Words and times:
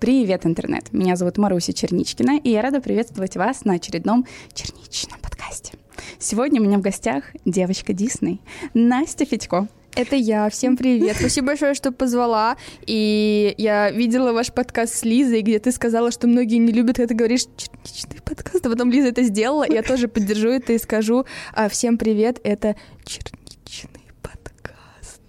Привет, 0.00 0.46
интернет! 0.46 0.94
Меня 0.94 1.14
зовут 1.14 1.36
Маруся 1.36 1.74
Черничкина, 1.74 2.38
и 2.42 2.48
я 2.48 2.62
рада 2.62 2.80
приветствовать 2.80 3.36
вас 3.36 3.66
на 3.66 3.74
очередном 3.74 4.24
черничном 4.54 5.20
подкасте. 5.20 5.74
Сегодня 6.18 6.58
у 6.58 6.64
меня 6.64 6.78
в 6.78 6.80
гостях 6.80 7.24
девочка 7.44 7.92
Дисней, 7.92 8.40
Настя 8.72 9.26
Федько. 9.26 9.68
Это 9.94 10.16
я. 10.16 10.48
Всем 10.48 10.78
привет. 10.78 11.16
Спасибо 11.18 11.48
большое, 11.48 11.74
что 11.74 11.92
позвала. 11.92 12.56
И 12.86 13.54
я 13.58 13.90
видела 13.90 14.32
ваш 14.32 14.50
подкаст 14.54 14.94
с 14.94 15.04
Лизой, 15.04 15.42
где 15.42 15.58
ты 15.58 15.70
сказала, 15.70 16.10
что 16.10 16.26
многие 16.26 16.56
не 16.56 16.72
любят, 16.72 16.96
когда 16.96 17.08
ты 17.08 17.14
говоришь 17.14 17.44
черничный 17.58 18.22
подкаст, 18.24 18.64
а 18.64 18.70
потом 18.70 18.90
Лиза 18.90 19.08
это 19.08 19.22
сделала. 19.22 19.66
Я 19.68 19.82
тоже 19.82 20.08
поддержу 20.08 20.48
это 20.48 20.72
и 20.72 20.78
скажу 20.78 21.26
а, 21.52 21.68
всем 21.68 21.98
привет. 21.98 22.40
Это 22.42 22.74
черничный 23.04 23.39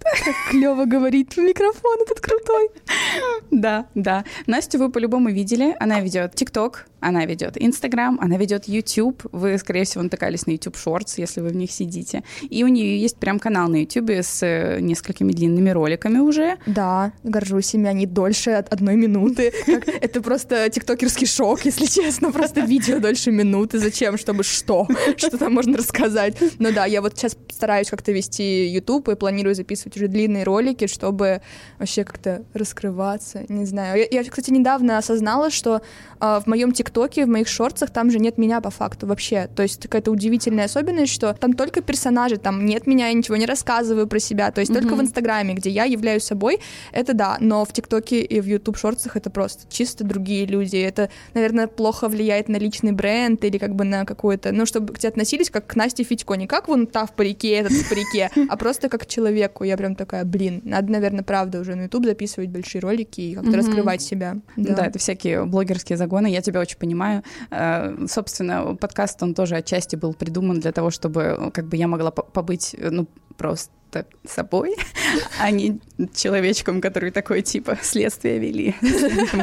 клево 0.50 0.84
говорить 0.84 1.36
в 1.36 1.40
микрофон 1.40 2.02
этот 2.02 2.20
крутой. 2.20 2.70
Да, 3.50 3.86
да. 3.94 4.24
Настю 4.46 4.78
вы 4.78 4.90
по-любому 4.90 5.28
видели. 5.28 5.76
Она 5.78 6.00
ведет 6.00 6.34
ТикТок, 6.34 6.86
она 7.00 7.26
ведет 7.26 7.60
Инстаграм, 7.60 8.18
она 8.20 8.36
ведет 8.38 8.66
YouTube. 8.66 9.24
Вы, 9.32 9.58
скорее 9.58 9.84
всего, 9.84 10.02
натыкались 10.02 10.46
на 10.46 10.52
YouTube 10.52 10.76
Shorts, 10.76 11.14
если 11.16 11.40
вы 11.40 11.48
в 11.48 11.56
них 11.56 11.70
сидите. 11.70 12.22
И 12.48 12.64
у 12.64 12.68
нее 12.68 12.98
есть 12.98 13.18
прям 13.18 13.38
канал 13.38 13.68
на 13.68 13.82
YouTube 13.82 14.10
с 14.10 14.42
э, 14.42 14.80
несколькими 14.80 15.32
длинными 15.32 15.70
роликами 15.70 16.18
уже. 16.18 16.56
Да, 16.66 17.12
горжусь 17.24 17.74
ими. 17.74 17.88
Они 17.88 18.06
дольше 18.06 18.52
от 18.52 18.72
одной 18.72 18.96
минуты. 18.96 19.52
Это 19.66 20.22
просто 20.22 20.70
тиктокерский 20.70 21.26
шок, 21.26 21.64
если 21.64 21.86
честно. 21.86 22.32
Просто 22.32 22.60
видео 22.60 23.00
дольше 23.00 23.32
минуты. 23.32 23.78
Зачем? 23.78 24.16
Чтобы 24.16 24.44
что? 24.44 24.86
Что 25.16 25.36
там 25.36 25.54
можно 25.54 25.76
рассказать? 25.76 26.36
Ну 26.58 26.72
да, 26.72 26.86
я 26.86 27.02
вот 27.02 27.18
сейчас 27.18 27.36
стараюсь 27.50 27.90
как-то 27.90 28.12
вести 28.12 28.68
YouTube 28.68 29.08
и 29.08 29.16
планирую 29.16 29.54
записывать 29.54 29.91
уже 29.96 30.08
длинные 30.08 30.44
ролики, 30.44 30.86
чтобы 30.86 31.40
вообще 31.78 32.04
как-то 32.04 32.42
раскрываться. 32.54 33.44
Не 33.48 33.64
знаю. 33.64 34.06
Я, 34.10 34.24
кстати, 34.24 34.50
недавно 34.50 34.98
осознала, 34.98 35.50
что 35.50 35.82
а, 36.20 36.40
в 36.40 36.46
моем 36.46 36.72
ТикТоке 36.72 37.24
в 37.24 37.28
моих 37.28 37.48
шортсах, 37.48 37.90
там 37.90 38.10
же 38.10 38.18
нет 38.18 38.38
меня 38.38 38.60
по 38.60 38.70
факту 38.70 39.06
вообще. 39.06 39.48
То 39.54 39.62
есть 39.62 39.82
какая-то 39.82 40.10
удивительная 40.10 40.66
особенность, 40.66 41.12
что 41.12 41.34
там 41.34 41.52
только 41.52 41.80
персонажи, 41.82 42.36
там 42.36 42.64
нет 42.64 42.86
меня, 42.86 43.08
я 43.08 43.12
ничего 43.12 43.36
не 43.36 43.46
рассказываю 43.46 44.06
про 44.06 44.18
себя. 44.18 44.50
То 44.50 44.60
есть 44.60 44.70
mm-hmm. 44.70 44.80
только 44.80 44.94
в 44.94 45.00
Инстаграме, 45.00 45.54
где 45.54 45.70
я 45.70 45.84
являюсь 45.84 46.24
собой, 46.24 46.60
это 46.92 47.14
да. 47.14 47.36
Но 47.40 47.64
в 47.64 47.72
ТикТоке 47.72 48.22
и 48.22 48.40
в 48.40 48.46
Ютуб 48.46 48.76
шортсах 48.76 49.16
это 49.16 49.30
просто 49.30 49.64
чисто 49.68 50.04
другие 50.04 50.46
люди. 50.46 50.76
Это, 50.76 51.10
наверное, 51.34 51.66
плохо 51.66 52.08
влияет 52.08 52.48
на 52.48 52.56
личный 52.56 52.92
бренд 52.92 53.44
или 53.44 53.58
как 53.58 53.74
бы 53.74 53.84
на 53.84 54.04
какое-то, 54.04 54.52
ну, 54.52 54.66
чтобы 54.66 54.94
к 54.94 54.98
тебе 54.98 55.08
относились 55.08 55.50
как 55.50 55.66
к 55.66 55.76
Насте 55.76 56.04
Федько, 56.04 56.34
не 56.34 56.46
как 56.46 56.68
вон 56.68 56.86
та 56.86 57.06
в 57.06 57.12
парике, 57.12 57.50
этот 57.50 57.72
в 57.72 57.88
парике, 57.88 58.30
а 58.48 58.56
просто 58.56 58.88
как 58.88 59.02
к 59.02 59.06
человеку. 59.06 59.64
Я 59.64 59.76
прям 59.82 59.96
такая, 59.96 60.24
блин, 60.24 60.60
надо, 60.64 60.92
наверное, 60.92 61.24
правда 61.24 61.58
уже 61.58 61.74
на 61.74 61.82
Ютуб 61.82 62.04
записывать 62.04 62.50
большие 62.50 62.80
ролики 62.80 63.20
и 63.20 63.34
как-то 63.34 63.56
раскрывать 63.56 64.00
себя. 64.00 64.36
Да, 64.56 64.86
это 64.86 65.00
всякие 65.00 65.44
блогерские 65.44 65.96
загоны. 65.96 66.28
Я 66.28 66.40
тебя 66.40 66.60
очень 66.60 66.78
понимаю. 66.78 67.24
Э, 67.50 68.06
собственно, 68.08 68.76
подкаст, 68.76 69.20
он 69.24 69.34
тоже 69.34 69.56
отчасти 69.56 69.96
был 69.96 70.14
придуман 70.14 70.60
для 70.60 70.70
того, 70.70 70.90
чтобы 70.90 71.50
как 71.52 71.66
бы 71.66 71.76
я 71.76 71.88
могла 71.88 72.12
побыть, 72.12 72.76
ну, 72.78 73.08
просто 73.36 73.72
собой, 74.24 74.76
а 75.38 75.50
не 75.50 75.80
человечком, 76.14 76.80
который 76.80 77.10
такой 77.10 77.42
типа 77.42 77.78
следствие 77.82 78.38
вели 78.38 78.74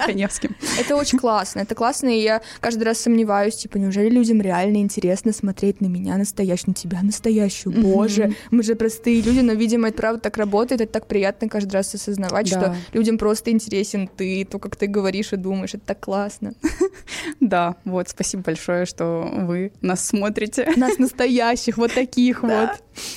Коневским. 0.05 0.55
Это 0.80 0.95
очень 0.95 1.19
классно, 1.19 1.59
это 1.59 1.75
классно, 1.75 2.09
и 2.09 2.22
я 2.22 2.42
каждый 2.59 2.83
раз 2.83 3.00
сомневаюсь, 3.00 3.55
типа, 3.55 3.77
неужели 3.77 4.09
людям 4.09 4.42
реально 4.42 4.77
интересно 4.77 5.33
смотреть 5.33 5.81
на 5.81 5.88
меня 5.88 6.17
настоящую, 6.17 6.70
на 6.70 6.73
тебя 6.73 7.02
настоящую, 7.02 7.81
боже, 7.81 8.36
мы 8.52 8.64
же 8.64 8.75
простые 8.75 9.22
люди, 9.22 9.39
но, 9.39 9.53
видимо, 9.53 9.89
это 9.89 9.97
правда 9.97 10.22
так 10.22 10.38
работает, 10.38 10.81
это 10.81 10.94
так 10.94 11.08
приятно 11.08 11.50
каждый 11.50 11.73
раз 11.73 11.94
осознавать, 11.94 12.47
что 12.47 12.75
людям 12.94 13.17
просто 13.17 13.52
интересен 13.52 14.08
ты, 14.08 14.45
то, 14.45 14.59
как 14.59 14.75
ты 14.75 14.88
говоришь 14.88 15.33
и 15.33 15.38
думаешь, 15.38 15.73
это 15.73 15.86
так 15.86 16.00
классно. 16.00 16.53
Да, 17.39 17.75
вот, 17.86 18.09
спасибо 18.09 18.44
большое, 18.44 18.86
что 18.86 19.30
вы 19.31 19.72
нас 19.81 20.05
смотрите. 20.05 20.72
Нас 20.75 20.97
настоящих, 20.97 21.77
вот 21.77 21.94
таких 21.94 22.44
вот. 22.44 22.70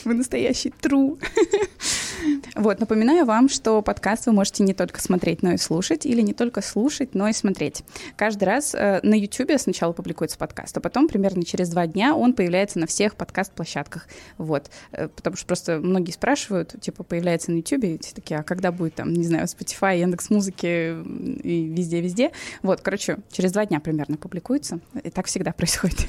Вы 0.04 0.15
настоящий 0.15 0.72
true. 0.81 1.22
Вот, 2.55 2.81
напоминаю 2.81 3.25
вам, 3.25 3.49
что 3.49 3.83
подкаст 3.83 4.27
вы 4.27 4.33
можете 4.33 4.62
не 4.62 4.75
только 4.75 5.00
смотреть, 5.00 5.43
но 5.43 5.53
и 5.53 5.56
слушать, 5.56 6.06
или 6.06 6.21
не 6.21 6.34
только 6.34 6.60
слушать, 6.60 7.15
но 7.15 7.28
и 7.28 7.33
смотреть. 7.33 7.83
Каждый 8.16 8.44
раз 8.44 8.75
э, 8.75 9.00
на 9.03 9.15
YouTube 9.15 9.50
сначала 9.59 9.93
публикуется 9.93 10.38
подкаст, 10.38 10.77
а 10.77 10.81
потом 10.81 11.09
примерно 11.09 11.44
через 11.44 11.71
два 11.71 11.87
дня 11.87 12.15
он 12.15 12.34
появляется 12.34 12.78
на 12.78 12.87
всех 12.87 13.16
подкаст-площадках. 13.16 14.06
Вот, 14.38 14.71
э, 14.93 15.09
потому 15.09 15.37
что 15.37 15.47
просто 15.47 15.78
многие 15.78 16.12
спрашивают, 16.12 16.75
типа, 16.81 17.03
появляется 17.03 17.50
на 17.50 17.56
YouTube, 17.56 17.84
и 17.84 17.99
все 17.99 18.15
такие, 18.15 18.39
а 18.39 18.43
когда 18.43 18.71
будет 18.71 18.94
там, 18.94 19.12
не 19.12 19.25
знаю, 19.25 19.47
Spotify, 19.47 19.99
Яндекс 19.99 20.31
Музыки 20.31 20.97
и 21.43 21.66
везде-везде. 21.75 22.33
Вот, 22.62 22.81
короче, 22.83 23.19
через 23.33 23.53
два 23.53 23.66
дня 23.66 23.81
примерно 23.81 24.16
публикуется, 24.16 24.81
и 25.03 25.10
так 25.10 25.27
всегда 25.27 25.53
происходит. 25.53 26.06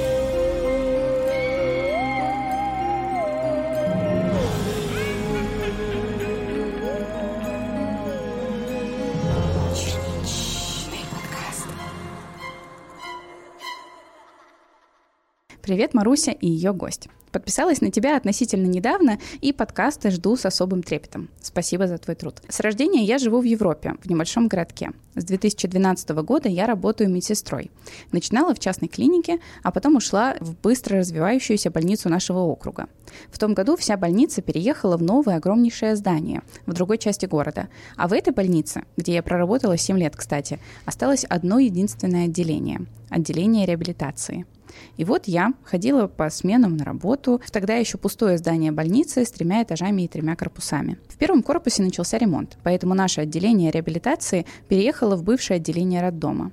Привет, 15.67 15.93
Маруся 15.93 16.31
и 16.31 16.47
ее 16.47 16.71
гость. 16.71 17.09
Подписалась 17.33 17.81
на 17.81 17.91
тебя 17.91 18.15
относительно 18.15 18.67
недавно 18.67 19.19
и 19.41 19.51
подкасты 19.51 20.11
жду 20.11 20.37
с 20.37 20.45
особым 20.45 20.81
трепетом. 20.81 21.27
Спасибо 21.41 21.87
за 21.87 21.97
твой 21.97 22.15
труд. 22.15 22.41
С 22.47 22.61
рождения 22.61 23.03
я 23.03 23.17
живу 23.17 23.41
в 23.41 23.43
Европе, 23.43 23.95
в 24.01 24.09
небольшом 24.09 24.47
городке. 24.47 24.91
С 25.15 25.25
2012 25.25 26.09
года 26.23 26.47
я 26.47 26.67
работаю 26.67 27.09
медсестрой. 27.09 27.69
Начинала 28.13 28.55
в 28.55 28.59
частной 28.59 28.87
клинике, 28.87 29.39
а 29.61 29.71
потом 29.71 29.97
ушла 29.97 30.37
в 30.39 30.55
быстро 30.61 30.99
развивающуюся 30.99 31.69
больницу 31.69 32.07
нашего 32.07 32.39
округа. 32.39 32.87
В 33.29 33.37
том 33.37 33.53
году 33.53 33.75
вся 33.75 33.97
больница 33.97 34.41
переехала 34.41 34.95
в 34.95 35.03
новое 35.03 35.35
огромнейшее 35.35 35.97
здание 35.97 36.43
в 36.65 36.71
другой 36.71 36.97
части 36.97 37.25
города. 37.25 37.67
А 37.97 38.07
в 38.07 38.13
этой 38.13 38.31
больнице, 38.31 38.83
где 38.95 39.15
я 39.15 39.21
проработала 39.21 39.75
7 39.75 39.99
лет, 39.99 40.15
кстати, 40.15 40.61
осталось 40.85 41.25
одно 41.25 41.59
единственное 41.59 42.23
отделение– 42.23 42.85
отделение 43.09 43.65
реабилитации– 43.65 44.45
и 44.97 45.05
вот 45.05 45.27
я 45.27 45.53
ходила 45.63 46.07
по 46.07 46.29
сменам 46.29 46.77
на 46.77 46.83
работу 46.83 47.41
в 47.45 47.51
тогда 47.51 47.75
еще 47.75 47.97
пустое 47.97 48.37
здание 48.37 48.71
больницы 48.71 49.25
с 49.25 49.31
тремя 49.31 49.63
этажами 49.63 50.03
и 50.03 50.07
тремя 50.07 50.35
корпусами. 50.35 50.97
В 51.07 51.17
первом 51.17 51.43
корпусе 51.43 51.83
начался 51.83 52.17
ремонт, 52.17 52.57
поэтому 52.63 52.93
наше 52.93 53.21
отделение 53.21 53.71
реабилитации 53.71 54.45
переехало 54.67 55.15
в 55.15 55.23
бывшее 55.23 55.57
отделение 55.57 56.01
роддома. 56.01 56.51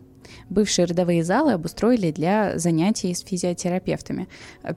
Бывшие 0.54 0.84
родовые 0.84 1.24
залы 1.24 1.50
обустроили 1.54 2.12
для 2.12 2.56
занятий 2.60 3.12
с 3.12 3.22
физиотерапевтами. 3.22 4.28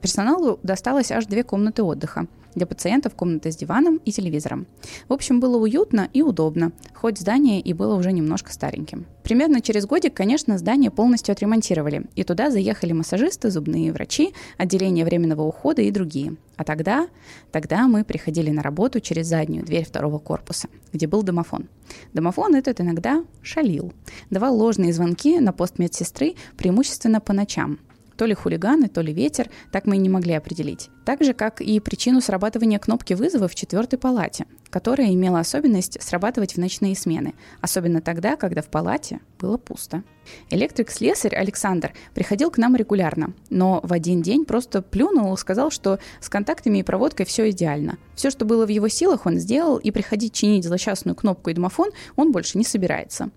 Персоналу 0.02 0.58
досталось 0.64 1.12
аж 1.12 1.26
две 1.26 1.44
комнаты 1.44 1.84
отдыха. 1.84 2.26
Для 2.56 2.66
пациентов 2.66 3.14
комната 3.14 3.52
с 3.52 3.56
диваном 3.56 4.00
и 4.04 4.10
телевизором. 4.10 4.66
В 5.08 5.12
общем, 5.12 5.38
было 5.38 5.56
уютно 5.56 6.08
и 6.12 6.20
удобно, 6.20 6.72
хоть 6.94 7.20
здание 7.20 7.60
и 7.60 7.72
было 7.74 7.94
уже 7.94 8.10
немножко 8.10 8.52
стареньким. 8.52 9.06
Примерно 9.22 9.60
через 9.60 9.86
годик, 9.86 10.14
конечно, 10.14 10.58
здание 10.58 10.90
полностью 10.90 11.30
отремонтировали, 11.30 12.06
и 12.16 12.24
туда 12.24 12.50
заехали 12.50 12.92
массажисты, 12.92 13.48
зубные 13.52 13.92
врачи, 13.92 14.34
отделение 14.56 15.04
временного 15.04 15.42
ухода 15.42 15.82
и 15.82 15.92
другие. 15.92 16.34
А 16.58 16.64
тогда, 16.64 17.08
тогда 17.52 17.86
мы 17.86 18.04
приходили 18.04 18.50
на 18.50 18.62
работу 18.62 19.00
через 19.00 19.28
заднюю 19.28 19.64
дверь 19.64 19.86
второго 19.86 20.18
корпуса, 20.18 20.68
где 20.92 21.06
был 21.06 21.22
домофон. 21.22 21.68
Домофон 22.12 22.56
этот 22.56 22.80
иногда 22.80 23.24
шалил, 23.42 23.92
давал 24.28 24.56
ложные 24.56 24.92
звонки 24.92 25.38
на 25.38 25.52
пост 25.52 25.78
медсестры 25.78 26.34
преимущественно 26.56 27.20
по 27.20 27.32
ночам– 27.32 27.78
то 28.18 28.26
ли 28.26 28.34
хулиганы, 28.34 28.88
то 28.88 29.00
ли 29.00 29.12
ветер, 29.12 29.48
так 29.70 29.86
мы 29.86 29.94
и 29.94 29.98
не 29.98 30.08
могли 30.08 30.34
определить. 30.34 30.90
Так 31.08 31.24
же, 31.24 31.32
как 31.32 31.62
и 31.62 31.80
причину 31.80 32.20
срабатывания 32.20 32.78
кнопки 32.78 33.14
вызова 33.14 33.48
в 33.48 33.54
четвертой 33.54 33.98
палате, 33.98 34.44
которая 34.68 35.08
имела 35.14 35.40
особенность 35.40 35.96
срабатывать 36.02 36.52
в 36.52 36.58
ночные 36.58 36.94
смены, 36.94 37.32
особенно 37.62 38.02
тогда, 38.02 38.36
когда 38.36 38.60
в 38.60 38.68
палате 38.68 39.20
было 39.40 39.56
пусто. 39.56 40.02
Электрик-слесарь 40.50 41.34
Александр 41.34 41.94
приходил 42.14 42.50
к 42.50 42.58
нам 42.58 42.76
регулярно, 42.76 43.32
но 43.48 43.80
в 43.82 43.94
один 43.94 44.20
день 44.20 44.44
просто 44.44 44.82
плюнул 44.82 45.32
и 45.32 45.38
сказал, 45.38 45.70
что 45.70 45.98
с 46.20 46.28
контактами 46.28 46.78
и 46.78 46.82
проводкой 46.82 47.24
все 47.24 47.48
идеально. 47.48 47.96
Все, 48.14 48.28
что 48.28 48.44
было 48.44 48.66
в 48.66 48.68
его 48.68 48.88
силах, 48.88 49.24
он 49.24 49.38
сделал, 49.38 49.78
и 49.78 49.90
приходить 49.90 50.34
чинить 50.34 50.66
злосчастную 50.66 51.14
кнопку 51.14 51.48
и 51.48 51.54
домофон 51.54 51.90
он 52.16 52.32
больше 52.32 52.58
не 52.58 52.64
собирается. 52.64 53.30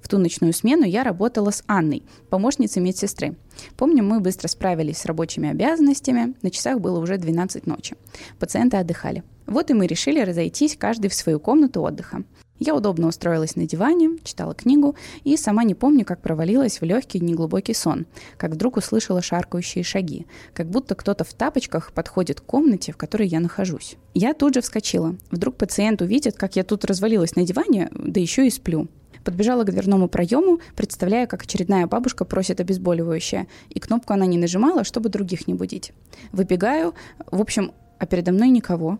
В 0.00 0.08
ту 0.08 0.16
ночную 0.16 0.54
смену 0.54 0.84
я 0.84 1.04
работала 1.04 1.50
с 1.50 1.62
Анной, 1.66 2.02
помощницей 2.30 2.80
медсестры. 2.80 3.36
Помню, 3.76 4.02
мы 4.02 4.20
быстро 4.20 4.48
справились 4.48 4.98
с 4.98 5.04
рабочими 5.04 5.50
обязанностями, 5.50 6.34
на 6.42 6.50
часах 6.50 6.80
было 6.80 6.98
уже 6.98 7.17
12 7.18 7.66
ночи. 7.66 7.96
Пациенты 8.38 8.76
отдыхали. 8.76 9.22
Вот 9.46 9.70
и 9.70 9.74
мы 9.74 9.86
решили 9.86 10.20
разойтись 10.20 10.76
каждый 10.76 11.08
в 11.08 11.14
свою 11.14 11.40
комнату 11.40 11.80
отдыха. 11.82 12.24
Я 12.58 12.74
удобно 12.74 13.06
устроилась 13.06 13.56
на 13.56 13.66
диване, 13.66 14.18
читала 14.24 14.54
книгу 14.54 14.96
и 15.22 15.36
сама 15.36 15.64
не 15.64 15.74
помню, 15.74 16.04
как 16.04 16.20
провалилась 16.20 16.80
в 16.80 16.84
легкий 16.84 17.20
неглубокий 17.20 17.74
сон, 17.74 18.06
как 18.36 18.52
вдруг 18.52 18.76
услышала 18.76 19.22
шаркающие 19.22 19.84
шаги, 19.84 20.26
как 20.54 20.68
будто 20.68 20.94
кто-то 20.96 21.24
в 21.24 21.32
тапочках 21.34 21.92
подходит 21.92 22.40
к 22.40 22.44
комнате, 22.44 22.92
в 22.92 22.96
которой 22.96 23.28
я 23.28 23.40
нахожусь. 23.40 23.96
Я 24.12 24.34
тут 24.34 24.54
же 24.54 24.60
вскочила. 24.60 25.16
Вдруг 25.30 25.56
пациент 25.56 26.02
увидит, 26.02 26.36
как 26.36 26.56
я 26.56 26.64
тут 26.64 26.84
развалилась 26.84 27.36
на 27.36 27.44
диване, 27.44 27.90
да 27.92 28.20
еще 28.20 28.46
и 28.46 28.50
сплю. 28.50 28.88
Подбежала 29.24 29.64
к 29.64 29.70
дверному 29.70 30.08
проему, 30.08 30.60
представляя, 30.76 31.26
как 31.26 31.42
очередная 31.42 31.86
бабушка 31.86 32.24
просит 32.24 32.60
обезболивающее, 32.60 33.46
и 33.68 33.80
кнопку 33.80 34.12
она 34.12 34.26
не 34.26 34.38
нажимала, 34.38 34.84
чтобы 34.84 35.08
других 35.08 35.46
не 35.46 35.54
будить. 35.54 35.92
Выбегаю, 36.32 36.94
в 37.30 37.40
общем, 37.40 37.72
а 37.98 38.06
передо 38.06 38.32
мной 38.32 38.48
никого. 38.48 38.98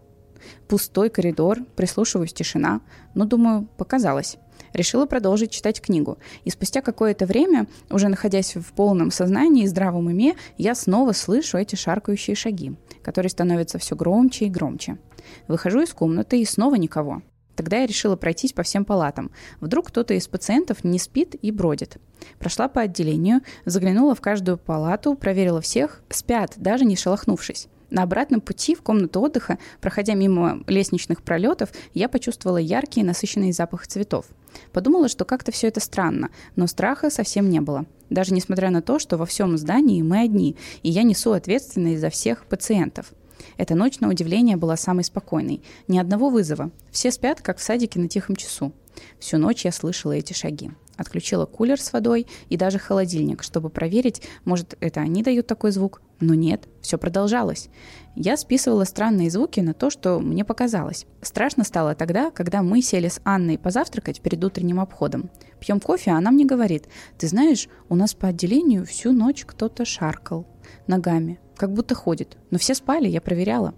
Пустой 0.68 1.10
коридор, 1.10 1.58
прислушиваюсь, 1.76 2.32
тишина. 2.32 2.80
Но, 3.14 3.24
думаю, 3.24 3.68
показалось. 3.76 4.36
Решила 4.72 5.06
продолжить 5.06 5.50
читать 5.50 5.80
книгу. 5.80 6.18
И 6.44 6.50
спустя 6.50 6.82
какое-то 6.82 7.26
время, 7.26 7.66
уже 7.90 8.08
находясь 8.08 8.54
в 8.54 8.72
полном 8.72 9.10
сознании 9.10 9.64
и 9.64 9.68
здравом 9.68 10.06
уме, 10.06 10.36
я 10.58 10.74
снова 10.74 11.12
слышу 11.12 11.58
эти 11.58 11.74
шаркающие 11.74 12.36
шаги, 12.36 12.76
которые 13.02 13.30
становятся 13.30 13.78
все 13.78 13.96
громче 13.96 14.46
и 14.46 14.50
громче. 14.50 14.98
Выхожу 15.46 15.80
из 15.80 15.92
комнаты 15.92 16.40
и 16.40 16.44
снова 16.44 16.74
никого. 16.74 17.22
Тогда 17.58 17.78
я 17.78 17.86
решила 17.86 18.14
пройтись 18.14 18.52
по 18.52 18.62
всем 18.62 18.84
палатам. 18.84 19.32
Вдруг 19.58 19.88
кто-то 19.88 20.14
из 20.14 20.28
пациентов 20.28 20.84
не 20.84 20.96
спит 21.00 21.34
и 21.42 21.50
бродит. 21.50 21.96
Прошла 22.38 22.68
по 22.68 22.82
отделению, 22.82 23.40
заглянула 23.64 24.14
в 24.14 24.20
каждую 24.20 24.58
палату, 24.58 25.16
проверила 25.16 25.60
всех, 25.60 26.00
спят, 26.08 26.52
даже 26.54 26.84
не 26.84 26.94
шелохнувшись. 26.94 27.66
На 27.90 28.04
обратном 28.04 28.40
пути 28.40 28.76
в 28.76 28.82
комнату 28.82 29.20
отдыха, 29.20 29.58
проходя 29.80 30.14
мимо 30.14 30.62
лестничных 30.68 31.20
пролетов, 31.22 31.70
я 31.94 32.08
почувствовала 32.08 32.58
яркий 32.58 33.00
и 33.00 33.04
насыщенный 33.04 33.50
запах 33.50 33.88
цветов. 33.88 34.26
Подумала, 34.72 35.08
что 35.08 35.24
как-то 35.24 35.50
все 35.50 35.66
это 35.66 35.80
странно, 35.80 36.30
но 36.54 36.68
страха 36.68 37.10
совсем 37.10 37.50
не 37.50 37.60
было. 37.60 37.86
Даже 38.08 38.34
несмотря 38.34 38.70
на 38.70 38.82
то, 38.82 39.00
что 39.00 39.16
во 39.16 39.26
всем 39.26 39.58
здании 39.58 40.00
мы 40.02 40.20
одни, 40.20 40.56
и 40.84 40.90
я 40.90 41.02
несу 41.02 41.32
ответственность 41.32 42.00
за 42.00 42.10
всех 42.10 42.46
пациентов. 42.46 43.12
Эта 43.56 43.74
ночь, 43.74 44.00
на 44.00 44.08
удивление, 44.08 44.56
была 44.56 44.76
самой 44.76 45.04
спокойной. 45.04 45.62
Ни 45.86 45.98
одного 45.98 46.30
вызова. 46.30 46.70
Все 46.90 47.10
спят, 47.10 47.40
как 47.40 47.58
в 47.58 47.62
садике 47.62 48.00
на 48.00 48.08
тихом 48.08 48.36
часу. 48.36 48.72
Всю 49.18 49.38
ночь 49.38 49.64
я 49.64 49.72
слышала 49.72 50.12
эти 50.12 50.32
шаги. 50.32 50.70
Отключила 50.96 51.46
кулер 51.46 51.80
с 51.80 51.92
водой 51.92 52.26
и 52.48 52.56
даже 52.56 52.80
холодильник, 52.80 53.44
чтобы 53.44 53.70
проверить, 53.70 54.22
может, 54.44 54.76
это 54.80 55.00
они 55.00 55.22
дают 55.22 55.46
такой 55.46 55.70
звук. 55.70 56.02
Но 56.18 56.34
нет, 56.34 56.66
все 56.80 56.98
продолжалось. 56.98 57.68
Я 58.16 58.36
списывала 58.36 58.82
странные 58.82 59.30
звуки 59.30 59.60
на 59.60 59.74
то, 59.74 59.90
что 59.90 60.18
мне 60.18 60.44
показалось. 60.44 61.06
Страшно 61.22 61.62
стало 61.62 61.94
тогда, 61.94 62.32
когда 62.32 62.62
мы 62.62 62.82
сели 62.82 63.06
с 63.06 63.20
Анной 63.22 63.58
позавтракать 63.58 64.20
перед 64.20 64.42
утренним 64.42 64.80
обходом. 64.80 65.30
Пьем 65.60 65.78
кофе, 65.78 66.10
а 66.10 66.16
она 66.16 66.32
мне 66.32 66.44
говорит, 66.44 66.88
ты 67.16 67.28
знаешь, 67.28 67.68
у 67.88 67.94
нас 67.94 68.14
по 68.14 68.26
отделению 68.26 68.84
всю 68.84 69.12
ночь 69.12 69.44
кто-то 69.46 69.84
шаркал 69.84 70.48
ногами 70.86 71.38
как 71.56 71.72
будто 71.72 71.94
ходит. 71.94 72.36
Но 72.50 72.58
все 72.58 72.74
спали, 72.74 73.08
я 73.08 73.20
проверяла. 73.20 73.74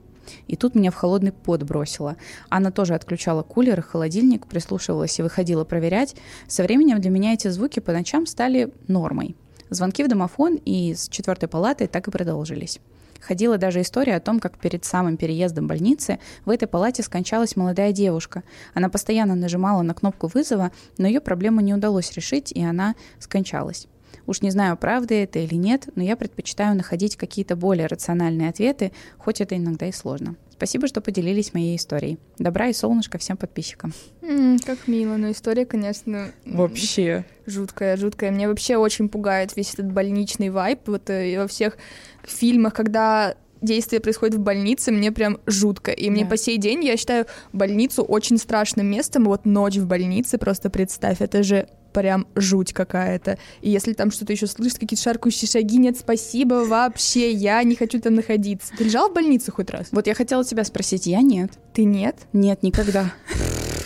И 0.46 0.56
тут 0.56 0.74
меня 0.74 0.90
в 0.90 0.94
холодный 0.94 1.32
пот 1.32 1.62
бросила. 1.64 2.16
Она 2.48 2.70
тоже 2.70 2.94
отключала 2.94 3.42
кулер 3.42 3.80
и 3.80 3.82
холодильник, 3.82 4.46
прислушивалась 4.46 5.18
и 5.18 5.22
выходила 5.22 5.64
проверять. 5.64 6.14
Со 6.46 6.62
временем 6.62 7.00
для 7.00 7.10
меня 7.10 7.32
эти 7.32 7.48
звуки 7.48 7.80
по 7.80 7.92
ночам 7.92 8.26
стали 8.26 8.72
нормой. 8.86 9.34
Звонки 9.70 10.04
в 10.04 10.08
домофон 10.08 10.56
и 10.64 10.94
с 10.94 11.08
четвертой 11.08 11.48
палаты 11.48 11.86
так 11.86 12.06
и 12.06 12.10
продолжились. 12.10 12.80
Ходила 13.20 13.58
даже 13.58 13.82
история 13.82 14.16
о 14.16 14.20
том, 14.20 14.40
как 14.40 14.58
перед 14.58 14.84
самым 14.84 15.16
переездом 15.16 15.66
больницы 15.66 16.18
в 16.44 16.50
этой 16.50 16.66
палате 16.66 17.02
скончалась 17.02 17.54
молодая 17.54 17.92
девушка. 17.92 18.42
Она 18.72 18.88
постоянно 18.88 19.34
нажимала 19.34 19.82
на 19.82 19.94
кнопку 19.94 20.26
вызова, 20.26 20.72
но 20.96 21.06
ее 21.06 21.20
проблему 21.20 21.60
не 21.60 21.74
удалось 21.74 22.12
решить, 22.12 22.50
и 22.50 22.62
она 22.62 22.94
скончалась. 23.18 23.88
Уж 24.30 24.42
не 24.42 24.52
знаю, 24.52 24.76
правда 24.76 25.14
это 25.14 25.40
или 25.40 25.56
нет, 25.56 25.88
но 25.96 26.04
я 26.04 26.14
предпочитаю 26.16 26.76
находить 26.76 27.16
какие-то 27.16 27.56
более 27.56 27.88
рациональные 27.88 28.50
ответы, 28.50 28.92
хоть 29.18 29.40
это 29.40 29.56
иногда 29.56 29.88
и 29.88 29.92
сложно. 29.92 30.36
Спасибо, 30.52 30.86
что 30.86 31.00
поделились 31.00 31.52
моей 31.52 31.76
историей. 31.76 32.16
Добра 32.38 32.68
и 32.68 32.72
солнышко 32.72 33.18
всем 33.18 33.36
подписчикам. 33.36 33.92
Mm, 34.22 34.64
как 34.64 34.86
мило, 34.86 35.16
но 35.16 35.32
история, 35.32 35.66
конечно... 35.66 36.28
Вообще. 36.46 37.24
Жуткая, 37.44 37.96
жуткая. 37.96 38.30
Мне 38.30 38.46
вообще 38.46 38.76
очень 38.76 39.08
пугает 39.08 39.56
весь 39.56 39.74
этот 39.74 39.90
больничный 39.90 40.50
вайп. 40.50 40.86
Вот 40.86 41.10
э, 41.10 41.36
во 41.36 41.48
всех 41.48 41.76
фильмах, 42.22 42.72
когда 42.72 43.34
действие 43.60 44.00
происходит 44.00 44.36
в 44.36 44.40
больнице, 44.40 44.92
мне 44.92 45.10
прям 45.10 45.38
жутко. 45.46 45.90
И 45.90 46.06
да. 46.06 46.12
мне 46.12 46.24
по 46.24 46.36
сей 46.36 46.56
день, 46.56 46.84
я 46.84 46.96
считаю 46.96 47.26
больницу 47.52 48.04
очень 48.04 48.38
страшным 48.38 48.86
местом. 48.86 49.24
Вот 49.24 49.44
ночь 49.44 49.76
в 49.76 49.88
больнице, 49.88 50.38
просто 50.38 50.70
представь, 50.70 51.20
это 51.20 51.42
же 51.42 51.66
прям 51.92 52.26
жуть 52.34 52.72
какая-то. 52.72 53.38
И 53.60 53.70
если 53.70 53.92
там 53.92 54.10
что-то 54.10 54.32
еще 54.32 54.46
слышишь, 54.46 54.78
какие-то 54.78 55.02
шаркающие 55.02 55.48
шаги, 55.48 55.78
нет, 55.78 55.98
спасибо, 55.98 56.64
вообще, 56.64 57.30
я 57.32 57.62
не 57.62 57.76
хочу 57.76 58.00
там 58.00 58.14
находиться. 58.14 58.72
Ты 58.76 58.84
лежал 58.84 59.10
в 59.10 59.14
больнице 59.14 59.50
хоть 59.52 59.70
раз? 59.70 59.88
Вот 59.92 60.06
я 60.06 60.14
хотела 60.14 60.44
тебя 60.44 60.64
спросить, 60.64 61.06
я 61.06 61.20
нет. 61.20 61.52
Ты 61.72 61.84
нет? 61.84 62.16
Нет, 62.32 62.62
никогда. 62.62 63.12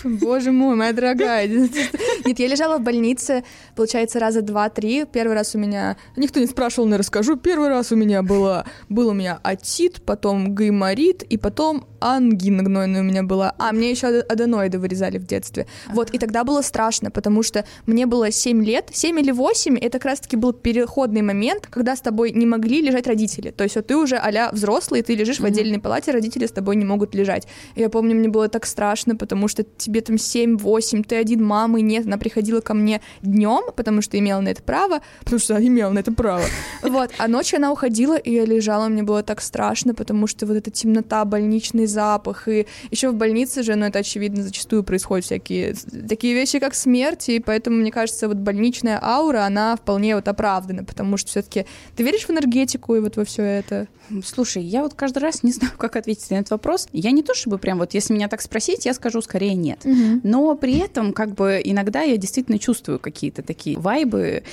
Боже 0.05 0.51
мой, 0.51 0.75
моя 0.75 0.93
дорогая. 0.93 1.47
Нет, 2.25 2.39
я 2.39 2.47
лежала 2.47 2.77
в 2.77 2.81
больнице, 2.81 3.43
получается, 3.75 4.19
раза 4.19 4.41
два-три. 4.41 5.05
Первый 5.11 5.33
раз 5.33 5.55
у 5.55 5.57
меня... 5.57 5.97
Никто 6.15 6.39
не 6.39 6.45
спрашивал, 6.45 6.87
не 6.87 6.95
расскажу. 6.95 7.37
Первый 7.37 7.69
раз 7.69 7.91
у 7.91 7.95
меня 7.95 8.21
было... 8.21 8.65
Был 8.87 9.09
у 9.09 9.13
меня 9.13 9.39
отит, 9.41 10.03
потом 10.05 10.53
гайморит, 10.53 11.23
и 11.23 11.37
потом 11.37 11.87
ангина 11.99 12.61
гнойная 12.63 13.01
у 13.01 13.03
меня 13.03 13.23
была. 13.23 13.55
А, 13.57 13.71
мне 13.71 13.89
еще 13.89 14.07
аденоиды 14.07 14.77
вырезали 14.77 15.17
в 15.17 15.25
детстве. 15.25 15.65
Вот, 15.91 16.11
и 16.11 16.19
тогда 16.19 16.43
было 16.43 16.61
страшно, 16.61 17.09
потому 17.09 17.41
что 17.43 17.65
мне 17.87 18.05
было 18.05 18.31
7 18.31 18.63
лет, 18.63 18.89
7 18.93 19.19
или 19.19 19.31
8, 19.31 19.77
это 19.77 19.97
как 19.97 20.05
раз-таки 20.05 20.35
был 20.35 20.53
переходный 20.53 21.21
момент, 21.21 21.67
когда 21.67 21.95
с 21.95 22.01
тобой 22.01 22.31
не 22.31 22.45
могли 22.45 22.81
лежать 22.81 23.07
родители. 23.07 23.51
То 23.51 23.63
есть 23.63 23.75
вот 23.75 23.87
ты 23.87 23.95
уже 23.95 24.17
а 24.17 24.51
взрослый, 24.51 25.01
ты 25.01 25.15
лежишь 25.15 25.39
в 25.39 25.45
отдельной 25.45 25.79
палате, 25.79 26.11
родители 26.11 26.45
с 26.45 26.51
тобой 26.51 26.75
не 26.75 26.85
могут 26.85 27.15
лежать. 27.15 27.47
Я 27.75 27.89
помню, 27.89 28.15
мне 28.15 28.27
было 28.27 28.49
так 28.49 28.65
страшно, 28.65 29.15
потому 29.15 29.47
что 29.47 29.63
тебе 29.63 29.94
тебе 29.95 30.01
там 30.01 30.15
7-8, 30.15 31.03
ты 31.03 31.15
один, 31.15 31.43
мамы 31.43 31.81
нет, 31.81 32.05
она 32.05 32.17
приходила 32.17 32.61
ко 32.61 32.73
мне 32.73 33.01
днем, 33.21 33.71
потому 33.75 34.01
что 34.01 34.17
имела 34.19 34.41
на 34.41 34.49
это 34.49 34.61
право, 34.61 35.01
потому 35.23 35.39
что 35.39 35.55
имела 35.55 35.91
на 35.91 35.99
это 35.99 36.11
право. 36.11 36.43
Вот, 36.81 37.11
а 37.17 37.27
ночью 37.27 37.57
она 37.57 37.71
уходила, 37.71 38.15
и 38.15 38.31
я 38.31 38.45
лежала, 38.45 38.87
мне 38.87 39.03
было 39.03 39.23
так 39.23 39.41
страшно, 39.41 39.93
потому 39.93 40.27
что 40.27 40.45
вот 40.45 40.55
эта 40.55 40.71
темнота, 40.71 41.25
больничный 41.25 41.87
запах, 41.87 42.47
и 42.47 42.67
еще 42.91 43.09
в 43.09 43.15
больнице 43.15 43.63
же, 43.63 43.75
ну 43.75 43.85
это 43.85 43.99
очевидно, 43.99 44.43
зачастую 44.43 44.83
происходят 44.83 45.25
всякие 45.25 45.75
такие 46.07 46.33
вещи, 46.33 46.59
как 46.59 46.75
смерть, 46.75 47.29
и 47.29 47.39
поэтому, 47.39 47.77
мне 47.77 47.91
кажется, 47.91 48.27
вот 48.27 48.37
больничная 48.37 48.99
аура, 49.01 49.45
она 49.45 49.75
вполне 49.75 50.15
вот 50.15 50.27
оправдана, 50.27 50.83
потому 50.83 51.17
что 51.17 51.29
все-таки 51.29 51.65
ты 51.95 52.03
веришь 52.03 52.25
в 52.25 52.29
энергетику 52.29 52.95
и 52.95 52.99
вот 52.99 53.17
во 53.17 53.25
все 53.25 53.43
это? 53.43 53.87
Слушай, 54.23 54.63
я 54.63 54.83
вот 54.83 54.93
каждый 54.93 55.19
раз 55.19 55.43
не 55.43 55.51
знаю, 55.51 55.73
как 55.77 55.95
ответить 55.95 56.29
на 56.29 56.35
этот 56.35 56.51
вопрос. 56.51 56.87
Я 56.91 57.11
не 57.11 57.23
то 57.23 57.33
чтобы 57.33 57.57
прям 57.57 57.79
вот, 57.79 57.93
если 57.93 58.13
меня 58.13 58.27
так 58.27 58.41
спросить, 58.41 58.85
я 58.85 58.93
скажу 58.93 59.21
скорее 59.21 59.55
нет. 59.55 59.84
Угу. 59.85 60.21
Но 60.23 60.55
при 60.55 60.79
этом 60.79 61.13
как 61.13 61.33
бы 61.33 61.61
иногда 61.63 62.01
я 62.01 62.17
действительно 62.17 62.59
чувствую 62.59 62.99
какие-то 62.99 63.41
такие 63.43 63.77
вайбы. 63.77 64.43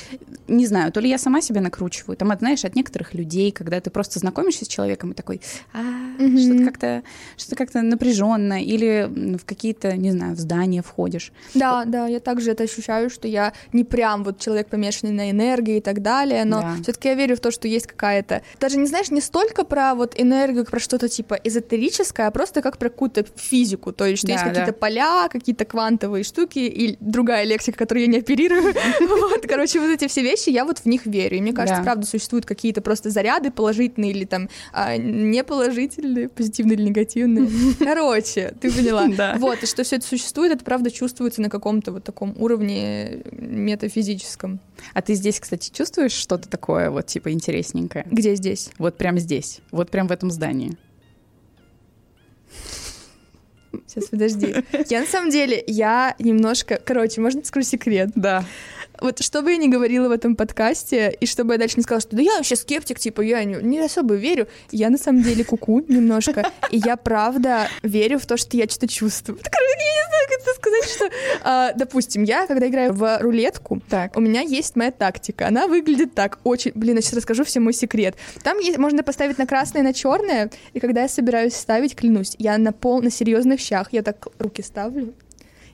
Не 0.48 0.66
знаю, 0.66 0.92
то 0.92 1.00
ли 1.00 1.08
я 1.08 1.18
сама 1.18 1.40
себя 1.40 1.60
накручиваю. 1.60 2.16
Там, 2.16 2.32
знаешь, 2.38 2.64
от 2.64 2.76
некоторых 2.76 3.14
людей, 3.14 3.50
когда 3.50 3.80
ты 3.80 3.90
просто 3.90 4.18
знакомишься 4.18 4.64
с 4.64 4.68
человеком 4.68 5.12
и 5.12 5.14
такой, 5.14 5.40
а, 5.72 5.80
угу. 6.22 6.38
что-то 6.38 6.64
как-то 6.64 7.02
что 7.36 7.56
как-то 7.56 7.82
напряженно, 7.82 8.62
или 8.62 9.08
в 9.36 9.44
какие-то, 9.44 9.96
не 9.96 10.10
знаю, 10.10 10.34
в 10.34 10.38
здания 10.38 10.82
входишь. 10.82 11.32
Да, 11.54 11.84
да, 11.84 12.06
я 12.06 12.20
также 12.20 12.50
это 12.50 12.64
ощущаю, 12.64 13.10
что 13.10 13.28
я 13.28 13.52
не 13.72 13.84
прям 13.84 14.24
вот 14.24 14.38
человек 14.38 14.68
помешанный 14.68 15.12
на 15.12 15.30
энергии 15.30 15.78
и 15.78 15.80
так 15.80 16.02
далее, 16.02 16.44
но 16.44 16.60
да. 16.60 16.76
все-таки 16.82 17.08
я 17.08 17.14
верю 17.14 17.36
в 17.36 17.40
то, 17.40 17.50
что 17.50 17.68
есть 17.68 17.86
какая-то, 17.86 18.42
даже 18.60 18.78
не 18.78 18.86
знаешь, 18.86 19.10
не 19.10 19.20
столько 19.20 19.64
про 19.64 19.94
вот 19.94 20.14
энергию, 20.20 20.64
про 20.64 20.80
что-то 20.80 21.08
типа 21.08 21.34
эзотерическое, 21.34 22.26
а 22.26 22.30
просто 22.30 22.62
как 22.62 22.78
про 22.78 22.90
какую-то 22.90 23.24
физику, 23.36 23.92
то 23.92 24.04
есть 24.04 24.18
что 24.18 24.28
да, 24.28 24.32
есть 24.34 24.44
какие-то 24.44 24.72
поля, 24.72 25.11
какие-то 25.30 25.64
квантовые 25.64 26.24
штуки 26.24 26.58
и 26.58 26.96
другая 27.00 27.44
лексика, 27.44 27.78
которую 27.78 28.04
я 28.04 28.10
не 28.10 28.18
оперирую. 28.18 28.74
Вот, 29.22 29.46
короче, 29.46 29.80
вот 29.80 29.90
эти 29.90 30.08
все 30.08 30.22
вещи, 30.22 30.50
я 30.50 30.64
вот 30.64 30.78
в 30.78 30.86
них 30.86 31.06
верю. 31.06 31.36
И 31.36 31.40
мне 31.40 31.52
кажется, 31.52 31.80
да. 31.80 31.84
правда, 31.84 32.06
существуют 32.06 32.46
какие-то 32.46 32.80
просто 32.80 33.10
заряды 33.10 33.50
положительные 33.50 34.10
или 34.10 34.24
там 34.24 34.48
а, 34.72 34.96
неположительные, 34.96 36.28
позитивные 36.28 36.76
или 36.76 36.88
негативные. 36.88 37.48
Короче, 37.78 38.54
ты 38.60 38.70
поняла. 38.70 39.06
Да. 39.08 39.36
Вот, 39.38 39.62
и 39.62 39.66
что 39.66 39.82
все 39.82 39.96
это 39.96 40.06
существует, 40.06 40.52
это 40.52 40.64
правда 40.64 40.90
чувствуется 40.90 41.40
на 41.42 41.50
каком-то 41.50 41.92
вот 41.92 42.04
таком 42.04 42.34
уровне 42.38 43.22
метафизическом. 43.32 44.60
А 44.94 45.02
ты 45.02 45.14
здесь, 45.14 45.40
кстати, 45.40 45.70
чувствуешь 45.72 46.12
что-то 46.12 46.48
такое 46.48 46.90
вот 46.90 47.06
типа 47.06 47.32
интересненькое? 47.32 48.06
Где 48.10 48.34
здесь? 48.34 48.70
Вот 48.78 48.96
прям 48.96 49.18
здесь, 49.18 49.60
вот 49.70 49.90
прям 49.90 50.08
в 50.08 50.12
этом 50.12 50.30
здании. 50.30 50.76
Сейчас, 53.86 54.08
подожди. 54.08 54.54
Я 54.88 55.00
на 55.00 55.06
самом 55.06 55.30
деле, 55.30 55.62
я 55.66 56.14
немножко... 56.18 56.80
Короче, 56.82 57.20
можно 57.20 57.44
скажу 57.44 57.66
секрет? 57.66 58.10
Да. 58.14 58.44
Вот 59.02 59.22
что 59.22 59.42
бы 59.42 59.50
я 59.52 59.56
ни 59.56 59.68
говорила 59.68 60.08
в 60.08 60.12
этом 60.12 60.36
подкасте, 60.36 61.16
и 61.20 61.26
чтобы 61.26 61.54
я 61.54 61.58
дальше 61.58 61.76
не 61.76 61.82
сказала, 61.82 62.00
что 62.00 62.16
да 62.16 62.22
я 62.22 62.36
вообще 62.36 62.56
скептик, 62.56 62.98
типа, 62.98 63.20
я 63.20 63.44
не, 63.44 63.56
не 63.56 63.80
особо 63.80 64.14
верю, 64.14 64.48
я 64.70 64.90
на 64.90 64.98
самом 64.98 65.22
деле 65.22 65.44
куку 65.44 65.84
немножко, 65.88 66.50
и 66.70 66.78
я 66.84 66.96
правда 66.96 67.68
верю 67.82 68.18
в 68.18 68.26
то, 68.26 68.36
что 68.36 68.56
я 68.56 68.68
что-то 68.68 68.88
чувствую. 68.88 69.38
Я 69.42 69.50
не 69.76 70.08
знаю, 70.08 70.28
как 70.28 70.40
это 70.40 70.54
сказать, 70.54 70.84
что, 70.94 71.10
а, 71.42 71.72
допустим, 71.72 72.24
я, 72.24 72.46
когда 72.46 72.68
играю 72.68 72.92
в 72.92 73.18
рулетку, 73.20 73.80
Так. 73.88 74.16
у 74.16 74.20
меня 74.20 74.40
есть 74.40 74.76
моя 74.76 74.90
тактика. 74.90 75.48
Она 75.48 75.66
выглядит 75.66 76.14
так. 76.14 76.38
Очень. 76.44 76.72
Блин, 76.74 76.96
я 76.96 77.02
сейчас 77.02 77.14
расскажу 77.14 77.44
всем 77.44 77.64
мой 77.64 77.72
секрет. 77.72 78.16
Там 78.42 78.58
есть, 78.58 78.78
можно 78.78 79.02
поставить 79.02 79.38
на 79.38 79.46
красное 79.46 79.82
на 79.82 79.92
черное. 79.92 80.50
И 80.72 80.80
когда 80.80 81.02
я 81.02 81.08
собираюсь 81.08 81.54
ставить, 81.54 81.96
клянусь, 81.96 82.34
я 82.38 82.58
на 82.58 82.72
пол 82.72 83.02
на 83.02 83.10
серьезных 83.10 83.60
щах. 83.60 83.88
Я 83.92 84.02
так 84.02 84.28
руки 84.38 84.62
ставлю 84.62 85.14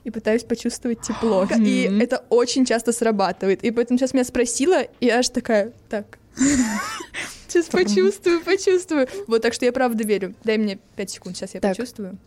и 0.03 0.11
пытаюсь 0.11 0.43
почувствовать 0.43 1.01
тепло. 1.01 1.47
И 1.59 1.89
это 1.99 2.23
очень 2.29 2.65
часто 2.65 2.91
срабатывает. 2.91 3.63
И 3.63 3.71
поэтому 3.71 3.97
сейчас 3.97 4.13
меня 4.13 4.23
спросила, 4.23 4.81
и 4.81 5.05
я 5.05 5.19
аж 5.19 5.29
такая, 5.29 5.73
так. 5.89 6.17
Сейчас 7.47 7.65
почувствую, 7.65 8.41
почувствую. 8.41 9.07
Вот, 9.25 9.41
так 9.41 9.55
что 9.55 9.65
я 9.65 9.71
правда 9.71 10.03
верю. 10.03 10.35
Дай 10.43 10.59
мне 10.59 10.77
5 10.95 11.09
секунд, 11.09 11.35
сейчас 11.35 11.55
я 11.55 11.61
почувствую. 11.61 12.19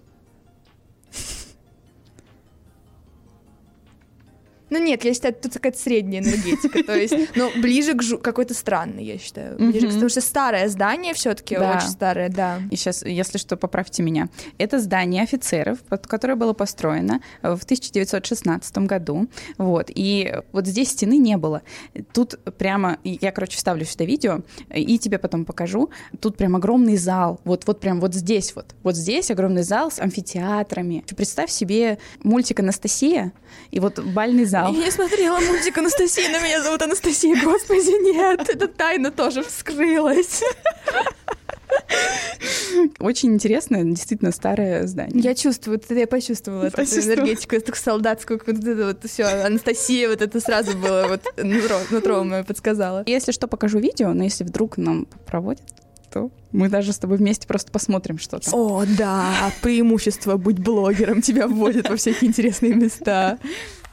Ну 4.72 4.82
нет, 4.82 5.04
я 5.04 5.12
считаю, 5.12 5.34
тут 5.34 5.52
какая-то 5.52 5.78
средняя 5.78 6.22
энергетика, 6.22 6.82
то 6.82 6.96
есть, 6.96 7.14
ну, 7.36 7.50
ближе 7.60 7.92
к 7.92 8.00
жу- 8.02 8.16
какой-то 8.18 8.54
странный, 8.54 9.04
я 9.04 9.18
считаю. 9.18 9.56
Ближе 9.58 9.88
к-. 9.88 9.90
Потому 9.92 10.08
что 10.08 10.22
старое 10.22 10.66
здание 10.68 11.12
все 11.12 11.34
таки 11.34 11.56
Да. 11.56 11.76
очень 11.76 11.88
старое, 11.90 12.30
да. 12.30 12.58
И 12.70 12.76
сейчас, 12.76 13.02
если 13.02 13.36
что, 13.36 13.58
поправьте 13.58 14.02
меня. 14.02 14.30
Это 14.56 14.78
здание 14.78 15.22
офицеров, 15.24 15.80
под- 15.80 16.06
которое 16.06 16.36
было 16.36 16.54
построено 16.54 17.20
в 17.42 17.62
1916 17.64 18.86
году. 18.86 19.28
Вот. 19.58 19.90
И 19.94 20.32
вот 20.52 20.66
здесь 20.66 20.88
стены 20.90 21.18
не 21.18 21.36
было. 21.36 21.60
Тут 22.14 22.38
прямо, 22.56 22.96
я, 23.04 23.30
короче, 23.30 23.56
вставлю 23.58 23.84
сюда 23.84 24.06
видео 24.06 24.40
и 24.74 24.98
тебе 24.98 25.18
потом 25.18 25.44
покажу. 25.44 25.90
Тут 26.20 26.38
прям 26.38 26.56
огромный 26.56 26.96
зал. 26.96 27.40
Вот, 27.44 27.66
вот 27.66 27.80
прям 27.80 28.00
вот 28.00 28.14
здесь 28.14 28.54
вот. 28.56 28.74
Вот 28.82 28.96
здесь 28.96 29.30
огромный 29.30 29.64
зал 29.64 29.90
с 29.90 30.00
амфитеатрами. 30.00 31.04
Представь 31.14 31.50
себе 31.50 31.98
мультик 32.22 32.60
«Анастасия» 32.60 33.32
и 33.70 33.80
вот 33.80 33.98
бальный 33.98 34.44
зал. 34.44 34.72
Я 34.72 34.84
не 34.84 34.90
смотрела 34.90 35.38
мультик 35.40 35.78
Анастасия, 35.78 36.30
но 36.30 36.40
меня 36.40 36.62
зовут 36.62 36.82
Анастасия, 36.82 37.36
господи, 37.42 38.02
нет, 38.02 38.48
эта 38.48 38.68
тайна 38.68 39.10
тоже 39.10 39.42
вскрылась. 39.42 40.42
Очень 42.98 43.34
интересное, 43.34 43.84
действительно 43.84 44.32
старое 44.32 44.86
здание. 44.86 45.20
Я 45.22 45.34
чувствую, 45.34 45.78
это 45.78 45.94
я 45.94 46.06
почувствовала 46.06 46.64
эту 46.64 46.82
энергетику, 46.82 47.54
эту 47.54 47.74
солдатскую, 47.74 48.40
вот 48.44 48.58
это 48.58 48.86
вот 48.86 49.10
все, 49.10 49.24
Анастасия, 49.24 50.08
вот 50.08 50.22
это 50.22 50.40
сразу 50.40 50.76
было, 50.76 51.06
вот 51.08 51.22
нутро, 51.36 51.78
нутро 51.90 52.24
мое 52.24 52.44
подсказала. 52.44 53.04
Если 53.06 53.32
что, 53.32 53.46
покажу 53.46 53.78
видео, 53.78 54.12
но 54.12 54.24
если 54.24 54.44
вдруг 54.44 54.76
нам 54.76 55.06
проводят, 55.26 55.62
то 56.12 56.30
мы 56.52 56.68
даже 56.68 56.92
с 56.92 56.98
тобой 56.98 57.16
вместе 57.16 57.46
просто 57.46 57.72
посмотрим, 57.72 58.18
что 58.18 58.38
там. 58.38 58.52
О, 58.54 58.84
да, 58.98 59.32
преимущество 59.62 60.36
быть 60.36 60.58
блогером 60.58 61.22
тебя 61.22 61.48
вводит 61.48 61.88
во 61.88 61.96
всякие 61.96 62.28
интересные 62.30 62.74
места. 62.74 63.38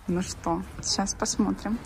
Ну 0.08 0.22
что, 0.22 0.62
сейчас 0.82 1.14
посмотрим. 1.14 1.78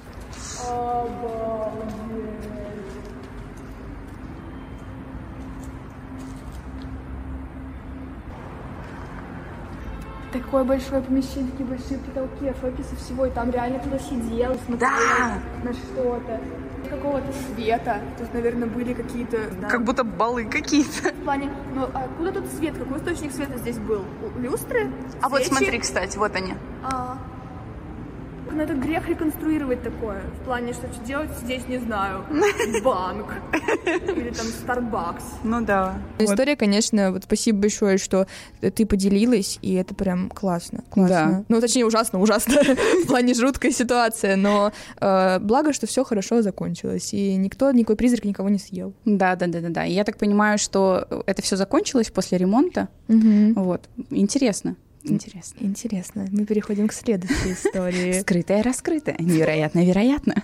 Такое 10.31 10.63
большое 10.63 10.99
помещение, 11.01 11.51
такие 11.51 11.65
большие 11.69 11.99
потолки, 11.99 12.51
шоке 12.59 12.83
со 12.83 12.95
всего, 12.95 13.27
и 13.27 13.29
там 13.29 13.51
реально 13.51 13.77
кто-то 13.77 13.99
сидел, 13.99 14.55
смотрел 14.65 14.79
Да! 14.79 15.39
на 15.63 15.73
что-то. 15.73 16.39
Какого-то 16.95 17.27
света. 17.33 18.01
Тут, 18.17 18.33
наверное, 18.33 18.67
были 18.67 18.93
какие-то... 18.93 19.37
да, 19.61 19.67
Как 19.67 19.83
будто 19.83 20.03
балы 20.03 20.45
какие-то. 20.45 21.09
В 21.09 21.23
плане, 21.23 21.49
ну 21.73 21.87
а 21.93 22.05
откуда 22.05 22.31
тут 22.31 22.51
свет? 22.51 22.77
Какой 22.77 22.99
источник 22.99 23.31
света 23.31 23.57
здесь 23.57 23.77
был? 23.77 24.03
Люстры? 24.37 24.89
А 25.21 25.29
вот 25.29 25.43
смотри, 25.43 25.79
кстати, 25.79 26.17
вот 26.17 26.35
они. 26.35 26.53
А, 26.83 27.17
ну 28.53 28.61
это 28.61 28.73
грех 28.73 29.07
реконструировать 29.07 29.83
такое. 29.83 30.21
В 30.41 30.45
плане, 30.45 30.73
что 30.73 30.87
делать 31.05 31.31
здесь, 31.43 31.67
не 31.67 31.77
знаю. 31.79 32.25
Банк. 32.83 33.33
Или 33.85 34.29
там 34.29 34.45
Starbucks. 34.47 35.23
Ну 35.43 35.61
да. 35.61 35.99
История, 36.19 36.55
конечно, 36.55 37.11
вот 37.11 37.23
спасибо 37.23 37.59
большое, 37.59 37.97
что 37.97 38.27
ты 38.61 38.85
поделилась, 38.85 39.59
и 39.61 39.73
это 39.73 39.95
прям 39.95 40.29
классно. 40.29 40.83
Да. 40.95 41.43
Ну, 41.49 41.61
точнее, 41.61 41.85
ужасно, 41.85 42.19
ужасно. 42.19 42.55
В 43.03 43.07
плане 43.07 43.33
жуткая 43.33 43.71
ситуация, 43.71 44.35
но 44.35 44.71
э, 44.99 45.39
благо, 45.39 45.73
что 45.73 45.87
все 45.87 46.03
хорошо 46.03 46.41
закончилось, 46.41 47.13
и 47.13 47.35
никто, 47.35 47.71
никакой 47.71 47.95
призрак 47.95 48.25
никого 48.25 48.49
не 48.49 48.59
съел. 48.59 48.93
Да, 49.05 49.35
да, 49.35 49.47
да, 49.47 49.61
да, 49.61 49.69
да. 49.69 49.85
И 49.85 49.93
я 49.93 50.03
так 50.03 50.17
понимаю, 50.17 50.57
что 50.57 51.07
это 51.25 51.41
все 51.41 51.55
закончилось 51.55 52.11
после 52.11 52.37
ремонта. 52.37 52.89
Вот. 53.07 53.89
Интересно. 54.09 54.75
Интересно. 55.03 55.57
Интересно. 55.59 56.27
Мы 56.31 56.45
переходим 56.45 56.87
к 56.87 56.93
следующей 56.93 57.53
истории. 57.53 58.13
Скрытое, 58.21 58.63
раскрытое. 58.63 59.15
Невероятно, 59.19 59.85
вероятно. 59.85 60.35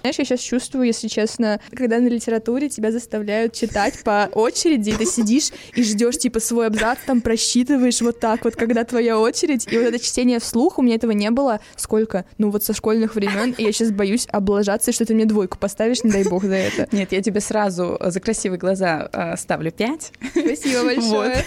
Знаешь, 0.00 0.18
я 0.18 0.24
сейчас 0.24 0.40
чувствую, 0.40 0.86
если 0.86 1.08
честно, 1.08 1.60
когда 1.74 1.98
на 1.98 2.08
литературе 2.08 2.68
тебя 2.68 2.92
заставляют 2.92 3.54
читать 3.54 4.02
по 4.02 4.28
очереди, 4.32 4.90
и 4.90 4.96
ты 4.96 5.06
сидишь 5.06 5.50
и 5.74 5.82
ждешь 5.82 6.18
типа 6.18 6.40
свой 6.40 6.66
абзац, 6.66 6.98
там 7.06 7.20
просчитываешь 7.20 8.00
вот 8.00 8.20
так 8.20 8.44
вот, 8.44 8.56
когда 8.56 8.84
твоя 8.84 9.18
очередь. 9.18 9.66
И 9.72 9.78
вот 9.78 9.86
это 9.86 9.98
чтение 9.98 10.40
вслух, 10.40 10.78
у 10.78 10.82
меня 10.82 10.96
этого 10.96 11.12
не 11.12 11.30
было 11.30 11.60
сколько? 11.76 12.24
Ну 12.38 12.50
вот 12.50 12.64
со 12.64 12.74
школьных 12.74 13.14
времен, 13.14 13.54
и 13.56 13.62
я 13.62 13.72
сейчас 13.72 13.92
боюсь 13.92 14.26
облажаться, 14.30 14.92
что 14.92 15.06
ты 15.06 15.14
мне 15.14 15.24
двойку 15.24 15.56
поставишь, 15.56 16.02
не 16.04 16.10
дай 16.10 16.24
бог 16.24 16.44
за 16.44 16.56
это. 16.56 16.88
Нет, 16.92 17.12
я 17.12 17.22
тебе 17.22 17.40
сразу 17.40 17.98
за 18.00 18.20
красивые 18.20 18.58
глаза 18.58 19.08
э, 19.12 19.36
ставлю 19.36 19.70
5. 19.70 20.12
Спасибо 20.30 20.84
большое. 20.84 21.44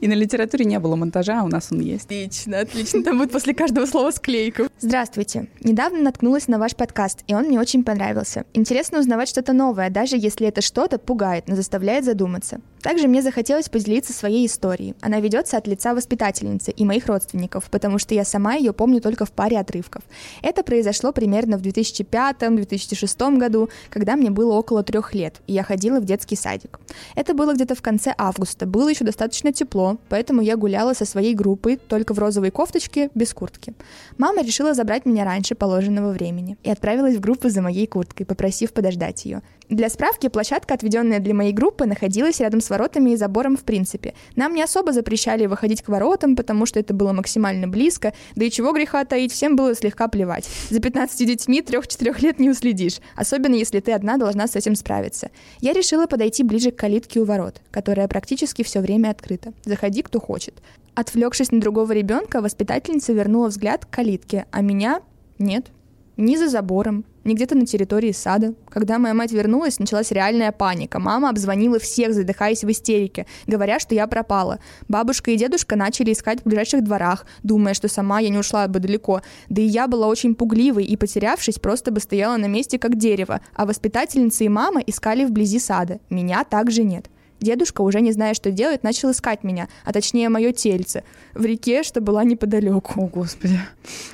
И 0.00 0.08
на 0.08 0.14
литературе 0.14 0.64
не 0.64 0.78
было 0.78 0.96
монтажа, 0.96 1.40
а 1.40 1.44
у 1.44 1.48
нас 1.48 1.68
он 1.70 1.80
есть. 1.80 2.01
Отлично, 2.04 2.60
отлично. 2.60 3.02
Там 3.02 3.18
будет 3.18 3.32
после 3.32 3.54
каждого 3.54 3.86
слова 3.86 4.10
склейка. 4.10 4.68
Здравствуйте. 4.80 5.48
Недавно 5.60 6.00
наткнулась 6.00 6.48
на 6.48 6.58
ваш 6.58 6.74
подкаст, 6.74 7.22
и 7.26 7.34
он 7.34 7.44
мне 7.44 7.60
очень 7.60 7.84
понравился. 7.84 8.44
Интересно 8.54 8.98
узнавать 8.98 9.28
что-то 9.28 9.52
новое, 9.52 9.90
даже 9.90 10.16
если 10.16 10.46
это 10.46 10.60
что-то 10.60 10.98
пугает, 10.98 11.48
но 11.48 11.56
заставляет 11.56 12.04
задуматься. 12.04 12.60
Также 12.82 13.06
мне 13.06 13.22
захотелось 13.22 13.68
поделиться 13.68 14.12
своей 14.12 14.46
историей. 14.46 14.94
Она 15.00 15.20
ведется 15.20 15.56
от 15.56 15.68
лица 15.68 15.94
воспитательницы 15.94 16.72
и 16.72 16.84
моих 16.84 17.06
родственников, 17.06 17.70
потому 17.70 17.98
что 17.98 18.14
я 18.14 18.24
сама 18.24 18.54
ее 18.54 18.72
помню 18.72 19.00
только 19.00 19.24
в 19.24 19.30
паре 19.30 19.58
отрывков. 19.58 20.02
Это 20.42 20.64
произошло 20.64 21.12
примерно 21.12 21.58
в 21.58 21.62
2005-2006 21.62 23.38
году, 23.38 23.68
когда 23.88 24.16
мне 24.16 24.30
было 24.30 24.54
около 24.54 24.82
трех 24.82 25.14
лет, 25.14 25.40
и 25.46 25.52
я 25.52 25.62
ходила 25.62 26.00
в 26.00 26.04
детский 26.04 26.34
садик. 26.34 26.80
Это 27.14 27.34
было 27.34 27.54
где-то 27.54 27.76
в 27.76 27.82
конце 27.82 28.14
августа, 28.18 28.66
было 28.66 28.88
еще 28.88 29.04
достаточно 29.04 29.52
тепло, 29.52 29.98
поэтому 30.08 30.42
я 30.42 30.56
гуляла 30.56 30.94
со 30.94 31.04
своей 31.04 31.34
группой 31.34 31.76
только 31.76 32.14
в 32.14 32.18
розовой 32.18 32.50
кофточке, 32.50 33.10
без 33.14 33.32
куртки. 33.32 33.74
Мама 34.18 34.42
решила 34.42 34.74
забрать 34.74 35.06
меня 35.06 35.24
раньше 35.24 35.54
положенного 35.54 36.10
времени 36.10 36.56
и 36.64 36.70
отправилась 36.70 37.16
в 37.16 37.20
группу 37.20 37.48
за 37.48 37.62
моей 37.62 37.86
курткой, 37.86 38.26
попросив 38.26 38.72
подождать 38.72 39.24
ее. 39.24 39.42
Для 39.68 39.88
справки, 39.88 40.28
площадка, 40.28 40.74
отведенная 40.74 41.18
для 41.18 41.32
моей 41.32 41.52
группы, 41.52 41.86
находилась 41.86 42.40
рядом 42.40 42.60
с 42.60 42.68
воротами 42.72 43.10
и 43.10 43.16
забором 43.16 43.56
в 43.56 43.62
принципе. 43.62 44.14
Нам 44.34 44.54
не 44.54 44.62
особо 44.62 44.92
запрещали 44.92 45.46
выходить 45.46 45.82
к 45.82 45.88
воротам, 45.88 46.34
потому 46.34 46.66
что 46.66 46.80
это 46.80 46.94
было 46.94 47.12
максимально 47.12 47.68
близко, 47.68 48.14
да 48.34 48.44
и 48.44 48.50
чего 48.50 48.72
греха 48.72 49.04
таить, 49.04 49.32
всем 49.32 49.54
было 49.54 49.74
слегка 49.74 50.08
плевать. 50.08 50.48
За 50.70 50.80
15 50.80 51.26
детьми 51.26 51.60
3-4 51.60 52.20
лет 52.22 52.40
не 52.40 52.50
уследишь, 52.50 53.00
особенно 53.14 53.54
если 53.54 53.80
ты 53.80 53.92
одна 53.92 54.16
должна 54.16 54.46
с 54.48 54.56
этим 54.56 54.74
справиться. 54.74 55.30
Я 55.60 55.72
решила 55.72 56.06
подойти 56.06 56.42
ближе 56.42 56.70
к 56.70 56.76
калитке 56.76 57.20
у 57.20 57.24
ворот, 57.24 57.60
которая 57.70 58.08
практически 58.08 58.64
все 58.64 58.80
время 58.80 59.10
открыта. 59.10 59.52
Заходи, 59.64 60.02
кто 60.02 60.18
хочет. 60.18 60.54
Отвлекшись 60.94 61.52
на 61.52 61.60
другого 61.60 61.92
ребенка, 61.92 62.40
воспитательница 62.40 63.12
вернула 63.12 63.48
взгляд 63.48 63.84
к 63.84 63.90
калитке, 63.90 64.46
а 64.50 64.62
меня 64.62 65.00
нет. 65.38 65.66
Ни 66.18 66.36
за 66.36 66.48
забором, 66.48 67.04
ни 67.24 67.34
где-то 67.34 67.56
на 67.56 67.64
территории 67.64 68.12
сада. 68.12 68.54
Когда 68.68 68.98
моя 68.98 69.14
мать 69.14 69.32
вернулась, 69.32 69.78
началась 69.78 70.10
реальная 70.10 70.52
паника. 70.52 70.98
Мама 70.98 71.30
обзвонила 71.30 71.78
всех, 71.78 72.12
задыхаясь 72.12 72.64
в 72.64 72.70
истерике, 72.70 73.26
говоря, 73.46 73.78
что 73.78 73.94
я 73.94 74.06
пропала. 74.06 74.58
Бабушка 74.88 75.30
и 75.30 75.36
дедушка 75.36 75.74
начали 75.74 76.12
искать 76.12 76.40
в 76.40 76.44
ближайших 76.44 76.84
дворах, 76.84 77.24
думая, 77.42 77.72
что 77.72 77.88
сама 77.88 78.20
я 78.20 78.28
не 78.28 78.38
ушла 78.38 78.68
бы 78.68 78.78
далеко. 78.78 79.22
Да 79.48 79.62
и 79.62 79.66
я 79.66 79.88
была 79.88 80.06
очень 80.06 80.34
пугливой 80.34 80.84
и, 80.84 80.96
потерявшись, 80.96 81.58
просто 81.58 81.90
бы 81.90 82.00
стояла 82.00 82.36
на 82.36 82.46
месте, 82.46 82.78
как 82.78 82.96
дерево. 82.96 83.40
А 83.54 83.64
воспитательница 83.64 84.44
и 84.44 84.48
мама 84.48 84.80
искали 84.80 85.24
вблизи 85.24 85.58
сада. 85.58 86.00
Меня 86.10 86.44
также 86.44 86.82
нет. 86.82 87.06
Дедушка, 87.42 87.82
уже 87.82 88.00
не 88.00 88.12
зная, 88.12 88.34
что 88.34 88.52
делать, 88.52 88.84
начал 88.84 89.10
искать 89.10 89.42
меня, 89.42 89.68
а 89.84 89.92
точнее 89.92 90.28
мое 90.28 90.52
тельце, 90.52 91.02
в 91.34 91.44
реке, 91.44 91.82
что 91.82 92.00
была 92.00 92.22
неподалеку. 92.22 93.02
О, 93.02 93.06
господи. 93.08 93.58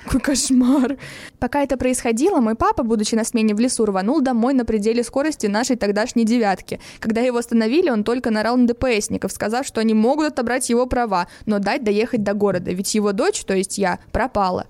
Какой 0.04 0.20
кошмар. 0.20 0.96
Пока 1.38 1.62
это 1.62 1.76
происходило, 1.76 2.40
мой 2.40 2.54
папа, 2.54 2.82
будучи 2.82 3.14
на 3.14 3.24
смене 3.24 3.54
в 3.54 3.60
лесу, 3.60 3.84
рванул 3.84 4.22
домой 4.22 4.54
на 4.54 4.64
пределе 4.64 5.02
скорости 5.04 5.46
нашей 5.46 5.76
тогдашней 5.76 6.24
девятки. 6.24 6.80
Когда 7.00 7.20
его 7.20 7.36
остановили, 7.36 7.90
он 7.90 8.02
только 8.02 8.30
нарал 8.30 8.56
на 8.56 8.66
ДПСников, 8.66 9.30
сказав, 9.30 9.66
что 9.66 9.80
они 9.80 9.92
могут 9.92 10.28
отобрать 10.28 10.70
его 10.70 10.86
права, 10.86 11.28
но 11.44 11.58
дать 11.58 11.84
доехать 11.84 12.22
до 12.22 12.32
города, 12.32 12.72
ведь 12.72 12.94
его 12.94 13.12
дочь, 13.12 13.44
то 13.44 13.54
есть 13.54 13.76
я, 13.76 13.98
пропала. 14.10 14.66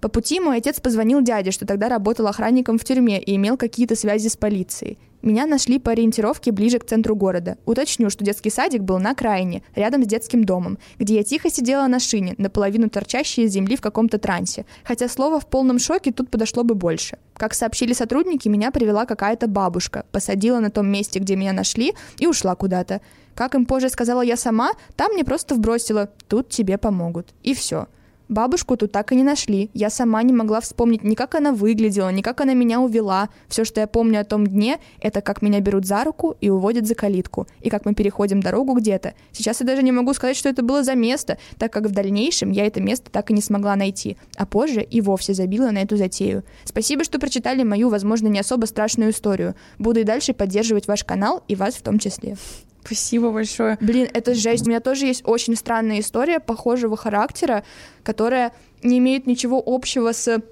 По 0.00 0.08
пути 0.08 0.40
мой 0.40 0.58
отец 0.58 0.80
позвонил 0.80 1.20
дяде, 1.20 1.50
что 1.50 1.66
тогда 1.66 1.88
работал 1.88 2.26
охранником 2.26 2.78
в 2.78 2.84
тюрьме 2.84 3.20
и 3.20 3.36
имел 3.36 3.56
какие-то 3.56 3.96
связи 3.96 4.28
с 4.28 4.36
полицией. 4.36 4.98
Меня 5.20 5.46
нашли 5.46 5.80
по 5.80 5.90
ориентировке 5.90 6.52
ближе 6.52 6.78
к 6.78 6.86
центру 6.86 7.16
города. 7.16 7.58
Уточню, 7.66 8.08
что 8.08 8.24
детский 8.24 8.50
садик 8.50 8.82
был 8.82 8.98
на 9.00 9.10
окраине, 9.10 9.62
рядом 9.74 10.04
с 10.04 10.06
детским 10.06 10.44
домом, 10.44 10.78
где 10.98 11.16
я 11.16 11.24
тихо 11.24 11.50
сидела 11.50 11.88
на 11.88 11.98
шине, 11.98 12.36
наполовину 12.38 12.88
торчащей 12.88 13.44
из 13.44 13.52
земли 13.52 13.76
в 13.76 13.80
каком-то 13.80 14.18
трансе. 14.18 14.64
Хотя 14.84 15.08
слово 15.08 15.40
«в 15.40 15.46
полном 15.46 15.80
шоке» 15.80 16.12
тут 16.12 16.30
подошло 16.30 16.62
бы 16.62 16.76
больше. 16.76 17.18
Как 17.34 17.54
сообщили 17.54 17.94
сотрудники, 17.94 18.48
меня 18.48 18.70
привела 18.70 19.06
какая-то 19.06 19.48
бабушка, 19.48 20.04
посадила 20.12 20.60
на 20.60 20.70
том 20.70 20.88
месте, 20.88 21.18
где 21.18 21.34
меня 21.34 21.52
нашли, 21.52 21.94
и 22.18 22.26
ушла 22.28 22.54
куда-то. 22.54 23.00
Как 23.34 23.54
им 23.54 23.66
позже 23.66 23.88
сказала 23.88 24.22
я 24.22 24.36
сама, 24.36 24.72
там 24.94 25.12
мне 25.12 25.24
просто 25.24 25.56
вбросила 25.56 26.10
«тут 26.28 26.48
тебе 26.48 26.78
помогут». 26.78 27.34
И 27.42 27.54
все. 27.54 27.88
Бабушку 28.28 28.76
тут 28.76 28.92
так 28.92 29.12
и 29.12 29.16
не 29.16 29.22
нашли. 29.22 29.70
Я 29.72 29.88
сама 29.88 30.22
не 30.22 30.34
могла 30.34 30.60
вспомнить 30.60 31.02
ни 31.02 31.14
как 31.14 31.34
она 31.34 31.52
выглядела, 31.52 32.10
ни 32.10 32.20
как 32.20 32.40
она 32.42 32.52
меня 32.52 32.80
увела. 32.80 33.30
Все, 33.48 33.64
что 33.64 33.80
я 33.80 33.86
помню 33.86 34.20
о 34.20 34.24
том 34.24 34.46
дне, 34.46 34.78
это 35.00 35.22
как 35.22 35.40
меня 35.40 35.60
берут 35.60 35.86
за 35.86 36.04
руку 36.04 36.36
и 36.40 36.50
уводят 36.50 36.86
за 36.86 36.94
калитку, 36.94 37.46
и 37.60 37.70
как 37.70 37.86
мы 37.86 37.94
переходим 37.94 38.42
дорогу 38.42 38.74
где-то. 38.74 39.14
Сейчас 39.32 39.60
я 39.60 39.66
даже 39.66 39.82
не 39.82 39.92
могу 39.92 40.12
сказать, 40.12 40.36
что 40.36 40.50
это 40.50 40.62
было 40.62 40.84
за 40.84 40.94
место, 40.94 41.38
так 41.58 41.72
как 41.72 41.86
в 41.86 41.92
дальнейшем 41.92 42.50
я 42.50 42.66
это 42.66 42.82
место 42.82 43.10
так 43.10 43.30
и 43.30 43.34
не 43.34 43.40
смогла 43.40 43.76
найти, 43.76 44.18
а 44.36 44.44
позже 44.44 44.82
и 44.82 45.00
вовсе 45.00 45.32
забила 45.32 45.70
на 45.70 45.78
эту 45.78 45.96
затею. 45.96 46.44
Спасибо, 46.64 47.04
что 47.04 47.18
прочитали 47.18 47.62
мою, 47.62 47.88
возможно, 47.88 48.28
не 48.28 48.40
особо 48.40 48.66
страшную 48.66 49.12
историю. 49.12 49.54
Буду 49.78 50.00
и 50.00 50.04
дальше 50.04 50.34
поддерживать 50.34 50.86
ваш 50.86 51.02
канал 51.02 51.42
и 51.48 51.54
вас 51.54 51.74
в 51.74 51.82
том 51.82 51.98
числе. 51.98 52.36
Спасибо 52.84 53.30
большое. 53.30 53.76
Блин, 53.80 54.08
это 54.12 54.34
жесть. 54.34 54.66
У 54.66 54.70
меня 54.70 54.80
тоже 54.80 55.06
есть 55.06 55.22
очень 55.24 55.56
странная 55.56 56.00
история 56.00 56.40
похожего 56.40 56.96
характера, 56.96 57.64
которая 58.02 58.52
не 58.82 58.98
имеет 58.98 59.26
ничего 59.26 59.62
общего 59.64 60.12
с 60.12 60.42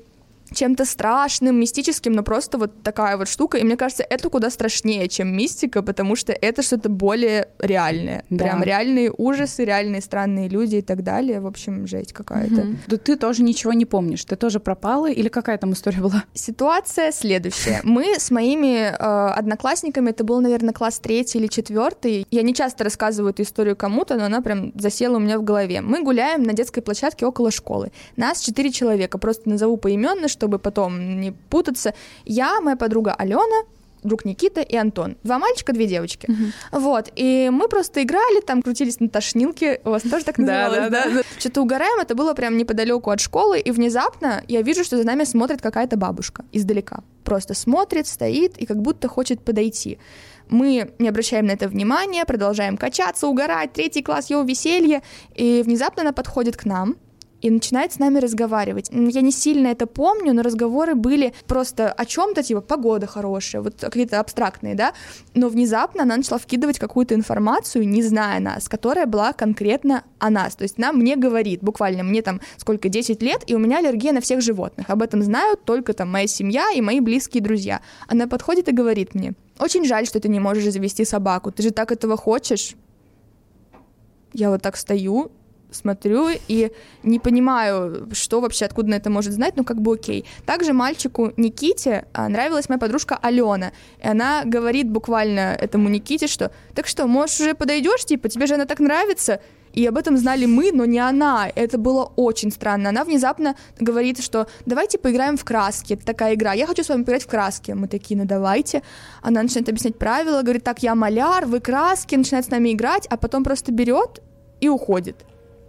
чем-то 0.53 0.85
страшным, 0.85 1.59
мистическим, 1.59 2.13
но 2.13 2.23
просто 2.23 2.59
вот 2.59 2.83
такая 2.83 3.17
вот 3.17 3.29
штука. 3.29 3.59
И 3.59 3.65
мне 3.65 3.77
кажется, 3.77 4.05
это 4.09 4.29
куда 4.31 4.51
страшнее, 4.51 5.09
чем 5.09 5.37
мистика, 5.37 5.83
потому 5.83 6.17
что 6.17 6.33
это 6.33 6.63
что-то 6.63 6.89
более 6.89 7.49
реальное. 7.59 8.25
Да. 8.31 8.45
Прям 8.45 8.63
реальные 8.63 9.13
ужасы, 9.17 9.65
реальные 9.65 10.01
странные 10.01 10.49
люди 10.49 10.77
и 10.77 10.83
так 10.83 11.03
далее. 11.03 11.41
В 11.41 11.47
общем, 11.47 11.87
жесть 11.87 12.13
какая-то. 12.13 12.61
Угу. 12.61 12.77
Да 12.87 12.97
ты 12.97 13.17
тоже 13.17 13.43
ничего 13.43 13.73
не 13.73 13.85
помнишь. 13.85 14.25
Ты 14.25 14.37
тоже 14.37 14.61
пропала 14.61 15.11
или 15.11 15.29
какая 15.29 15.59
там 15.59 15.73
история 15.73 16.01
была? 16.01 16.25
Ситуация 16.35 17.13
следующая. 17.13 17.81
Мы 17.85 18.15
с 18.19 18.31
моими 18.31 18.89
э, 18.89 18.93
одноклассниками, 18.93 20.11
это 20.11 20.25
был, 20.25 20.41
наверное, 20.41 20.73
класс 20.73 20.99
третий 20.99 21.39
или 21.39 21.47
четвертый. 21.47 22.27
Я 22.31 22.43
не 22.43 22.55
часто 22.55 22.85
рассказываю 22.85 23.33
эту 23.33 23.43
историю 23.43 23.77
кому-то, 23.77 24.17
но 24.17 24.25
она 24.25 24.41
прям 24.41 24.73
засела 24.79 25.17
у 25.17 25.21
меня 25.21 25.39
в 25.39 25.45
голове. 25.45 25.81
Мы 25.81 26.03
гуляем 26.03 26.43
на 26.43 26.53
детской 26.53 26.81
площадке 26.81 27.27
около 27.27 27.51
школы. 27.51 27.91
Нас 28.17 28.41
четыре 28.41 28.71
человека. 28.71 29.19
Просто 29.19 29.49
назову 29.49 29.77
поименно, 29.77 30.29
чтобы 30.37 30.59
потом 30.59 31.21
не 31.21 31.33
путаться. 31.33 31.95
Я, 32.25 32.61
моя 32.61 32.77
подруга 32.77 33.15
Алена, 33.15 33.65
друг 34.03 34.25
Никита 34.25 34.61
и 34.61 34.77
Антон. 34.77 35.17
Два 35.25 35.39
мальчика, 35.39 35.73
две 35.73 35.87
девочки. 35.87 36.29
Uh-huh. 36.29 36.81
Вот. 36.81 37.11
И 37.17 37.51
мы 37.51 37.69
просто 37.69 38.03
играли, 38.03 38.41
там 38.41 38.63
крутились 38.63 39.01
на 39.01 39.09
тошнилке. 39.09 39.81
У 39.85 39.91
вас 39.91 40.03
тоже 40.03 40.25
так 40.25 40.39
называлось, 40.39 40.91
да? 40.91 41.05
Что-то 41.39 41.63
угораем, 41.63 42.01
это 42.01 42.15
было 42.15 42.35
прям 42.35 42.57
неподалеку 42.57 43.11
от 43.11 43.21
школы, 43.21 43.59
и 43.59 43.71
внезапно 43.71 44.43
я 44.49 44.63
вижу, 44.63 44.85
что 44.85 44.97
за 44.97 45.05
нами 45.05 45.25
смотрит 45.25 45.61
какая-то 45.61 45.97
бабушка 45.97 46.45
издалека. 46.53 47.03
Просто 47.25 47.55
смотрит, 47.55 48.07
стоит 48.07 48.59
и 48.59 48.67
как 48.67 48.81
будто 48.81 49.09
хочет 49.09 49.41
подойти. 49.41 49.99
Мы 50.49 50.93
не 51.01 51.09
обращаем 51.09 51.47
на 51.47 51.53
это 51.53 51.69
внимания, 51.69 52.25
продолжаем 52.25 52.77
качаться, 52.77 53.27
угорать, 53.27 53.73
третий 53.73 54.03
класс, 54.03 54.31
его 54.31 54.43
веселье, 54.43 55.03
и 55.35 55.63
внезапно 55.65 56.03
она 56.03 56.13
подходит 56.13 56.57
к 56.57 56.65
нам, 56.67 56.97
и 57.41 57.51
начинает 57.51 57.93
с 57.93 57.99
нами 57.99 58.19
разговаривать. 58.19 58.89
Я 58.91 59.21
не 59.21 59.31
сильно 59.31 59.69
это 59.69 59.87
помню, 59.87 60.33
но 60.33 60.43
разговоры 60.43 60.95
были 60.95 61.35
просто 61.47 61.93
о 61.93 62.05
чем-то, 62.05 62.43
типа 62.43 62.61
погода 62.61 63.07
хорошая, 63.07 63.63
вот 63.63 63.81
какие-то 63.81 64.21
абстрактные, 64.21 64.75
да, 64.75 64.95
но 65.35 65.49
внезапно 65.49 66.03
она 66.03 66.17
начала 66.17 66.39
вкидывать 66.39 66.79
какую-то 66.79 67.15
информацию, 67.15 67.89
не 67.89 68.03
зная 68.03 68.41
нас, 68.41 68.69
которая 68.69 69.07
была 69.07 69.33
конкретно 69.33 70.05
о 70.19 70.31
нас, 70.31 70.57
то 70.57 70.63
есть 70.63 70.79
она 70.79 70.93
мне 70.93 71.17
говорит, 71.17 71.61
буквально 71.63 72.03
мне 72.03 72.23
там 72.23 72.41
сколько, 72.57 72.89
10 72.89 73.23
лет, 73.23 73.43
и 73.47 73.55
у 73.55 73.59
меня 73.59 73.79
аллергия 73.79 74.13
на 74.13 74.21
всех 74.21 74.41
животных, 74.41 74.91
об 74.91 75.03
этом 75.03 75.23
знают 75.23 75.65
только 75.65 75.93
там 75.93 76.11
моя 76.11 76.27
семья 76.27 76.71
и 76.75 76.81
мои 76.81 77.01
близкие 77.01 77.43
друзья. 77.43 77.81
Она 78.09 78.27
подходит 78.27 78.69
и 78.69 78.73
говорит 78.73 79.15
мне, 79.15 79.35
очень 79.59 79.85
жаль, 79.85 80.07
что 80.07 80.21
ты 80.21 80.29
не 80.29 80.41
можешь 80.41 80.73
завести 80.73 81.05
собаку, 81.05 81.51
ты 81.51 81.63
же 81.63 81.71
так 81.71 81.93
этого 81.93 82.17
хочешь. 82.17 82.75
Я 84.33 84.51
вот 84.51 84.63
так 84.63 84.77
стою, 84.77 85.33
смотрю 85.77 86.29
и 86.49 86.73
не 87.03 87.19
понимаю, 87.19 88.09
что 88.13 88.41
вообще, 88.41 88.65
откуда 88.65 88.91
на 88.91 88.95
это 88.95 89.11
может 89.11 89.33
знать, 89.33 89.57
но 89.57 89.65
как 89.65 89.81
бы 89.81 89.95
окей. 89.95 90.25
Также 90.45 90.73
мальчику 90.73 91.33
Никите 91.37 92.07
а, 92.13 92.29
нравилась 92.29 92.69
моя 92.69 92.79
подружка 92.79 93.19
Алена, 93.21 93.73
и 94.03 94.09
она 94.09 94.43
говорит 94.45 94.91
буквально 94.91 95.57
этому 95.61 95.89
Никите, 95.89 96.27
что 96.27 96.51
«Так 96.75 96.87
что, 96.87 97.07
можешь 97.07 97.41
уже 97.41 97.55
подойдешь, 97.55 98.05
типа, 98.05 98.29
тебе 98.29 98.47
же 98.47 98.55
она 98.55 98.65
так 98.65 98.81
нравится?» 98.81 99.41
И 99.77 99.87
об 99.87 99.99
этом 99.99 100.17
знали 100.17 100.47
мы, 100.47 100.73
но 100.73 100.87
не 100.87 100.99
она. 100.99 101.51
Это 101.55 101.77
было 101.77 102.11
очень 102.17 102.51
странно. 102.51 102.89
Она 102.89 103.05
внезапно 103.05 103.57
говорит, 103.79 104.23
что 104.25 104.47
давайте 104.65 104.99
поиграем 104.99 105.37
в 105.37 105.45
краски. 105.45 105.93
Это 105.93 106.07
такая 106.07 106.35
игра. 106.35 106.55
Я 106.55 106.67
хочу 106.67 106.83
с 106.83 106.89
вами 106.89 107.05
поиграть 107.05 107.25
в 107.25 107.29
краски. 107.29 107.73
Мы 107.73 107.87
такие, 107.87 108.19
ну 108.19 108.25
давайте. 108.25 108.83
Она 109.21 109.43
начинает 109.43 109.69
объяснять 109.69 109.99
правила, 109.99 110.41
говорит, 110.41 110.65
так, 110.65 110.83
я 110.83 110.95
маляр, 110.95 111.45
вы 111.45 111.61
краски, 111.61 112.15
начинает 112.15 112.47
с 112.47 112.51
нами 112.51 112.73
играть, 112.73 113.07
а 113.11 113.19
потом 113.19 113.45
просто 113.45 113.71
берет 113.71 114.23
и 114.63 114.69
уходит. 114.71 115.27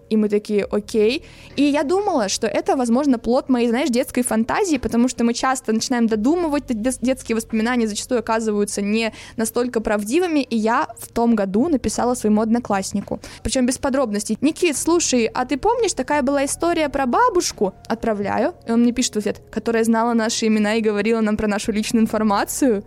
И 0.10 0.18
мы 0.18 0.30
такие, 0.30 0.66
окей. 0.66 1.24
И 1.56 1.64
я 1.64 1.84
думала, 1.84 2.30
что 2.30 2.48
это, 2.48 2.76
возможно, 2.76 3.20
плод 3.20 3.50
моей, 3.50 3.70
знаешь, 3.70 3.90
детской 3.90 4.22
фантазии, 4.22 4.78
потому 4.78 5.08
что 5.08 5.24
мы 5.24 5.34
часто 5.34 5.74
начинаем 5.74 6.08
додумывать, 6.08 6.64
детские 6.68 7.36
воспоминания 7.36 7.88
зачастую 7.88 8.20
оказываются 8.20 8.82
не 8.82 9.14
настолько 9.36 9.82
правдивыми, 9.82 10.40
и 10.40 10.56
я 10.56 10.88
в 10.98 11.10
том 11.10 11.36
году 11.36 11.68
написала 11.68 12.16
своему 12.16 12.42
однокласснику. 12.42 13.20
Причем 13.44 13.66
без 13.66 13.78
подробностей. 13.78 14.38
Никит, 14.42 14.78
слушай, 14.78 15.26
а 15.26 15.46
ты 15.46 15.58
помнишь, 15.58 15.94
такая 15.94 16.22
была 16.22 16.46
история 16.46 16.90
про 16.90 17.06
бабушку? 17.06 17.74
Отправляю. 17.88 18.54
И 18.68 18.72
он 18.72 18.82
мне 18.82 18.92
пишет 18.92 19.16
в 19.16 19.18
ответ, 19.18 19.42
которая 19.52 19.84
знала 19.84 20.14
наши 20.14 20.48
имена 20.48 20.76
и 20.76 20.82
говорила 20.82 21.22
нам 21.22 21.38
про 21.38 21.48
нашу 21.48 21.72
личную 21.72 22.04
информацию. 22.04 22.84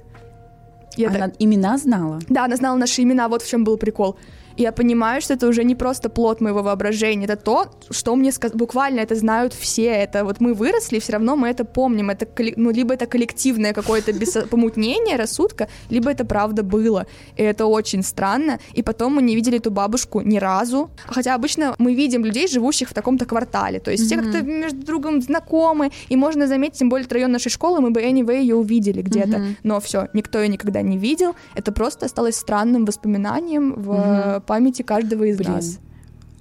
Я 0.96 1.08
она 1.08 1.18
так... 1.28 1.34
имена 1.38 1.78
знала? 1.78 2.20
Да, 2.28 2.44
она 2.44 2.56
знала 2.56 2.76
наши 2.76 3.02
имена, 3.02 3.28
вот 3.28 3.42
в 3.42 3.48
чем 3.48 3.64
был 3.64 3.76
прикол 3.76 4.16
я 4.60 4.72
понимаю, 4.72 5.20
что 5.20 5.34
это 5.34 5.48
уже 5.48 5.64
не 5.64 5.74
просто 5.74 6.08
плод 6.08 6.40
моего 6.40 6.62
воображения, 6.62 7.24
это 7.24 7.36
то, 7.36 7.66
что 7.90 8.16
мне 8.16 8.32
сказали, 8.32 8.58
буквально 8.58 9.00
это 9.00 9.14
знают 9.14 9.54
все, 9.54 9.86
это 9.86 10.24
вот 10.24 10.40
мы 10.40 10.54
выросли, 10.54 10.98
все 10.98 11.12
равно 11.12 11.36
мы 11.36 11.48
это 11.48 11.64
помним, 11.64 12.10
это, 12.10 12.26
ну, 12.56 12.70
либо 12.70 12.94
это 12.94 13.06
коллективное 13.06 13.72
какое-то 13.72 14.12
помутнение 14.50 15.16
рассудка, 15.16 15.68
либо 15.90 16.10
это 16.10 16.24
правда 16.24 16.62
было, 16.62 17.06
и 17.36 17.42
это 17.42 17.66
очень 17.66 18.02
странно, 18.02 18.58
и 18.76 18.82
потом 18.82 19.14
мы 19.14 19.22
не 19.22 19.34
видели 19.34 19.56
эту 19.56 19.70
бабушку 19.70 20.20
ни 20.20 20.38
разу, 20.38 20.90
хотя 21.06 21.34
обычно 21.34 21.74
мы 21.78 21.94
видим 21.94 22.24
людей, 22.24 22.48
живущих 22.48 22.88
в 22.88 22.94
таком-то 22.94 23.24
квартале, 23.24 23.80
то 23.80 23.90
есть 23.90 24.04
mm-hmm. 24.04 24.06
все 24.06 24.32
как-то 24.32 24.42
между 24.42 24.86
другом 24.86 25.22
знакомы, 25.22 25.90
и 26.10 26.16
можно 26.16 26.46
заметить, 26.46 26.78
тем 26.78 26.88
более 26.88 27.08
район 27.10 27.32
нашей 27.32 27.50
школы, 27.50 27.80
мы 27.80 27.90
бы 27.90 28.02
anyway 28.02 28.40
ее 28.40 28.56
увидели 28.56 29.02
где-то, 29.02 29.38
mm-hmm. 29.38 29.56
но 29.62 29.80
все, 29.80 30.08
никто 30.12 30.38
ее 30.38 30.48
никогда 30.48 30.82
не 30.82 30.98
видел, 30.98 31.34
это 31.54 31.72
просто 31.72 32.06
осталось 32.06 32.36
странным 32.36 32.84
воспоминанием 32.84 33.74
в 33.74 33.90
mm-hmm 33.90 34.49
памяти 34.50 34.82
каждого 34.82 35.22
из 35.22 35.36
Блин. 35.36 35.52
нас. 35.52 35.78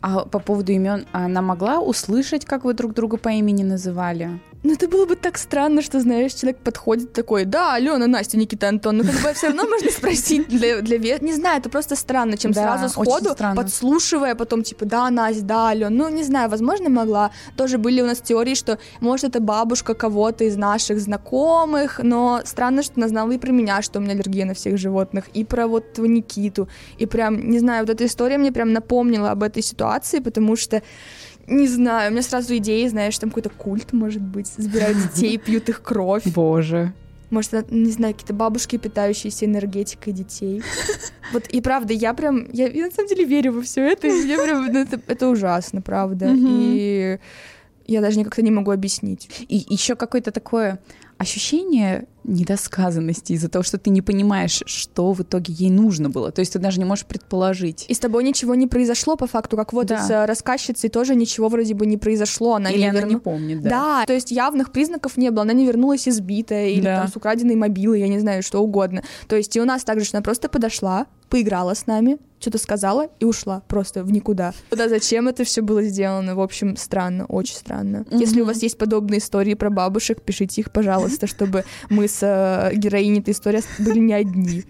А 0.02 0.26
по 0.26 0.39
поводу 0.39 0.72
имен, 0.72 1.06
она 1.12 1.43
могла 1.43 1.80
услышать, 1.80 2.43
как 2.43 2.63
вы 2.63 2.74
друг 2.74 2.95
друга 2.95 3.17
по 3.17 3.30
имени 3.30 3.62
называли? 3.62 4.39
Ну, 4.62 4.74
это 4.74 4.89
было 4.89 5.06
бы 5.06 5.15
так 5.15 5.38
странно, 5.38 5.82
что, 5.82 6.02
знаешь, 6.02 6.34
человек 6.34 6.58
подходит 6.60 7.13
такой, 7.13 7.45
да, 7.45 7.76
Алена, 7.76 8.08
Настя, 8.08 8.38
Никита, 8.38 8.67
Антон, 8.67 8.98
ну, 8.98 9.04
как 9.04 9.13
бы 9.13 9.34
все 9.34 9.48
равно 9.48 9.63
можно 9.63 9.89
спросить 9.89 10.50
для, 10.50 10.82
для 10.82 10.98
вес. 10.98 11.22
Не 11.22 11.34
знаю, 11.34 11.60
это 11.60 11.69
просто 11.69 11.95
странно, 11.95 12.38
чем 12.38 12.52
да, 12.52 12.63
сразу 12.63 12.89
сходу, 12.89 13.36
подслушивая 13.56 14.36
потом, 14.36 14.63
типа, 14.63 14.86
да, 14.86 15.10
Настя, 15.10 15.43
да, 15.43 15.69
Алена. 15.69 15.89
Ну, 15.89 16.10
не 16.10 16.24
знаю, 16.24 16.50
возможно, 16.50 16.89
могла. 16.89 17.32
Тоже 17.56 17.78
были 17.78 18.02
у 18.02 18.06
нас 18.06 18.19
теории, 18.19 18.54
что, 18.54 18.80
может, 19.00 19.30
это 19.30 19.39
бабушка 19.39 19.93
кого-то 19.93 20.43
из 20.43 20.58
наших 20.58 21.00
знакомых, 21.00 22.02
но 22.04 22.41
странно, 22.43 22.84
что 22.84 22.93
она 22.98 23.08
знала 23.08 23.32
и 23.32 23.38
про 23.38 23.52
меня, 23.52 23.82
что 23.82 24.00
у 24.00 24.02
меня 24.02 24.12
аллергия 24.12 24.45
на 24.45 24.54
всех 24.54 24.78
животных, 24.78 25.30
и 25.34 25.45
про 25.45 25.67
вот 25.67 25.98
Никиту. 25.98 26.67
И 26.98 27.06
прям, 27.06 27.50
не 27.50 27.60
знаю, 27.60 27.86
вот 27.86 27.91
эта 27.91 28.06
история 28.06 28.38
мне 28.38 28.52
прям 28.52 28.74
напомнила 28.74 29.32
об 29.32 29.43
этой 29.43 29.63
ситуации, 29.63 30.19
потому 30.19 30.58
что 30.58 30.82
не 31.50 31.68
знаю, 31.68 32.10
у 32.10 32.12
меня 32.14 32.22
сразу 32.22 32.56
идеи, 32.58 32.88
знаешь, 32.88 33.18
там 33.18 33.30
какой-то 33.30 33.50
культ, 33.50 33.94
может 33.94 34.22
быть, 34.22 34.48
забирают 34.48 34.98
детей, 35.14 35.38
пьют 35.38 35.70
их 35.70 35.82
кровь. 35.82 36.24
Боже. 36.26 36.94
Может, 37.30 37.72
не 37.72 37.92
знаю, 37.92 38.14
какие-то 38.14 38.34
бабушки, 38.34 38.78
питающиеся 38.78 39.46
энергетикой 39.46 40.14
детей. 40.14 40.64
Вот 41.32 41.46
и 41.46 41.62
правда, 41.62 41.94
я 41.94 42.16
прям, 42.16 42.50
я, 42.52 42.68
я 42.68 42.86
на 42.88 42.92
самом 42.92 43.08
деле 43.08 43.24
верю 43.24 43.52
во 43.52 43.62
все 43.62 43.86
это, 43.86 44.08
и 44.08 44.12
мне 44.12 44.36
прям, 44.36 44.66
ну, 44.66 44.80
это, 44.80 45.00
это 45.06 45.30
ужасно, 45.30 45.80
правда. 45.80 46.34
И 46.36 47.20
я 47.86 48.02
даже 48.02 48.18
никак-то 48.18 48.42
не 48.42 48.50
могу 48.50 48.72
объяснить. 48.72 49.30
И 49.48 49.64
еще 49.70 49.96
какое-то 49.96 50.32
такое 50.32 50.80
ощущение 51.19 52.05
недосказанности 52.23 53.34
из-за 53.34 53.49
того, 53.49 53.63
что 53.63 53.77
ты 53.77 53.89
не 53.89 54.01
понимаешь, 54.01 54.63
что 54.65 55.12
в 55.13 55.21
итоге 55.21 55.53
ей 55.53 55.69
нужно 55.69 56.10
было. 56.10 56.32
То 56.32 56.39
есть 56.41 56.53
ты 56.53 56.60
даже 56.60 56.79
не 56.79 56.86
можешь 56.86 57.05
предположить. 57.05 57.86
И 57.88 57.93
с 57.93 57.99
тобой 57.99 58.23
ничего 58.23 58.55
не 58.55 58.67
произошло 58.67 59.15
по 59.15 59.27
факту, 59.27 59.58
как 59.58 59.73
вот 59.73 59.88
Да. 59.88 60.01
с 60.05 60.10
э, 60.10 60.25
рассказчицей 60.25 60.89
тоже 60.89 61.15
ничего 61.15 61.49
вроде 61.49 61.73
бы 61.73 61.86
не 61.86 61.97
произошло. 61.97 62.55
Она 62.55 62.69
Или 62.71 62.79
не 62.82 62.88
она 62.89 62.99
верну- 63.01 63.10
не 63.10 63.17
помнит, 63.17 63.62
да. 63.62 63.69
Да, 63.69 64.05
то 64.05 64.13
есть 64.13 64.32
явных 64.32 64.71
признаков 64.71 65.17
не 65.17 65.29
было. 65.32 65.41
Она 65.43 65.53
не 65.53 65.65
вернулась 65.65 66.08
избитая 66.08 66.69
или 66.69 66.82
Да. 66.84 67.01
там 67.01 67.08
с 67.12 67.15
украденной 67.15 67.55
мобилой, 67.55 67.99
я 67.99 68.08
не 68.08 68.19
знаю, 68.19 68.41
что 68.43 68.60
угодно. 68.60 69.03
То 69.27 69.36
есть 69.36 69.55
и 69.55 69.62
у 69.62 69.65
нас 69.65 69.84
также, 69.84 70.05
что 70.05 70.17
она 70.17 70.23
просто 70.23 70.49
подошла, 70.49 71.05
поиграла 71.29 71.73
с 71.75 71.86
нами, 71.86 72.17
что-то 72.39 72.58
сказала 72.58 73.08
и 73.19 73.25
ушла 73.25 73.62
просто 73.67 74.04
в 74.04 74.12
никуда. 74.12 74.54
Да, 74.71 74.89
зачем 74.89 75.28
это 75.28 75.43
все 75.43 75.62
было 75.62 75.84
сделано? 75.84 76.36
В 76.36 76.41
общем, 76.41 76.75
странно, 76.78 77.25
очень 77.25 77.56
странно. 77.56 78.06
Если 78.12 78.41
у 78.41 78.45
вас 78.45 78.62
есть 78.63 78.78
подобные 78.78 79.19
истории 79.19 79.54
про 79.54 79.69
бабушек, 79.69 80.21
пишите 80.21 80.62
их, 80.62 80.71
пожалуйста, 80.71 81.28
чтобы 81.28 81.65
мы 81.89 82.08
с 82.08 82.19
э, 82.21 82.75
героиней 82.75 83.19
этой 83.19 83.34
истории 83.34 83.62
были 83.80 83.99
не 83.99 84.13
одни. 84.13 84.63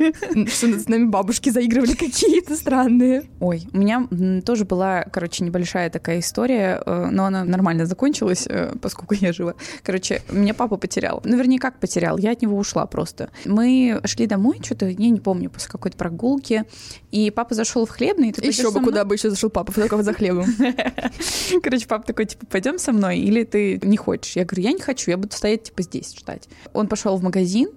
Что 0.47 0.79
с 0.79 0.88
нами 0.88 1.05
бабушки 1.05 1.49
заигрывали 1.49 1.93
какие-то 1.93 2.55
странные. 2.55 3.23
Ой, 3.39 3.67
у 3.71 3.77
меня 3.77 4.08
тоже 4.45 4.65
была, 4.65 5.03
короче, 5.03 5.43
небольшая 5.43 5.89
такая 5.89 6.19
история, 6.19 6.82
э, 6.86 7.10
но 7.12 7.25
она 7.25 7.43
нормально 7.43 7.86
закончилась, 7.86 8.45
э, 8.47 8.73
поскольку 8.82 9.15
я 9.15 9.32
жива. 9.34 9.55
Короче, 9.84 10.21
меня 10.32 10.53
папа 10.53 10.77
потерял. 10.77 11.21
Ну, 11.23 11.38
вернее, 11.38 11.60
как 11.60 11.79
потерял, 11.79 12.17
я 12.17 12.32
от 12.32 12.41
него 12.41 12.58
ушла 12.58 12.86
просто. 12.86 13.29
Мы 13.45 14.01
шли 14.05 14.25
домой, 14.25 14.60
что-то, 14.63 14.88
я 14.88 15.10
не 15.10 15.19
помню, 15.19 15.49
после 15.49 15.69
какой-то 15.69 15.97
прогулки, 15.97 16.65
и 17.12 17.32
папа 17.32 17.55
зашел 17.55 17.68
в 17.73 17.89
хлебный. 17.89 18.29
и 18.29 18.47
Еще 18.47 18.62
«Идёшь 18.63 18.73
бы, 18.73 18.82
куда 18.82 19.05
бы 19.05 19.15
еще 19.15 19.29
зашел 19.29 19.49
папа, 19.49 19.71
только 19.71 20.01
за 20.03 20.13
хлебом. 20.13 20.45
мной?» 20.58 20.75
Короче, 21.63 21.88
папа 21.88 22.05
такой, 22.05 22.25
типа, 22.25 22.45
пойдем 22.45 22.79
со 22.79 22.91
мной, 22.91 23.19
или 23.19 23.43
ты 23.43 23.79
не 23.84 23.97
хочешь? 23.97 24.36
Я 24.36 24.45
говорю, 24.45 24.63
я 24.63 24.71
не 24.73 24.82
хочу, 24.82 25.12
я 25.12 25.17
буду 25.17 25.36
стоять, 25.36 25.63
типа, 25.63 25.84
здесь 25.84 26.15
ждать. 26.17 26.47
Он 26.73 26.88
пошел 26.88 27.15
в 27.15 27.23
магазин, 27.23 27.69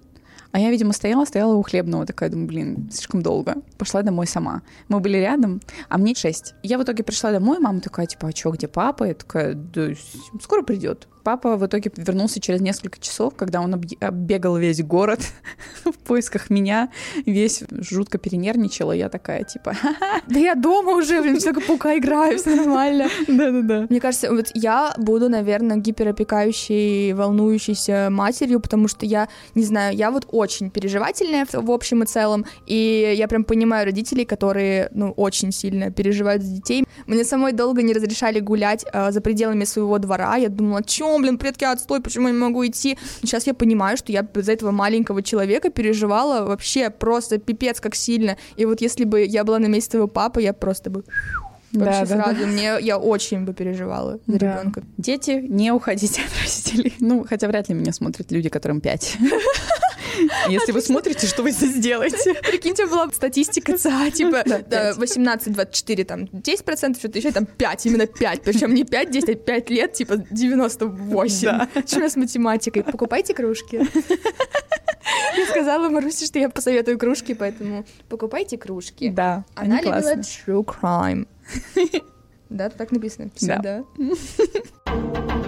а 0.51 0.59
я, 0.59 0.69
видимо, 0.69 0.93
стояла, 0.93 1.25
стояла 1.25 1.55
у 1.55 1.63
хлебного, 1.63 2.05
такая, 2.05 2.29
думаю, 2.29 2.47
блин, 2.47 2.89
слишком 2.93 3.23
долго. 3.23 3.55
Пошла 3.77 4.03
домой 4.03 4.27
сама. 4.27 4.61
Мы 4.87 4.99
были 4.99 5.17
рядом, 5.17 5.61
а 5.89 5.97
мне 5.97 6.13
шесть. 6.13 6.53
Я 6.61 6.77
в 6.77 6.83
итоге 6.83 7.03
пришла 7.03 7.31
домой, 7.31 7.57
мама 7.59 7.81
такая, 7.81 8.05
типа, 8.05 8.27
а 8.27 8.33
чё, 8.33 8.51
где 8.51 8.67
папа? 8.67 9.05
Я 9.05 9.15
такая, 9.15 9.55
да 9.55 9.89
скоро 10.41 10.61
придет. 10.61 11.07
Папа 11.23 11.55
в 11.57 11.65
итоге 11.65 11.91
вернулся 11.95 12.39
через 12.41 12.61
несколько 12.61 12.99
часов, 12.99 13.35
когда 13.35 13.61
он 13.61 13.73
объ- 13.75 13.97
оббегал 14.03 14.57
весь 14.57 14.83
город 14.83 15.19
в 15.85 15.93
поисках 15.99 16.49
меня, 16.49 16.89
весь 17.25 17.63
жутко 17.71 18.17
перенервничал, 18.17 18.91
и 18.91 18.97
я 18.97 19.09
такая, 19.09 19.43
типа, 19.43 19.73
Да 20.27 20.39
я 20.39 20.55
дома 20.55 20.93
уже, 20.93 21.21
блин, 21.21 21.39
все 21.39 21.53
как 21.53 21.65
паука 21.65 21.97
играю, 21.97 22.37
все 22.37 22.55
нормально. 22.55 23.07
да-да-да. 23.27 23.87
Мне 23.89 23.99
кажется, 23.99 24.31
вот 24.33 24.47
я 24.53 24.93
буду, 24.97 25.29
наверное, 25.29 25.77
гиперопекающей, 25.77 27.13
волнующейся 27.13 28.09
матерью, 28.11 28.59
потому 28.59 28.87
что 28.87 29.05
я, 29.05 29.27
не 29.55 29.63
знаю, 29.63 29.95
я 29.95 30.11
вот 30.11 30.27
очень 30.31 30.69
переживательная 30.69 31.45
в, 31.51 31.71
общем 31.71 32.03
и 32.03 32.05
целом, 32.05 32.45
и 32.65 33.13
я 33.15 33.27
прям 33.27 33.43
понимаю 33.43 33.85
родителей, 33.85 34.25
которые, 34.25 34.89
ну, 34.91 35.11
очень 35.11 35.51
сильно 35.51 35.91
переживают 35.91 36.43
за 36.43 36.55
детей. 36.55 36.85
Мне 37.07 37.23
самой 37.23 37.53
долго 37.53 37.81
не 37.81 37.93
разрешали 37.93 38.39
гулять 38.39 38.85
э, 38.91 39.11
за 39.11 39.21
пределами 39.21 39.63
своего 39.65 39.97
двора. 39.99 40.35
Я 40.37 40.49
думала, 40.49 40.83
чем, 41.13 41.21
блин, 41.21 41.37
предки, 41.37 41.63
отстой, 41.63 42.01
почему 42.01 42.27
я 42.27 42.33
не 42.33 42.39
могу 42.39 42.65
идти? 42.65 42.97
Но 43.21 43.27
сейчас 43.27 43.47
я 43.47 43.53
понимаю, 43.53 43.97
что 43.97 44.11
я 44.11 44.27
за 44.35 44.51
этого 44.51 44.71
маленького 44.71 45.21
человека 45.21 45.69
переживала 45.69 46.45
вообще 46.45 46.89
просто 46.89 47.37
пипец 47.37 47.79
как 47.79 47.95
сильно. 47.95 48.37
И 48.57 48.65
вот 48.65 48.81
если 48.81 49.03
бы 49.05 49.23
я 49.25 49.43
была 49.43 49.59
на 49.59 49.67
месте 49.67 49.91
твоего 49.91 50.07
папы, 50.07 50.41
я 50.41 50.53
просто 50.53 50.89
бы 50.89 51.03
Вообще 51.71 52.05
Да-да-да. 52.05 52.23
сразу. 52.35 52.47
Мне 52.47 52.77
я 52.81 52.99
очень 52.99 53.45
бы 53.45 53.53
переживала 53.55 54.19
за 54.27 54.37
Да. 54.37 54.59
ребенка. 54.59 54.83
Дети, 54.97 55.43
не 55.49 55.71
уходите 55.71 56.21
от 56.21 56.29
родителей. 56.41 56.93
Ну, 56.99 57.25
хотя 57.27 57.47
вряд 57.47 57.67
ли 57.69 57.73
меня 57.73 57.91
смотрят 57.93 58.31
люди, 58.31 58.49
которым 58.49 58.79
пять. 58.79 59.17
Если 60.49 60.71
вы 60.71 60.81
смотрите, 60.81 61.27
что 61.27 61.43
вы 61.43 61.51
здесь 61.51 61.75
делаете? 61.75 62.33
Прикиньте, 62.41 62.85
была 62.87 63.09
статистика 63.11 63.77
ЦА, 63.77 64.11
типа 64.11 64.43
Да, 64.45 64.59
да, 64.59 64.91
18-24, 64.91 66.03
там 66.05 66.23
10%, 66.23 66.97
что-то 66.99 67.17
еще, 67.17 67.31
там 67.31 67.45
5, 67.45 67.85
именно 67.85 68.07
5. 68.07 68.41
Причем 68.43 68.73
не 68.73 68.83
5, 68.83 69.11
10, 69.11 69.29
а 69.29 69.35
5 69.35 69.69
лет, 69.69 69.93
типа 69.93 70.17
98. 70.17 71.41
Да. 71.43 71.67
Что 71.85 72.09
с 72.09 72.15
математикой? 72.15 72.83
Покупайте 72.83 73.33
кружки. 73.33 73.81
Я 75.35 75.45
сказала 75.47 75.89
Марусе, 75.89 76.25
что 76.25 76.39
я 76.39 76.49
посоветую 76.49 76.97
кружки, 76.97 77.33
поэтому 77.33 77.85
покупайте 78.09 78.57
кружки. 78.57 79.09
Да, 79.09 79.45
Она 79.55 79.81
любила 79.81 80.15
true 80.17 80.63
crime. 80.65 81.27
Да, 82.49 82.69
так 82.69 82.91
написано. 82.91 83.31
Да. 83.41 83.83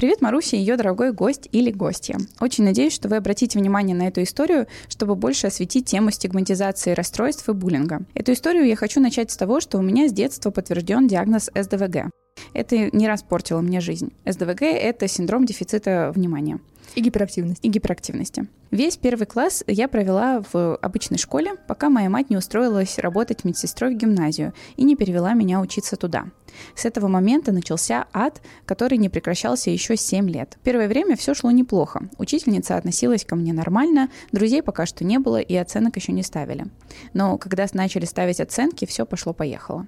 Привет, 0.00 0.22
Маруся 0.22 0.56
и 0.56 0.60
ее 0.60 0.78
дорогой 0.78 1.12
гость 1.12 1.50
или 1.52 1.70
гостья. 1.70 2.16
Очень 2.40 2.64
надеюсь, 2.64 2.94
что 2.94 3.10
вы 3.10 3.16
обратите 3.16 3.58
внимание 3.58 3.94
на 3.94 4.08
эту 4.08 4.22
историю, 4.22 4.66
чтобы 4.88 5.14
больше 5.14 5.48
осветить 5.48 5.84
тему 5.84 6.10
стигматизации 6.10 6.92
расстройств 6.92 7.46
и 7.50 7.52
буллинга. 7.52 8.00
Эту 8.14 8.32
историю 8.32 8.66
я 8.66 8.76
хочу 8.76 8.98
начать 8.98 9.30
с 9.30 9.36
того, 9.36 9.60
что 9.60 9.76
у 9.76 9.82
меня 9.82 10.08
с 10.08 10.12
детства 10.14 10.50
подтвержден 10.50 11.06
диагноз 11.06 11.50
СДВГ. 11.54 12.10
Это 12.54 12.96
не 12.96 13.06
раз 13.06 13.22
портило 13.22 13.60
мне 13.60 13.82
жизнь. 13.82 14.10
СДВГ— 14.24 14.62
это 14.62 15.06
синдром 15.06 15.44
дефицита 15.44 16.12
внимания 16.14 16.60
И 16.94 17.00
гиперактивность. 17.00 17.64
и 17.64 17.68
гиперактивности. 17.68 18.46
Весь 18.70 18.96
первый 18.96 19.26
класс 19.26 19.64
я 19.66 19.88
провела 19.88 20.42
в 20.52 20.76
обычной 20.76 21.18
школе, 21.18 21.54
пока 21.66 21.88
моя 21.90 22.08
мать 22.08 22.30
не 22.30 22.36
устроилась 22.36 22.98
работать 22.98 23.44
медсестрой 23.44 23.94
в 23.94 23.96
гимназию 23.98 24.52
и 24.76 24.84
не 24.84 24.96
перевела 24.96 25.34
меня 25.34 25.60
учиться 25.60 25.96
туда. 25.96 26.26
С 26.74 26.84
этого 26.84 27.08
момента 27.08 27.52
начался 27.52 28.06
ад, 28.12 28.40
который 28.66 28.98
не 28.98 29.08
прекращался 29.08 29.70
еще 29.70 29.96
7 29.96 30.28
лет. 30.28 30.58
Первое 30.62 30.88
время 30.88 31.16
все 31.16 31.34
шло 31.34 31.50
неплохо. 31.50 32.08
Учительница 32.18 32.76
относилась 32.76 33.24
ко 33.24 33.36
мне 33.36 33.52
нормально, 33.52 34.08
друзей 34.32 34.62
пока 34.62 34.86
что 34.86 35.04
не 35.04 35.18
было 35.18 35.40
и 35.40 35.54
оценок 35.56 35.96
еще 35.96 36.12
не 36.12 36.22
ставили. 36.22 36.66
Но 37.12 37.38
когда 37.38 37.66
начали 37.72 38.04
ставить 38.04 38.40
оценки, 38.40 38.84
все 38.84 39.06
пошло-поехало. 39.06 39.86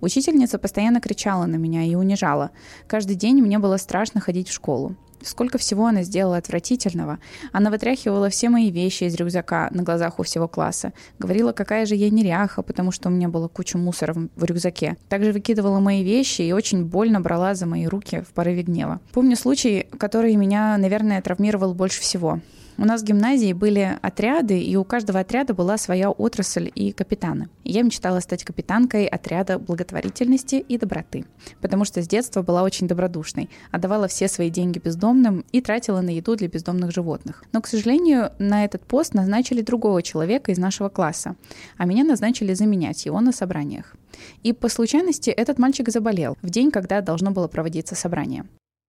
Учительница 0.00 0.58
постоянно 0.58 1.00
кричала 1.00 1.46
на 1.46 1.56
меня 1.56 1.82
и 1.82 1.94
унижала. 1.94 2.50
Каждый 2.86 3.16
день 3.16 3.40
мне 3.40 3.58
было 3.58 3.76
страшно 3.76 4.20
ходить 4.20 4.48
в 4.48 4.52
школу. 4.52 4.96
Сколько 5.26 5.58
всего 5.58 5.86
она 5.86 6.02
сделала 6.02 6.36
отвратительного. 6.36 7.18
Она 7.52 7.70
вытряхивала 7.70 8.30
все 8.30 8.48
мои 8.48 8.70
вещи 8.70 9.04
из 9.04 9.14
рюкзака 9.16 9.68
на 9.72 9.82
глазах 9.82 10.18
у 10.18 10.22
всего 10.22 10.46
класса. 10.46 10.92
Говорила, 11.18 11.52
какая 11.52 11.84
же 11.84 11.96
я 11.96 12.08
неряха, 12.10 12.62
потому 12.62 12.92
что 12.92 13.08
у 13.08 13.12
меня 13.12 13.28
была 13.28 13.48
куча 13.48 13.76
мусора 13.76 14.14
в 14.14 14.44
рюкзаке. 14.44 14.96
Также 15.08 15.32
выкидывала 15.32 15.80
мои 15.80 16.04
вещи 16.04 16.42
и 16.42 16.52
очень 16.52 16.84
больно 16.84 17.20
брала 17.20 17.54
за 17.54 17.66
мои 17.66 17.86
руки 17.86 18.22
в 18.28 18.32
порыве 18.32 18.62
гнева. 18.62 19.00
Помню 19.12 19.36
случай, 19.36 19.88
который 19.98 20.34
меня, 20.36 20.76
наверное, 20.78 21.20
травмировал 21.20 21.74
больше 21.74 22.00
всего. 22.00 22.40
У 22.78 22.84
нас 22.84 23.00
в 23.00 23.04
гимназии 23.04 23.54
были 23.54 23.98
отряды, 24.02 24.60
и 24.60 24.76
у 24.76 24.84
каждого 24.84 25.20
отряда 25.20 25.54
была 25.54 25.78
своя 25.78 26.10
отрасль 26.10 26.70
и 26.74 26.92
капитаны. 26.92 27.48
Я 27.64 27.82
мечтала 27.82 28.20
стать 28.20 28.44
капитанкой 28.44 29.06
отряда 29.06 29.58
благотворительности 29.58 30.56
и 30.56 30.76
доброты, 30.76 31.24
потому 31.62 31.86
что 31.86 32.02
с 32.02 32.08
детства 32.08 32.42
была 32.42 32.62
очень 32.62 32.86
добродушной, 32.86 33.48
отдавала 33.70 34.08
все 34.08 34.28
свои 34.28 34.50
деньги 34.50 34.78
бездомным 34.78 35.46
и 35.52 35.62
тратила 35.62 36.02
на 36.02 36.10
еду 36.10 36.36
для 36.36 36.48
бездомных 36.48 36.92
животных. 36.92 37.44
Но, 37.52 37.62
к 37.62 37.66
сожалению, 37.66 38.32
на 38.38 38.66
этот 38.66 38.82
пост 38.82 39.14
назначили 39.14 39.62
другого 39.62 40.02
человека 40.02 40.52
из 40.52 40.58
нашего 40.58 40.90
класса, 40.90 41.34
а 41.78 41.86
меня 41.86 42.04
назначили 42.04 42.52
заменять 42.52 43.06
его 43.06 43.20
на 43.20 43.32
собраниях. 43.32 43.96
И 44.42 44.52
по 44.52 44.68
случайности 44.68 45.30
этот 45.30 45.58
мальчик 45.58 45.88
заболел 45.88 46.36
в 46.42 46.50
день, 46.50 46.70
когда 46.70 47.00
должно 47.00 47.30
было 47.30 47.48
проводиться 47.48 47.94
собрание. 47.94 48.44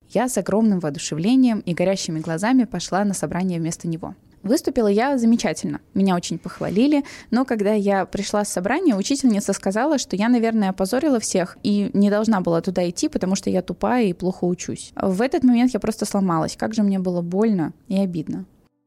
Я 0.10 0.30
с 0.30 0.38
огромным 0.38 0.80
воодушевлением 0.80 1.60
и 1.60 1.74
горящими 1.74 2.20
глазами 2.20 2.63
пошла 2.63 3.04
на 3.04 3.13
собрание 3.13 3.60
вместо 3.60 3.88
него. 3.88 4.15
Выступила 4.43 4.88
я 4.88 5.17
замечательно. 5.17 5.82
Меня 5.93 6.15
очень 6.15 6.38
похвалили, 6.38 7.04
но 7.32 7.43
когда 7.43 7.74
я 7.74 8.06
пришла 8.06 8.46
с 8.46 8.50
собрания, 8.50 8.96
учительница 8.96 9.52
сказала, 9.52 9.98
что 9.98 10.15
я, 10.15 10.30
наверное, 10.30 10.70
опозорила 10.70 11.20
всех 11.20 11.58
и 11.63 11.89
не 11.93 12.10
должна 12.10 12.39
была 12.39 12.62
туда 12.62 12.89
идти, 12.89 13.10
потому 13.10 13.36
что 13.36 13.50
я 13.50 13.62
тупая 13.62 14.06
и 14.06 14.13
плохо 14.13 14.46
учусь. 14.46 14.91
В 14.96 15.22
этот 15.22 15.43
момент 15.43 15.74
я 15.74 15.80
просто 15.80 16.06
сломалась. 16.06 16.56
Как 16.56 16.74
же 16.74 16.84
мне 16.84 17.00
было 17.00 17.22
больно 17.22 17.74
и 17.88 18.00
обидно. 18.00 18.46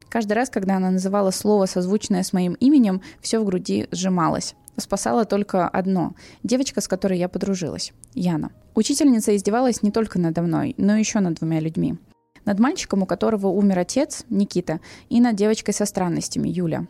Каждый 0.09 0.33
раз, 0.33 0.49
когда 0.49 0.75
она 0.75 0.91
называла 0.91 1.31
слово, 1.31 1.67
созвучное 1.67 2.23
с 2.23 2.33
моим 2.33 2.53
именем, 2.55 3.01
все 3.21 3.39
в 3.39 3.45
груди 3.45 3.87
сжималось. 3.91 4.55
Спасало 4.81 5.25
только 5.25 5.67
одно– 5.67 6.15
девочка, 6.43 6.81
с 6.81 6.87
которой 6.87 7.19
я 7.19 7.29
подружилась– 7.29 7.93
Яна. 8.13 8.51
Учительница 8.73 9.35
издевалась 9.35 9.83
не 9.83 9.91
только 9.91 10.17
надо 10.17 10.41
мной, 10.41 10.73
но 10.77 10.95
еще 10.95 11.19
над 11.19 11.35
двумя 11.35 11.59
людьми. 11.59 11.97
Над 12.45 12.59
мальчиком, 12.59 13.03
у 13.03 13.05
которого 13.05 13.47
умер 13.47 13.79
отец, 13.79 14.25
Никита, 14.29 14.79
и 15.09 15.21
над 15.21 15.35
девочкой 15.35 15.75
со 15.75 15.85
странностями, 15.85 16.49
Юля. 16.49 16.87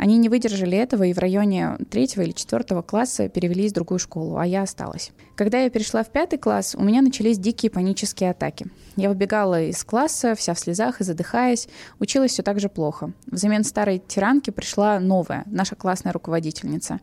Они 0.00 0.16
не 0.16 0.30
выдержали 0.30 0.78
этого 0.78 1.02
и 1.02 1.12
в 1.12 1.18
районе 1.18 1.76
третьего 1.90 2.22
или 2.22 2.30
четвертого 2.30 2.80
класса 2.80 3.28
перевелись 3.28 3.72
в 3.72 3.74
другую 3.74 3.98
школу, 3.98 4.38
а 4.38 4.46
я 4.46 4.62
осталась. 4.62 5.12
Когда 5.36 5.60
я 5.60 5.68
перешла 5.68 6.02
в 6.02 6.10
пятый 6.10 6.38
класс, 6.38 6.74
у 6.74 6.82
меня 6.82 7.02
начались 7.02 7.38
дикие 7.38 7.70
панические 7.70 8.30
атаки. 8.30 8.68
Я 8.96 9.10
выбегала 9.10 9.60
из 9.60 9.84
класса, 9.84 10.34
вся 10.34 10.54
в 10.54 10.58
слезах 10.58 11.02
и 11.02 11.04
задыхаясь, 11.04 11.68
училась 11.98 12.30
все 12.30 12.42
так 12.42 12.60
же 12.60 12.70
плохо. 12.70 13.12
Взамен 13.26 13.62
старой 13.62 13.98
тиранки 13.98 14.48
пришла 14.48 14.98
новая, 15.00 15.44
наша 15.44 15.76
классная 15.76 16.14
руководительница. 16.14 17.00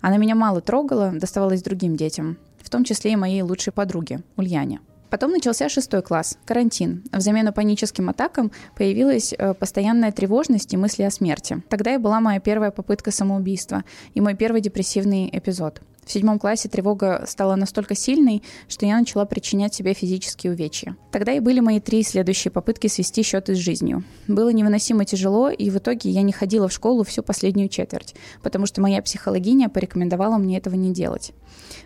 Она 0.00 0.16
меня 0.16 0.34
мало 0.34 0.60
трогала, 0.60 1.12
доставалась 1.12 1.62
другим 1.62 1.94
детям, 1.94 2.36
в 2.60 2.68
том 2.68 2.82
числе 2.82 3.12
и 3.12 3.16
моей 3.16 3.42
лучшей 3.42 3.72
подруге, 3.72 4.24
Ульяне. 4.36 4.80
Потом 5.10 5.32
начался 5.32 5.68
шестой 5.68 6.02
класс, 6.02 6.38
карантин. 6.46 7.02
В 7.12 7.20
замену 7.20 7.52
паническим 7.52 8.08
атакам 8.08 8.52
появилась 8.76 9.34
э, 9.36 9.54
постоянная 9.54 10.12
тревожность 10.12 10.72
и 10.72 10.76
мысли 10.76 11.02
о 11.02 11.10
смерти. 11.10 11.62
Тогда 11.68 11.94
и 11.94 11.98
была 11.98 12.20
моя 12.20 12.40
первая 12.40 12.70
попытка 12.70 13.10
самоубийства 13.10 13.84
и 14.14 14.20
мой 14.20 14.34
первый 14.34 14.60
депрессивный 14.60 15.28
эпизод. 15.32 15.82
В 16.10 16.12
седьмом 16.12 16.40
классе 16.40 16.68
тревога 16.68 17.22
стала 17.28 17.54
настолько 17.54 17.94
сильной, 17.94 18.42
что 18.66 18.84
я 18.84 18.98
начала 18.98 19.24
причинять 19.26 19.74
себе 19.74 19.94
физические 19.94 20.52
увечья. 20.54 20.96
Тогда 21.12 21.30
и 21.30 21.38
были 21.38 21.60
мои 21.60 21.78
три 21.78 22.02
следующие 22.02 22.50
попытки 22.50 22.88
свести 22.88 23.22
счеты 23.22 23.54
с 23.54 23.58
жизнью. 23.58 24.02
Было 24.26 24.48
невыносимо 24.48 25.04
тяжело, 25.04 25.50
и 25.50 25.70
в 25.70 25.76
итоге 25.76 26.10
я 26.10 26.22
не 26.22 26.32
ходила 26.32 26.66
в 26.66 26.72
школу 26.72 27.04
всю 27.04 27.22
последнюю 27.22 27.68
четверть, 27.68 28.16
потому 28.42 28.66
что 28.66 28.80
моя 28.80 29.00
психологиня 29.02 29.68
порекомендовала 29.68 30.36
мне 30.36 30.58
этого 30.58 30.74
не 30.74 30.92
делать. 30.92 31.30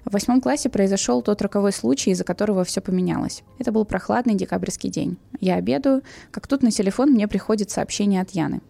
В 0.07 0.15
восьмом 0.15 0.41
классе 0.41 0.71
произошел 0.71 1.21
тот 1.21 1.43
роковой 1.43 1.75
случай, 1.75 2.13
из-за 2.13 2.25
которого 2.25 2.65
все 2.65 2.81
поменялось. 2.81 3.43
Это 3.59 3.73
был 3.73 3.85
прохладный 3.85 4.37
декабрьский 4.37 4.89
день. 4.89 5.19
Я 5.39 5.57
обедаю, 5.57 6.01
как 6.31 6.47
тут 6.47 6.63
на 6.63 6.71
телефон 6.71 7.11
мне 7.11 7.29
приходит 7.29 7.71
сообщение 7.71 8.23
от 8.23 8.31
Яны. 8.31 8.63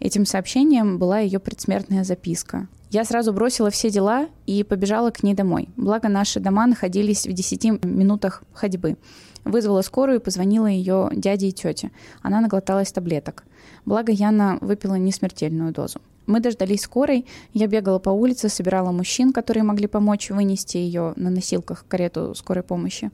Этим 0.00 0.26
сообщением 0.26 0.98
была 0.98 1.20
ее 1.20 1.38
предсмертная 1.38 2.04
записка. 2.04 2.68
Я 2.90 3.04
сразу 3.04 3.34
бросила 3.34 3.70
все 3.70 3.90
дела 3.90 4.28
и 4.46 4.64
побежала 4.64 5.10
к 5.10 5.22
ней 5.22 5.34
домой. 5.34 5.68
Благо, 5.76 6.08
наши 6.08 6.40
дома 6.40 6.66
находились 6.66 7.26
в 7.26 7.32
10 7.32 7.84
минутах 7.84 8.42
ходьбы. 8.54 8.96
Вызвала 9.44 9.82
скорую 9.82 10.20
и 10.20 10.22
позвонила 10.22 10.66
ее 10.66 11.10
дяде 11.12 11.48
и 11.48 11.52
тете. 11.52 11.90
Она 12.22 12.40
наглоталась 12.40 12.90
таблеток. 12.90 13.44
Благо, 13.84 14.10
Яна 14.10 14.56
выпила 14.62 14.94
несмертельную 14.94 15.72
дозу. 15.72 16.00
Мы 16.26 16.40
дождались 16.40 16.82
скорой, 16.82 17.24
я 17.54 17.66
бегала 17.66 17.98
по 17.98 18.10
улице, 18.10 18.48
собирала 18.48 18.90
мужчин, 18.90 19.32
которые 19.32 19.64
могли 19.64 19.86
помочь 19.86 20.30
вынести 20.30 20.76
ее 20.76 21.14
на 21.16 21.30
носилках 21.30 21.80
в 21.80 21.88
карету 21.88 22.34
скорой 22.34 22.62
помощи. 22.62 23.10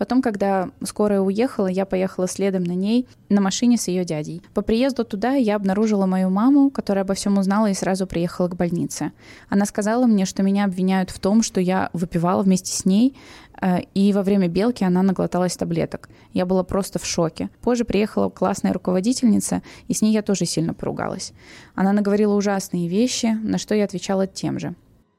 Потом, 0.00 0.22
когда 0.22 0.70
скорая 0.82 1.20
уехала, 1.20 1.66
я 1.66 1.84
поехала 1.84 2.26
следом 2.26 2.64
на 2.64 2.72
ней 2.72 3.06
на 3.28 3.42
машине 3.42 3.76
с 3.76 3.86
ее 3.86 4.06
дядей. 4.06 4.40
По 4.54 4.62
приезду 4.62 5.04
туда 5.04 5.32
я 5.32 5.56
обнаружила 5.56 6.06
мою 6.06 6.30
маму, 6.30 6.70
которая 6.70 7.04
обо 7.04 7.12
всем 7.12 7.36
узнала 7.36 7.68
и 7.68 7.74
сразу 7.74 8.06
приехала 8.06 8.48
к 8.48 8.56
больнице. 8.56 9.12
Она 9.50 9.66
сказала 9.66 10.06
мне, 10.06 10.24
что 10.24 10.42
меня 10.42 10.64
обвиняют 10.64 11.10
в 11.10 11.18
том, 11.18 11.42
что 11.42 11.60
я 11.60 11.90
выпивала 11.92 12.42
вместе 12.42 12.72
с 12.72 12.86
ней, 12.86 13.14
э, 13.60 13.80
и 13.92 14.14
во 14.14 14.22
время 14.22 14.48
белки 14.48 14.84
она 14.84 15.02
наглоталась 15.02 15.58
таблеток. 15.58 16.08
Я 16.32 16.46
была 16.46 16.64
просто 16.64 16.98
в 16.98 17.04
шоке. 17.04 17.50
Позже 17.60 17.84
приехала 17.84 18.30
классная 18.30 18.72
руководительница, 18.72 19.60
и 19.86 19.92
с 19.92 20.00
ней 20.00 20.14
я 20.14 20.22
тоже 20.22 20.46
сильно 20.46 20.72
поругалась. 20.72 21.34
Она 21.74 21.92
наговорила 21.92 22.34
ужасные 22.36 22.88
вещи, 22.88 23.38
на 23.42 23.58
что 23.58 23.74
я 23.74 23.84
отвечала 23.84 24.26
тем 24.26 24.58
же. 24.58 24.74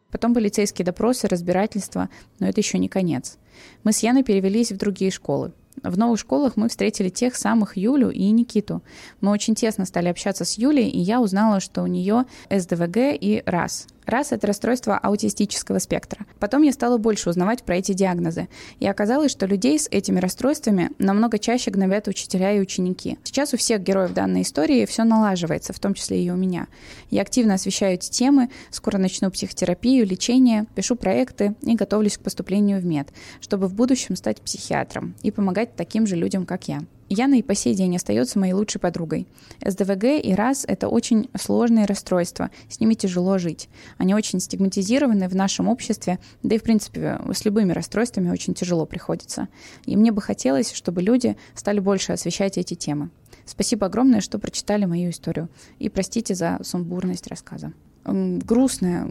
Потом 0.09 0.33
полицейские 0.33 0.85
допросы, 0.87 1.27
разбирательства, 1.27 2.09
но 2.39 2.47
это 2.47 2.59
еще 2.59 2.79
не 2.79 2.89
конец. 2.89 3.37
Мы 3.83 3.91
с 3.91 3.99
Яной 3.99 4.23
перевелись 4.23 4.71
в 4.71 4.77
другие 4.77 5.11
школы. 5.11 5.51
В 5.83 5.97
новых 5.97 6.19
школах 6.19 6.57
мы 6.57 6.69
встретили 6.69 7.09
тех 7.09 7.35
самых 7.35 7.77
Юлю 7.77 8.11
и 8.11 8.29
Никиту. 8.29 8.83
Мы 9.19 9.31
очень 9.31 9.55
тесно 9.55 9.85
стали 9.85 10.09
общаться 10.09 10.45
с 10.45 10.57
Юлей, 10.57 10.89
и 10.89 10.99
я 10.99 11.21
узнала, 11.21 11.59
что 11.59 11.81
у 11.81 11.87
нее 11.87 12.25
СДВГ 12.49 12.97
и 13.19 13.41
РАС 13.45 13.87
Раз— 14.05 14.31
это 14.31 14.47
расстройство 14.47 14.97
аутистического 14.97 15.79
спектра. 15.79 16.25
Потом 16.39 16.63
я 16.63 16.71
стала 16.71 16.97
больше 16.97 17.29
узнавать 17.29 17.63
про 17.63 17.77
эти 17.77 17.93
диагнозы. 17.93 18.47
И 18.79 18.87
оказалось, 18.87 19.31
что 19.31 19.45
людей 19.45 19.77
с 19.79 19.87
этими 19.89 20.19
расстройствами 20.19 20.89
намного 20.97 21.39
чаще 21.39 21.71
гнобят 21.71 22.07
учителя 22.07 22.51
и 22.51 22.59
ученики. 22.59 23.17
Сейчас 23.23 23.53
у 23.53 23.57
всех 23.57 23.81
героев 23.81 24.13
данной 24.13 24.41
истории 24.41 24.85
все 24.85 25.03
налаживается, 25.03 25.73
в 25.73 25.79
том 25.79 25.93
числе 25.93 26.23
и 26.23 26.29
у 26.29 26.35
меня. 26.35 26.67
Я 27.09 27.21
активно 27.21 27.55
освещаю 27.55 27.93
эти 27.93 28.09
темы, 28.09 28.49
скоро 28.71 28.97
начну 28.97 29.29
психотерапию, 29.31 30.05
лечение, 30.05 30.65
пишу 30.75 30.95
проекты 30.95 31.55
и 31.61 31.75
готовлюсь 31.75 32.17
к 32.17 32.21
поступлению 32.21 32.79
в 32.79 32.85
мед, 32.85 33.09
чтобы 33.39 33.67
в 33.67 33.73
будущем 33.73 34.15
стать 34.15 34.41
психиатром 34.41 35.15
и 35.21 35.31
помогать 35.31 35.75
таким 35.75 36.07
же 36.07 36.15
людям, 36.15 36.45
как 36.45 36.67
я. 36.67 36.81
Яна 37.13 37.39
и 37.39 37.41
по 37.41 37.55
сей 37.55 37.75
день 37.75 37.97
остается 37.97 38.39
моей 38.39 38.53
лучшей 38.53 38.79
подругой. 38.79 39.27
СДВГ 39.65 40.23
и 40.23 40.33
РАС— 40.33 40.63
это 40.67 40.87
очень 40.87 41.29
сложные 41.37 41.83
расстройства, 41.83 42.51
с 42.69 42.79
ними 42.79 42.93
тяжело 42.93 43.37
жить. 43.37 43.67
Они 43.97 44.15
очень 44.15 44.39
стигматизированы 44.39 45.27
в 45.27 45.35
нашем 45.35 45.67
обществе, 45.67 46.19
да 46.41 46.55
и, 46.55 46.57
в 46.57 46.63
принципе, 46.63 47.19
с 47.33 47.43
любыми 47.43 47.73
расстройствами 47.73 48.29
очень 48.29 48.53
тяжело 48.53 48.85
приходится. 48.85 49.49
И 49.85 49.97
мне 49.97 50.13
бы 50.13 50.21
хотелось, 50.21 50.71
чтобы 50.71 51.01
люди 51.01 51.35
стали 51.53 51.81
больше 51.81 52.13
освещать 52.13 52.57
эти 52.57 52.75
темы. 52.75 53.09
Спасибо 53.45 53.87
огромное, 53.87 54.21
что 54.21 54.39
прочитали 54.39 54.85
мою 54.85 55.09
историю. 55.09 55.49
И 55.79 55.89
простите 55.89 56.33
за 56.33 56.59
сумбурность 56.63 57.27
рассказа. 57.27 57.73
Грустная, 58.05 59.09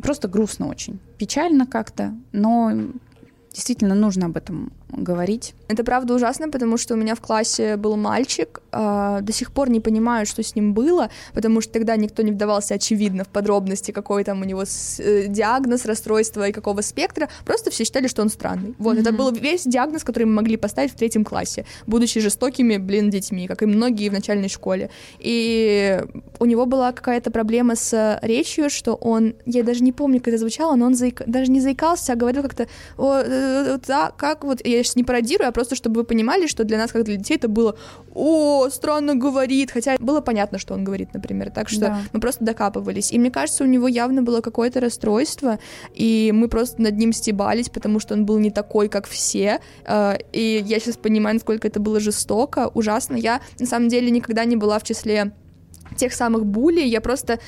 просто 0.00 0.28
грустно 0.28 0.68
очень. 0.68 1.00
Печально 1.18 1.66
как-то, 1.66 2.14
но 2.30 2.70
действительно 3.52 3.96
нужно 3.96 4.26
об 4.26 4.36
этом 4.36 4.72
говорить. 4.96 5.54
Это 5.68 5.84
правда 5.84 6.14
ужасно, 6.14 6.48
потому 6.48 6.76
что 6.76 6.94
у 6.94 6.96
меня 6.96 7.14
в 7.14 7.20
классе 7.20 7.76
был 7.76 7.96
мальчик, 7.96 8.60
э, 8.72 9.18
до 9.22 9.32
сих 9.32 9.52
пор 9.52 9.70
не 9.70 9.80
понимаю, 9.80 10.26
что 10.26 10.42
с 10.42 10.54
ним 10.54 10.74
было, 10.74 11.10
потому 11.32 11.60
что 11.60 11.72
тогда 11.72 11.96
никто 11.96 12.22
не 12.22 12.32
вдавался 12.32 12.74
очевидно 12.74 13.24
в 13.24 13.28
подробности, 13.28 13.90
какой 13.90 14.24
там 14.24 14.40
у 14.42 14.44
него 14.44 14.64
с, 14.64 15.00
э, 15.00 15.26
диагноз, 15.28 15.84
расстройство 15.86 16.48
и 16.48 16.52
какого 16.52 16.82
спектра, 16.82 17.28
просто 17.44 17.70
все 17.70 17.84
считали, 17.84 18.08
что 18.08 18.22
он 18.22 18.28
странный. 18.28 18.74
Вот, 18.78 18.96
mm-hmm. 18.96 19.00
это 19.00 19.12
был 19.12 19.32
весь 19.32 19.64
диагноз, 19.64 20.04
который 20.04 20.24
мы 20.24 20.34
могли 20.34 20.56
поставить 20.56 20.92
в 20.92 20.96
третьем 20.96 21.24
классе, 21.24 21.64
будучи 21.86 22.20
жестокими, 22.20 22.76
блин, 22.76 23.10
детьми, 23.10 23.48
как 23.48 23.62
и 23.62 23.66
многие 23.66 24.08
в 24.08 24.12
начальной 24.12 24.48
школе. 24.48 24.90
И 25.18 26.00
у 26.38 26.44
него 26.44 26.66
была 26.66 26.92
какая-то 26.92 27.30
проблема 27.30 27.74
с 27.76 28.18
речью, 28.22 28.70
что 28.70 28.94
он, 28.94 29.34
я 29.46 29.62
даже 29.62 29.82
не 29.82 29.92
помню, 29.92 30.18
как 30.18 30.28
это 30.28 30.38
звучало, 30.38 30.76
но 30.76 30.86
он 30.86 30.94
заик... 30.94 31.22
даже 31.26 31.50
не 31.50 31.60
заикался, 31.60 32.12
а 32.12 32.16
говорил 32.16 32.42
как-то, 32.42 32.68
о, 32.96 33.20
э, 33.24 33.78
да, 33.86 34.12
как 34.16 34.44
вот, 34.44 34.64
я 34.64 34.83
сейчас 34.84 34.96
не 34.96 35.04
пародирую, 35.04 35.48
а 35.48 35.52
просто 35.52 35.74
чтобы 35.74 36.00
вы 36.00 36.04
понимали, 36.04 36.46
что 36.46 36.64
для 36.64 36.78
нас, 36.78 36.92
как 36.92 37.04
для 37.04 37.16
детей, 37.16 37.36
это 37.36 37.48
было 37.48 37.76
«О, 38.14 38.68
странно 38.70 39.14
говорит», 39.14 39.70
хотя 39.70 39.96
было 39.98 40.20
понятно, 40.20 40.58
что 40.58 40.74
он 40.74 40.84
говорит, 40.84 41.14
например, 41.14 41.50
так 41.50 41.68
что 41.68 41.80
да. 41.80 42.02
мы 42.12 42.20
просто 42.20 42.44
докапывались. 42.44 43.12
И 43.12 43.18
мне 43.18 43.30
кажется, 43.30 43.64
у 43.64 43.66
него 43.66 43.88
явно 43.88 44.22
было 44.22 44.40
какое-то 44.40 44.80
расстройство, 44.80 45.58
и 45.94 46.32
мы 46.34 46.48
просто 46.48 46.82
над 46.82 46.96
ним 46.96 47.12
стебались, 47.12 47.68
потому 47.68 48.00
что 48.00 48.14
он 48.14 48.26
был 48.26 48.38
не 48.38 48.50
такой, 48.50 48.88
как 48.88 49.06
все, 49.06 49.60
э, 49.84 50.16
и 50.32 50.62
я 50.66 50.78
сейчас 50.80 50.96
понимаю, 50.96 51.34
насколько 51.34 51.66
это 51.66 51.80
было 51.80 52.00
жестоко, 52.00 52.70
ужасно. 52.74 53.16
Я, 53.16 53.40
на 53.58 53.66
самом 53.66 53.88
деле, 53.88 54.10
никогда 54.10 54.44
не 54.44 54.56
была 54.56 54.78
в 54.78 54.84
числе 54.84 55.32
тех 55.96 56.12
самых 56.12 56.44
булей, 56.46 56.88
я 56.88 57.00
просто 57.00 57.38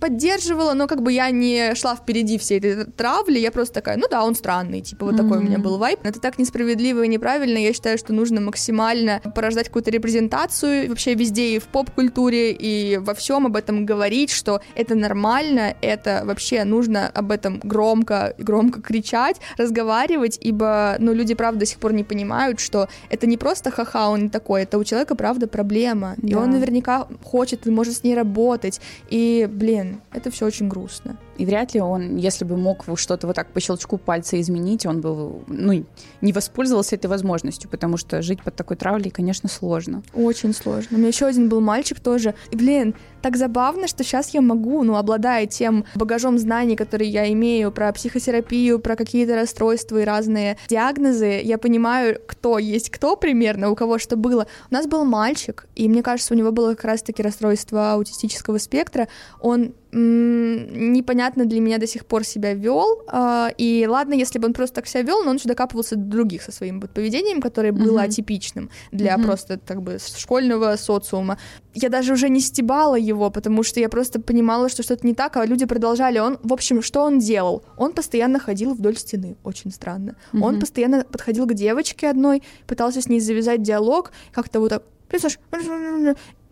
поддерживала, 0.00 0.72
но 0.72 0.86
как 0.86 1.02
бы 1.02 1.12
я 1.12 1.30
не 1.30 1.74
шла 1.74 1.94
впереди 1.94 2.38
всей 2.38 2.58
этой 2.58 2.84
травли, 2.86 3.38
я 3.38 3.50
просто 3.50 3.74
такая, 3.74 3.96
ну 3.96 4.06
да, 4.10 4.24
он 4.24 4.34
странный, 4.34 4.80
типа 4.80 5.06
вот 5.06 5.14
mm-hmm. 5.14 5.18
такой 5.18 5.38
у 5.38 5.42
меня 5.42 5.58
был 5.58 5.78
вайп. 5.78 6.00
Это 6.02 6.20
так 6.20 6.38
несправедливо 6.38 7.02
и 7.02 7.08
неправильно, 7.08 7.58
я 7.58 7.72
считаю, 7.72 7.98
что 7.98 8.12
нужно 8.12 8.40
максимально 8.40 9.20
порождать 9.34 9.66
какую-то 9.66 9.90
репрезентацию 9.90 10.88
вообще 10.88 11.14
везде 11.14 11.56
и 11.56 11.58
в 11.58 11.64
поп-культуре, 11.64 12.52
и 12.52 12.96
во 12.96 13.14
всем 13.14 13.46
об 13.46 13.56
этом 13.56 13.84
говорить, 13.84 14.30
что 14.30 14.60
это 14.74 14.94
нормально, 14.94 15.74
это 15.82 16.22
вообще 16.24 16.64
нужно 16.64 17.08
об 17.08 17.30
этом 17.30 17.60
громко, 17.62 18.34
громко 18.38 18.80
кричать, 18.80 19.36
разговаривать, 19.58 20.38
ибо, 20.40 20.96
ну, 20.98 21.12
люди, 21.12 21.34
правда, 21.34 21.60
до 21.60 21.66
сих 21.66 21.78
пор 21.78 21.92
не 21.92 22.04
понимают, 22.04 22.60
что 22.60 22.88
это 23.10 23.26
не 23.26 23.36
просто 23.36 23.70
ха-ха, 23.70 24.08
он 24.08 24.30
такой, 24.30 24.62
это 24.62 24.78
у 24.78 24.84
человека, 24.84 25.14
правда, 25.14 25.46
проблема, 25.46 26.14
да. 26.16 26.28
и 26.28 26.34
он 26.34 26.50
наверняка 26.50 27.06
хочет 27.22 27.66
и 27.66 27.70
может 27.70 27.96
с 27.96 28.04
ней 28.04 28.14
работать, 28.14 28.80
и, 29.08 29.46
блин, 29.50 29.89
это 30.12 30.30
все 30.30 30.46
очень 30.46 30.68
грустно. 30.68 31.16
И 31.38 31.46
вряд 31.46 31.74
ли 31.74 31.80
он, 31.80 32.16
если 32.16 32.44
бы 32.44 32.56
мог 32.56 32.84
что-то 32.96 33.26
вот 33.26 33.36
так 33.36 33.52
по 33.52 33.60
щелчку 33.60 33.98
пальца 33.98 34.40
изменить, 34.40 34.86
он 34.86 35.00
бы 35.00 35.42
ну, 35.46 35.84
не 36.20 36.32
воспользовался 36.32 36.96
этой 36.96 37.06
возможностью, 37.06 37.70
потому 37.70 37.96
что 37.96 38.22
жить 38.22 38.42
под 38.42 38.56
такой 38.56 38.76
травлей, 38.76 39.10
конечно, 39.10 39.48
сложно. 39.48 40.02
Очень 40.14 40.52
сложно. 40.54 40.96
У 40.96 40.98
меня 40.98 41.08
еще 41.08 41.26
один 41.26 41.48
был 41.48 41.60
мальчик 41.60 42.00
тоже. 42.00 42.34
И, 42.50 42.56
блин, 42.56 42.94
так 43.22 43.36
забавно, 43.36 43.86
что 43.86 44.04
сейчас 44.04 44.30
я 44.30 44.40
могу, 44.40 44.82
ну, 44.82 44.96
обладая 44.96 45.46
тем 45.46 45.84
багажом 45.94 46.38
знаний, 46.38 46.76
которые 46.76 47.10
я 47.10 47.32
имею 47.32 47.72
про 47.72 47.92
психотерапию, 47.92 48.78
про 48.78 48.96
какие-то 48.96 49.34
расстройства 49.34 49.98
и 49.98 50.04
разные 50.04 50.56
диагнозы, 50.68 51.40
я 51.42 51.58
понимаю, 51.58 52.18
кто 52.26 52.58
есть 52.58 52.90
кто 52.90 53.16
примерно, 53.16 53.70
у 53.70 53.74
кого 53.74 53.98
что 53.98 54.16
было. 54.16 54.46
У 54.70 54.74
нас 54.74 54.86
был 54.86 55.04
мальчик, 55.04 55.66
и 55.74 55.88
мне 55.88 56.02
кажется, 56.02 56.34
у 56.34 56.36
него 56.36 56.52
было 56.52 56.74
как 56.74 56.84
раз-таки 56.84 57.22
расстройство 57.22 57.92
аутистического 57.92 58.58
спектра. 58.58 59.08
Он 59.40 59.72
непонятно 59.92 61.46
для 61.46 61.60
меня 61.60 61.78
до 61.78 61.86
сих 61.86 62.06
пор 62.06 62.24
себя 62.24 62.54
вел. 62.54 63.02
А, 63.08 63.50
и 63.58 63.86
ладно, 63.88 64.14
если 64.14 64.38
бы 64.38 64.46
он 64.46 64.52
просто 64.52 64.76
так 64.76 64.86
себя 64.86 65.02
вел, 65.02 65.24
но 65.24 65.30
он 65.30 65.36
еще 65.36 65.48
докапывался 65.48 65.96
до 65.96 66.04
других 66.04 66.42
со 66.42 66.52
своим 66.52 66.80
вот 66.80 66.90
поведением, 66.90 67.40
которое 67.40 67.72
было 67.72 68.00
uh-huh. 68.00 68.04
атипичным 68.04 68.70
для 68.92 69.14
uh-huh. 69.14 69.24
просто 69.24 69.58
как 69.58 69.82
бы 69.82 69.98
школьного 69.98 70.76
социума. 70.76 71.38
Я 71.74 71.88
даже 71.88 72.12
уже 72.12 72.28
не 72.28 72.40
стебала 72.40 72.94
его, 73.10 73.30
потому 73.30 73.62
что 73.62 73.80
я 73.80 73.88
просто 73.88 74.20
понимала, 74.20 74.68
что 74.68 74.82
что-то 74.82 75.06
не 75.06 75.14
так, 75.14 75.36
а 75.36 75.44
люди 75.44 75.66
продолжали. 75.66 76.18
Он, 76.18 76.38
в 76.42 76.52
общем, 76.52 76.82
что 76.82 77.02
он 77.02 77.18
делал? 77.18 77.62
Он 77.76 77.92
постоянно 77.92 78.38
ходил 78.38 78.74
вдоль 78.74 78.96
стены, 78.96 79.36
очень 79.44 79.70
странно. 79.70 80.16
Uh-huh. 80.32 80.42
Он 80.42 80.60
постоянно 80.60 81.04
подходил 81.04 81.46
к 81.46 81.54
девочке 81.54 82.08
одной, 82.08 82.42
пытался 82.66 83.00
с 83.00 83.08
ней 83.08 83.20
завязать 83.20 83.62
диалог, 83.62 84.12
как-то 84.32 84.60
вот 84.60 84.70
так 84.70 84.82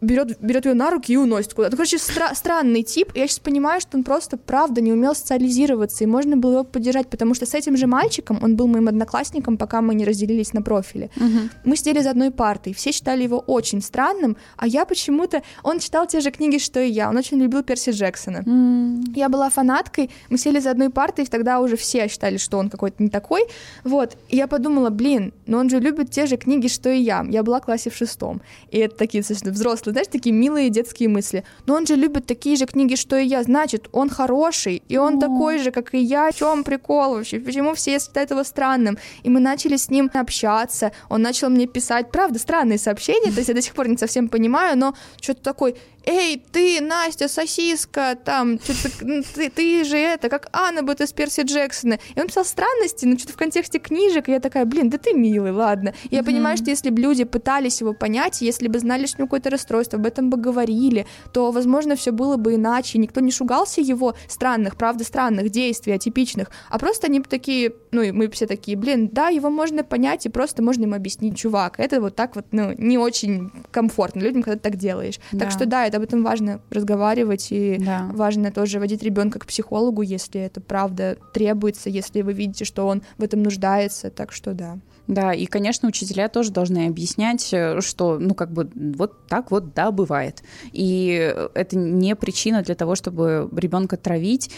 берет, 0.01 0.39
берет 0.41 0.67
ее 0.67 0.75
на 0.75 0.91
руки 0.91 1.13
и 1.13 1.17
уносит 1.17 1.55
куда-то. 1.55 1.77
Короче, 1.77 1.97
стра- 1.97 2.35
странный 2.35 2.83
тип. 2.83 3.13
Я 3.15 3.27
сейчас 3.27 3.39
понимаю, 3.39 3.81
что 3.81 3.97
он 3.97 4.05
просто, 4.05 4.37
правда, 4.37 4.81
не 4.81 4.93
умел 4.93 5.15
социализироваться, 5.15 6.05
и 6.05 6.07
можно 6.07 6.37
было 6.37 6.53
его 6.53 6.65
поддержать, 6.65 7.09
потому 7.09 7.35
что 7.35 7.47
с 7.47 7.55
этим 7.55 7.77
же 7.77 7.87
мальчиком, 7.87 8.39
он 8.43 8.57
был 8.57 8.67
моим 8.67 8.89
одноклассником, 8.89 9.57
пока 9.57 9.81
мы 9.83 9.95
не 9.95 10.05
разделились 10.05 10.53
на 10.53 10.63
профиле. 10.63 11.11
Мгм. 11.17 11.51
Мы 11.65 11.77
сидели 11.77 12.01
за 12.01 12.11
одной 12.11 12.31
партой, 12.31 12.73
все 12.75 12.93
считали 12.93 13.23
его 13.23 13.39
очень 13.39 13.81
странным, 13.83 14.37
а 14.57 14.67
я 14.67 14.85
почему-то... 14.85 15.43
Он 15.63 15.79
читал 15.79 16.07
те 16.07 16.21
же 16.21 16.31
книги, 16.31 16.59
что 16.59 16.81
и 16.81 16.89
я, 16.91 17.09
он 17.11 17.17
очень 17.17 17.39
любил 17.39 17.63
Перси 17.63 17.91
Джексона. 17.91 18.43
М, 18.47 19.05
Я 19.15 19.29
была 19.29 19.51
фанаткой, 19.51 20.11
мы 20.31 20.39
сели 20.39 20.61
за 20.61 20.71
одной 20.71 20.91
партой, 20.91 21.25
и 21.25 21.29
тогда 21.29 21.61
уже 21.61 21.77
все 21.77 22.09
считали, 22.09 22.37
что 22.37 22.59
он 22.59 22.71
какой-то 22.71 23.03
не 23.03 23.09
такой. 23.11 23.43
Вот, 23.85 24.17
и 24.29 24.37
я 24.37 24.47
подумала, 24.47 24.91
блин, 24.91 25.33
но 25.47 25.59
он 25.59 25.71
же 25.71 25.81
любит 25.81 26.11
те 26.11 26.27
же 26.27 26.37
книги, 26.37 26.69
что 26.69 26.91
и 26.91 26.99
я. 27.01 27.25
Я 27.29 27.43
была 27.43 27.61
в 27.61 27.65
классе 27.65 27.91
в 27.91 27.97
шестом. 27.97 28.41
И 28.71 28.79
это 28.79 28.97
такие 28.97 29.23
достаточно 29.23 29.51
взрослые, 29.53 29.88
знаешь, 29.91 30.09
такие 30.09 30.35
милые 30.35 30.71
детские 30.71 31.09
мысли. 31.09 31.45
Но 31.67 31.75
он 31.75 31.87
же 31.87 31.97
любит 31.97 32.27
такие 32.27 32.57
же 32.57 32.67
книги, 32.67 32.95
что 32.95 33.17
и 33.17 33.27
я. 33.27 33.43
Значит, 33.43 33.89
он 33.93 34.11
хороший, 34.11 34.83
и 34.89 34.97
он 34.97 35.17
О. 35.17 35.21
такой 35.21 35.59
же, 35.59 35.71
как 35.71 35.95
и 35.95 35.99
я. 35.99 36.31
В 36.31 36.37
чем 36.37 36.65
прикол 36.65 37.15
вообще? 37.15 37.41
Почему 37.41 37.75
все 37.75 37.99
считают 37.99 38.31
его 38.31 38.45
странным? 38.45 38.99
И 39.23 39.31
мы 39.31 39.41
начали 39.41 39.77
с 39.77 39.91
ним 39.91 40.11
общаться. 40.15 40.93
Он 41.09 41.23
начал 41.23 41.51
мне 41.51 41.67
писать, 41.67 42.11
правда, 42.11 42.39
странные 42.39 42.79
сообщения. 42.79 43.31
То 43.31 43.39
есть 43.39 43.49
я 43.49 43.55
до 43.55 43.63
сих 43.63 43.75
пор 43.75 43.89
не 43.89 43.97
совсем 43.97 44.29
понимаю, 44.29 44.79
но 44.79 44.95
что-то 45.21 45.43
такой, 45.43 45.77
эй, 46.09 46.43
ты, 46.53 46.81
Настя, 46.81 47.29
сосиска, 47.29 48.17
там, 48.25 48.59
м, 49.03 49.23
ты, 49.35 49.51
ты 49.51 49.85
же 49.85 49.99
это, 49.99 50.29
как 50.29 50.49
Анна 50.53 50.83
будет 50.83 51.03
из 51.03 51.13
Перси 51.13 51.43
Джексона. 51.43 51.99
И 52.15 52.21
он 52.21 52.29
писал 52.29 52.45
странности, 52.45 53.05
но 53.05 53.19
что-то 53.19 53.35
в 53.35 53.37
контексте 53.37 53.79
книжек, 53.79 54.29
и 54.29 54.33
я 54.33 54.41
такая, 54.41 54.65
блин, 54.65 54.89
да 54.89 54.97
ты 54.97 55.13
милый, 55.13 55.53
ладно. 55.53 55.93
И 56.09 56.17
я 56.17 56.25
понимаю, 56.25 56.57
что 56.57 56.71
если 56.71 56.89
бы 56.91 57.01
люди 57.03 57.25
пытались 57.25 57.81
его 57.81 57.93
понять, 57.93 58.41
если 58.41 58.69
бы 58.69 58.79
знали, 58.79 59.07
что 59.07 59.19
у 59.19 59.21
него 59.21 59.27
какое-то 59.27 59.51
расстройство, 59.51 59.99
об 59.99 60.07
этом 60.07 60.31
бы 60.31 60.39
говорили, 60.39 61.07
то, 61.33 61.51
возможно, 61.51 61.95
все 61.95 62.11
было 62.11 62.37
бы 62.37 62.55
иначе, 62.55 62.99
никто 62.99 63.21
не 63.21 63.31
шугался 63.31 63.83
его 63.83 64.15
странных, 64.29 64.77
правда, 64.77 65.05
странных 65.05 65.51
действий, 65.51 65.93
атипичных, 65.93 66.51
а 66.71 66.79
просто 66.79 67.09
они 67.09 67.21
бы 67.21 67.27
такие, 67.29 67.73
ну, 67.91 68.01
и 68.01 68.13
мы 68.13 68.31
все 68.31 68.47
такие, 68.47 68.79
блин, 68.79 69.11
да, 69.13 69.29
его 69.29 69.51
можно 69.51 69.85
понять, 69.85 70.25
и 70.25 70.31
просто 70.31 70.63
можно 70.63 70.85
ему 70.85 70.95
объяснить, 70.95 71.37
чувак, 71.37 71.79
это 71.79 72.01
вот 72.01 72.17
так 72.17 72.35
вот, 72.35 72.47
ну, 72.53 72.73
не 72.79 72.97
очень 72.97 73.51
комфортно 73.71 74.21
людям, 74.21 74.43
когда 74.43 74.57
ты 74.57 74.71
так 74.71 74.77
делаешь. 74.77 75.21
Да. 75.33 75.41
Так 75.41 75.51
что 75.51 75.67
да, 75.67 75.87
это 75.87 75.98
об 75.99 76.05
этом 76.05 76.25
важно 76.25 76.61
разговаривать, 76.71 77.49
и 77.51 77.77
Да. 77.79 78.11
важно 78.13 78.51
тоже 78.51 78.81
водить 78.81 79.03
ребенка 79.03 79.39
к 79.39 79.47
психологу, 79.47 80.03
если 80.03 80.41
это 80.41 80.61
правда 80.61 81.17
требуется, 81.35 81.91
если 81.91 82.23
вы 82.23 82.33
видите, 82.33 82.65
что 82.65 82.87
он 82.87 83.03
в 83.19 83.23
этом 83.23 83.43
нуждается, 83.43 84.11
так 84.11 84.33
что 84.33 84.55
да. 84.55 84.79
Да, 85.07 85.33
и, 85.33 85.47
конечно, 85.47 85.89
учителя 85.89 86.29
тоже 86.29 86.51
должны 86.53 86.87
объяснять, 86.87 87.49
э, 87.53 87.81
что, 87.81 88.19
ну, 88.19 88.35
как 88.35 88.53
бы, 88.53 88.71
вот 88.75 89.27
так 89.27 89.51
вот, 89.51 89.73
да, 89.75 89.91
бывает. 89.91 90.43
И 90.73 91.35
это 91.55 91.79
не 91.79 92.15
причина 92.15 92.63
для 92.63 92.75
того, 92.75 92.95
чтобы 92.95 93.49
ребенка 93.57 93.97
травить. 93.97 94.51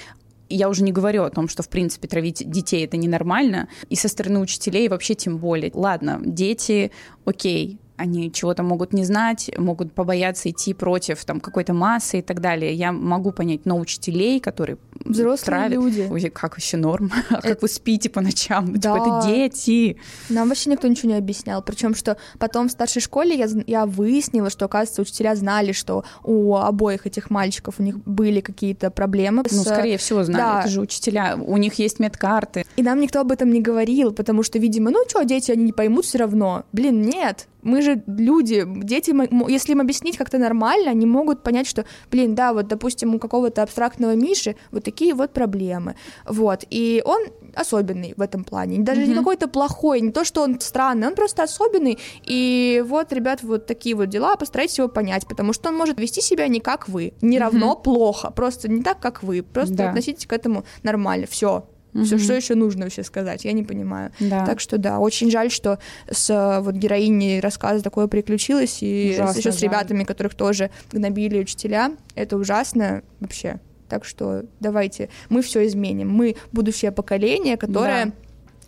Я 0.49 0.69
уже 0.69 0.83
не 0.83 0.91
говорю 0.91 1.23
о 1.23 1.31
том, 1.31 1.47
что, 1.49 1.63
в 1.63 1.69
принципе, 1.69 2.09
травить 2.09 2.43
детей 2.51 2.85
это 2.85 2.97
ненормально. 2.97 3.69
И 3.91 3.95
со 3.95 4.09
стороны 4.09 4.41
учителей 4.41 4.89
вообще 4.89 5.15
тем 5.15 5.39
более. 5.39 5.71
Ладно, 5.73 6.21
дети, 6.25 6.91
окей, 7.25 7.79
они 8.01 8.33
чего-то 8.33 8.63
могут 8.63 8.93
не 8.93 9.05
знать, 9.05 9.51
могут 9.59 9.93
побояться 9.93 10.49
идти 10.51 10.73
против 10.75 11.25
там 11.25 11.41
какой-то 11.41 11.75
массы 11.75 12.19
и 12.21 12.23
так 12.23 12.41
далее. 12.41 12.73
Я 12.73 12.93
могу 12.93 13.31
понять, 13.33 13.67
но 13.67 13.79
учителей, 13.79 14.41
которые 14.41 14.79
Взрослые 15.05 15.45
травят, 15.47 15.73
люди. 15.73 16.09
Ой, 16.11 16.21
как 16.31 16.53
вообще 16.53 16.77
норм? 16.77 17.13
А 17.31 17.41
как 17.41 17.63
вы 17.63 17.69
спите 17.69 18.09
по 18.11 18.21
ночам? 18.21 18.73
Да. 18.77 18.95
Типа, 18.95 19.19
это 19.19 19.27
дети. 19.29 19.97
Нам 20.29 20.49
вообще 20.49 20.71
никто 20.71 20.89
ничего 20.89 21.11
не 21.13 21.19
объяснял. 21.19 21.63
Причем, 21.63 21.95
что 21.95 22.17
потом 22.39 22.69
в 22.69 22.73
старшей 22.73 23.01
школе 23.03 23.37
я, 23.37 23.47
я 23.67 23.87
выяснила, 23.87 24.51
что, 24.51 24.65
оказывается, 24.67 25.03
учителя 25.03 25.35
знали, 25.37 25.73
что 25.73 26.05
у 26.25 26.57
обоих 26.57 27.07
этих 27.07 27.31
мальчиков 27.31 27.75
у 27.79 27.83
них 27.83 27.99
были 28.05 28.41
какие-то 28.41 28.91
проблемы. 28.91 29.43
Ну, 29.51 29.63
с- 29.63 29.65
скорее 29.65 29.99
всего, 29.99 30.25
знали. 30.25 30.43
да. 30.43 30.61
Это 30.61 30.69
же 30.71 30.81
учителя. 30.81 31.37
У 31.37 31.57
них 31.57 31.75
есть 31.75 31.99
медкарты. 32.01 32.65
И 32.77 32.83
нам 32.83 33.01
никто 33.01 33.21
об 33.21 33.31
этом 33.33 33.51
не 33.51 33.61
говорил, 33.61 34.13
потому 34.13 34.43
что, 34.43 34.59
видимо, 34.59 34.91
ну 34.91 35.05
что, 35.09 35.23
дети, 35.25 35.51
они 35.53 35.65
не 35.65 35.73
поймут 35.73 36.05
все 36.05 36.19
равно. 36.19 36.65
Блин, 36.73 37.03
нет. 37.03 37.47
Мы 37.63 37.83
же 37.83 38.03
люди, 38.07 38.65
дети, 38.67 39.15
если 39.51 39.73
им 39.73 39.81
объяснить 39.81 40.17
как-то 40.17 40.39
нормально, 40.39 40.91
они 40.91 41.07
могут 41.07 41.43
понять, 41.43 41.67
что, 41.67 41.85
блин, 42.11 42.35
да, 42.35 42.53
вот, 42.53 42.69
допустим, 42.69 43.15
у 43.15 43.19
какого-то 43.19 43.63
абстрактного 43.63 44.15
Миши 44.15 44.57
вот 44.71 44.85
такие 44.85 45.15
вот 45.15 45.33
проблемы. 45.33 45.95
Вот. 46.27 46.65
И 46.71 47.03
он 47.05 47.21
особенный 47.55 48.15
в 48.17 48.21
этом 48.23 48.45
плане. 48.45 48.79
Даже 48.79 49.01
не 49.03 49.09
Мгм. 49.09 49.19
какой-то 49.19 49.49
плохой, 49.49 50.01
не 50.01 50.13
то, 50.13 50.25
что 50.25 50.43
он 50.43 50.61
странный, 50.61 51.09
он 51.09 51.15
просто 51.15 51.43
особенный. 51.43 51.99
И 52.25 52.83
вот, 52.87 53.13
ребят, 53.13 53.43
вот 53.43 53.67
такие 53.67 53.95
вот 53.95 54.09
дела, 54.09 54.37
постарайтесь 54.37 54.79
его 54.79 54.89
понять, 54.89 55.27
потому 55.27 55.53
что 55.53 55.69
он 55.69 55.77
может 55.77 55.99
вести 55.99 56.21
себя 56.21 56.49
не 56.49 56.61
как 56.61 56.89
вы. 56.89 57.13
Не 57.21 57.39
равно 57.39 57.77
плохо, 57.77 58.31
просто 58.31 58.71
не 58.71 58.83
так, 58.83 59.01
как 59.01 59.23
вы. 59.23 59.43
Просто 59.43 59.75
Да. 59.75 59.89
относитесь 59.89 60.27
к 60.27 60.33
этому 60.33 60.65
нормально. 60.83 61.27
Все. 61.29 61.65
Все, 61.93 62.15
Мгм. 62.17 62.25
что 62.25 62.35
еще 62.35 62.55
нужно 62.55 62.85
вообще 62.85 63.03
сказать, 63.03 63.45
я 63.45 63.53
не 63.53 63.63
понимаю. 63.65 64.13
Да. 64.21 64.47
Так 64.47 64.61
что 64.61 64.79
да, 64.79 64.99
очень 65.01 65.31
жаль, 65.31 65.51
что 65.51 65.79
с 66.11 66.31
э, 66.31 66.61
вот 66.61 66.75
героиней 66.77 67.41
рассказа 67.41 67.83
такое 67.83 68.07
приключилось, 68.07 68.79
и 68.83 69.13
Ужасно 69.15 69.39
еще 69.39 69.53
с 69.53 69.61
ребятами, 69.61 70.05
которых 70.05 70.35
тоже 70.35 70.71
гнобили 70.93 71.39
учителя, 71.41 71.93
это 72.15 72.37
ужасно 72.37 73.03
вообще. 73.19 73.59
Так 73.89 74.05
что 74.05 74.45
давайте, 74.61 75.09
мы 75.31 75.43
все 75.43 75.67
изменим. 75.67 76.11
Мы 76.11 76.37
будущее 76.53 76.93
поколение, 76.93 77.57
которое 77.57 78.07
Да. 78.07 78.13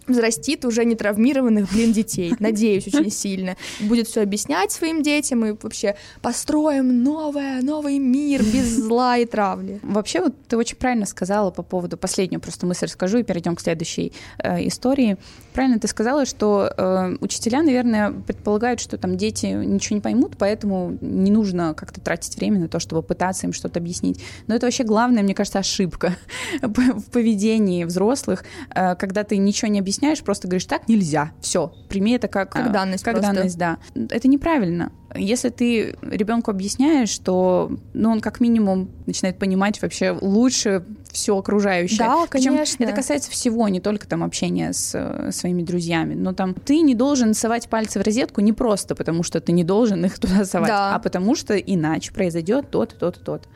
Взрастит 0.07 0.65
уже 0.65 0.85
не 0.85 0.95
травмированных, 0.95 1.71
блин, 1.73 1.93
детей. 1.93 2.35
Надеюсь 2.39 2.87
очень 2.89 3.11
сильно. 3.11 3.57
Будет 3.81 4.09
все 4.09 4.23
объяснять 4.23 4.73
своим 4.73 5.03
детям 5.03 5.45
и 5.45 5.53
вообще 5.61 5.97
построим 6.21 7.03
новое, 7.03 7.63
новый 7.63 7.99
мир 7.99 8.43
без 8.43 8.77
зла 8.77 9.19
и 9.19 9.27
травли. 9.27 9.81
Вообще, 9.83 10.21
вот 10.21 10.35
ты 10.49 10.57
очень 10.57 10.77
правильно 10.77 11.07
сказала 11.07 11.51
по 11.51 11.63
поводу 11.63 11.97
последнюю 11.97 12.41
просто 12.41 12.67
мысль 12.67 12.89
скажу 12.89 13.19
и 13.19 13.23
перейдем 13.23 13.57
к 13.57 13.61
следующей 13.61 14.13
э, 14.39 14.67
истории. 14.67 15.17
Правильно 15.53 15.79
ты 15.79 15.89
сказала, 15.89 16.27
что 16.27 16.73
э, 16.77 17.17
учителя, 17.21 17.63
наверное, 17.63 18.11
предполагают, 18.11 18.81
что 18.81 18.99
там 18.99 19.17
дети 19.17 19.47
ничего 19.47 19.97
не 19.97 20.01
поймут, 20.01 20.37
поэтому 20.39 20.97
не 21.01 21.31
нужно 21.31 21.75
как-то 21.75 22.01
тратить 22.01 22.37
время 22.37 22.61
на 22.61 22.69
то, 22.69 22.81
чтобы 22.81 23.03
пытаться 23.03 23.47
им 23.47 23.53
что-то 23.53 23.79
объяснить. 23.79 24.21
Но 24.47 24.55
это 24.55 24.67
вообще 24.67 24.85
главная, 24.85 25.23
мне 25.23 25.35
кажется, 25.35 25.59
ошибка 25.59 26.17
в 26.63 27.11
поведении 27.11 27.85
взрослых, 27.85 28.45
э, 28.75 28.97
когда 28.97 29.25
ты 29.25 29.37
ничего 29.37 29.71
не 29.71 29.79
объясняешь, 29.79 29.92
просто 30.25 30.49
говоришь, 30.49 30.65
так 30.65 30.89
нельзя, 30.89 31.33
все, 31.41 31.73
прими 31.89 32.13
это 32.13 32.29
как, 32.29 32.53
Как 32.53 32.69
э, 32.69 32.71
данность 32.71 33.05
Как 33.05 33.15
просто. 33.15 33.33
данность, 33.33 33.59
да. 33.59 33.79
Это 33.95 34.29
неправильно. 34.29 34.93
Если 35.15 35.51
ты 35.51 35.97
ребенку 36.03 36.51
объясняешь, 36.51 37.11
что 37.11 37.71
ну, 37.93 38.11
он 38.11 38.21
как 38.21 38.41
минимум 38.41 38.91
начинает 39.07 39.39
понимать 39.39 39.81
вообще 39.83 40.17
лучше 40.19 40.85
все 41.13 41.37
окружающее. 41.37 41.99
Да, 41.99 42.25
Причем 42.31 42.53
конечно. 42.53 42.85
это 42.85 42.93
касается 42.95 43.31
всего, 43.31 43.69
не 43.69 43.81
только 43.81 44.07
там 44.09 44.25
общения 44.25 44.73
с 44.73 44.93
э, 44.95 45.31
своими 45.33 45.63
друзьями. 45.63 46.15
Но 46.15 46.33
там 46.33 46.55
ты 46.55 46.81
не 46.81 46.95
должен 46.95 47.35
совать 47.35 47.69
пальцы 47.69 47.99
в 47.99 48.03
розетку 48.03 48.41
не 48.41 48.53
просто 48.53 48.95
потому, 48.95 49.23
что 49.23 49.41
ты 49.41 49.53
не 49.53 49.65
должен 49.65 50.05
их 50.05 50.19
туда 50.19 50.45
совать, 50.45 50.69
Да. 50.69 50.95
а 50.95 50.99
потому 50.99 51.35
что 51.35 51.55
иначе 51.57 52.13
произойдет 52.13 52.71
то-то, 52.71 52.97
то-то, 52.97 53.21
то-то. 53.21 53.49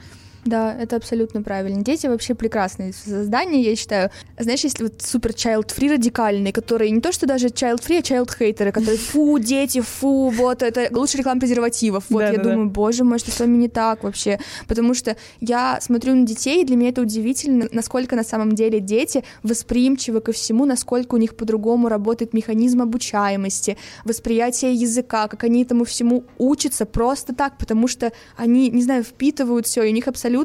Да, 0.47 0.75
это 0.75 0.97
абсолютно 0.97 1.43
правильно. 1.43 1.83
Дети 1.83 2.07
вообще 2.07 2.35
прекрасные 2.35 2.93
создания, 2.93 3.63
я 3.63 3.75
считаю. 3.75 4.11
Знаешь, 4.39 4.63
если 4.63 4.85
вот 4.85 5.03
супер 5.03 5.33
child-free 5.33 5.95
радикальные, 5.95 6.53
которые 6.53 6.93
не 6.93 7.01
то, 7.01 7.11
что 7.11 7.27
даже 7.27 7.49
child-free, 7.49 7.99
а 7.99 8.01
child-хейтеры, 8.01 8.71
которые 8.71 8.99
фу, 8.99 9.39
дети, 9.39 9.81
фу, 9.81 10.31
вот 10.31 10.63
это 10.63 10.89
лучше 10.97 11.19
реклама 11.19 11.41
презервативов. 11.41 12.05
Вот 12.11 12.21
я 12.21 12.31
Да-да-да. 12.31 12.51
думаю, 12.51 12.71
боже 12.71 13.03
мой, 13.03 13.19
что 13.19 13.33
с 13.33 13.41
вами 13.41 13.57
не 13.57 13.69
так 13.69 14.05
вообще? 14.05 14.39
Потому 14.69 14.95
что 14.95 15.17
я 15.41 15.81
смотрю 15.81 16.15
на 16.15 16.25
детей, 16.25 16.63
и 16.63 16.65
для 16.65 16.77
меня 16.77 16.91
это 16.91 17.03
удивительно, 17.03 17.69
насколько 17.73 18.15
на 18.15 18.25
самом 18.25 18.53
деле 18.53 18.79
дети 18.79 19.25
восприимчивы 19.43 20.21
ко 20.21 20.31
всему, 20.31 20.65
насколько 20.65 21.17
у 21.17 21.19
них 21.19 21.35
по-другому 21.35 21.89
работает 21.89 22.35
механизм 22.35 22.83
обучаемости, 22.83 23.77
восприятие 24.05 24.75
языка, 24.75 25.27
как 25.27 25.43
они 25.43 25.65
этому 25.65 25.85
всему 25.85 26.23
учатся 26.39 26.87
просто 26.87 27.35
так, 27.35 27.59
потому 27.59 27.89
что 27.89 28.13
они, 28.37 28.71
не 28.71 28.83
знаю, 28.83 29.03
впитывают 29.03 29.67
все, 29.67 29.83
и 29.83 29.91
у 29.91 29.93
них 29.93 30.07
абсолютно 30.07 30.36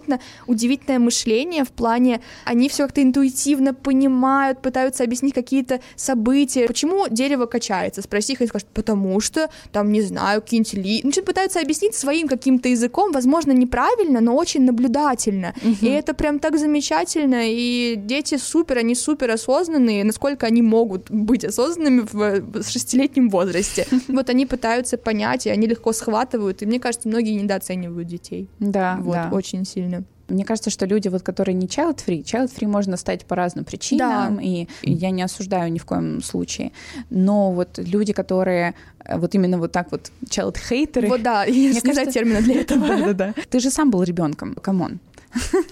удивительное 0.47 0.99
мышление 0.99 1.63
в 1.63 1.71
плане, 1.71 2.21
они 2.45 2.69
все 2.69 2.83
как-то 2.83 3.01
интуитивно 3.01 3.73
понимают, 3.73 4.61
пытаются 4.61 5.03
объяснить 5.03 5.33
какие-то 5.33 5.79
события. 5.95 6.67
Почему 6.67 7.07
дерево 7.09 7.45
качается? 7.45 8.01
Спроси 8.01 8.33
их, 8.33 8.41
они 8.41 8.47
скажут, 8.47 8.67
потому 8.73 9.19
что, 9.19 9.49
там, 9.71 9.91
не 9.91 10.01
знаю, 10.01 10.41
какие-нибудь 10.41 10.73
ли... 10.73 11.01
Ну, 11.03 11.11
пытаются 11.23 11.59
объяснить 11.59 11.95
своим 11.95 12.27
каким-то 12.27 12.69
языком, 12.69 13.11
возможно, 13.11 13.51
неправильно, 13.51 14.21
но 14.21 14.35
очень 14.35 14.63
наблюдательно. 14.63 15.53
И 15.81 15.87
это 15.87 16.13
прям 16.13 16.39
так 16.39 16.57
замечательно, 16.57 17.41
и 17.43 17.95
дети 17.97 18.37
супер, 18.37 18.79
они 18.79 18.95
супер 18.95 19.31
осознанные, 19.31 20.03
насколько 20.03 20.47
они 20.47 20.61
могут 20.61 21.11
быть 21.11 21.45
осознанными 21.45 22.05
в 22.11 22.31
в 22.41 22.69
шестилетнем 22.69 23.29
возрасте. 23.29 23.87
Вот 24.07 24.29
они 24.29 24.45
пытаются 24.45 24.97
понять, 24.97 25.47
и 25.47 25.49
они 25.49 25.67
легко 25.67 25.93
схватывают, 25.93 26.61
и 26.61 26.65
мне 26.65 26.79
кажется, 26.79 27.07
многие 27.07 27.33
недооценивают 27.33 28.07
детей. 28.07 28.47
Да, 28.59 28.97
Вот, 29.01 29.13
да. 29.13 29.29
очень 29.31 29.65
сильно. 29.65 29.80
Мне 30.27 30.45
кажется, 30.45 30.69
что 30.69 30.85
люди, 30.85 31.09
вот, 31.09 31.23
которые 31.23 31.55
не 31.55 31.67
child-free, 31.67 32.23
child-free 32.23 32.67
можно 32.67 32.97
стать 32.97 33.25
по 33.25 33.35
разным 33.35 33.65
причинам, 33.65 34.37
да. 34.37 34.41
и 34.41 34.67
я 34.83 35.11
не 35.11 35.23
осуждаю 35.23 35.71
ни 35.71 35.77
в 35.77 35.85
коем 35.85 36.21
случае. 36.23 36.71
Но 37.09 37.51
вот 37.51 37.77
люди, 37.77 38.13
которые 38.13 38.73
э, 39.03 39.17
вот 39.17 39.35
именно 39.35 39.57
вот 39.57 39.71
так 39.73 39.91
вот 39.91 40.11
child-хейтеры... 40.25 41.09
Вот 41.09 41.21
да, 41.21 41.45
мне 41.47 41.81
кажется, 41.81 42.11
термина 42.11 42.41
для 42.41 42.61
этого. 42.61 42.87
Да-да-да. 42.87 43.33
Ты 43.49 43.59
же 43.59 43.69
сам 43.69 43.91
был 43.91 44.03
ребенком, 44.03 44.55
come 44.55 44.80
on. 44.80 44.99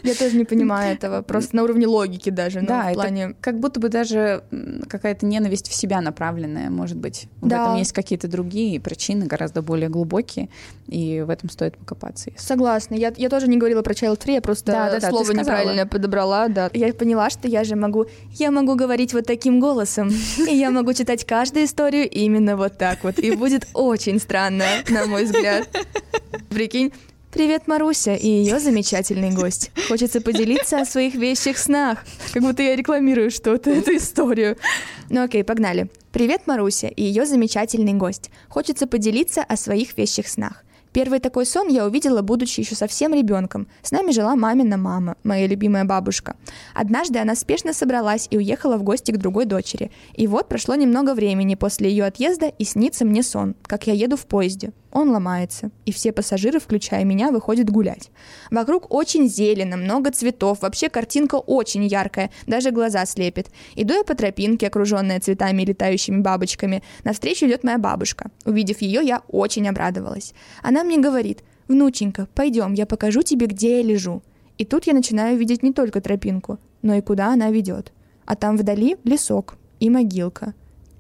Я 0.04 0.15
тоже 0.15 0.38
не 0.38 0.45
понимаю 0.45 0.95
этого, 0.95 1.22
просто 1.22 1.55
на 1.55 1.64
уровне 1.64 1.88
логики 1.88 2.30
даже, 2.30 2.62
да, 2.62 2.89
в 2.89 2.93
плане... 2.93 3.24
Это 3.24 3.36
как 3.41 3.60
будто 3.60 3.80
бы 3.80 3.89
даже 3.89 4.43
какая-то 4.88 5.26
ненависть 5.26 5.68
в 5.68 5.74
себя 5.74 6.01
направленная, 6.01 6.70
может 6.70 6.97
быть. 6.97 7.28
Да. 7.41 7.47
В 7.47 7.62
этом 7.64 7.76
есть 7.78 7.91
какие-то 7.91 8.28
другие 8.28 8.80
причины, 8.80 9.26
гораздо 9.26 9.62
более 9.62 9.89
глубокие, 9.89 10.49
и 10.88 11.22
в 11.22 11.30
этом 11.30 11.49
стоит 11.49 11.78
покопаться. 11.78 12.32
Согласна. 12.38 12.95
Я, 12.95 13.14
я 13.18 13.30
тоже 13.30 13.47
не 13.47 13.57
говорила 13.57 13.82
про 13.82 13.93
child 13.93 14.20
free, 14.20 14.34
я 14.34 14.41
просто 14.41 14.72
да, 14.72 14.89
да, 14.91 14.99
да, 14.99 15.10
слово 15.10 15.32
неправильно 15.32 15.86
подобрала, 15.88 16.47
да. 16.47 16.70
Я 16.74 16.93
поняла, 16.93 17.30
что 17.30 17.47
я 17.47 17.64
же 17.64 17.76
могу... 17.76 18.05
Я 18.34 18.51
могу 18.51 18.76
говорить 18.76 19.14
вот 19.14 19.26
таким 19.26 19.60
голосом, 19.60 20.10
и 20.38 20.55
я 20.55 20.72
могу 20.72 20.93
читать 20.93 21.26
каждую 21.26 21.66
историю 21.66 22.10
именно 22.10 22.55
вот 22.55 22.78
так 22.78 23.03
вот, 23.03 23.20
и 23.20 23.36
будет 23.36 23.68
очень 23.74 24.20
странно, 24.20 24.66
на 24.89 25.05
мой 25.05 25.26
взгляд. 25.26 25.68
Прикинь, 26.49 26.91
Привет, 27.32 27.67
Маруся 27.67 28.15
и 28.15 28.27
ее 28.27 28.59
замечательный 28.59 29.30
гость. 29.30 29.69
Хочется 29.88 30.19
поделиться 30.19 30.82
о 30.82 30.86
своих 30.86 31.13
вещих 31.13 31.59
снах. 31.59 31.99
Как 32.34 32.41
будто 32.41 32.63
я 32.63 32.75
рекламирую 32.75 33.30
что-то, 33.30 33.69
эту 33.69 33.97
историю. 33.97 34.57
Ну 35.09 35.21
окей, 35.21 35.43
погнали. 35.43 35.91
Привет, 36.11 36.47
Маруся 36.47 36.88
и 36.88 37.03
ее 37.03 37.27
замечательный 37.27 37.93
гость. 37.93 38.32
Хочется 38.47 38.88
поделиться 38.88 39.43
о 39.43 39.57
своих 39.57 39.95
вещих 39.95 40.27
снах. 40.27 40.63
Первый 40.91 41.19
такой 41.19 41.45
сон 41.45 41.67
я 41.67 41.86
увидела, 41.86 42.23
будучи 42.23 42.61
еще 42.61 42.73
совсем 42.73 43.13
ребенком. 43.13 43.67
С 43.84 43.91
нами 43.91 44.11
жила 44.11 44.36
мамина 44.36 44.77
мама, 44.77 45.15
моя 45.23 45.45
любимая 45.45 45.86
бабушка. 45.86 46.36
Однажды 46.73 47.19
она 47.19 47.36
спешно 47.36 47.73
собралась 47.73 48.27
и 48.32 48.38
уехала 48.38 48.77
в 48.77 48.84
гости 48.84 49.11
к 49.11 49.17
другой 49.17 49.45
дочери. 49.45 49.91
И 50.15 50.25
вот 50.25 50.49
прошло 50.49 50.73
немного 50.73 51.13
времени 51.13 51.53
после 51.53 51.91
ее 51.91 52.05
отъезда, 52.05 52.47
и 52.47 52.63
снится 52.63 53.05
мне 53.05 53.21
сон, 53.21 53.55
как 53.67 53.86
я 53.86 53.93
еду 53.93 54.17
в 54.17 54.25
поезде. 54.25 54.71
Он 54.91 55.11
ломается, 55.11 55.69
и 55.85 55.91
все 55.91 56.11
пассажиры, 56.11 56.59
включая 56.59 57.03
меня, 57.03 57.31
выходят 57.31 57.69
гулять. 57.69 58.09
Вокруг 58.49 58.91
очень 58.91 59.29
зелено, 59.29 59.77
много 59.77 60.11
цветов, 60.11 60.61
вообще 60.61 60.89
картинка 60.89 61.35
очень 61.35 61.85
яркая, 61.85 62.31
даже 62.47 62.71
глаза 62.71 63.05
слепит. 63.05 63.49
Иду 63.75 63.93
я 63.93 64.03
по 64.03 64.15
тропинке, 64.15 64.67
окруженная 64.67 65.19
цветами 65.19 65.61
и 65.61 65.65
летающими 65.65 66.21
бабочками. 66.21 66.81
Навстречу 67.03 67.45
идет 67.45 67.63
моя 67.63 67.77
бабушка. 67.77 68.31
Увидев 68.45 68.81
ее, 68.81 69.01
я 69.03 69.21
очень 69.27 69.67
обрадовалась. 69.67 70.33
Она 70.63 70.83
мне 70.83 70.97
говорит, 70.97 71.43
«Внученька, 71.67 72.27
пойдем, 72.33 72.73
я 72.73 72.87
покажу 72.87 73.21
тебе, 73.21 73.45
где 73.45 73.77
я 73.77 73.83
лежу». 73.83 74.23
И 74.57 74.65
тут 74.65 74.87
я 74.87 74.93
начинаю 74.93 75.37
видеть 75.37 75.63
не 75.63 75.71
только 75.71 76.01
тропинку, 76.01 76.59
но 76.81 76.95
и 76.95 77.01
куда 77.01 77.31
она 77.31 77.51
ведет. 77.51 77.93
А 78.25 78.35
там 78.35 78.57
вдали 78.57 78.97
лесок 79.03 79.57
и 79.79 79.89
могилка. 79.89 80.53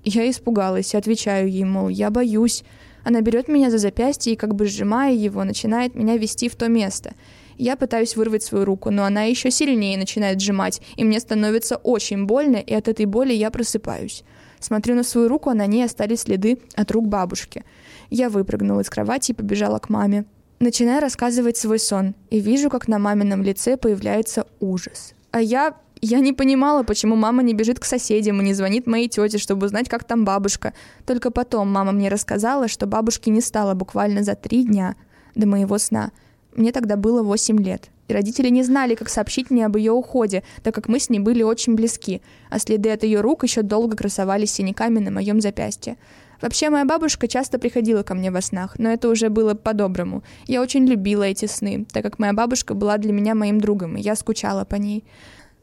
Я 0.03 0.29
испугалась 0.29 0.93
и 0.93 0.97
отвечаю 0.97 1.49
ей, 1.49 1.65
мол, 1.65 1.89
я 1.89 2.09
боюсь. 2.09 2.63
Она 3.03 3.21
берет 3.21 3.47
меня 3.47 3.69
за 3.69 3.77
запястье 3.77 4.33
и, 4.33 4.35
как 4.35 4.55
бы 4.55 4.65
сжимая 4.65 5.13
его, 5.13 5.43
начинает 5.43 5.95
меня 5.95 6.17
вести 6.17 6.49
в 6.49 6.55
то 6.55 6.67
место. 6.67 7.13
Я 7.57 7.75
пытаюсь 7.75 8.15
вырвать 8.15 8.43
свою 8.43 8.65
руку, 8.65 8.89
но 8.89 9.03
она 9.03 9.23
еще 9.23 9.51
сильнее 9.51 9.97
начинает 9.97 10.39
сжимать, 10.39 10.81
и 10.95 11.03
мне 11.03 11.19
становится 11.19 11.75
очень 11.75 12.25
больно, 12.25 12.57
и 12.57 12.73
от 12.73 12.87
этой 12.87 13.05
боли 13.05 13.33
я 13.33 13.51
просыпаюсь. 13.51 14.23
Смотрю 14.59 14.95
на 14.95 15.03
свою 15.03 15.27
руку, 15.27 15.49
а 15.49 15.53
на 15.53 15.65
ней 15.65 15.83
остались 15.83 16.21
следы 16.21 16.59
от 16.75 16.91
рук 16.91 17.07
бабушки. 17.07 17.63
Я 18.09 18.29
выпрыгнула 18.29 18.81
из 18.81 18.89
кровати 18.89 19.31
и 19.31 19.35
побежала 19.35 19.79
к 19.79 19.89
маме. 19.89 20.25
Начинаю 20.59 21.01
рассказывать 21.01 21.57
свой 21.57 21.79
сон, 21.79 22.15
и 22.29 22.39
вижу, 22.39 22.69
как 22.69 22.87
на 22.87 22.99
мамином 22.99 23.43
лице 23.43 23.77
появляется 23.77 24.45
ужас. 24.59 25.13
А 25.31 25.41
я 25.41 25.75
я 26.01 26.19
не 26.19 26.33
понимала, 26.33 26.83
почему 26.83 27.15
мама 27.15 27.43
не 27.43 27.53
бежит 27.53 27.79
к 27.79 27.85
соседям 27.85 28.41
и 28.41 28.45
не 28.45 28.53
звонит 28.53 28.87
моей 28.87 29.09
тете, 29.09 29.37
чтобы 29.37 29.65
узнать, 29.65 29.89
как 29.89 30.03
там 30.03 30.25
бабушка. 30.25 30.73
Только 31.05 31.31
потом 31.31 31.71
мама 31.71 31.91
мне 31.91 32.09
рассказала, 32.09 32.67
что 32.67 32.85
бабушки 32.85 33.29
не 33.29 33.41
стало 33.41 33.73
буквально 33.73 34.23
за 34.23 34.35
три 34.35 34.63
дня 34.63 34.95
до 35.35 35.47
моего 35.47 35.77
сна. 35.77 36.11
Мне 36.55 36.71
тогда 36.71 36.95
было 36.95 37.21
восемь 37.21 37.59
лет. 37.59 37.89
И 38.07 38.13
родители 38.13 38.49
не 38.49 38.63
знали, 38.63 38.95
как 38.95 39.07
сообщить 39.07 39.51
мне 39.51 39.65
об 39.65 39.77
ее 39.77 39.91
уходе, 39.91 40.43
так 40.63 40.73
как 40.73 40.87
мы 40.87 40.99
с 40.99 41.09
ней 41.09 41.19
были 41.19 41.43
очень 41.43 41.75
близки, 41.75 42.21
а 42.49 42.57
следы 42.57 42.89
от 42.89 43.03
ее 43.03 43.21
рук 43.21 43.43
еще 43.43 43.61
долго 43.61 43.95
красовались 43.95 44.51
синяками 44.51 44.99
на 44.99 45.11
моем 45.11 45.41
запястье. 45.41 45.95
Вообще, 46.41 46.69
моя 46.69 46.85
бабушка 46.85 47.27
часто 47.27 47.59
приходила 47.59 48.01
ко 48.01 48.15
мне 48.15 48.31
во 48.31 48.41
снах, 48.41 48.79
но 48.79 48.89
это 48.89 49.09
уже 49.09 49.29
было 49.29 49.53
по-доброму. 49.53 50.23
Я 50.47 50.61
очень 50.61 50.85
любила 50.85 51.23
эти 51.23 51.45
сны, 51.45 51.85
так 51.91 52.01
как 52.01 52.17
моя 52.17 52.33
бабушка 52.33 52.73
была 52.73 52.97
для 52.97 53.11
меня 53.11 53.35
моим 53.35 53.59
другом, 53.59 53.97
и 53.97 54.01
я 54.01 54.15
скучала 54.15 54.63
по 54.63 54.75
ней. 54.75 55.03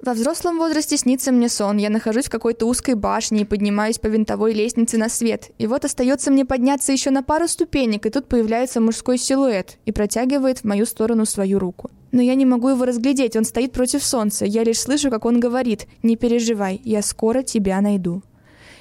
Во 0.02 0.12
взрослом 0.12 0.58
возрасте 0.58 0.96
снится 0.98 1.32
мне 1.32 1.48
сон. 1.48 1.78
Я 1.78 1.88
нахожусь 1.88 2.26
в 2.26 2.30
какой-то 2.30 2.66
узкой 2.66 2.94
башне 2.94 3.40
и 3.40 3.44
поднимаюсь 3.44 3.98
по 3.98 4.08
винтовой 4.08 4.52
лестнице 4.52 4.98
на 4.98 5.08
свет. 5.08 5.50
И 5.58 5.66
вот 5.66 5.84
остается 5.84 6.30
мне 6.30 6.44
подняться 6.44 6.92
еще 6.92 7.10
на 7.10 7.22
пару 7.22 7.48
ступенек, 7.48 8.04
и 8.04 8.10
тут 8.10 8.28
появляется 8.28 8.80
мужской 8.80 9.16
силуэт 9.16 9.78
и 9.86 9.92
протягивает 9.92 10.58
в 10.58 10.64
мою 10.64 10.84
сторону 10.84 11.24
свою 11.24 11.58
руку. 11.58 11.90
Но 12.12 12.20
я 12.20 12.34
не 12.34 12.44
могу 12.44 12.68
его 12.68 12.84
разглядеть, 12.84 13.36
он 13.36 13.44
стоит 13.44 13.72
против 13.72 14.04
солнца. 14.04 14.44
Я 14.44 14.64
лишь 14.64 14.80
слышу, 14.80 15.10
как 15.10 15.24
он 15.24 15.40
говорит 15.40 15.86
«Не 16.02 16.16
переживай, 16.16 16.80
я 16.84 17.02
скоро 17.02 17.42
тебя 17.42 17.80
найду» 17.80 18.22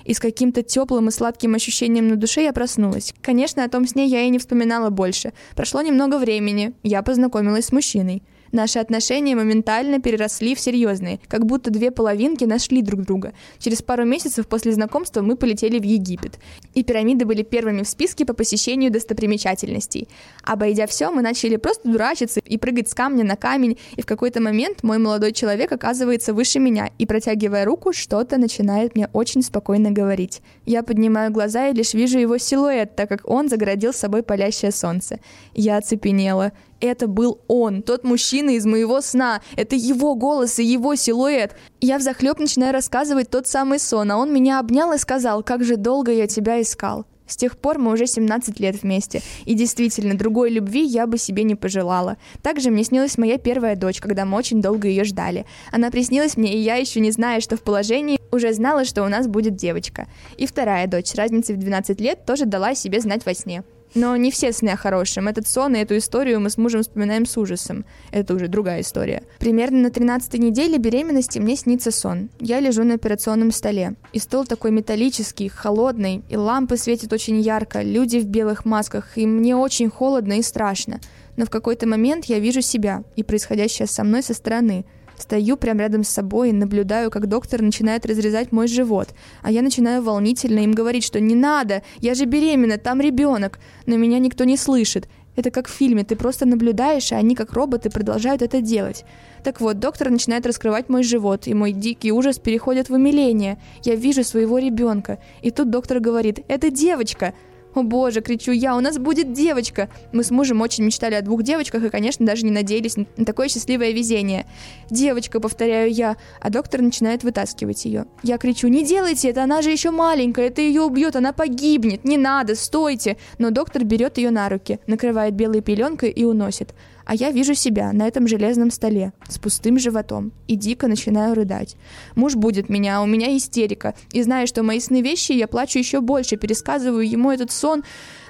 и 0.04 0.14
с 0.14 0.20
каким-то 0.20 0.62
теплым 0.62 1.08
и 1.08 1.12
сладким 1.12 1.56
ощущением 1.56 2.08
на 2.08 2.16
душе 2.16 2.44
я 2.44 2.54
проснулась. 2.54 3.14
Конечно, 3.22 3.64
о 3.64 3.70
том 3.70 3.88
сне 3.88 4.06
я 4.06 4.22
и 4.22 4.30
не 4.30 4.38
вспоминала 4.38 4.92
больше. 4.92 5.34
Прошло 5.56 5.82
немного 5.82 6.20
времени, 6.20 6.74
я 6.84 7.02
познакомилась 7.02 7.66
с 7.66 7.72
мужчиной. 7.72 8.22
Наши 8.56 8.80
отношения 8.80 9.36
моментально 9.36 10.00
переросли 10.00 10.56
в 10.56 10.62
серьезные, 10.62 11.20
как 11.28 11.46
будто 11.46 11.72
две 11.72 11.92
половинки 11.92 12.46
нашли 12.46 12.82
друг 12.82 13.02
друга. 13.02 13.34
Через 13.60 13.82
пару 13.82 14.06
месяцев 14.06 14.48
после 14.48 14.72
знакомства 14.72 15.22
мы 15.22 15.36
полетели 15.36 15.78
в 15.78 15.84
Египет. 15.84 16.40
И 16.74 16.82
пирамиды 16.82 17.26
были 17.26 17.44
первыми 17.44 17.84
в 17.84 17.90
списке 17.90 18.24
по 18.24 18.34
посещению 18.34 18.92
достопримечательностей. 18.92 20.08
Обойдя 20.42 20.88
все, 20.88 21.12
мы 21.12 21.22
начали 21.22 21.58
просто 21.58 21.90
дурачиться 21.92 22.40
и 22.46 22.58
прыгать 22.58 22.88
с 22.88 22.94
камня 22.94 23.26
на 23.26 23.36
камень, 23.36 23.78
и 23.98 24.02
в 24.02 24.06
какой-то 24.06 24.42
момент 24.42 24.84
мой 24.84 25.00
молодой 25.00 25.34
человек 25.34 25.74
оказывается 25.74 26.34
выше 26.34 26.60
меня 26.60 26.92
и, 26.98 27.06
протягивая 27.06 27.66
руку, 27.66 27.92
что-то 27.92 28.38
начинает 28.38 28.96
мне 28.96 29.10
очень 29.12 29.42
спокойно 29.42 29.92
говорить. 29.92 30.42
Я 30.66 30.82
поднимаю 30.82 31.30
глаза 31.30 31.68
и 31.68 31.74
лишь 31.74 31.94
вижу 31.94 32.20
его 32.20 32.38
силуэт, 32.38 32.96
так 32.96 33.10
как 33.10 33.30
он 33.30 33.50
загородил 33.50 33.92
собой 33.92 34.24
палящее 34.24 34.72
солнце. 34.72 35.20
Я 35.54 35.76
оцепенела 35.76 36.54
это 36.80 37.08
был 37.08 37.42
он, 37.48 37.82
тот 37.82 38.04
мужчина 38.04 38.52
из 38.52 38.66
моего 38.66 39.02
сна. 39.02 39.42
Это 39.56 39.76
его 39.76 40.16
голос 40.16 40.60
и 40.60 40.64
его 40.64 40.96
силуэт. 40.96 41.56
Я 41.82 41.98
взахлеб 41.98 42.40
начинаю 42.40 42.74
рассказывать 42.74 43.30
тот 43.30 43.48
самый 43.48 43.80
сон, 43.80 44.12
а 44.12 44.18
он 44.18 44.34
меня 44.34 44.60
обнял 44.60 44.92
и 44.94 44.98
сказал, 44.98 45.44
как 45.44 45.64
же 45.64 45.78
долго 45.78 46.12
я 46.12 46.28
тебя 46.28 46.62
искал. 46.62 47.06
С 47.28 47.38
тех 47.38 47.58
пор 47.58 47.80
мы 47.80 47.92
уже 47.92 48.06
17 48.06 48.60
лет 48.60 48.84
вместе. 48.84 49.22
И 49.46 49.56
действительно, 49.56 50.16
другой 50.16 50.52
любви 50.52 50.84
я 50.84 51.08
бы 51.08 51.18
себе 51.18 51.44
не 51.44 51.56
пожелала. 51.56 52.18
Также 52.44 52.70
мне 52.70 52.84
снилась 52.84 53.18
моя 53.18 53.38
первая 53.38 53.76
дочь, 53.76 54.00
когда 54.00 54.26
мы 54.26 54.38
очень 54.38 54.62
долго 54.62 54.88
ее 54.88 55.04
ждали. 55.04 55.46
Она 55.72 55.90
приснилась 55.90 56.38
мне, 56.38 56.54
и 56.54 56.60
я 56.60 56.76
еще 56.76 57.00
не 57.00 57.12
зная, 57.12 57.42
что 57.42 57.58
в 57.58 57.64
положении, 57.64 58.20
уже 58.32 58.54
знала, 58.54 58.86
что 58.86 59.04
у 59.04 59.08
нас 59.08 59.28
будет 59.28 59.56
девочка. 59.56 60.08
И 60.38 60.46
вторая 60.46 60.88
дочь, 60.88 61.16
разницей 61.16 61.56
в 61.56 61.60
12 61.60 62.00
лет, 62.00 62.26
тоже 62.26 62.46
дала 62.46 62.76
себе 62.76 63.00
знать 63.00 63.26
во 63.26 63.34
сне. 63.34 63.64
Но 63.96 64.18
не 64.18 64.30
все 64.30 64.52
сны 64.52 64.70
о 64.70 64.76
хорошем. 64.76 65.30
Этот 65.30 65.48
сон 65.48 65.74
и 65.74 65.80
эту 65.80 65.98
историю 65.98 66.42
мы 66.42 66.50
с 66.50 66.58
мужем 66.58 66.82
вспоминаем 66.82 67.26
с 67.26 67.38
ужасом. 67.38 67.86
Это 68.12 68.34
уже 68.34 68.50
другая 68.50 68.82
история. 68.82 69.24
Примерно 69.40 69.84
на 69.84 69.90
13 69.90 70.34
неделе 70.34 70.78
беременности 70.78 71.40
мне 71.40 71.56
снится 71.56 71.92
сон. 71.92 72.30
Я 72.42 72.60
лежу 72.60 72.84
на 72.84 72.96
операционном 72.96 73.52
столе. 73.52 73.96
И 74.12 74.20
стол 74.20 74.46
такой 74.46 74.72
металлический, 74.72 75.48
холодный, 75.48 76.24
и 76.30 76.36
лампы 76.36 76.76
светят 76.76 77.14
очень 77.14 77.40
ярко, 77.40 77.82
люди 77.82 78.18
в 78.18 78.26
белых 78.26 78.66
масках, 78.66 79.18
и 79.18 79.26
мне 79.26 79.56
очень 79.56 79.90
холодно 79.90 80.40
и 80.40 80.42
страшно. 80.42 81.00
Но 81.38 81.46
в 81.46 81.50
какой-то 81.50 81.88
момент 81.88 82.26
я 82.26 82.40
вижу 82.40 82.62
себя 82.62 83.04
и 83.16 83.24
происходящее 83.24 83.88
со 83.88 84.04
мной 84.04 84.24
со 84.24 84.34
стороны– 84.34 84.86
Стою 85.18 85.58
прямо 85.58 85.82
рядом 85.82 86.04
с 86.04 86.10
собой 86.10 86.50
и 86.50 86.54
наблюдаю, 86.54 87.10
как 87.12 87.28
доктор 87.28 87.62
начинает 87.62 88.06
разрезать 88.06 88.52
мой 88.52 88.68
живот. 88.68 89.10
А 89.42 89.52
я 89.52 89.62
начинаю 89.62 90.02
волнительно 90.02 90.60
им 90.60 90.74
говорить, 90.74 91.04
что 91.04 91.20
не 91.20 91.36
надо, 91.36 91.84
я 92.00 92.14
же 92.14 92.26
беременна, 92.26 92.78
там 92.78 93.02
ребенок. 93.02 93.60
Но 93.86 93.98
меня 93.98 94.20
никто 94.20 94.44
не 94.44 94.58
слышит. 94.58 95.08
Это 95.36 95.52
как 95.52 95.68
в 95.68 95.72
фильме, 95.72 96.04
ты 96.04 96.16
просто 96.16 96.46
наблюдаешь, 96.46 97.12
а 97.12 97.18
они 97.18 97.36
как 97.36 97.54
роботы 97.54 97.90
продолжают 97.90 98.42
это 98.42 98.62
делать. 98.62 99.04
Так 99.44 99.60
вот, 99.60 99.80
доктор 99.80 100.10
начинает 100.10 100.46
раскрывать 100.46 100.88
мой 100.90 101.04
живот, 101.04 101.48
и 101.48 101.54
мой 101.54 101.72
дикий 101.72 102.12
ужас 102.12 102.40
переходит 102.40 102.90
в 102.90 102.94
умиление. 102.94 103.58
Я 103.84 103.96
вижу 103.96 104.24
своего 104.24 104.60
ребенка. 104.60 105.20
И 105.42 105.52
тут 105.52 105.70
доктор 105.70 106.00
говорит, 106.00 106.40
это 106.48 106.70
девочка. 106.72 107.34
«О 107.76 107.84
боже!»— 107.84 108.22
кричу 108.22 108.54
я, 108.54 108.76
«у 108.76 108.80
нас 108.80 108.98
будет 108.98 109.34
девочка!» 109.34 109.90
Мы 110.14 110.24
с 110.24 110.32
мужем 110.32 110.62
очень 110.62 110.86
мечтали 110.86 111.14
о 111.14 111.22
двух 111.22 111.44
девочках 111.44 111.84
и, 111.84 111.90
конечно, 111.90 112.26
даже 112.26 112.46
не 112.46 112.52
надеялись 112.52 112.96
на 112.96 113.26
такое 113.26 113.50
счастливое 113.50 113.92
везение. 113.92 114.46
«Девочка!»— 114.90 115.40
повторяю 115.42 115.92
я, 115.92 116.16
а 116.40 116.50
доктор 116.50 116.82
начинает 116.82 117.24
вытаскивать 117.24 117.84
ее. 117.84 118.06
Я 118.24 118.38
кричу, 118.38 118.70
«Не 118.70 118.86
делайте 118.86 119.30
это, 119.30 119.44
она 119.44 119.62
же 119.62 119.72
еще 119.72 119.92
маленькая, 119.92 120.48
это 120.48 120.62
ее 120.62 120.84
убьет, 120.84 121.18
она 121.18 121.34
погибнет, 121.34 122.06
не 122.06 122.18
надо, 122.18 122.56
стойте!» 122.56 123.18
Но 123.40 123.52
доктор 123.52 123.84
берет 123.84 124.18
ее 124.18 124.32
на 124.32 124.48
руки, 124.48 124.80
накрывает 124.88 125.34
белой 125.34 125.60
пеленкой 125.60 126.12
и 126.12 126.24
уносит. 126.24 126.74
А 127.06 127.14
я 127.14 127.32
вижу 127.32 127.54
себя 127.54 127.94
на 127.94 128.08
этом 128.08 128.28
железном 128.28 128.72
столе 128.72 129.14
с 129.30 129.38
пустым 129.38 129.78
животом 129.78 130.32
и 130.48 130.56
дико 130.56 130.88
начинаю 130.88 131.36
рыдать. 131.36 131.78
Муж 132.16 132.36
будет 132.36 132.68
меня, 132.68 132.98
а 132.98 133.02
у 133.02 133.06
меня 133.06 133.36
истерика. 133.38 133.94
И 134.12 134.24
зная, 134.24 134.48
что 134.48 134.64
мои 134.64 134.80
сны 134.80 135.02
вещи, 135.02 135.32
я 135.32 135.48
плачу 135.48 135.78
еще 135.78 136.02
больше, 136.02 136.36
пересказываю 136.36 137.08
ему 137.08 137.32
этот 137.32 137.52
сон, 137.52 137.84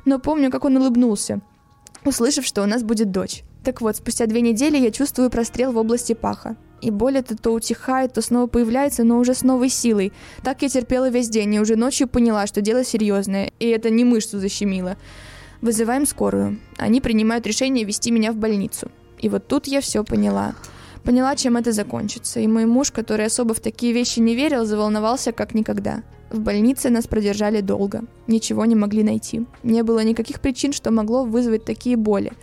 но 0.04 0.20
помню, 0.20 0.52
как 0.52 0.66
он 0.66 0.78
улыбнулся, 0.78 1.42
услышав, 2.04 2.46
что 2.46 2.64
у 2.64 2.66
нас 2.66 2.84
будет 2.84 3.12
дочь. 3.12 3.44
Так 3.64 3.82
вот, 3.82 3.96
спустя 3.96 4.28
две 4.28 4.42
недели 4.42 4.78
я 4.78 4.92
чувствую 4.92 5.32
прострел 5.32 5.72
в 5.72 5.78
области 5.78 6.14
паха. 6.14 6.56
И 6.82 6.92
боль 6.92 7.18
это 7.18 7.36
то 7.36 7.52
утихает, 7.52 8.14
то 8.14 8.22
снова 8.22 8.46
появляется, 8.46 9.04
но 9.04 9.18
уже 9.18 9.34
с 9.34 9.42
новой 9.42 9.70
силой. 9.70 10.14
Так 10.44 10.62
я 10.62 10.70
терпела 10.70 11.10
весь 11.10 11.30
день, 11.30 11.56
и 11.56 11.60
уже 11.60 11.76
ночью 11.76 12.08
поняла, 12.08 12.46
что 12.46 12.62
дело 12.62 12.84
серьезное, 12.84 13.52
и 13.60 13.68
это 13.68 13.90
не 13.90 14.04
мышцу 14.04 14.40
защемило. 14.40 14.98
Вызываем 15.66 16.06
скорую. 16.06 16.60
Они 16.78 17.02
принимают 17.02 17.48
решение 17.48 17.86
вести 17.86 18.12
меня 18.12 18.32
в 18.32 18.36
больницу. 18.36 18.92
И 19.18 19.30
вот 19.30 19.48
тут 19.48 19.66
я 19.66 19.82
все 19.82 20.04
поняла. 20.04 20.54
Поняла, 21.04 21.36
чем 21.36 21.58
это 21.58 21.72
закончится. 21.72 22.40
И 22.40 22.46
мой 22.46 22.68
муж, 22.68 22.92
который 22.92 23.26
особо 23.26 23.56
в 23.56 23.60
такие 23.60 23.92
вещи 23.92 24.20
не 24.20 24.36
верил, 24.36 24.66
заволновался 24.66 25.32
как 25.32 25.56
никогда. 25.56 26.04
В 26.30 26.40
больнице 26.40 26.92
нас 26.92 27.08
продержали 27.08 27.62
долго. 27.62 28.04
Ничего 28.28 28.64
не 28.66 28.76
могли 28.76 29.02
найти. 29.02 29.48
Не 29.64 29.82
было 29.82 30.04
никаких 30.04 30.40
причин, 30.40 30.72
что 30.72 30.92
могло 30.92 31.26
вызвать 31.26 31.66
такие 31.66 31.98
боли. 31.98 32.34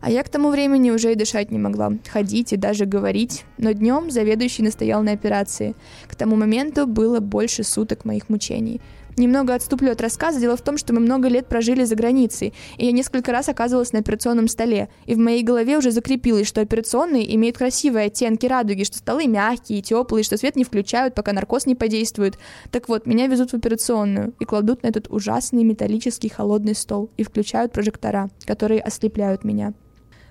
А 0.00 0.10
я 0.10 0.22
к 0.22 0.30
тому 0.30 0.48
времени 0.48 0.90
уже 0.90 1.12
и 1.12 1.16
дышать 1.16 1.50
не 1.50 1.58
могла, 1.58 1.92
ходить 2.10 2.54
и 2.54 2.56
даже 2.56 2.86
говорить. 2.86 3.44
Но 3.58 3.72
днем 3.72 4.10
заведующий 4.10 4.62
настоял 4.62 5.02
на 5.02 5.12
операции. 5.12 5.74
К 6.08 6.14
тому 6.14 6.34
моменту 6.34 6.86
было 6.86 7.20
больше 7.20 7.62
суток 7.62 8.06
моих 8.06 8.30
мучений. 8.30 8.80
Немного 9.20 9.54
отступлю 9.54 9.92
от 9.92 10.00
рассказа. 10.00 10.40
Дело 10.40 10.56
в 10.56 10.62
том, 10.62 10.78
что 10.78 10.94
мы 10.94 11.00
много 11.00 11.28
лет 11.28 11.46
прожили 11.46 11.84
за 11.84 11.94
границей, 11.94 12.54
и 12.78 12.86
я 12.86 12.92
несколько 12.92 13.32
раз 13.32 13.50
оказывалась 13.50 13.92
на 13.92 13.98
операционном 13.98 14.48
столе. 14.48 14.88
И 15.04 15.14
в 15.14 15.18
моей 15.18 15.42
голове 15.42 15.76
уже 15.76 15.90
закрепилось, 15.90 16.48
что 16.48 16.62
операционные 16.62 17.34
имеют 17.34 17.58
красивые 17.58 18.06
оттенки 18.06 18.46
радуги, 18.46 18.84
что 18.84 18.96
столы 18.96 19.26
мягкие, 19.26 19.82
теплые, 19.82 20.24
что 20.24 20.38
свет 20.38 20.56
не 20.56 20.64
включают, 20.64 21.14
пока 21.14 21.34
наркоз 21.34 21.66
не 21.66 21.74
подействует. 21.74 22.38
Так 22.70 22.88
вот, 22.88 23.04
меня 23.04 23.26
везут 23.26 23.50
в 23.50 23.54
операционную 23.54 24.32
и 24.40 24.46
кладут 24.46 24.84
на 24.84 24.86
этот 24.86 25.08
ужасный 25.10 25.64
металлический 25.64 26.30
холодный 26.30 26.74
стол 26.74 27.10
и 27.18 27.22
включают 27.22 27.72
прожектора, 27.72 28.30
которые 28.46 28.80
ослепляют 28.80 29.44
меня. 29.44 29.74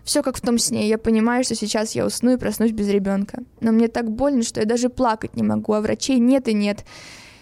Все 0.04 0.24
как 0.24 0.36
в 0.36 0.42
том 0.42 0.58
сне. 0.58 0.90
Я 0.90 0.98
понимаю, 0.98 1.44
что 1.44 1.54
сейчас 1.54 1.92
я 1.92 2.08
усну 2.08 2.34
и 2.34 2.38
проснусь 2.38 2.72
без 2.72 2.90
ребенка. 2.90 3.44
Но 3.62 3.72
мне 3.72 3.88
так 3.88 4.10
больно, 4.10 4.42
что 4.42 4.62
я 4.62 4.66
даже 4.66 4.90
плакать 4.90 5.36
не 5.36 5.44
могу, 5.44 5.74
а 5.74 5.82
врачей 5.82 6.18
нет 6.18 6.48
и 6.48 6.54
нет. 6.54 6.84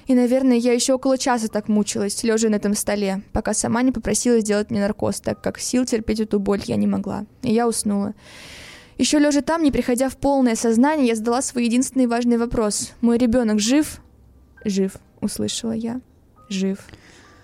И, 0.08 0.16
наверное, 0.16 0.56
я 0.56 0.72
еще 0.72 0.94
около 0.94 1.18
часа 1.18 1.50
так 1.50 1.68
мучилась, 1.68 2.24
лежа 2.24 2.50
на 2.50 2.56
этом 2.56 2.74
столе, 2.74 3.22
пока 3.34 3.54
сама 3.54 3.82
не 3.82 3.92
попросила 3.92 4.40
сделать 4.40 4.72
мне 4.72 4.80
наркоз, 4.80 5.20
так 5.20 5.42
как 5.42 5.60
сил 5.60 5.86
терпеть 5.86 6.22
эту 6.22 6.40
боль 6.40 6.62
я 6.66 6.78
не 6.78 6.88
могла. 6.88 7.26
И 7.44 7.54
я 7.54 7.68
уснула. 7.68 8.14
Еще 8.98 9.20
лежа 9.20 9.42
там, 9.42 9.62
не 9.62 9.72
приходя 9.72 10.10
в 10.10 10.18
полное 10.18 10.56
сознание, 10.56 11.08
я 11.08 11.16
задала 11.16 11.42
свой 11.42 11.66
единственный 11.66 12.08
важный 12.08 12.38
вопрос. 12.38 12.94
«Мой 13.02 13.18
ребенок 13.18 13.60
жив?» 13.60 14.02
«Жив»,— 14.64 14.94
услышала 15.22 15.74
я. 15.74 16.02
«Жив». 16.50 16.80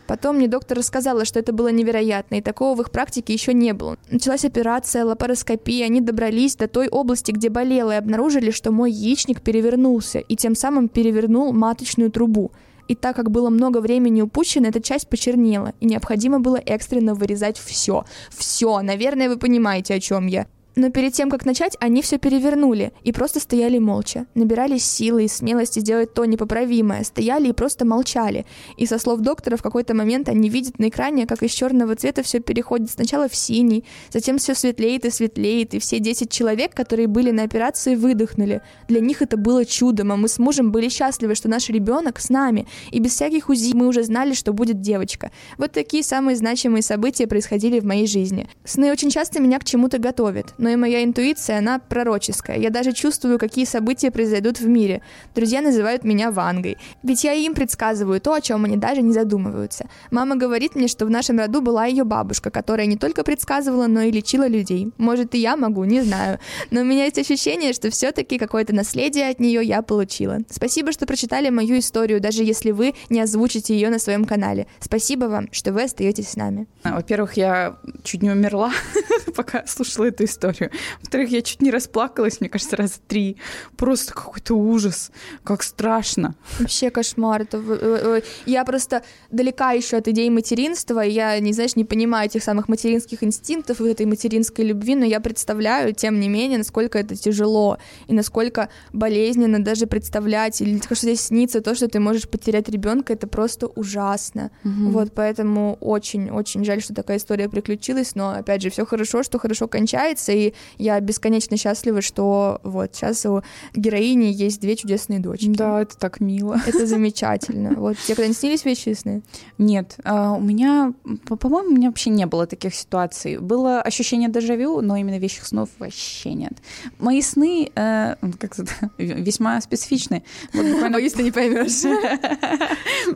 Потом 0.07 0.37
мне 0.37 0.47
доктор 0.47 0.77
рассказала, 0.77 1.25
что 1.25 1.39
это 1.39 1.53
было 1.53 1.69
невероятно, 1.69 2.35
и 2.35 2.41
такого 2.41 2.75
в 2.75 2.81
их 2.81 2.91
практике 2.91 3.33
еще 3.33 3.53
не 3.53 3.73
было. 3.73 3.97
Началась 4.11 4.45
операция, 4.45 5.05
лапароскопия, 5.05 5.85
они 5.85 6.01
добрались 6.01 6.55
до 6.55 6.67
той 6.67 6.87
области, 6.89 7.31
где 7.31 7.49
болело, 7.49 7.91
и 7.91 7.95
обнаружили, 7.97 8.51
что 8.51 8.71
мой 8.71 8.91
яичник 8.91 9.41
перевернулся, 9.41 10.19
и 10.19 10.35
тем 10.35 10.55
самым 10.55 10.89
перевернул 10.89 11.53
маточную 11.53 12.11
трубу. 12.11 12.51
И 12.89 12.95
так 12.95 13.15
как 13.15 13.31
было 13.31 13.49
много 13.49 13.79
времени 13.79 14.21
упущено, 14.21 14.67
эта 14.67 14.81
часть 14.81 15.07
почернела, 15.07 15.73
и 15.79 15.85
необходимо 15.85 16.39
было 16.39 16.57
экстренно 16.57 17.15
вырезать 17.15 17.57
все. 17.57 18.03
Все, 18.29 18.81
наверное, 18.81 19.29
вы 19.29 19.37
понимаете, 19.37 19.93
о 19.93 19.99
чем 19.99 20.27
я. 20.27 20.47
Но 20.75 20.89
перед 20.89 21.13
тем, 21.13 21.29
как 21.29 21.45
начать, 21.45 21.77
они 21.79 22.01
все 22.01 22.17
перевернули 22.17 22.93
и 23.03 23.11
просто 23.11 23.39
стояли 23.39 23.77
молча. 23.77 24.25
Набирались 24.33 24.85
силы 24.85 25.25
и 25.25 25.27
смелости 25.27 25.79
сделать 25.79 26.13
то 26.13 26.25
непоправимое. 26.25 27.03
Стояли 27.03 27.49
и 27.49 27.53
просто 27.53 27.85
молчали. 27.85 28.45
И 28.77 28.87
со 28.87 28.97
слов 28.97 29.19
доктора, 29.19 29.57
в 29.57 29.61
какой-то 29.61 29.93
момент 29.93 30.29
они 30.29 30.49
видят 30.49 30.79
на 30.79 30.89
экране, 30.89 31.27
как 31.27 31.43
из 31.43 31.51
черного 31.51 31.95
цвета 31.95 32.23
все 32.23 32.39
переходит 32.39 32.89
сначала 32.89 33.29
в 33.29 33.35
синий, 33.35 33.83
затем 34.09 34.37
все 34.39 34.55
светлеет 34.55 35.05
и 35.05 35.11
светлеет, 35.11 35.75
и 35.75 35.79
все 35.79 35.99
10 35.99 36.31
человек, 36.31 36.73
которые 36.73 37.07
были 37.07 37.29
на 37.29 37.43
операции, 37.43 37.95
выдохнули. 37.95 38.61
Для 38.87 38.99
них 38.99 39.21
это 39.21 39.37
было 39.37 39.65
чудом, 39.65 40.11
а 40.11 40.15
мы 40.15 40.27
с 40.27 40.39
мужем 40.39 40.71
были 40.71 40.89
счастливы, 40.89 41.35
что 41.35 41.49
наш 41.49 41.69
ребенок 41.69 42.19
с 42.19 42.29
нами. 42.29 42.67
И 42.91 42.99
без 42.99 43.11
всяких 43.11 43.49
УЗИ 43.49 43.75
мы 43.75 43.87
уже 43.87 44.03
знали, 44.03 44.33
что 44.33 44.53
будет 44.53 44.81
девочка. 44.81 45.31
Вот 45.57 45.71
такие 45.71 46.03
самые 46.03 46.35
значимые 46.35 46.81
события 46.81 47.27
происходили 47.27 47.79
в 47.79 47.85
моей 47.85 48.07
жизни. 48.07 48.49
Сны 48.63 48.91
очень 48.91 49.11
часто 49.11 49.39
меня 49.39 49.59
к 49.59 49.65
чему-то 49.65 49.99
готовят 49.99 50.53
но 50.63 50.69
и 50.69 50.77
моя 50.77 51.03
интуиция, 51.03 51.57
она 51.57 51.77
пророческая. 51.77 52.57
Я 52.57 52.69
даже 52.69 52.93
чувствую, 52.93 53.37
какие 53.37 53.65
события 53.65 54.11
произойдут 54.11 54.61
в 54.61 54.67
мире. 54.67 55.01
Друзья 55.35 55.61
называют 55.61 56.05
меня 56.05 56.31
Вангой. 56.31 56.77
Ведь 57.03 57.25
я 57.25 57.33
им 57.33 57.53
предсказываю 57.53 58.21
то, 58.21 58.33
о 58.33 58.39
чем 58.39 58.63
они 58.63 58.77
даже 58.77 59.01
не 59.01 59.11
задумываются. 59.11 59.89
Мама 60.09 60.37
говорит 60.37 60.75
мне, 60.75 60.87
что 60.87 61.05
в 61.05 61.09
нашем 61.09 61.37
роду 61.37 61.61
была 61.61 61.85
ее 61.85 62.05
бабушка, 62.05 62.49
которая 62.49 62.85
не 62.85 62.95
только 62.95 63.25
предсказывала, 63.25 63.87
но 63.87 64.03
и 64.03 64.11
лечила 64.11 64.47
людей. 64.47 64.89
Может, 64.97 65.35
и 65.35 65.39
я 65.39 65.57
могу, 65.57 65.83
не 65.83 66.01
знаю. 66.01 66.39
Но 66.71 66.79
у 66.79 66.85
меня 66.85 67.03
есть 67.03 67.19
ощущение, 67.19 67.73
что 67.73 67.89
все-таки 67.89 68.37
какое-то 68.37 68.73
наследие 68.73 69.29
от 69.29 69.41
нее 69.41 69.61
я 69.65 69.81
получила. 69.81 70.37
Спасибо, 70.49 70.93
что 70.93 71.05
прочитали 71.05 71.49
мою 71.49 71.77
историю, 71.77 72.21
даже 72.21 72.41
если 72.45 72.71
вы 72.71 72.93
не 73.09 73.19
озвучите 73.19 73.73
ее 73.73 73.89
на 73.89 73.99
своем 73.99 74.23
канале. 74.23 74.67
Спасибо 74.79 75.25
вам, 75.25 75.49
что 75.51 75.73
вы 75.73 75.83
остаетесь 75.83 76.29
с 76.29 76.35
нами. 76.37 76.67
Во-первых, 76.85 77.33
я 77.33 77.75
чуть 78.05 78.23
не 78.23 78.31
умерла, 78.31 78.71
пока 79.35 79.65
слушала 79.67 80.05
эту 80.05 80.23
историю 80.23 80.52
историю. 80.53 80.71
Во-вторых, 80.99 81.29
я 81.29 81.41
чуть 81.41 81.61
не 81.61 81.71
расплакалась, 81.71 82.39
мне 82.39 82.49
кажется, 82.49 82.75
раза 82.75 82.95
три. 83.07 83.37
Просто 83.77 84.13
какой-то 84.13 84.55
ужас, 84.55 85.11
как 85.43 85.63
страшно. 85.63 86.35
Вообще 86.59 86.89
кошмар. 86.89 87.41
Это... 87.41 87.57
Э, 87.57 88.19
э, 88.19 88.21
я 88.45 88.63
просто 88.65 89.03
далека 89.31 89.71
еще 89.71 89.97
от 89.97 90.07
идеи 90.07 90.29
материнства, 90.29 91.01
я, 91.01 91.39
не 91.39 91.53
знаешь, 91.53 91.75
не 91.75 91.85
понимаю 91.85 92.27
этих 92.27 92.43
самых 92.43 92.69
материнских 92.69 93.23
инстинктов 93.23 93.81
и 93.81 93.87
этой 93.87 94.05
материнской 94.05 94.65
любви, 94.65 94.95
но 94.95 95.05
я 95.05 95.19
представляю, 95.19 95.93
тем 95.93 96.19
не 96.19 96.29
менее, 96.29 96.57
насколько 96.57 96.99
это 96.99 97.15
тяжело 97.15 97.77
и 98.07 98.13
насколько 98.13 98.69
болезненно 98.91 99.63
даже 99.63 99.87
представлять, 99.87 100.61
или 100.61 100.79
что 100.83 100.95
здесь 100.95 101.21
снится 101.21 101.61
то, 101.61 101.75
что 101.75 101.87
ты 101.87 101.99
можешь 101.99 102.27
потерять 102.27 102.69
ребенка, 102.69 103.13
это 103.13 103.27
просто 103.27 103.67
ужасно. 103.67 104.51
Угу. 104.63 104.91
Вот, 104.91 105.13
поэтому 105.13 105.77
очень-очень 105.79 106.65
жаль, 106.65 106.81
что 106.81 106.93
такая 106.93 107.17
история 107.17 107.49
приключилась, 107.49 108.15
но, 108.15 108.31
опять 108.31 108.61
же, 108.61 108.69
все 108.69 108.85
хорошо, 108.85 109.23
что 109.23 109.39
хорошо 109.39 109.67
кончается, 109.67 110.31
и 110.31 110.42
я 110.77 110.99
бесконечно 110.99 111.57
счастлива, 111.57 112.01
что 112.01 112.59
вот 112.63 112.95
сейчас 112.95 113.25
у 113.25 113.41
героини 113.73 114.25
есть 114.25 114.59
две 114.59 114.75
чудесные 114.75 115.19
дочки. 115.19 115.47
Да, 115.47 115.81
это 115.81 115.97
так 115.97 116.19
мило. 116.19 116.59
Это 116.65 116.85
замечательно. 116.93 117.75
Вот 117.75 117.97
тебе 117.97 118.15
когда-нибудь 118.15 118.37
снились 118.37 118.65
вещи 118.65 118.93
сны? 118.93 119.21
Нет, 119.57 119.97
а, 120.03 120.33
у 120.33 120.41
меня, 120.41 120.93
по-моему, 121.25 121.69
у 121.69 121.75
меня 121.75 121.89
вообще 121.89 122.09
не 122.09 122.25
было 122.25 122.47
таких 122.47 122.73
ситуаций. 122.73 123.37
Было 123.37 123.81
ощущение 123.81 124.29
дежавю, 124.29 124.81
но 124.81 124.95
именно 124.95 125.19
вещих 125.19 125.45
снов 125.45 125.69
вообще 125.79 126.33
нет. 126.33 126.53
Мои 126.99 127.21
сны, 127.21 127.71
э, 127.75 128.15
как 128.39 128.59
это, 128.59 128.71
весьма 128.97 129.61
специфичны. 129.61 130.23
Вот 130.53 130.65
буквально... 130.65 130.97
Боюсь, 131.03 131.13
ты 131.13 131.23
не 131.23 131.31
поймешь. 131.31 131.83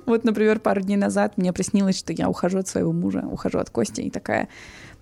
Вот, 0.05 0.23
например, 0.23 0.59
пару 0.59 0.81
дней 0.81 0.97
назад 0.97 1.37
мне 1.37 1.53
приснилось, 1.53 1.97
что 1.97 2.11
я 2.13 2.29
ухожу 2.29 2.59
от 2.59 2.67
своего 2.67 2.91
мужа, 2.91 3.23
ухожу 3.31 3.59
от 3.59 3.69
Кости, 3.69 4.01
и 4.01 4.09
такая 4.09 4.49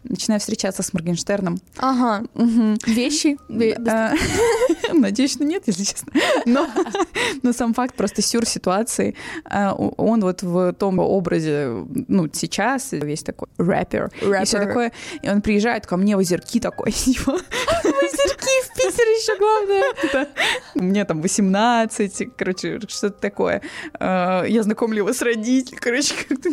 начинаю 0.09 0.39
встречаться 0.39 0.83
с 0.83 0.93
Моргенштерном. 0.93 1.59
Ага. 1.77 2.25
Угу. 2.33 2.77
Вещи? 2.87 3.37
Надеюсь, 4.93 5.33
что 5.33 5.43
нет, 5.43 5.63
если 5.65 5.83
честно. 5.83 6.13
Но, 6.45 6.67
но 7.43 7.53
сам 7.53 7.73
факт 7.73 7.95
просто 7.95 8.21
сюр 8.21 8.45
ситуации. 8.45 9.15
А, 9.45 9.73
он 9.73 10.21
вот 10.21 10.43
в 10.43 10.73
том 10.73 10.99
образе, 10.99 11.85
ну, 12.07 12.29
сейчас 12.31 12.91
весь 12.91 13.23
такой 13.23 13.47
рэпер. 13.57 14.11
рэпер. 14.21 14.41
И 14.41 14.45
все 14.45 14.59
такое. 14.59 14.91
И 15.21 15.29
он 15.29 15.41
приезжает 15.41 15.85
ко 15.85 15.97
мне 15.97 16.15
в 16.15 16.19
озерки 16.19 16.59
такой. 16.59 16.91
Типа. 17.05 17.37
Озерки 18.05 18.63
в 18.63 18.73
Питере 18.75 19.11
еще 19.17 19.37
главное. 19.37 20.27
Мне 20.75 21.05
там 21.05 21.21
18, 21.21 22.29
короче, 22.37 22.79
что-то 22.87 23.19
такое. 23.19 23.61
А, 23.99 24.43
я 24.43 24.63
знакомлю 24.63 24.97
его 24.97 25.13
с 25.13 25.21
родителями, 25.21 25.79
короче, 25.79 26.13
как-то 26.27 26.49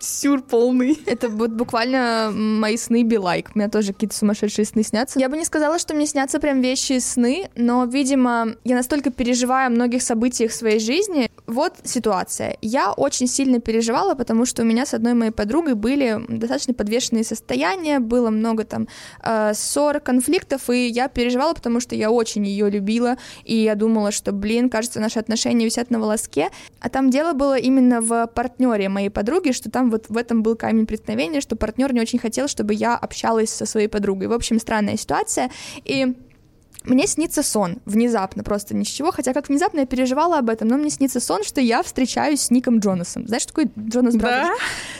сюр 0.00 0.42
полный. 0.42 0.98
Это 1.06 1.28
вот 1.28 1.50
буквально 1.50 2.30
мои 2.32 2.76
сны 2.76 3.02
like. 3.02 3.48
У 3.54 3.58
меня 3.58 3.68
тоже 3.68 3.92
какие-то 3.92 4.16
сумасшедшие 4.16 4.64
сны 4.64 4.82
снятся. 4.82 5.18
Я 5.18 5.28
бы 5.28 5.36
не 5.36 5.44
сказала, 5.44 5.78
что 5.78 5.94
мне 5.94 6.06
снятся 6.06 6.40
прям 6.40 6.60
вещи 6.60 6.94
и 6.94 7.00
сны, 7.00 7.50
но, 7.56 7.84
видимо, 7.84 8.54
я 8.64 8.76
настолько 8.76 9.10
переживаю 9.10 9.68
о 9.68 9.70
многих 9.70 10.02
событиях 10.02 10.52
своей 10.52 10.78
жизни. 10.78 11.30
Вот 11.46 11.74
ситуация. 11.84 12.56
Я 12.62 12.92
очень 12.92 13.26
сильно 13.26 13.60
переживала, 13.60 14.14
потому 14.14 14.46
что 14.46 14.62
у 14.62 14.64
меня 14.64 14.86
с 14.86 14.94
одной 14.94 15.14
моей 15.14 15.32
подругой 15.32 15.74
были 15.74 16.20
достаточно 16.28 16.74
подвешенные 16.74 17.24
состояния, 17.24 17.98
было 17.98 18.30
много 18.30 18.64
там 18.64 18.88
э, 19.22 19.52
ссор, 19.54 20.00
конфликтов, 20.00 20.70
и 20.70 20.88
я 20.94 21.08
переживала, 21.08 21.54
потому 21.54 21.80
что 21.80 21.94
я 21.94 22.10
очень 22.10 22.46
ее 22.46 22.70
любила, 22.70 23.16
и 23.44 23.56
я 23.56 23.74
думала, 23.74 24.12
что, 24.12 24.32
блин, 24.32 24.70
кажется, 24.70 25.00
наши 25.00 25.18
отношения 25.18 25.64
висят 25.64 25.90
на 25.90 25.98
волоске. 25.98 26.50
А 26.80 26.88
там 26.88 27.10
дело 27.10 27.32
было 27.32 27.58
именно 27.58 28.00
в 28.00 28.26
партнере 28.28 28.88
моей 28.88 29.10
подруги, 29.10 29.52
что 29.52 29.70
там 29.70 29.90
вот 29.90 30.06
в 30.08 30.16
этом 30.16 30.42
был 30.42 30.56
камень 30.56 30.86
преткновения, 30.86 31.40
что 31.40 31.56
партнер 31.56 31.92
не 31.92 32.00
очень 32.00 32.18
хотел, 32.18 32.48
чтобы 32.48 32.74
я 32.74 32.96
общалась 32.96 33.50
со 33.50 33.66
своей 33.66 33.88
подругой. 33.88 34.28
В 34.28 34.32
общем, 34.32 34.58
странная 34.58 34.96
ситуация. 34.96 35.50
И 35.84 36.14
мне 36.84 37.06
снится 37.06 37.42
сон, 37.42 37.78
внезапно, 37.84 38.42
просто 38.44 38.74
ни 38.74 38.84
с 38.84 38.88
чего, 38.88 39.10
хотя 39.10 39.32
как 39.32 39.48
внезапно 39.48 39.80
я 39.80 39.86
переживала 39.86 40.38
об 40.38 40.50
этом, 40.50 40.68
но 40.68 40.76
мне 40.76 40.90
снится 40.90 41.20
сон, 41.20 41.42
что 41.42 41.60
я 41.60 41.82
встречаюсь 41.82 42.42
с 42.42 42.50
Ником 42.50 42.78
Джонасом. 42.78 43.26
Знаешь, 43.26 43.42
что 43.42 43.54
такое 43.54 43.70
Jonas 43.78 44.16
Brothers? 44.16 44.48
Да? 44.48 44.54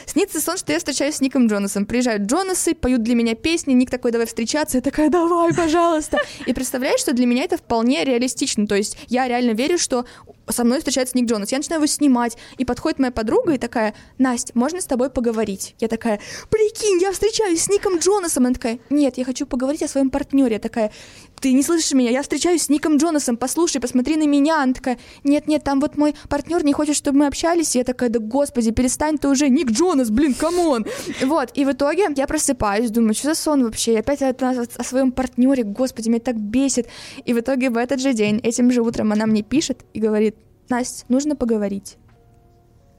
Снится 0.06 0.40
сон, 0.40 0.56
что 0.56 0.72
я 0.72 0.78
встречаюсь 0.78 1.16
с 1.16 1.20
Ником 1.20 1.46
Джонасом. 1.46 1.86
Приезжают 1.86 2.24
Джонасы, 2.24 2.74
поют 2.74 3.02
для 3.02 3.14
меня 3.14 3.34
песни, 3.34 3.72
Ник 3.72 3.90
такой, 3.90 4.12
давай 4.12 4.26
встречаться, 4.26 4.78
я 4.78 4.80
такая, 4.80 5.10
давай, 5.10 5.52
пожалуйста. 5.54 6.18
И 6.46 6.52
представляешь, 6.52 7.00
что 7.00 7.12
для 7.12 7.26
меня 7.26 7.44
это 7.44 7.56
вполне 7.56 8.04
реалистично, 8.04 8.66
то 8.66 8.74
есть 8.74 8.96
я 9.08 9.28
реально 9.28 9.52
верю, 9.52 9.78
что 9.78 10.06
со 10.48 10.64
мной 10.64 10.78
встречается 10.78 11.16
Ник 11.16 11.28
Джонас. 11.28 11.52
Я 11.52 11.58
начинаю 11.58 11.80
его 11.80 11.86
снимать, 11.86 12.36
и 12.58 12.64
подходит 12.64 12.98
моя 12.98 13.12
подруга 13.12 13.54
и 13.54 13.58
такая, 13.58 13.94
Настя, 14.18 14.52
можно 14.54 14.80
с 14.80 14.86
тобой 14.86 15.10
поговорить? 15.10 15.74
Я 15.80 15.88
такая, 15.88 16.20
прикинь, 16.50 17.00
я 17.00 17.12
встречаюсь 17.12 17.62
с 17.62 17.68
Ником 17.68 17.98
Джонасом. 17.98 18.44
Она 18.44 18.54
такая, 18.54 18.78
нет, 18.90 19.16
я 19.16 19.24
хочу 19.24 19.46
поговорить 19.46 19.82
о 19.82 19.88
своем 19.88 20.10
партнере. 20.10 20.54
Я 20.54 20.58
такая, 20.58 20.92
ты 21.44 21.52
не 21.52 21.62
слышишь 21.62 21.92
меня, 21.92 22.10
я 22.10 22.22
встречаюсь 22.22 22.62
с 22.62 22.68
Ником 22.70 22.96
Джонасом, 22.96 23.36
послушай, 23.36 23.78
посмотри 23.78 24.16
на 24.16 24.26
меня. 24.26 24.62
Она 24.62 24.72
такая, 24.72 24.98
нет-нет, 25.24 25.62
там 25.62 25.78
вот 25.78 25.98
мой 25.98 26.14
партнер 26.30 26.64
не 26.64 26.72
хочет, 26.72 26.96
чтобы 26.96 27.18
мы 27.18 27.26
общались. 27.26 27.76
Я 27.76 27.84
такая, 27.84 28.08
да 28.08 28.18
господи, 28.18 28.70
перестань 28.70 29.18
ты 29.18 29.28
уже, 29.28 29.50
Ник 29.50 29.70
Джонас, 29.70 30.08
блин, 30.08 30.32
come 30.32 30.63
on. 30.63 30.86
Вот, 31.22 31.50
и 31.52 31.66
в 31.66 31.72
итоге 31.72 32.06
я 32.16 32.26
просыпаюсь, 32.26 32.90
думаю, 32.90 33.12
что 33.12 33.28
за 33.28 33.34
сон 33.34 33.62
вообще? 33.62 33.92
И 33.92 33.96
опять 33.96 34.22
о, 34.22 34.30
о 34.30 34.84
своем 34.84 35.12
партнере, 35.12 35.64
господи, 35.64 36.08
меня 36.08 36.20
так 36.20 36.40
бесит. 36.40 36.88
И 37.26 37.34
в 37.34 37.40
итоге 37.40 37.68
в 37.68 37.76
этот 37.76 38.00
же 38.00 38.14
день, 38.14 38.40
этим 38.42 38.70
же 38.70 38.80
утром 38.80 39.12
она 39.12 39.26
мне 39.26 39.42
пишет 39.42 39.84
и 39.92 40.00
говорит, 40.00 40.36
Настя, 40.70 41.04
нужно 41.10 41.36
поговорить. 41.36 41.98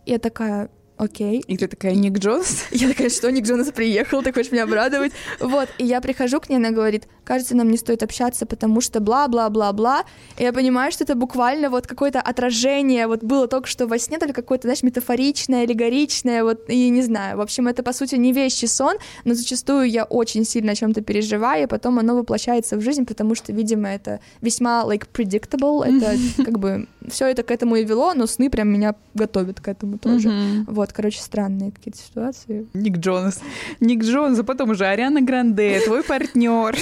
Я 0.05 0.19
такая, 0.19 0.69
окей. 0.97 1.43
И 1.47 1.57
ты 1.57 1.67
такая, 1.67 1.93
Ник 1.95 2.17
Джонс? 2.19 2.65
Я 2.71 2.89
такая, 2.89 3.09
что, 3.09 3.31
Ник 3.31 3.45
Джонс 3.45 3.71
приехал, 3.71 4.21
ты 4.21 4.31
хочешь 4.31 4.51
меня 4.51 4.63
обрадовать? 4.63 5.11
Вот, 5.39 5.69
и 5.77 5.85
я 5.85 6.01
прихожу 6.01 6.39
к 6.39 6.49
ней, 6.49 6.57
она 6.57 6.71
говорит, 6.71 7.07
кажется, 7.23 7.55
нам 7.55 7.69
не 7.69 7.77
стоит 7.77 8.03
общаться, 8.03 8.45
потому 8.45 8.81
что 8.81 8.99
бла-бла-бла-бла. 8.99 10.05
И 10.37 10.43
я 10.43 10.53
понимаю, 10.53 10.91
что 10.91 11.03
это 11.03 11.15
буквально 11.15 11.69
вот 11.69 11.87
какое-то 11.87 12.21
отражение, 12.21 13.07
вот 13.07 13.23
было 13.23 13.47
только 13.47 13.67
что 13.67 13.87
во 13.87 13.97
сне, 13.99 14.17
только 14.17 14.33
какое-то, 14.33 14.67
знаешь, 14.67 14.83
метафоричное, 14.83 15.63
аллегоричное, 15.63 16.43
вот, 16.43 16.69
и 16.69 16.89
не 16.89 17.01
знаю. 17.01 17.37
В 17.37 17.41
общем, 17.41 17.67
это, 17.67 17.83
по 17.83 17.93
сути, 17.93 18.15
не 18.15 18.31
вещий 18.31 18.67
сон, 18.67 18.95
но 19.23 19.33
зачастую 19.33 19.89
я 19.89 20.03
очень 20.05 20.45
сильно 20.45 20.71
о 20.71 20.75
чем-то 20.75 21.01
переживаю, 21.01 21.63
и 21.63 21.67
потом 21.67 21.99
оно 21.99 22.15
воплощается 22.15 22.77
в 22.77 22.81
жизнь, 22.81 23.05
потому 23.05 23.35
что, 23.35 23.51
видимо, 23.51 23.89
это 23.89 24.19
весьма, 24.41 24.83
like, 24.85 25.07
predictable, 25.13 25.83
это 25.83 26.17
как 26.43 26.59
бы 26.59 26.87
все 27.09 27.27
это 27.27 27.43
к 27.43 27.51
этому 27.51 27.75
и 27.75 27.83
вело, 27.83 28.13
но 28.13 28.27
сны 28.27 28.49
прям 28.49 28.69
меня 28.69 28.95
готовят 29.13 29.59
к 29.59 29.67
этому 29.67 29.97
тоже. 29.97 30.31
Вот. 30.67 30.84
Вот, 30.85 30.93
короче, 30.93 31.19
странные 31.19 31.71
какие-то 31.71 31.97
ситуации. 31.97 32.67
Ник 32.75 32.97
Джонас. 32.97 33.41
Ник 33.79 34.03
Джонас, 34.03 34.37
а 34.37 34.43
потом 34.43 34.69
уже 34.69 34.85
Ариана 34.85 35.19
Гранде, 35.19 35.79
твой 35.83 36.03
партнер. 36.03 36.77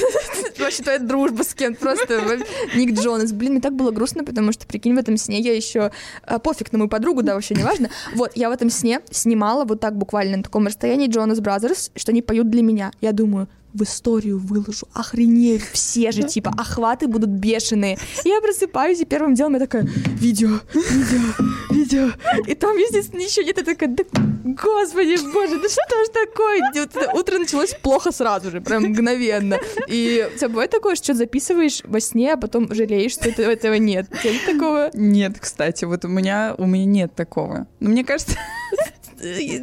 Вообще 0.59 0.83
твоя 0.83 0.99
дружба 0.99 1.43
с 1.43 1.53
кем 1.53 1.73
просто. 1.75 2.21
Ник 2.75 2.99
Джонас. 2.99 3.31
Блин, 3.31 3.53
мне 3.53 3.61
так 3.61 3.73
было 3.73 3.91
грустно, 3.91 4.25
потому 4.25 4.51
что, 4.51 4.67
прикинь, 4.67 4.93
в 4.93 4.97
этом 4.97 5.15
сне 5.15 5.39
я 5.39 5.55
еще... 5.55 5.91
А, 6.23 6.37
пофиг 6.39 6.73
на 6.73 6.79
мою 6.79 6.89
подругу, 6.89 7.23
да, 7.23 7.35
вообще 7.35 7.55
не 7.55 7.63
важно. 7.63 7.89
Вот, 8.13 8.33
я 8.35 8.49
в 8.49 8.51
этом 8.51 8.69
сне 8.69 8.99
снимала 9.09 9.63
вот 9.63 9.79
так 9.79 9.97
буквально 9.97 10.35
на 10.35 10.43
таком 10.43 10.67
расстоянии 10.67 11.07
Jonas 11.07 11.39
Brothers, 11.39 11.89
что 11.95 12.11
они 12.11 12.21
поют 12.21 12.49
для 12.49 12.61
меня. 12.61 12.91
Я 12.99 13.13
думаю, 13.13 13.47
в 13.73 13.83
историю 13.83 14.39
выложу, 14.39 14.87
охренеют 14.93 15.63
все 15.63 16.11
же, 16.11 16.23
типа, 16.23 16.53
охваты 16.57 17.07
будут 17.07 17.29
бешеные. 17.29 17.97
Я 18.23 18.41
просыпаюсь, 18.41 18.99
и 18.99 19.05
первым 19.05 19.33
делом 19.33 19.53
я 19.53 19.59
такая, 19.59 19.83
видео, 19.83 20.59
видео, 20.73 21.45
видео. 21.69 22.09
И 22.47 22.55
там, 22.55 22.77
естественно, 22.77 23.21
еще 23.21 23.43
нет, 23.43 23.57
я 23.57 23.63
такая, 23.63 23.89
да, 23.89 24.03
господи, 24.43 25.17
боже, 25.33 25.59
да 25.61 25.69
что 25.69 26.05
ж 26.05 26.09
такое? 26.13 26.61
Вот 26.75 27.19
утро 27.19 27.39
началось 27.39 27.75
плохо 27.81 28.11
сразу 28.11 28.51
же, 28.51 28.61
прям 28.61 28.83
мгновенно. 28.83 29.59
И 29.87 30.29
у 30.33 30.37
тебя 30.37 30.49
бывает 30.49 30.71
такое, 30.71 30.95
что 30.95 31.13
записываешь 31.13 31.81
во 31.85 31.99
сне, 31.99 32.33
а 32.33 32.37
потом 32.37 32.73
жалеешь, 32.73 33.13
что 33.13 33.29
этого, 33.29 33.47
этого 33.47 33.73
нет? 33.73 34.07
У 34.11 34.17
тебя 34.17 34.33
нет 34.33 34.45
такого? 34.45 34.91
Нет, 34.93 35.39
кстати, 35.39 35.85
вот 35.85 36.05
у 36.05 36.07
меня, 36.07 36.55
у 36.57 36.65
меня 36.65 36.85
нет 36.85 37.15
такого. 37.15 37.67
Но 37.79 37.89
мне 37.89 38.03
кажется... 38.03 38.37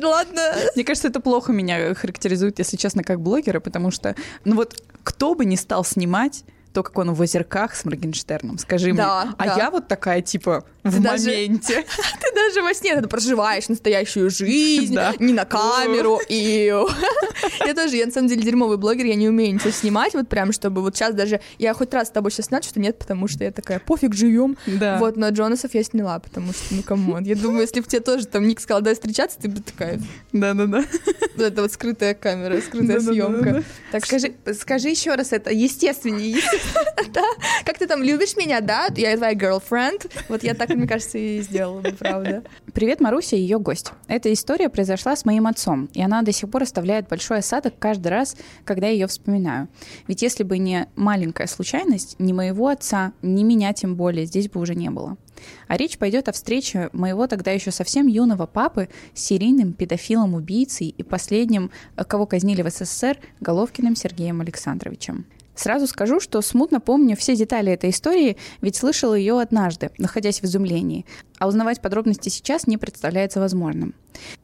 Ладно. 0.02 0.54
Мне 0.74 0.84
кажется, 0.84 1.08
это 1.08 1.20
плохо 1.20 1.52
меня 1.52 1.94
характеризует, 1.94 2.58
если 2.58 2.76
честно, 2.76 3.02
как 3.02 3.20
блогера, 3.20 3.60
потому 3.60 3.90
что, 3.90 4.14
ну 4.44 4.56
вот, 4.56 4.82
кто 5.02 5.34
бы 5.34 5.44
не 5.44 5.56
стал 5.56 5.84
снимать 5.84 6.44
то, 6.72 6.82
как 6.82 6.96
он 6.98 7.12
в 7.12 7.20
озерках 7.20 7.74
с 7.74 7.84
Моргенштерном, 7.84 8.58
скажи 8.58 8.92
да, 8.92 9.24
мне. 9.24 9.34
А 9.38 9.46
да. 9.46 9.56
я 9.56 9.70
вот 9.70 9.88
такая, 9.88 10.22
типа, 10.22 10.64
в 10.84 10.94
ты 10.94 11.00
моменте. 11.00 11.74
Даже, 11.74 11.86
ты 12.20 12.34
даже 12.34 12.62
во 12.62 12.74
сне 12.74 13.00
ты 13.00 13.08
проживаешь 13.08 13.68
настоящую 13.68 14.30
жизнь, 14.30 14.94
да. 14.94 15.12
не 15.18 15.32
на 15.32 15.44
камеру. 15.44 16.20
И 16.28 16.72
я 17.66 17.74
тоже, 17.74 17.96
я 17.96 18.06
на 18.06 18.12
самом 18.12 18.28
деле 18.28 18.42
дерьмовый 18.42 18.78
блогер, 18.78 19.06
я 19.06 19.16
не 19.16 19.28
умею 19.28 19.54
ничего 19.54 19.70
снимать, 19.70 20.14
вот 20.14 20.28
прям, 20.28 20.52
чтобы 20.52 20.80
вот 20.80 20.96
сейчас 20.96 21.14
даже... 21.14 21.40
Я 21.58 21.74
хоть 21.74 21.92
раз 21.92 22.08
с 22.08 22.10
тобой 22.10 22.30
сейчас 22.30 22.46
снять, 22.46 22.64
что 22.64 22.78
нет, 22.78 22.98
потому 22.98 23.26
что 23.26 23.42
я 23.42 23.50
такая, 23.50 23.80
пофиг, 23.80 24.14
живем. 24.14 24.56
Да. 24.66 24.98
Вот, 24.98 25.16
но 25.16 25.28
Джонасов 25.30 25.74
я 25.74 25.82
сняла, 25.82 26.18
потому 26.20 26.52
что, 26.52 26.74
ну, 26.74 26.82
come 26.82 27.06
on. 27.06 27.24
Я 27.24 27.34
думаю, 27.34 27.62
если 27.62 27.80
бы 27.80 27.86
тебе 27.86 28.00
тоже 28.00 28.26
там 28.26 28.46
Ник 28.46 28.60
сказал, 28.60 28.80
давай 28.80 28.94
встречаться, 28.94 29.38
ты 29.40 29.48
бы 29.48 29.60
такая... 29.60 30.00
Да-да-да. 30.32 30.84
Вот 31.36 31.44
это 31.44 31.62
вот 31.62 31.72
скрытая 31.72 32.14
камера, 32.14 32.60
скрытая 32.60 33.00
съемка. 33.00 33.64
Так 33.90 34.06
скажи, 34.06 34.34
скажи 34.58 34.88
еще 34.88 35.14
раз 35.14 35.32
это, 35.32 35.50
естественнее. 35.50 36.40
Да, 37.12 37.24
как 37.64 37.78
ты 37.78 37.86
там 37.86 38.02
любишь 38.02 38.36
меня, 38.36 38.60
да? 38.60 38.88
Я 38.96 39.16
твоя 39.16 39.34
girlfriend. 39.34 40.10
Вот 40.28 40.44
я 40.44 40.54
так 40.54 40.70
мне 40.70 40.86
кажется, 40.86 41.18
и 41.18 41.40
сделала 41.40 41.80
бы, 41.80 41.92
правда. 41.92 42.44
Привет, 42.72 43.00
Маруся 43.00 43.36
и 43.36 43.40
ее 43.40 43.58
гость. 43.58 43.92
Эта 44.06 44.32
история 44.32 44.68
произошла 44.68 45.16
с 45.16 45.24
моим 45.24 45.46
отцом, 45.46 45.88
и 45.92 46.02
она 46.02 46.22
до 46.22 46.32
сих 46.32 46.50
пор 46.50 46.62
оставляет 46.62 47.08
большой 47.08 47.38
осадок 47.38 47.74
каждый 47.78 48.08
раз, 48.08 48.36
когда 48.64 48.86
я 48.86 48.92
ее 48.92 49.06
вспоминаю. 49.08 49.68
Ведь 50.06 50.22
если 50.22 50.44
бы 50.44 50.58
не 50.58 50.86
маленькая 50.94 51.46
случайность, 51.46 52.16
ни 52.18 52.32
моего 52.32 52.68
отца, 52.68 53.12
ни 53.22 53.42
меня 53.42 53.72
тем 53.72 53.96
более 53.96 54.26
здесь 54.26 54.48
бы 54.48 54.60
уже 54.60 54.74
не 54.74 54.90
было. 54.90 55.16
А 55.68 55.76
речь 55.76 55.98
пойдет 55.98 56.28
о 56.28 56.32
встрече 56.32 56.90
моего 56.92 57.26
тогда 57.26 57.50
еще 57.50 57.70
совсем 57.70 58.06
юного 58.06 58.46
папы 58.46 58.88
с 59.14 59.22
серийным 59.22 59.72
педофилом-убийцей 59.72 60.88
и 60.88 61.02
последним, 61.02 61.70
кого 61.96 62.26
казнили 62.26 62.62
в 62.62 62.70
СССР, 62.70 63.18
Головкиным 63.40 63.96
Сергеем 63.96 64.40
Александровичем. 64.40 65.26
Сразу 65.54 65.86
скажу, 65.86 66.20
что 66.20 66.40
смутно 66.40 66.80
помню 66.80 67.16
все 67.16 67.36
детали 67.36 67.72
этой 67.72 67.90
истории, 67.90 68.36
ведь 68.60 68.76
слышала 68.76 69.14
ее 69.14 69.40
однажды, 69.40 69.90
находясь 69.98 70.40
в 70.40 70.44
изумлении, 70.44 71.04
а 71.38 71.48
узнавать 71.48 71.80
подробности 71.80 72.28
сейчас 72.28 72.66
не 72.66 72.78
представляется 72.78 73.40
возможным. 73.40 73.94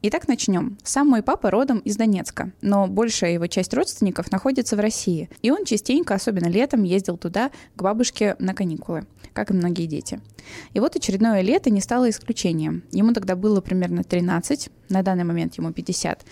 Итак, 0.01 0.27
начнем. 0.27 0.77
Сам 0.83 1.07
мой 1.07 1.23
папа 1.23 1.51
родом 1.51 1.79
из 1.79 1.97
Донецка, 1.97 2.51
но 2.61 2.87
большая 2.87 3.33
его 3.33 3.47
часть 3.47 3.73
родственников 3.73 4.31
находится 4.31 4.75
в 4.75 4.79
России, 4.79 5.29
и 5.41 5.51
он 5.51 5.65
частенько, 5.65 6.13
особенно 6.13 6.47
летом, 6.47 6.83
ездил 6.83 7.17
туда 7.17 7.51
к 7.75 7.81
бабушке 7.81 8.35
на 8.39 8.53
каникулы, 8.53 9.05
как 9.33 9.51
и 9.51 9.53
многие 9.53 9.85
дети. 9.85 10.19
И 10.73 10.79
вот 10.79 10.95
очередное 10.95 11.41
лето 11.41 11.69
не 11.69 11.81
стало 11.81 12.09
исключением. 12.09 12.83
Ему 12.91 13.13
тогда 13.13 13.35
было 13.35 13.61
примерно 13.61 14.03
13, 14.03 14.69
на 14.89 15.03
данный 15.03 15.23
момент 15.23 15.55
ему 15.57 15.71
50. 15.71 16.25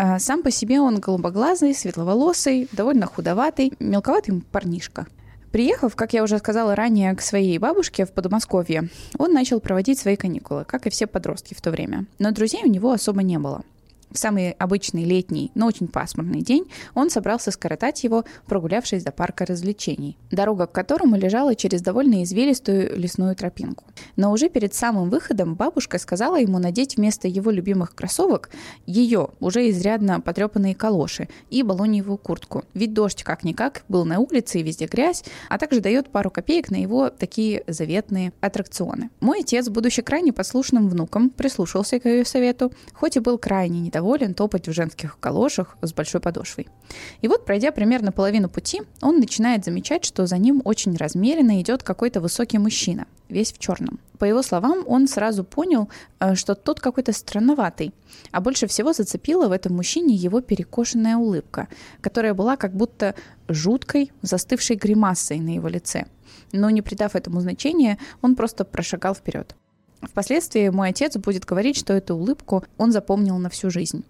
А, 0.00 0.20
сам 0.20 0.44
по 0.44 0.50
себе 0.52 0.80
он 0.80 1.00
голубоглазый, 1.00 1.74
светловолосый, 1.74 2.68
довольно 2.70 3.06
худоватый, 3.06 3.72
мелковатый 3.80 4.42
парнишка. 4.52 5.08
Приехав, 5.50 5.96
как 5.96 6.12
я 6.12 6.22
уже 6.22 6.38
сказала 6.38 6.76
ранее, 6.76 7.14
к 7.16 7.20
своей 7.20 7.58
бабушке 7.58 8.06
в 8.06 8.12
Подмосковье, 8.12 8.90
он 9.18 9.32
начал 9.32 9.60
проводить 9.60 9.98
свои 9.98 10.14
каникулы, 10.14 10.64
как 10.64 10.86
и 10.86 10.90
все 10.90 11.08
подростки 11.08 11.54
в 11.54 11.60
то 11.60 11.72
время. 11.72 12.06
Но 12.20 12.30
друзей 12.30 12.60
у 12.64 12.68
него 12.68 12.92
особо 12.92 13.24
не 13.24 13.38
было. 13.38 13.62
В 14.10 14.18
самый 14.18 14.52
обычный 14.52 15.04
летний, 15.04 15.50
но 15.54 15.66
очень 15.66 15.86
пасмурный 15.86 16.40
день 16.40 16.64
он 16.94 17.10
собрался 17.10 17.50
скоротать 17.50 18.04
его, 18.04 18.24
прогулявшись 18.46 19.04
до 19.04 19.12
парка 19.12 19.44
развлечений, 19.44 20.16
дорога 20.30 20.66
к 20.66 20.72
которому 20.72 21.16
лежала 21.16 21.54
через 21.54 21.82
довольно 21.82 22.22
извилистую 22.22 22.98
лесную 22.98 23.36
тропинку. 23.36 23.84
Но 24.16 24.32
уже 24.32 24.48
перед 24.48 24.72
самым 24.74 25.10
выходом 25.10 25.54
бабушка 25.54 25.98
сказала 25.98 26.36
ему 26.36 26.58
надеть 26.58 26.96
вместо 26.96 27.28
его 27.28 27.50
любимых 27.50 27.94
кроссовок 27.94 28.50
ее, 28.86 29.28
уже 29.40 29.68
изрядно 29.70 30.20
потрепанные 30.20 30.74
калоши 30.74 31.28
и 31.50 31.62
балоньевую 31.62 32.16
куртку. 32.16 32.64
Ведь 32.74 32.94
дождь 32.94 33.22
как-никак 33.22 33.84
был 33.88 34.04
на 34.04 34.20
улице 34.20 34.60
и 34.60 34.62
везде 34.62 34.86
грязь, 34.86 35.24
а 35.48 35.58
также 35.58 35.80
дает 35.80 36.08
пару 36.10 36.30
копеек 36.30 36.70
на 36.70 36.76
его 36.76 37.10
такие 37.10 37.62
заветные 37.66 38.32
аттракционы. 38.40 39.10
Мой 39.20 39.40
отец, 39.40 39.68
будучи 39.68 40.02
крайне 40.02 40.32
послушным 40.32 40.88
внуком, 40.88 41.30
прислушался 41.30 42.00
к 42.00 42.06
ее 42.06 42.24
совету, 42.24 42.72
хоть 42.94 43.16
и 43.16 43.20
был 43.20 43.38
крайне 43.38 43.80
не 43.80 43.90
доволен 43.98 44.34
топать 44.34 44.68
в 44.68 44.72
женских 44.72 45.18
калошах 45.18 45.76
с 45.82 45.92
большой 45.92 46.20
подошвой. 46.20 46.68
И 47.20 47.28
вот, 47.28 47.44
пройдя 47.44 47.72
примерно 47.72 48.12
половину 48.12 48.48
пути, 48.48 48.82
он 49.02 49.18
начинает 49.18 49.64
замечать, 49.64 50.04
что 50.04 50.26
за 50.26 50.38
ним 50.38 50.62
очень 50.64 50.96
размеренно 50.96 51.60
идет 51.60 51.82
какой-то 51.82 52.20
высокий 52.20 52.58
мужчина, 52.58 53.06
весь 53.28 53.52
в 53.52 53.58
черном. 53.58 53.98
По 54.18 54.24
его 54.24 54.42
словам, 54.42 54.84
он 54.86 55.08
сразу 55.08 55.42
понял, 55.42 55.88
э, 56.20 56.36
что 56.36 56.54
тот 56.54 56.80
какой-то 56.80 57.12
странноватый. 57.12 57.92
А 58.30 58.40
больше 58.40 58.66
всего 58.66 58.92
зацепила 58.92 59.48
в 59.48 59.52
этом 59.52 59.74
мужчине 59.74 60.14
его 60.14 60.40
перекошенная 60.40 61.16
улыбка, 61.16 61.66
которая 62.00 62.34
была 62.34 62.56
как 62.56 62.72
будто 62.74 63.14
жуткой, 63.48 64.12
застывшей 64.22 64.76
гримасой 64.76 65.40
на 65.40 65.54
его 65.54 65.68
лице. 65.68 66.04
Но 66.52 66.70
не 66.70 66.82
придав 66.82 67.16
этому 67.16 67.40
значения, 67.40 67.98
он 68.22 68.36
просто 68.36 68.64
прошагал 68.64 69.14
вперед. 69.14 69.56
Впоследствии 70.02 70.68
мой 70.68 70.90
отец 70.90 71.16
будет 71.16 71.44
говорить, 71.44 71.76
что 71.76 71.92
эту 71.92 72.14
улыбку 72.14 72.64
он 72.76 72.92
запомнил 72.92 73.38
на 73.38 73.50
всю 73.50 73.70
жизнь. 73.70 74.04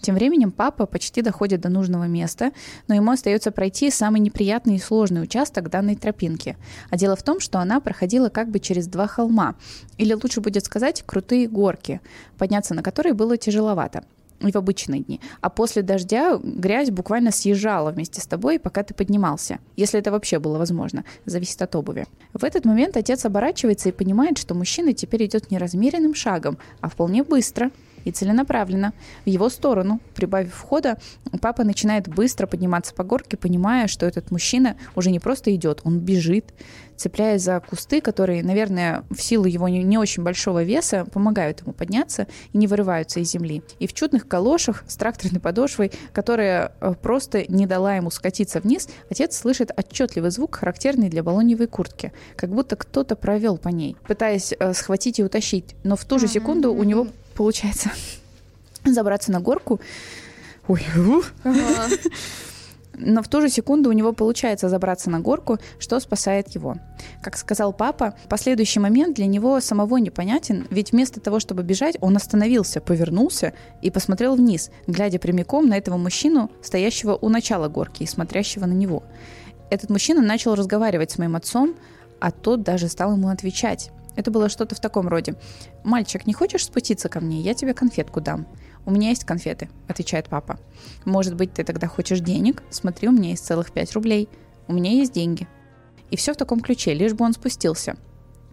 Тем 0.00 0.16
временем 0.16 0.50
папа 0.50 0.84
почти 0.84 1.22
доходит 1.22 1.62
до 1.62 1.70
нужного 1.70 2.04
места, 2.04 2.52
но 2.88 2.94
ему 2.94 3.10
остается 3.10 3.50
пройти 3.50 3.90
самый 3.90 4.20
неприятный 4.20 4.76
и 4.76 4.78
сложный 4.78 5.22
участок 5.22 5.70
данной 5.70 5.96
тропинки. 5.96 6.58
А 6.90 6.96
дело 6.96 7.16
в 7.16 7.22
том, 7.22 7.40
что 7.40 7.58
она 7.58 7.80
проходила 7.80 8.28
как 8.28 8.50
бы 8.50 8.58
через 8.58 8.86
два 8.86 9.06
холма, 9.06 9.54
или 9.96 10.12
лучше 10.12 10.42
будет 10.42 10.64
сказать, 10.66 11.02
крутые 11.06 11.48
горки, 11.48 12.02
подняться 12.36 12.74
на 12.74 12.82
которые 12.82 13.14
было 13.14 13.38
тяжеловато 13.38 14.04
и 14.40 14.52
в 14.52 14.56
обычные 14.56 15.00
дни. 15.00 15.20
А 15.40 15.50
после 15.50 15.82
дождя 15.82 16.38
грязь 16.42 16.90
буквально 16.90 17.30
съезжала 17.30 17.90
вместе 17.90 18.20
с 18.20 18.26
тобой, 18.26 18.58
пока 18.58 18.82
ты 18.82 18.94
поднимался. 18.94 19.58
Если 19.76 19.98
это 19.98 20.10
вообще 20.10 20.38
было 20.38 20.58
возможно. 20.58 21.04
Зависит 21.24 21.60
от 21.62 21.74
обуви. 21.76 22.06
В 22.32 22.44
этот 22.44 22.64
момент 22.64 22.96
отец 22.96 23.24
оборачивается 23.24 23.88
и 23.88 23.92
понимает, 23.92 24.38
что 24.38 24.54
мужчина 24.54 24.92
теперь 24.92 25.24
идет 25.26 25.50
не 25.50 25.58
размеренным 25.58 26.14
шагом, 26.14 26.58
а 26.80 26.88
вполне 26.88 27.22
быстро 27.22 27.70
и 28.04 28.10
целенаправленно 28.10 28.92
в 29.24 29.28
его 29.28 29.48
сторону. 29.48 30.00
Прибавив 30.14 30.58
хода, 30.60 30.98
папа 31.40 31.64
начинает 31.64 32.08
быстро 32.08 32.46
подниматься 32.46 32.94
по 32.94 33.02
горке, 33.02 33.36
понимая, 33.36 33.88
что 33.88 34.06
этот 34.06 34.30
мужчина 34.30 34.76
уже 34.94 35.10
не 35.10 35.20
просто 35.20 35.54
идет, 35.54 35.80
он 35.84 35.98
бежит, 35.98 36.52
цепляясь 36.96 37.42
за 37.42 37.60
кусты, 37.60 38.00
которые, 38.00 38.42
наверное, 38.42 39.04
в 39.10 39.20
силу 39.20 39.46
его 39.46 39.68
не, 39.68 39.82
не 39.82 39.98
очень 39.98 40.22
большого 40.22 40.62
веса 40.62 41.04
помогают 41.04 41.60
ему 41.60 41.72
подняться 41.72 42.26
и 42.52 42.58
не 42.58 42.66
вырываются 42.66 43.20
из 43.20 43.30
земли. 43.30 43.62
И 43.78 43.86
в 43.86 43.92
чудных 43.92 44.28
калошах 44.28 44.84
с 44.86 44.96
тракторной 44.96 45.40
подошвой, 45.40 45.92
которая 46.12 46.72
э, 46.80 46.94
просто 47.00 47.44
не 47.48 47.66
дала 47.66 47.96
ему 47.96 48.10
скатиться 48.10 48.60
вниз, 48.60 48.88
отец 49.10 49.36
слышит 49.36 49.70
отчетливый 49.76 50.30
звук, 50.30 50.56
характерный 50.56 51.08
для 51.08 51.22
балоневой 51.22 51.66
куртки, 51.66 52.12
как 52.36 52.50
будто 52.50 52.76
кто-то 52.76 53.16
провел 53.16 53.58
по 53.58 53.68
ней, 53.68 53.96
пытаясь 54.06 54.54
э, 54.58 54.74
схватить 54.74 55.18
и 55.18 55.24
утащить. 55.24 55.74
Но 55.82 55.96
в 55.96 56.04
ту 56.04 56.18
же 56.18 56.28
секунду 56.28 56.72
у 56.72 56.82
него 56.84 57.08
получается 57.34 57.90
забраться 58.84 59.32
на 59.32 59.40
горку. 59.40 59.80
Ой. 60.68 60.82
Но 62.96 63.22
в 63.22 63.28
ту 63.28 63.40
же 63.40 63.48
секунду 63.48 63.90
у 63.90 63.92
него 63.92 64.12
получается 64.12 64.68
забраться 64.68 65.10
на 65.10 65.20
горку, 65.20 65.58
что 65.78 65.98
спасает 66.00 66.48
его. 66.50 66.76
Как 67.22 67.36
сказал 67.36 67.72
папа, 67.72 68.14
последующий 68.28 68.80
момент 68.80 69.16
для 69.16 69.26
него 69.26 69.60
самого 69.60 69.96
непонятен, 69.98 70.66
ведь 70.70 70.92
вместо 70.92 71.20
того, 71.20 71.40
чтобы 71.40 71.62
бежать, 71.62 71.96
он 72.00 72.16
остановился, 72.16 72.80
повернулся 72.80 73.52
и 73.82 73.90
посмотрел 73.90 74.36
вниз, 74.36 74.70
глядя 74.86 75.18
прямиком 75.18 75.66
на 75.66 75.76
этого 75.76 75.96
мужчину, 75.96 76.50
стоящего 76.62 77.16
у 77.20 77.28
начала 77.28 77.68
горки 77.68 78.02
и 78.02 78.06
смотрящего 78.06 78.66
на 78.66 78.72
него. 78.72 79.02
Этот 79.70 79.90
мужчина 79.90 80.22
начал 80.22 80.54
разговаривать 80.54 81.10
с 81.10 81.18
моим 81.18 81.36
отцом, 81.36 81.74
а 82.20 82.30
тот 82.30 82.62
даже 82.62 82.88
стал 82.88 83.12
ему 83.12 83.28
отвечать. 83.28 83.90
Это 84.16 84.30
было 84.30 84.48
что-то 84.48 84.74
в 84.74 84.80
таком 84.80 85.08
роде. 85.08 85.34
«Мальчик, 85.82 86.26
не 86.26 86.32
хочешь 86.32 86.64
спуститься 86.64 87.08
ко 87.08 87.20
мне? 87.20 87.40
Я 87.40 87.54
тебе 87.54 87.74
конфетку 87.74 88.20
дам». 88.20 88.46
«У 88.86 88.90
меня 88.90 89.10
есть 89.10 89.24
конфеты»,— 89.24 89.68
отвечает 89.88 90.28
папа. 90.28 90.58
«Может 91.04 91.34
быть, 91.34 91.52
ты 91.54 91.64
тогда 91.64 91.86
хочешь 91.86 92.20
денег? 92.20 92.62
Смотри, 92.70 93.08
у 93.08 93.12
меня 93.12 93.30
есть 93.30 93.46
целых 93.46 93.72
пять 93.72 93.92
рублей. 93.92 94.28
У 94.68 94.72
меня 94.72 94.90
есть 94.92 95.12
деньги». 95.12 95.48
И 96.10 96.16
все 96.16 96.32
в 96.32 96.36
таком 96.36 96.60
ключе, 96.60 96.94
лишь 96.94 97.14
бы 97.14 97.24
он 97.24 97.32
спустился. 97.32 97.96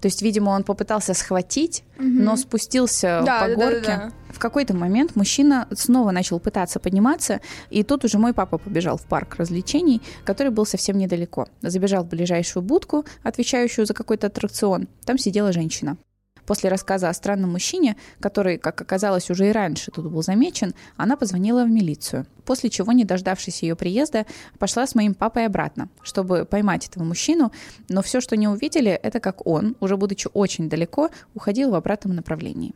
То 0.01 0.07
есть, 0.07 0.23
видимо, 0.23 0.49
он 0.49 0.63
попытался 0.63 1.13
схватить, 1.13 1.83
угу. 1.99 2.07
но 2.07 2.35
спустился 2.35 3.21
да, 3.23 3.41
по 3.41 3.47
да, 3.49 3.55
горке. 3.55 3.81
Да, 3.85 3.97
да, 3.97 4.05
да. 4.07 4.33
В 4.33 4.39
какой-то 4.39 4.73
момент 4.73 5.15
мужчина 5.15 5.67
снова 5.73 6.09
начал 6.09 6.39
пытаться 6.39 6.79
подниматься, 6.79 7.39
и 7.69 7.83
тут 7.83 8.03
уже 8.03 8.17
мой 8.17 8.33
папа 8.33 8.57
побежал 8.57 8.97
в 8.97 9.03
парк 9.03 9.35
развлечений, 9.37 10.01
который 10.25 10.51
был 10.51 10.65
совсем 10.65 10.97
недалеко. 10.97 11.47
Забежал 11.61 12.03
в 12.03 12.07
ближайшую 12.07 12.63
будку, 12.63 13.05
отвечающую 13.21 13.85
за 13.85 13.93
какой-то 13.93 14.27
аттракцион. 14.27 14.87
Там 15.05 15.19
сидела 15.19 15.53
женщина. 15.53 15.97
После 16.45 16.69
рассказа 16.69 17.09
о 17.09 17.13
странном 17.13 17.51
мужчине, 17.51 17.95
который, 18.19 18.57
как 18.57 18.81
оказалось, 18.81 19.29
уже 19.29 19.49
и 19.49 19.51
раньше 19.51 19.91
тут 19.91 20.05
был 20.05 20.21
замечен, 20.23 20.73
она 20.97 21.15
позвонила 21.15 21.63
в 21.63 21.69
милицию. 21.69 22.25
После 22.45 22.69
чего, 22.69 22.91
не 22.91 23.05
дождавшись 23.05 23.63
ее 23.63 23.75
приезда, 23.75 24.25
пошла 24.59 24.87
с 24.87 24.95
моим 24.95 25.13
папой 25.13 25.45
обратно, 25.45 25.89
чтобы 26.01 26.45
поймать 26.45 26.87
этого 26.87 27.03
мужчину. 27.03 27.51
Но 27.89 28.01
все, 28.01 28.21
что 28.21 28.35
не 28.35 28.47
увидели, 28.47 28.91
это 28.91 29.19
как 29.19 29.45
он, 29.45 29.75
уже 29.79 29.97
будучи 29.97 30.27
очень 30.33 30.69
далеко, 30.69 31.09
уходил 31.33 31.71
в 31.71 31.75
обратном 31.75 32.15
направлении. 32.15 32.73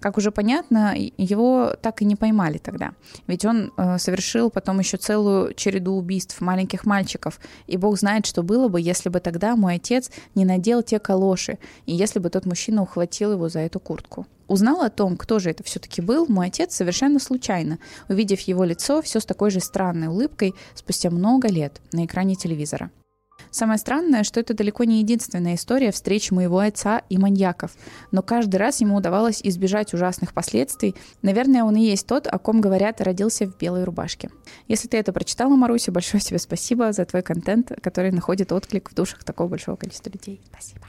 Как 0.00 0.18
уже 0.18 0.30
понятно, 0.30 0.94
его 0.96 1.74
так 1.80 2.02
и 2.02 2.04
не 2.04 2.16
поймали 2.16 2.58
тогда. 2.58 2.92
Ведь 3.26 3.44
он 3.44 3.72
э, 3.76 3.98
совершил 3.98 4.50
потом 4.50 4.78
еще 4.78 4.96
целую 4.96 5.54
череду 5.54 5.94
убийств 5.94 6.40
маленьких 6.40 6.84
мальчиков. 6.84 7.40
И 7.66 7.76
бог 7.76 7.98
знает, 7.98 8.26
что 8.26 8.42
было 8.42 8.68
бы, 8.68 8.80
если 8.80 9.08
бы 9.08 9.20
тогда 9.20 9.56
мой 9.56 9.76
отец 9.76 10.10
не 10.34 10.44
надел 10.44 10.82
те 10.82 10.98
калоши, 10.98 11.58
и 11.86 11.92
если 11.92 12.18
бы 12.18 12.30
тот 12.30 12.46
мужчина 12.46 12.82
ухватил 12.82 13.32
его 13.32 13.48
за 13.48 13.60
эту 13.60 13.80
куртку. 13.80 14.26
Узнал 14.48 14.82
о 14.82 14.90
том, 14.90 15.16
кто 15.16 15.38
же 15.38 15.50
это 15.50 15.64
все-таки 15.64 16.00
был, 16.00 16.26
мой 16.28 16.48
отец 16.48 16.74
совершенно 16.74 17.18
случайно, 17.18 17.78
увидев 18.08 18.40
его 18.40 18.64
лицо 18.64 19.02
все 19.02 19.18
с 19.18 19.26
такой 19.26 19.50
же 19.50 19.60
странной 19.60 20.06
улыбкой 20.06 20.54
спустя 20.74 21.10
много 21.10 21.48
лет 21.48 21.80
на 21.92 22.04
экране 22.04 22.36
телевизора. 22.36 22.90
Самое 23.56 23.78
странное, 23.78 24.22
что 24.22 24.38
это 24.38 24.52
далеко 24.52 24.84
не 24.84 24.98
единственная 24.98 25.54
история 25.54 25.90
встреч 25.90 26.30
моего 26.30 26.58
отца 26.58 27.00
и 27.08 27.16
маньяков, 27.16 27.70
но 28.12 28.20
каждый 28.20 28.56
раз 28.56 28.82
ему 28.82 28.96
удавалось 28.96 29.40
избежать 29.42 29.94
ужасных 29.94 30.34
последствий. 30.34 30.94
Наверное, 31.22 31.64
он 31.64 31.74
и 31.74 31.80
есть 31.80 32.06
тот, 32.06 32.26
о 32.26 32.38
ком 32.38 32.60
говорят, 32.60 33.00
родился 33.00 33.46
в 33.46 33.56
белой 33.56 33.84
рубашке. 33.84 34.28
Если 34.68 34.88
ты 34.88 34.98
это 34.98 35.14
прочитала, 35.14 35.56
Маруся, 35.56 35.90
большое 35.90 36.20
тебе 36.20 36.38
спасибо 36.38 36.92
за 36.92 37.06
твой 37.06 37.22
контент, 37.22 37.72
который 37.82 38.10
находит 38.10 38.52
отклик 38.52 38.90
в 38.90 38.94
душах 38.94 39.24
такого 39.24 39.48
большого 39.48 39.76
количества 39.76 40.10
людей. 40.10 40.38
Спасибо. 40.52 40.84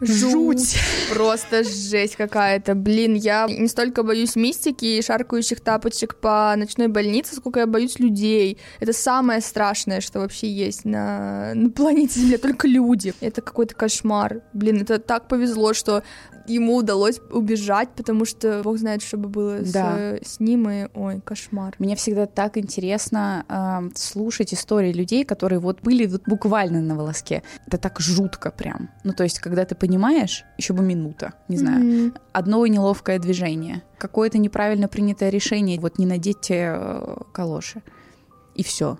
Жуть. 0.00 0.76
Просто 1.12 1.64
жесть 1.64 2.16
какая-то. 2.16 2.74
Блин, 2.74 3.14
я 3.14 3.46
не 3.48 3.68
столько 3.68 4.02
боюсь 4.02 4.36
мистики 4.36 4.84
и 4.84 5.02
шаркающих 5.02 5.60
тапочек 5.60 6.16
по 6.16 6.54
ночной 6.56 6.88
больнице, 6.88 7.36
сколько 7.36 7.60
я 7.60 7.66
боюсь 7.66 7.98
людей. 7.98 8.58
Это 8.80 8.92
самое 8.92 9.40
страшное, 9.40 10.00
что 10.00 10.20
вообще 10.20 10.50
есть 10.50 10.84
на, 10.84 11.52
на 11.54 11.70
планете 11.70 12.20
Земля. 12.20 12.38
Только 12.38 12.68
люди. 12.68 13.14
Это 13.20 13.40
какой-то 13.40 13.74
кошмар. 13.74 14.42
Блин, 14.52 14.82
это 14.82 14.98
так 14.98 15.28
повезло, 15.28 15.72
что 15.72 16.02
ему 16.48 16.76
удалось 16.76 17.20
убежать, 17.30 17.90
потому 17.96 18.24
что 18.24 18.62
бог 18.62 18.78
знает, 18.78 19.02
что 19.02 19.16
бы 19.16 19.28
было 19.28 19.58
да. 19.60 20.16
с, 20.22 20.34
с 20.34 20.40
ним, 20.40 20.68
и 20.68 20.88
ой, 20.94 21.20
кошмар. 21.20 21.74
Мне 21.78 21.96
всегда 21.96 22.26
так 22.26 22.56
интересно 22.56 23.44
э, 23.48 23.90
слушать 23.96 24.54
истории 24.54 24.92
людей, 24.92 25.24
которые 25.24 25.58
вот 25.58 25.80
были 25.82 26.06
вот 26.06 26.22
буквально 26.26 26.80
на 26.80 26.96
волоске. 26.96 27.42
Это 27.66 27.78
так 27.78 28.00
жутко 28.00 28.50
прям. 28.50 28.90
Ну, 29.04 29.12
то 29.12 29.24
есть, 29.24 29.38
когда 29.40 29.64
ты 29.64 29.74
понимаешь, 29.74 30.44
еще 30.58 30.72
бы 30.72 30.82
минута, 30.82 31.34
не 31.48 31.56
знаю, 31.56 31.84
mm-hmm. 31.84 32.20
одно 32.32 32.66
неловкое 32.66 33.18
движение, 33.18 33.82
какое-то 33.98 34.38
неправильно 34.38 34.88
принятое 34.88 35.30
решение, 35.30 35.80
вот 35.80 35.98
не 35.98 36.06
надеть 36.06 36.40
те 36.40 36.74
э, 36.76 37.16
калоши, 37.32 37.82
и 38.54 38.62
все 38.62 38.98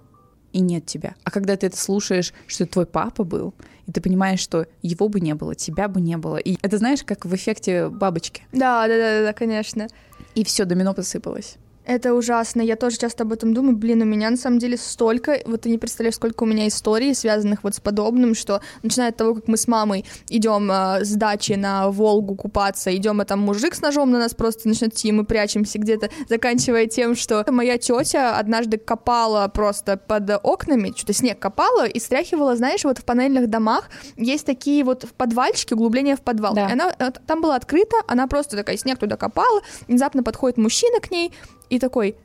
и 0.57 0.61
нет 0.61 0.87
тебя. 0.87 1.15
А 1.23 1.31
когда 1.31 1.55
ты 1.57 1.67
это 1.67 1.77
слушаешь, 1.77 2.33
что 2.47 2.65
это 2.65 2.73
твой 2.73 2.87
папа 2.87 3.25
был, 3.25 3.53
и 3.87 3.93
ты 3.93 4.01
понимаешь, 4.01 4.41
что 4.41 4.67
его 4.83 5.09
бы 5.09 5.21
не 5.21 5.35
было, 5.35 5.55
тебя 5.55 5.89
бы 5.89 6.01
не 6.01 6.17
было. 6.17 6.37
И 6.37 6.59
это 6.63 6.79
знаешь, 6.79 7.03
как 7.05 7.25
в 7.25 7.35
эффекте 7.35 7.89
бабочки. 7.89 8.43
Да, 8.53 8.87
да, 8.89 8.97
да, 8.97 9.23
да, 9.27 9.33
конечно. 9.33 9.89
И 10.35 10.45
все, 10.45 10.65
домино 10.65 10.93
посыпалось. 10.93 11.57
Это 11.87 12.15
ужасно. 12.15 12.61
Я 12.61 12.75
тоже 12.75 12.99
часто 12.99 13.23
об 13.23 13.33
этом 13.33 13.55
думаю. 13.55 13.77
Блин, 13.77 14.03
у 14.03 14.05
меня 14.05 14.29
на 14.29 14.37
самом 14.37 14.59
деле 14.59 14.77
столько, 14.77 15.39
вот 15.47 15.63
ты 15.63 15.71
не 15.71 15.79
представляешь, 15.79 16.17
сколько 16.17 16.43
у 16.43 16.47
меня 16.47 16.67
историй, 16.67 17.15
связанных 17.15 17.63
вот 17.63 17.77
с 17.77 17.81
подобным, 17.81 18.35
что 18.35 18.61
начиная 18.83 19.11
от 19.11 19.17
того, 19.17 19.35
как 19.37 19.47
мы 19.47 19.57
с 19.57 19.69
мамой 19.69 20.05
идем 20.29 20.71
э, 20.71 21.05
с 21.05 21.15
дачи 21.15 21.53
на 21.53 21.89
Волгу 21.89 22.35
купаться, 22.35 22.95
идем, 22.95 23.21
а 23.21 23.25
там 23.25 23.39
мужик 23.39 23.75
с 23.77 23.81
ножом 23.81 24.11
на 24.11 24.19
нас 24.19 24.35
просто 24.35 24.67
начнет 24.67 24.95
идти, 24.95 25.13
мы 25.13 25.25
прячемся 25.25 25.79
где-то, 25.79 26.11
заканчивая 26.29 26.87
тем, 26.87 27.15
что 27.15 27.45
моя 27.53 27.79
тетя 27.79 28.37
однажды 28.37 28.79
копала 28.79 29.47
просто 29.49 29.97
под 29.97 30.29
окнами, 30.43 30.93
что-то 30.97 31.13
снег 31.13 31.39
копала 31.39 31.87
и 31.87 32.01
стряхивала, 32.01 32.57
знаешь, 32.57 32.83
вот 32.83 32.99
в 32.99 33.05
панельных 33.05 33.49
домах 33.49 33.89
есть 34.17 34.45
такие 34.45 34.83
вот 34.83 35.07
подвальчики, 35.17 35.73
углубления 35.73 36.17
в 36.17 36.23
подвал. 36.23 36.55
Да. 36.55 36.69
И 36.69 36.73
она, 36.73 36.93
э, 36.99 37.13
там 37.27 37.41
было 37.41 37.55
открыто, 37.55 37.97
она 38.09 38.27
просто 38.27 38.57
такая 38.57 38.77
снег 38.77 38.99
туда 38.99 39.17
копала, 39.17 39.61
внезапно 39.87 40.25
подходит 40.25 40.59
мужчина 40.59 40.99
к 40.99 41.13
ней, 41.13 41.33
и 41.71 41.79
такой, 41.79 42.17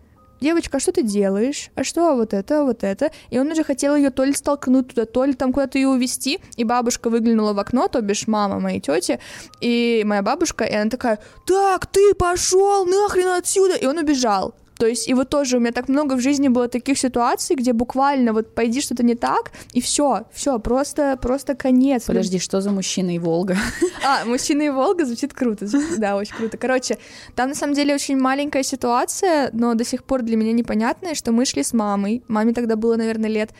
девочка, 0.41 0.77
а 0.77 0.79
что 0.79 0.91
ты 0.91 1.03
делаешь? 1.03 1.69
А 1.75 1.83
что 1.83 2.15
вот 2.15 2.33
это, 2.33 2.63
вот 2.63 2.83
это? 2.83 3.11
И 3.29 3.39
он 3.39 3.47
уже 3.51 3.63
хотел 3.63 3.95
ее 3.95 4.09
то 4.09 4.23
ли 4.23 4.33
столкнуть 4.33 4.89
туда, 4.89 5.05
то 5.05 5.23
ли 5.23 5.33
там 5.33 5.53
куда-то 5.53 5.77
ее 5.77 5.87
увести. 5.87 6.39
И 6.57 6.63
бабушка 6.63 7.09
выглянула 7.09 7.53
в 7.53 7.59
окно, 7.59 7.87
то 7.87 8.01
бишь 8.01 8.27
мама 8.27 8.59
моей 8.59 8.79
тети, 8.81 9.19
и 9.61 10.03
моя 10.05 10.21
бабушка, 10.21 10.65
и 10.65 10.73
она 10.73 10.89
такая, 10.89 11.19
так, 11.45 11.85
ты 11.85 12.13
пошел 12.15 12.85
нахрен 12.85 13.29
отсюда! 13.29 13.75
И 13.75 13.85
он 13.85 13.97
убежал. 13.97 14.55
То 14.81 14.87
есть, 14.87 15.07
и 15.07 15.13
вот 15.13 15.29
тоже 15.29 15.57
у 15.57 15.59
меня 15.59 15.71
так 15.71 15.89
много 15.89 16.15
в 16.15 16.21
жизни 16.21 16.47
было 16.47 16.67
таких 16.67 16.97
ситуаций, 16.97 17.55
где 17.55 17.71
буквально 17.71 18.33
вот 18.33 18.55
пойди 18.55 18.81
что-то 18.81 19.03
не 19.03 19.13
так, 19.13 19.51
и 19.73 19.79
все, 19.79 20.23
все, 20.33 20.57
просто, 20.57 21.19
просто 21.21 21.53
конец. 21.53 22.05
Подожди, 22.05 22.39
что 22.39 22.61
за 22.61 22.71
мужчина 22.71 23.15
и 23.15 23.19
Волга? 23.19 23.57
А, 24.03 24.25
мужчина 24.25 24.63
и 24.63 24.69
Волга 24.69 25.05
звучит 25.05 25.33
круто, 25.33 25.67
да, 25.97 26.15
очень 26.15 26.35
круто. 26.35 26.57
Короче, 26.57 26.97
там 27.35 27.49
на 27.49 27.55
самом 27.55 27.75
деле 27.75 27.93
очень 27.93 28.17
маленькая 28.17 28.63
ситуация, 28.63 29.51
но 29.53 29.75
до 29.75 29.85
сих 29.85 30.03
пор 30.03 30.23
для 30.23 30.35
меня 30.35 30.51
непонятная, 30.51 31.13
что 31.13 31.31
мы 31.31 31.45
шли 31.45 31.61
с 31.61 31.73
мамой, 31.73 32.23
маме 32.27 32.51
тогда 32.51 32.75
было, 32.75 32.95
наверное, 32.95 33.29
лет 33.29 33.51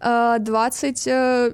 26, 0.00 1.06
э, 1.06 1.52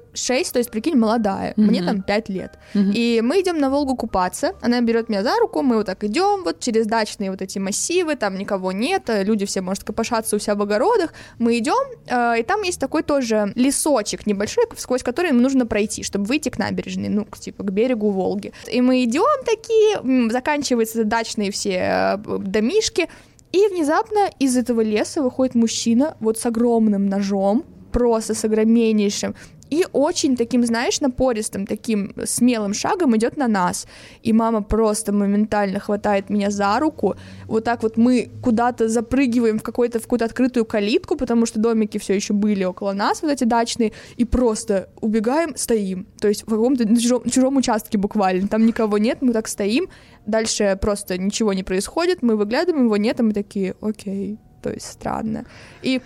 то 0.51 0.59
есть, 0.59 0.71
прикинь, 0.71 0.95
молодая, 0.95 1.51
mm-hmm. 1.51 1.61
мне 1.61 1.83
там 1.83 2.01
5 2.01 2.29
лет. 2.29 2.59
Mm-hmm. 2.73 2.91
И 2.93 3.21
мы 3.21 3.41
идем 3.41 3.57
на 3.57 3.69
Волгу 3.69 3.95
купаться, 3.95 4.53
она 4.61 4.81
берет 4.81 5.09
меня 5.09 5.23
за 5.23 5.37
руку, 5.39 5.61
мы 5.61 5.77
вот 5.77 5.87
так 5.87 6.03
идем, 6.03 6.43
вот 6.43 6.59
через 6.59 6.85
дачные 6.85 7.31
вот 7.31 7.41
эти 7.41 7.57
массивы, 7.59 8.15
там 8.15 8.37
никого 8.37 8.71
нет, 8.71 9.09
э, 9.09 9.23
люди 9.23 9.45
все, 9.45 9.61
может, 9.61 9.83
копошатся 9.83 10.35
у 10.35 10.39
себя 10.39 10.55
в 10.55 10.61
огородах, 10.61 11.13
мы 11.39 11.57
идем, 11.57 11.83
э, 12.07 12.39
и 12.39 12.43
там 12.43 12.61
есть 12.61 12.79
такой 12.79 13.03
тоже 13.03 13.51
лесочек 13.55 14.27
небольшой, 14.27 14.65
сквозь 14.77 15.03
который 15.03 15.31
им 15.31 15.41
нужно 15.41 15.65
пройти, 15.65 16.03
чтобы 16.03 16.25
выйти 16.25 16.49
к 16.49 16.59
набережной, 16.59 17.09
ну, 17.09 17.27
типа, 17.39 17.63
к 17.63 17.71
берегу 17.71 18.11
Волги. 18.11 18.53
И 18.71 18.81
мы 18.81 19.03
идем 19.03 19.43
такие, 19.45 20.29
заканчиваются 20.29 21.03
дачные 21.03 21.51
все 21.51 22.19
домишки, 22.25 23.09
и 23.51 23.67
внезапно 23.69 24.29
из 24.37 24.57
этого 24.57 24.81
леса 24.81 25.21
выходит 25.21 25.55
мужчина 25.55 26.17
вот 26.19 26.37
с 26.37 26.45
огромным 26.45 27.07
ножом, 27.07 27.63
просто 27.95 28.33
с 28.33 28.43
огромнейшим. 28.43 29.35
И 29.73 29.85
очень 29.93 30.35
таким, 30.35 30.65
знаешь, 30.65 31.01
напористым, 31.01 31.65
таким 31.65 32.13
смелым 32.25 32.73
шагом 32.73 33.15
идет 33.15 33.37
на 33.37 33.47
нас. 33.47 33.87
И 34.21 34.33
мама 34.33 34.61
просто 34.61 35.13
моментально 35.13 35.79
хватает 35.79 36.29
меня 36.29 36.51
за 36.51 36.79
руку. 36.79 37.15
Вот 37.47 37.63
так 37.63 37.83
вот 37.83 37.97
мы 37.97 38.29
куда-то 38.43 38.89
запрыгиваем 38.89 39.57
в 39.57 39.63
какую-то 39.63 39.99
в 39.99 40.03
какую-то 40.03 40.25
открытую 40.25 40.65
калитку, 40.65 41.15
потому 41.15 41.45
что 41.45 41.59
домики 41.59 41.97
все 41.97 42.13
еще 42.13 42.33
были 42.33 42.65
около 42.65 42.93
нас, 42.93 43.21
вот 43.21 43.31
эти 43.31 43.45
дачные, 43.45 43.91
и 44.17 44.25
просто 44.25 44.89
убегаем, 45.01 45.55
стоим. 45.55 46.05
То 46.19 46.27
есть 46.27 46.43
в 46.43 46.49
каком-то 46.49 46.85
чужом, 46.99 47.23
чужом 47.29 47.57
участке 47.57 47.97
буквально. 47.97 48.47
Там 48.47 48.65
никого 48.65 48.97
нет, 48.97 49.21
мы 49.21 49.33
так 49.33 49.47
стоим. 49.47 49.87
Дальше 50.25 50.77
просто 50.81 51.17
ничего 51.17 51.53
не 51.53 51.63
происходит, 51.63 52.23
мы 52.23 52.35
выглядываем, 52.35 52.85
его 52.85 52.97
нет, 52.97 53.19
и 53.19 53.23
мы 53.23 53.33
такие, 53.33 53.73
окей, 53.81 54.37
то 54.61 54.69
есть 54.69 54.91
странно. 54.91 55.45
И 55.81 56.01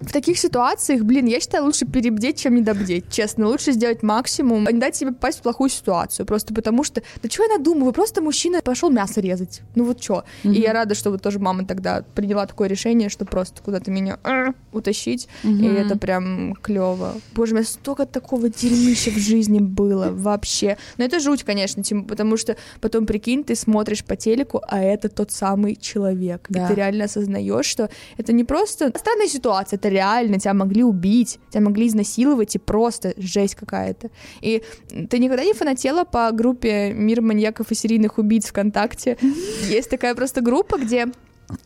в 0.00 0.12
таких 0.12 0.38
ситуациях, 0.38 1.02
блин, 1.02 1.26
я 1.26 1.40
считаю, 1.40 1.64
лучше 1.64 1.84
перебдеть, 1.84 2.40
чем 2.40 2.54
недобдеть, 2.54 3.10
честно. 3.10 3.46
Лучше 3.46 3.72
сделать 3.72 4.02
максимум, 4.02 4.66
а 4.66 4.72
не 4.72 4.80
дать 4.80 4.96
себе 4.96 5.12
попасть 5.12 5.40
в 5.40 5.42
плохую 5.42 5.68
ситуацию. 5.68 6.24
Просто 6.24 6.54
потому 6.54 6.84
что, 6.84 7.02
да 7.22 7.28
чего 7.28 7.44
я 7.44 7.58
надумываю, 7.58 7.92
просто 7.92 8.22
мужчина 8.22 8.60
пошел 8.62 8.90
мясо 8.90 9.20
резать. 9.20 9.60
Ну 9.74 9.84
вот 9.84 10.02
что. 10.02 10.24
Mm-hmm. 10.42 10.54
И 10.54 10.60
я 10.60 10.72
рада, 10.72 10.94
что 10.94 11.10
вот 11.10 11.22
тоже 11.22 11.38
мама 11.38 11.66
тогда 11.66 12.02
приняла 12.14 12.46
такое 12.46 12.68
решение, 12.68 13.10
что 13.10 13.26
просто 13.26 13.62
куда-то 13.62 13.90
меня 13.90 14.18
э, 14.24 14.52
утащить. 14.72 15.28
Mm-hmm. 15.44 15.60
И 15.60 15.66
это 15.66 15.98
прям 15.98 16.54
клево. 16.54 17.14
Боже, 17.34 17.52
у 17.52 17.56
меня 17.56 17.66
столько 17.66 18.06
такого 18.06 18.48
дерьмища 18.48 19.10
в 19.10 19.18
жизни 19.18 19.58
было 19.58 20.10
вообще. 20.10 20.78
Но 20.96 21.04
это 21.04 21.20
жуть, 21.20 21.44
конечно, 21.44 21.82
тем, 21.82 22.04
потому 22.04 22.38
что 22.38 22.56
потом, 22.80 23.04
прикинь, 23.04 23.44
ты 23.44 23.54
смотришь 23.54 24.02
по 24.04 24.16
телеку, 24.16 24.62
а 24.66 24.80
это 24.80 25.10
тот 25.10 25.30
самый 25.30 25.76
человек. 25.76 26.46
Да. 26.48 26.64
И 26.64 26.68
ты 26.68 26.74
реально 26.74 27.04
осознаешь, 27.04 27.66
что 27.66 27.90
это 28.16 28.32
не 28.32 28.44
просто 28.44 28.88
странная 28.96 29.28
ситуация, 29.28 29.76
это 29.76 29.89
реально, 29.90 30.38
тебя 30.38 30.54
могли 30.54 30.82
убить, 30.82 31.38
тебя 31.50 31.62
могли 31.62 31.88
изнасиловать, 31.88 32.54
и 32.54 32.58
просто 32.58 33.14
жесть 33.16 33.54
какая-то. 33.54 34.10
И 34.40 34.62
ты 35.08 35.18
никогда 35.18 35.44
не 35.44 35.52
фанатела 35.52 36.04
по 36.04 36.30
группе 36.32 36.92
«Мир 36.92 37.20
маньяков 37.20 37.70
и 37.70 37.74
серийных 37.74 38.18
убийц 38.18 38.46
ВКонтакте»? 38.46 39.18
Есть 39.68 39.90
такая 39.90 40.14
просто 40.14 40.40
группа, 40.40 40.78
где 40.78 41.08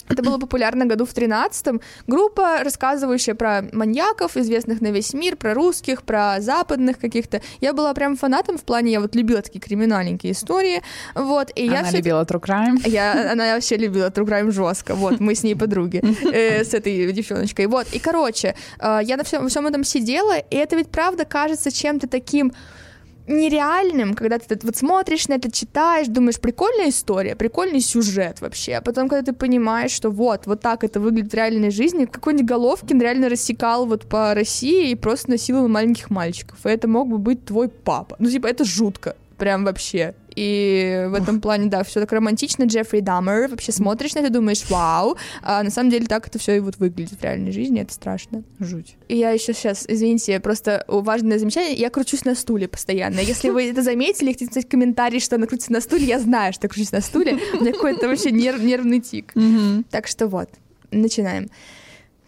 это 0.08 0.22
было 0.22 0.38
популярно 0.38 0.86
году 0.86 1.04
в 1.04 1.14
13-м. 1.14 1.80
Группа, 2.06 2.62
рассказывающая 2.62 3.34
про 3.34 3.64
маньяков, 3.72 4.36
известных 4.36 4.80
на 4.80 4.88
весь 4.88 5.14
мир, 5.14 5.36
про 5.36 5.54
русских, 5.54 6.02
про 6.02 6.40
западных 6.40 6.98
каких-то. 6.98 7.40
Я 7.60 7.72
была 7.72 7.94
прям 7.94 8.16
фанатом 8.16 8.58
в 8.58 8.64
плане, 8.64 8.92
я 8.92 9.00
вот 9.00 9.14
любила 9.14 9.42
такие 9.42 9.60
криминальненькие 9.60 10.32
истории. 10.32 10.82
Вот, 11.14 11.50
и 11.54 11.68
она 11.68 11.78
я 11.78 11.84
все... 11.84 11.96
любила 11.98 12.22
True 12.24 12.40
Crime? 12.40 12.88
Я, 12.88 13.32
она 13.32 13.54
вообще 13.54 13.76
любила 13.76 14.08
True 14.08 14.26
Crime 14.26 14.50
жестко. 14.50 14.94
Вот, 14.94 15.20
мы 15.20 15.34
с 15.34 15.42
ней 15.42 15.54
подруги, 15.54 16.02
э, 16.32 16.64
с 16.64 16.74
этой 16.74 17.12
девчоночкой. 17.12 17.66
Вот, 17.66 17.86
и 17.92 17.98
короче, 17.98 18.54
э, 18.78 19.00
я 19.02 19.16
на 19.16 19.24
всем, 19.24 19.48
всем 19.48 19.66
этом 19.66 19.84
сидела, 19.84 20.38
и 20.38 20.56
это 20.56 20.76
ведь 20.76 20.90
правда 20.90 21.24
кажется 21.24 21.70
чем-то 21.70 22.08
таким 22.08 22.52
нереальным, 23.26 24.14
когда 24.14 24.38
ты 24.38 24.58
вот 24.62 24.76
смотришь 24.76 25.28
на 25.28 25.34
это, 25.34 25.50
читаешь, 25.50 26.08
думаешь, 26.08 26.40
прикольная 26.40 26.90
история, 26.90 27.36
прикольный 27.36 27.80
сюжет 27.80 28.40
вообще, 28.40 28.74
а 28.74 28.80
потом, 28.82 29.08
когда 29.08 29.32
ты 29.32 29.36
понимаешь, 29.36 29.90
что 29.90 30.10
вот, 30.10 30.46
вот 30.46 30.60
так 30.60 30.84
это 30.84 31.00
выглядит 31.00 31.32
в 31.32 31.34
реальной 31.34 31.70
жизни, 31.70 32.04
какой-нибудь 32.04 32.48
Головкин 32.48 33.00
реально 33.00 33.28
рассекал 33.28 33.86
вот 33.86 34.06
по 34.06 34.34
России 34.34 34.90
и 34.90 34.94
просто 34.94 35.30
насиловал 35.30 35.68
маленьких 35.68 36.10
мальчиков, 36.10 36.58
и 36.64 36.68
это 36.68 36.88
мог 36.88 37.08
бы 37.08 37.18
быть 37.18 37.44
твой 37.44 37.68
папа. 37.68 38.16
Ну, 38.18 38.28
типа, 38.30 38.46
это 38.46 38.64
жутко, 38.64 39.16
прям 39.38 39.64
вообще. 39.64 40.14
И 40.36 41.06
в 41.08 41.14
этом 41.14 41.40
плане, 41.40 41.66
да, 41.66 41.84
все 41.84 42.00
так 42.00 42.12
романтично. 42.12 42.64
Джеффри 42.64 43.00
Даммер, 43.00 43.48
вообще 43.48 43.72
смотришь 43.72 44.14
на 44.14 44.20
это, 44.20 44.30
думаешь, 44.30 44.64
вау. 44.68 45.16
А 45.42 45.62
на 45.62 45.70
самом 45.70 45.90
деле 45.90 46.06
так 46.06 46.26
это 46.26 46.38
все 46.38 46.56
и 46.56 46.60
вот 46.60 46.76
выглядит 46.78 47.18
в 47.18 47.22
реальной 47.22 47.52
жизни, 47.52 47.80
это 47.80 47.92
страшно. 47.92 48.42
Жуть. 48.58 48.96
И 49.08 49.16
я 49.16 49.30
еще 49.30 49.52
сейчас, 49.52 49.84
извините, 49.86 50.40
просто 50.40 50.84
важное 50.88 51.38
замечание, 51.38 51.74
я 51.74 51.90
кручусь 51.90 52.24
на 52.24 52.34
стуле 52.34 52.68
постоянно. 52.68 53.20
Если 53.20 53.50
вы 53.50 53.70
это 53.70 53.82
заметили, 53.82 54.32
хотите 54.32 54.46
написать 54.46 54.68
комментарий, 54.68 55.20
что 55.20 55.36
она 55.36 55.46
крутится 55.46 55.72
на 55.72 55.80
стуле, 55.80 56.04
я 56.04 56.18
знаю, 56.18 56.52
что 56.52 56.64
я 56.64 56.68
кручусь 56.68 56.92
на 56.92 57.00
стуле. 57.00 57.38
У 57.54 57.60
меня 57.60 57.72
какой-то 57.72 58.08
вообще 58.08 58.30
нерв, 58.30 58.60
нервный 58.60 59.00
тик. 59.00 59.32
Так 59.90 60.06
что 60.06 60.26
вот, 60.26 60.48
начинаем. 60.90 61.48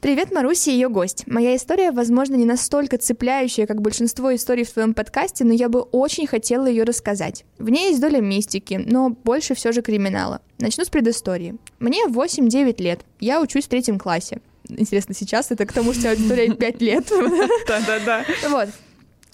Привет, 0.06 0.30
Маруси 0.30 0.68
и 0.68 0.74
ее 0.74 0.88
гость. 0.88 1.24
Моя 1.26 1.56
история, 1.56 1.90
возможно, 1.90 2.36
не 2.36 2.44
настолько 2.44 2.96
цепляющая, 2.96 3.66
как 3.66 3.82
большинство 3.82 4.32
историй 4.32 4.62
в 4.62 4.70
твоем 4.70 4.94
подкасте, 4.94 5.42
но 5.42 5.52
я 5.52 5.68
бы 5.68 5.80
очень 5.80 6.28
хотела 6.28 6.66
ее 6.66 6.84
рассказать. 6.84 7.44
В 7.58 7.70
ней 7.70 7.88
есть 7.88 8.00
доля 8.00 8.20
мистики, 8.20 8.80
но 8.86 9.10
больше 9.10 9.56
все 9.56 9.72
же 9.72 9.82
криминала. 9.82 10.42
Начну 10.60 10.84
с 10.84 10.90
предыстории. 10.90 11.56
Мне 11.80 12.06
8-9 12.06 12.80
лет. 12.80 13.00
Я 13.18 13.40
учусь 13.40 13.64
в 13.64 13.68
третьем 13.68 13.98
классе. 13.98 14.38
Интересно, 14.68 15.12
сейчас 15.12 15.50
это 15.50 15.66
к 15.66 15.72
тому, 15.72 15.92
что 15.92 16.10
аудитория 16.10 16.54
5 16.54 16.80
лет. 16.82 17.08
Да-да-да. 17.66 18.24
Вот. 18.48 18.68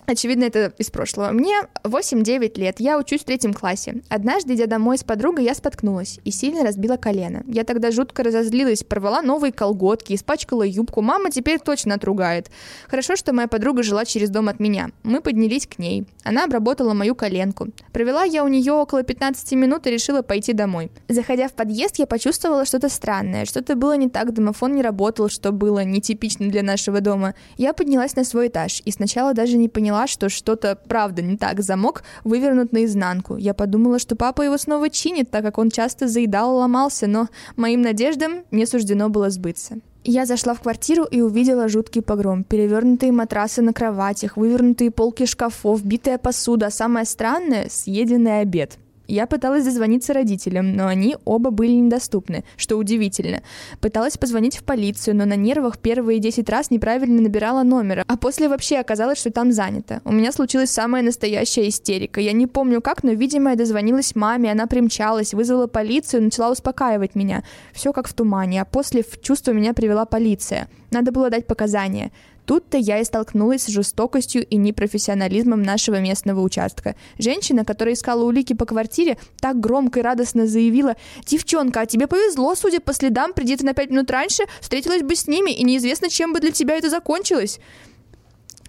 Очевидно, 0.06 0.44
это 0.44 0.72
из 0.78 0.90
прошлого. 0.90 1.30
Мне 1.30 1.54
8-9 1.84 2.58
лет, 2.58 2.80
я 2.80 2.98
учусь 2.98 3.20
в 3.20 3.24
третьем 3.24 3.54
классе. 3.54 4.02
Однажды, 4.08 4.54
идя 4.54 4.66
домой 4.66 4.98
с 4.98 5.04
подругой, 5.04 5.44
я 5.44 5.54
споткнулась 5.54 6.18
и 6.24 6.30
сильно 6.30 6.64
разбила 6.64 6.96
колено. 6.96 7.42
Я 7.46 7.64
тогда 7.64 7.90
жутко 7.90 8.22
разозлилась, 8.22 8.82
порвала 8.82 9.22
новые 9.22 9.52
колготки, 9.52 10.14
испачкала 10.14 10.64
юбку. 10.64 11.02
Мама 11.02 11.30
теперь 11.30 11.60
точно 11.60 11.94
отругает. 11.94 12.50
Хорошо, 12.88 13.16
что 13.16 13.32
моя 13.32 13.48
подруга 13.48 13.82
жила 13.82 14.04
через 14.04 14.30
дом 14.30 14.48
от 14.48 14.60
меня. 14.60 14.90
Мы 15.02 15.20
поднялись 15.20 15.66
к 15.66 15.78
ней. 15.78 16.04
Она 16.24 16.44
обработала 16.44 16.94
мою 16.94 17.14
коленку. 17.14 17.68
Провела 17.92 18.24
я 18.24 18.44
у 18.44 18.48
нее 18.48 18.72
около 18.72 19.02
15 19.02 19.52
минут 19.52 19.86
и 19.86 19.90
решила 19.90 20.22
пойти 20.22 20.52
домой. 20.52 20.90
Заходя 21.08 21.48
в 21.48 21.52
подъезд, 21.52 21.98
я 21.98 22.06
почувствовала 22.06 22.64
что-то 22.64 22.88
странное. 22.88 23.44
Что-то 23.44 23.76
было 23.76 23.96
не 23.96 24.08
так, 24.08 24.32
домофон 24.32 24.74
не 24.74 24.82
работал, 24.82 25.28
что 25.28 25.52
было 25.52 25.84
нетипично 25.84 26.48
для 26.48 26.62
нашего 26.62 27.00
дома. 27.00 27.34
Я 27.56 27.72
поднялась 27.72 28.16
на 28.16 28.24
свой 28.24 28.48
этаж 28.48 28.82
и 28.84 28.90
сначала 28.90 29.32
даже 29.34 29.56
не 29.56 29.68
поняла, 29.68 30.01
что 30.06 30.28
что-то 30.28 30.76
правда 30.88 31.22
не 31.22 31.36
так. 31.36 31.60
Замок 31.62 32.02
вывернут 32.24 32.72
наизнанку. 32.72 33.36
Я 33.36 33.54
подумала, 33.54 33.98
что 33.98 34.16
папа 34.16 34.42
его 34.42 34.58
снова 34.58 34.90
чинит, 34.90 35.30
так 35.30 35.44
как 35.44 35.58
он 35.58 35.70
часто 35.70 36.08
заедал 36.08 36.56
и 36.56 36.60
ломался, 36.60 37.06
но 37.06 37.28
моим 37.56 37.82
надеждам 37.82 38.44
не 38.50 38.66
суждено 38.66 39.08
было 39.08 39.30
сбыться. 39.30 39.76
Я 40.04 40.26
зашла 40.26 40.54
в 40.54 40.60
квартиру 40.60 41.04
и 41.04 41.20
увидела 41.20 41.68
жуткий 41.68 42.02
погром. 42.02 42.42
Перевернутые 42.42 43.12
матрасы 43.12 43.62
на 43.62 43.72
кроватях, 43.72 44.36
вывернутые 44.36 44.90
полки 44.90 45.26
шкафов, 45.26 45.84
битая 45.84 46.18
посуда, 46.18 46.66
а 46.66 46.70
самое 46.70 47.06
странное— 47.06 47.68
съеденный 47.70 48.40
обед. 48.40 48.78
Я 49.08 49.26
пыталась 49.26 49.64
дозвониться 49.64 50.12
родителям, 50.12 50.74
но 50.74 50.86
они 50.86 51.16
оба 51.24 51.50
были 51.50 51.72
недоступны, 51.72 52.44
что 52.56 52.76
удивительно. 52.76 53.42
Пыталась 53.80 54.16
позвонить 54.16 54.56
в 54.56 54.64
полицию, 54.64 55.16
но 55.16 55.24
на 55.24 55.36
нервах 55.36 55.78
первые 55.78 56.18
10 56.18 56.48
раз 56.48 56.70
неправильно 56.70 57.20
набирала 57.20 57.62
номер, 57.62 58.04
а 58.06 58.16
после 58.16 58.48
вообще 58.48 58.78
оказалось, 58.78 59.18
что 59.18 59.30
там 59.30 59.52
занято. 59.52 60.00
У 60.04 60.12
меня 60.12 60.32
случилась 60.32 60.70
самая 60.70 61.02
настоящая 61.02 61.68
истерика. 61.68 62.20
Я 62.20 62.32
не 62.32 62.46
помню 62.46 62.80
как, 62.80 63.02
но, 63.02 63.12
видимо, 63.12 63.50
я 63.50 63.56
дозвонилась 63.56 64.14
маме, 64.14 64.52
она 64.52 64.66
примчалась, 64.66 65.34
вызвала 65.34 65.66
полицию, 65.66 66.22
начала 66.22 66.50
успокаивать 66.50 67.14
меня. 67.14 67.42
Все 67.72 67.92
как 67.92 68.08
в 68.08 68.14
тумане, 68.14 68.62
а 68.62 68.64
после 68.64 69.02
в 69.02 69.20
чувство 69.20 69.52
меня 69.52 69.74
привела 69.74 70.04
полиция. 70.04 70.68
Надо 70.90 71.10
было 71.10 71.30
дать 71.30 71.46
показания. 71.46 72.12
Тут-то 72.46 72.76
я 72.76 73.00
и 73.00 73.04
столкнулась 73.04 73.64
с 73.64 73.68
жестокостью 73.68 74.44
и 74.46 74.56
непрофессионализмом 74.56 75.62
нашего 75.62 76.00
местного 76.00 76.40
участка. 76.40 76.96
Женщина, 77.18 77.64
которая 77.64 77.94
искала 77.94 78.24
улики 78.24 78.52
по 78.52 78.64
квартире, 78.64 79.18
так 79.40 79.60
громко 79.60 80.00
и 80.00 80.02
радостно 80.02 80.46
заявила 80.46 80.96
«Девчонка, 81.26 81.82
а 81.82 81.86
тебе 81.86 82.06
повезло, 82.06 82.54
судя 82.54 82.80
по 82.80 82.92
следам, 82.92 83.32
приди 83.32 83.56
ты 83.56 83.64
на 83.64 83.74
пять 83.74 83.90
минут 83.90 84.10
раньше, 84.10 84.44
встретилась 84.60 85.02
бы 85.02 85.14
с 85.14 85.26
ними, 85.28 85.50
и 85.50 85.64
неизвестно, 85.64 86.08
чем 86.08 86.32
бы 86.32 86.40
для 86.40 86.50
тебя 86.50 86.76
это 86.76 86.90
закончилось». 86.90 87.60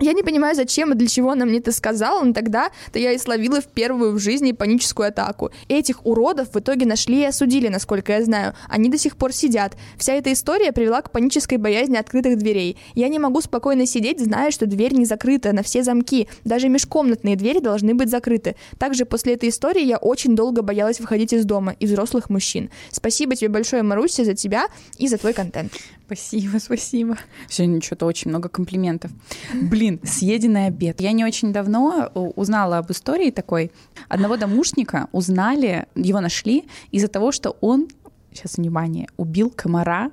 Я 0.04 0.12
не 0.12 0.22
понимаю, 0.22 0.54
зачем 0.54 0.92
и 0.92 0.96
для 0.96 1.08
чего 1.08 1.32
она 1.32 1.46
мне 1.46 1.60
это 1.60 1.72
сказала, 1.72 2.22
но 2.26 2.34
тогда-то 2.34 3.00
я 3.00 3.14
и 3.14 3.18
словила 3.18 3.62
в 3.62 3.68
первую 3.68 4.12
в 4.12 4.20
жизни 4.20 4.52
паническую 4.52 5.08
атаку. 5.08 5.52
Этих 5.70 6.06
уродов 6.06 6.50
в 6.54 6.60
итоге 6.60 6.86
нашли 6.86 7.22
и 7.22 7.26
осудили, 7.26 7.70
насколько 7.70 8.12
я 8.12 8.22
знаю. 8.26 8.54
Они 8.68 8.90
до 8.90 8.98
сих 8.98 9.16
пор 9.16 9.32
сидят. 9.32 9.78
Вся 9.98 10.16
эта 10.16 10.34
история 10.34 10.74
привела 10.74 11.02
к 11.02 11.12
панической 11.12 11.58
боязни 11.58 11.96
открытых 11.96 12.38
дверей. 12.38 12.78
Я 12.96 13.08
не 13.08 13.18
могу 13.18 13.40
спокойно 13.40 13.86
сидеть, 13.86 14.20
зная, 14.20 14.52
что 14.52 14.66
дверь 14.66 14.94
не 14.94 15.06
закрыта 15.06 15.54
на 15.54 15.64
все 15.64 15.84
замки. 15.84 16.28
Даже 16.44 16.68
межкомнатные 16.68 17.38
двери 17.38 17.60
должны 17.60 17.94
быть 17.94 18.10
закрыты. 18.10 18.58
Также 18.78 19.06
после 19.06 19.36
этой 19.36 19.48
истории 19.48 19.86
я 19.86 19.96
очень 19.96 20.36
долго 20.36 20.64
боялась 20.64 21.00
выходить 21.00 21.32
из 21.32 21.46
дома 21.46 21.78
и 21.80 21.86
взрослых 21.86 22.30
мужчин. 22.30 22.70
Спасибо 22.92 23.38
тебе 23.38 23.48
большое, 23.48 23.84
Маруся, 23.84 24.26
за 24.26 24.36
тебя 24.36 24.66
и 24.98 25.08
за 25.08 25.18
твой 25.18 25.32
контент. 25.32 25.72
Спасибо, 26.06 26.58
спасибо. 26.58 27.18
Сегодня 27.48 27.82
что-то 27.82 28.06
очень 28.06 28.30
много 28.30 28.50
комплиментов. 28.50 29.12
Блин, 29.54 30.00
съеденный 30.04 30.68
обед. 30.68 31.02
Я 31.02 31.12
не 31.12 31.24
очень 31.24 31.54
давно 31.54 32.12
узнала 32.14 32.78
об 32.80 32.92
истории 32.92 33.32
такой. 33.32 33.72
Одного 34.10 34.38
домушника 34.38 35.08
узнали, 35.12 35.88
его 35.96 36.20
нашли 36.20 36.66
из-за 36.92 37.08
того, 37.08 37.32
что 37.32 37.58
он, 37.62 37.88
сейчас 38.34 38.58
внимание, 38.58 39.08
убил 39.18 39.50
комара 39.50 40.12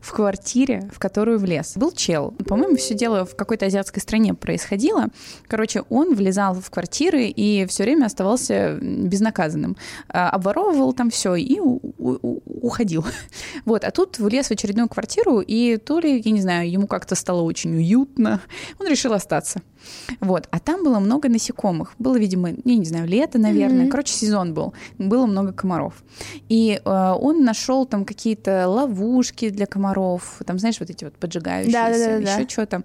в 0.00 0.12
квартире, 0.12 0.88
в 0.92 0.98
которую 0.98 1.38
влез. 1.38 1.76
Был 1.76 1.92
чел. 1.92 2.32
По-моему, 2.46 2.76
все 2.76 2.94
дело 2.94 3.24
в 3.24 3.36
какой-то 3.36 3.66
азиатской 3.66 4.02
стране 4.02 4.34
происходило. 4.34 5.06
Короче, 5.46 5.82
он 5.88 6.14
влезал 6.14 6.54
в 6.54 6.70
квартиры 6.70 7.26
и 7.26 7.66
все 7.66 7.84
время 7.84 8.06
оставался 8.06 8.78
безнаказанным. 8.80 9.76
А, 10.08 10.30
обворовывал 10.30 10.92
там 10.92 11.10
все 11.10 11.34
и 11.34 11.58
уходил. 11.58 13.04
Вот. 13.64 13.84
А 13.84 13.90
тут 13.90 14.18
влез 14.18 14.48
в 14.48 14.50
очередную 14.50 14.88
квартиру, 14.88 15.40
и 15.40 15.76
то 15.76 16.00
ли, 16.00 16.20
я 16.24 16.30
не 16.30 16.40
знаю, 16.40 16.70
ему 16.70 16.86
как-то 16.86 17.14
стало 17.14 17.42
очень 17.42 17.74
уютно, 17.76 18.40
он 18.78 18.86
решил 18.88 19.12
остаться. 19.12 19.62
Вот. 20.20 20.48
А 20.50 20.58
там 20.58 20.84
было 20.84 20.98
много 20.98 21.28
насекомых. 21.28 21.94
Было, 21.98 22.18
видимо, 22.18 22.50
я 22.50 22.76
не 22.76 22.84
знаю, 22.84 23.06
лето, 23.06 23.38
наверное. 23.38 23.86
Mm-hmm. 23.86 23.90
Короче, 23.90 24.12
сезон 24.14 24.54
был. 24.54 24.74
Было 24.98 25.26
много 25.26 25.52
комаров. 25.52 26.02
И 26.48 26.80
э, 26.84 27.14
он 27.18 27.44
нашел 27.44 27.86
там 27.86 28.04
какие-то 28.04 28.68
ловушки 28.68 29.50
для 29.50 29.66
комаров. 29.66 30.40
Там, 30.46 30.58
знаешь, 30.58 30.80
вот 30.80 30.90
эти 30.90 31.04
вот 31.04 31.14
поджигающиеся, 31.14 31.72
да, 31.72 31.90
да, 31.90 32.24
да, 32.24 32.34
еще 32.34 32.48
что-то. 32.48 32.82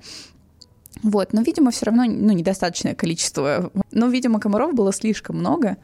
Вот, 1.04 1.34
но, 1.34 1.42
видимо, 1.42 1.72
все 1.72 1.86
равно, 1.86 2.06
ну, 2.06 2.34
недостаточное 2.34 2.96
количество. 2.96 3.72
Но, 3.92 4.08
видимо, 4.08 4.40
комаров 4.40 4.74
было 4.74 4.92
слишком 4.92 5.38
много. 5.38 5.78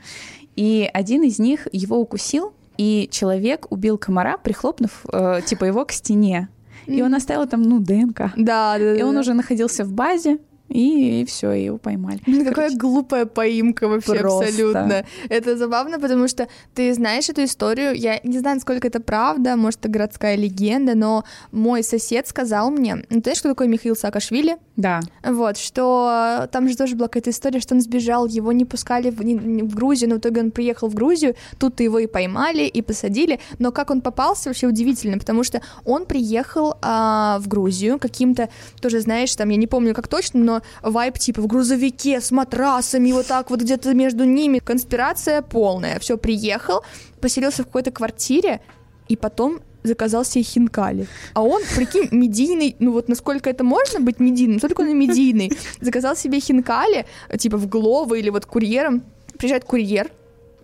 И 0.55 0.89
один 0.93 1.23
из 1.23 1.39
них 1.39 1.67
его 1.71 1.97
укусил, 1.97 2.53
и 2.77 3.07
человек 3.11 3.67
убил 3.69 3.97
комара, 3.97 4.37
прихлопнув, 4.37 5.05
э, 5.11 5.41
типа, 5.45 5.65
его 5.65 5.85
к 5.85 5.91
стене. 5.91 6.49
И 6.85 7.01
он 7.01 7.15
оставил 7.15 7.47
там, 7.47 7.61
ну, 7.61 7.79
ДНК. 7.79 8.33
Да, 8.35 8.77
да. 8.77 8.95
И 8.95 9.01
он 9.03 9.15
уже 9.17 9.33
находился 9.33 9.85
в 9.85 9.93
базе, 9.93 10.39
и, 10.73 11.21
и 11.21 11.25
все, 11.25 11.51
его 11.51 11.77
поймали. 11.77 12.19
Блин, 12.25 12.45
какая 12.45 12.75
глупая 12.75 13.27
поимка 13.27 13.87
вообще 13.87 14.15
Просто. 14.15 14.45
абсолютно. 14.45 15.05
Это 15.29 15.55
забавно, 15.55 15.99
потому 15.99 16.27
что 16.27 16.47
ты 16.73 16.91
знаешь 16.95 17.29
эту 17.29 17.43
историю. 17.43 17.93
Я 17.93 18.19
не 18.23 18.39
знаю, 18.39 18.55
насколько 18.55 18.87
это 18.87 18.99
правда, 18.99 19.55
может, 19.55 19.81
это 19.81 19.89
городская 19.89 20.35
легенда, 20.35 20.95
но 20.95 21.25
мой 21.51 21.83
сосед 21.83 22.27
сказал 22.27 22.71
мне, 22.71 22.95
ну, 22.95 23.17
ты 23.17 23.21
знаешь, 23.21 23.39
кто 23.39 23.49
такой 23.49 23.67
Михаил 23.67 23.95
Саакашвили? 23.95 24.57
Да. 24.75 25.01
Вот, 25.23 25.57
что 25.57 26.47
там 26.51 26.67
же 26.67 26.75
тоже 26.75 26.95
была 26.95 27.07
какая-то 27.07 27.29
история, 27.29 27.59
что 27.59 27.75
он 27.75 27.81
сбежал, 27.81 28.25
его 28.25 28.51
не 28.51 28.65
пускали 28.65 29.11
в, 29.11 29.23
не, 29.23 29.35
в 29.35 29.75
Грузию, 29.75 30.09
но 30.09 30.15
в 30.15 30.19
итоге 30.19 30.41
он 30.41 30.49
приехал 30.49 30.87
в 30.87 30.95
Грузию, 30.95 31.35
тут 31.59 31.81
его 31.81 31.99
и 31.99 32.07
поймали, 32.07 32.63
и 32.63 32.81
посадили. 32.81 33.39
Но 33.59 33.71
как 33.71 33.91
он 33.91 34.01
попался, 34.01 34.49
вообще 34.49 34.65
удивительно, 34.65 35.19
потому 35.19 35.43
что 35.43 35.61
он 35.85 36.07
приехал 36.07 36.77
а, 36.81 37.37
в 37.39 37.47
Грузию 37.47 37.99
каким-то, 37.99 38.49
тоже 38.81 39.01
знаешь, 39.01 39.35
там, 39.35 39.49
я 39.49 39.57
не 39.57 39.67
помню 39.67 39.93
как 39.93 40.07
точно, 40.07 40.39
но 40.39 40.62
вайп 40.81 41.17
типа 41.17 41.41
в 41.41 41.47
грузовике 41.47 42.21
с 42.21 42.31
матрасами, 42.31 43.11
вот 43.11 43.27
так 43.27 43.49
вот 43.49 43.61
где-то 43.61 43.93
между 43.93 44.23
ними. 44.23 44.59
Конспирация 44.59 45.41
полная. 45.41 45.99
Все, 45.99 46.17
приехал, 46.17 46.83
поселился 47.21 47.63
в 47.63 47.65
какой-то 47.67 47.91
квартире, 47.91 48.61
и 49.07 49.15
потом 49.15 49.59
заказал 49.83 50.25
себе 50.25 50.43
хинкали. 50.43 51.07
А 51.33 51.43
он, 51.43 51.61
прикинь, 51.75 52.07
медийный, 52.11 52.75
ну 52.79 52.91
вот 52.91 53.09
насколько 53.09 53.49
это 53.49 53.63
можно 53.63 53.99
быть 53.99 54.19
медийным, 54.19 54.59
только 54.59 54.81
он 54.81 54.87
и 54.87 54.93
медийный. 54.93 55.51
Заказал 55.81 56.15
себе 56.15 56.39
хинкали, 56.39 57.05
типа 57.37 57.57
в 57.57 57.67
Глово 57.67 58.15
или 58.15 58.29
вот 58.29 58.45
курьером. 58.45 59.03
Приезжает 59.37 59.65
курьер, 59.65 60.09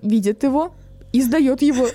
видит 0.02 0.44
его 0.44 0.74
и 1.12 1.22
сдает 1.22 1.62
его 1.62 1.88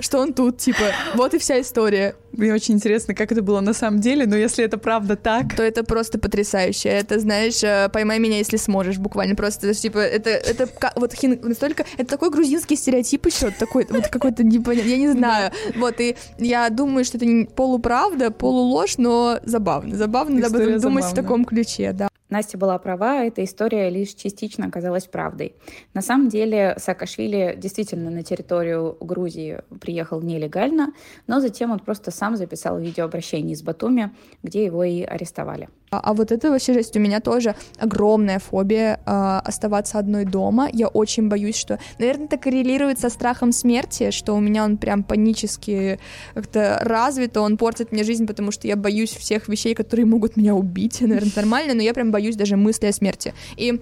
что 0.00 0.18
он 0.18 0.32
тут, 0.32 0.58
типа, 0.58 0.92
вот 1.14 1.34
и 1.34 1.38
вся 1.38 1.60
история. 1.60 2.14
Мне 2.32 2.52
очень 2.52 2.74
интересно, 2.74 3.14
как 3.14 3.32
это 3.32 3.42
было 3.42 3.60
на 3.60 3.72
самом 3.72 4.00
деле, 4.00 4.26
но 4.26 4.36
если 4.36 4.64
это 4.64 4.78
правда 4.78 5.16
так... 5.16 5.54
То 5.56 5.62
это 5.62 5.82
просто 5.82 6.18
потрясающе. 6.18 6.88
Это, 6.90 7.18
знаешь, 7.18 7.62
э, 7.64 7.88
поймай 7.92 8.18
меня, 8.18 8.38
если 8.38 8.56
сможешь, 8.56 8.98
буквально 8.98 9.34
просто, 9.34 9.74
типа, 9.74 9.98
это, 9.98 10.30
это 10.30 10.68
вот 10.96 11.14
хин, 11.14 11.40
настолько... 11.42 11.84
Это 11.96 12.08
такой 12.08 12.30
грузинский 12.30 12.76
стереотип 12.76 13.26
еще, 13.26 13.50
такой, 13.50 13.86
вот 13.88 14.08
какой-то 14.08 14.44
непонятный, 14.44 14.92
я 14.92 14.98
не 14.98 15.08
знаю. 15.08 15.52
Вот, 15.76 16.00
и 16.00 16.16
я 16.38 16.68
думаю, 16.70 17.04
что 17.04 17.16
это 17.16 17.26
не 17.26 17.46
полуправда, 17.46 18.30
полуложь, 18.30 18.98
но 18.98 19.38
забавно. 19.42 19.96
Забавно 19.96 20.46
об 20.46 20.54
этом 20.54 20.78
думать 20.80 21.04
в 21.06 21.14
таком 21.14 21.44
ключе, 21.44 21.92
да. 21.92 22.08
Настя 22.30 22.58
была 22.58 22.78
права, 22.78 23.24
эта 23.24 23.42
история 23.42 23.88
лишь 23.88 24.14
частично 24.14 24.66
оказалась 24.66 25.06
правдой. 25.06 25.54
На 25.94 26.02
самом 26.02 26.28
деле 26.28 26.74
Саакашвили 26.78 27.54
действительно 27.56 28.10
на 28.10 28.22
территорию 28.22 28.96
Грузии 29.00 29.62
приехал 29.80 30.20
нелегально, 30.20 30.92
но 31.26 31.40
затем 31.40 31.70
он 31.70 31.78
просто 31.78 32.10
сам 32.10 32.36
записал 32.36 32.78
видеообращение 32.78 33.54
из 33.54 33.62
Батуми, 33.62 34.14
где 34.42 34.64
его 34.64 34.84
и 34.84 35.02
арестовали. 35.02 35.68
А, 35.90 36.00
а 36.00 36.14
вот 36.14 36.32
это 36.32 36.50
вообще 36.50 36.74
жесть. 36.74 36.96
У 36.96 37.00
меня 37.00 37.20
тоже 37.20 37.54
огромная 37.78 38.38
фобия 38.38 39.00
э, 39.04 39.40
оставаться 39.44 39.98
одной 39.98 40.24
дома. 40.24 40.68
Я 40.72 40.88
очень 40.88 41.28
боюсь, 41.28 41.56
что... 41.56 41.78
Наверное, 41.98 42.26
это 42.26 42.36
коррелирует 42.36 42.98
со 42.98 43.08
страхом 43.08 43.52
смерти, 43.52 44.10
что 44.10 44.34
у 44.34 44.40
меня 44.40 44.64
он 44.64 44.76
прям 44.76 45.02
панически 45.02 45.98
как-то 46.34 46.78
развит, 46.82 47.36
он 47.36 47.56
портит 47.56 47.92
мне 47.92 48.04
жизнь, 48.04 48.26
потому 48.26 48.50
что 48.50 48.68
я 48.68 48.76
боюсь 48.76 49.10
всех 49.10 49.48
вещей, 49.48 49.74
которые 49.74 50.06
могут 50.06 50.36
меня 50.36 50.54
убить. 50.54 51.00
Наверное, 51.00 51.32
нормально, 51.36 51.74
но 51.74 51.82
я 51.82 51.94
прям 51.94 52.10
боюсь 52.10 52.36
даже 52.36 52.56
мысли 52.56 52.86
о 52.86 52.92
смерти. 52.92 53.34
И 53.56 53.80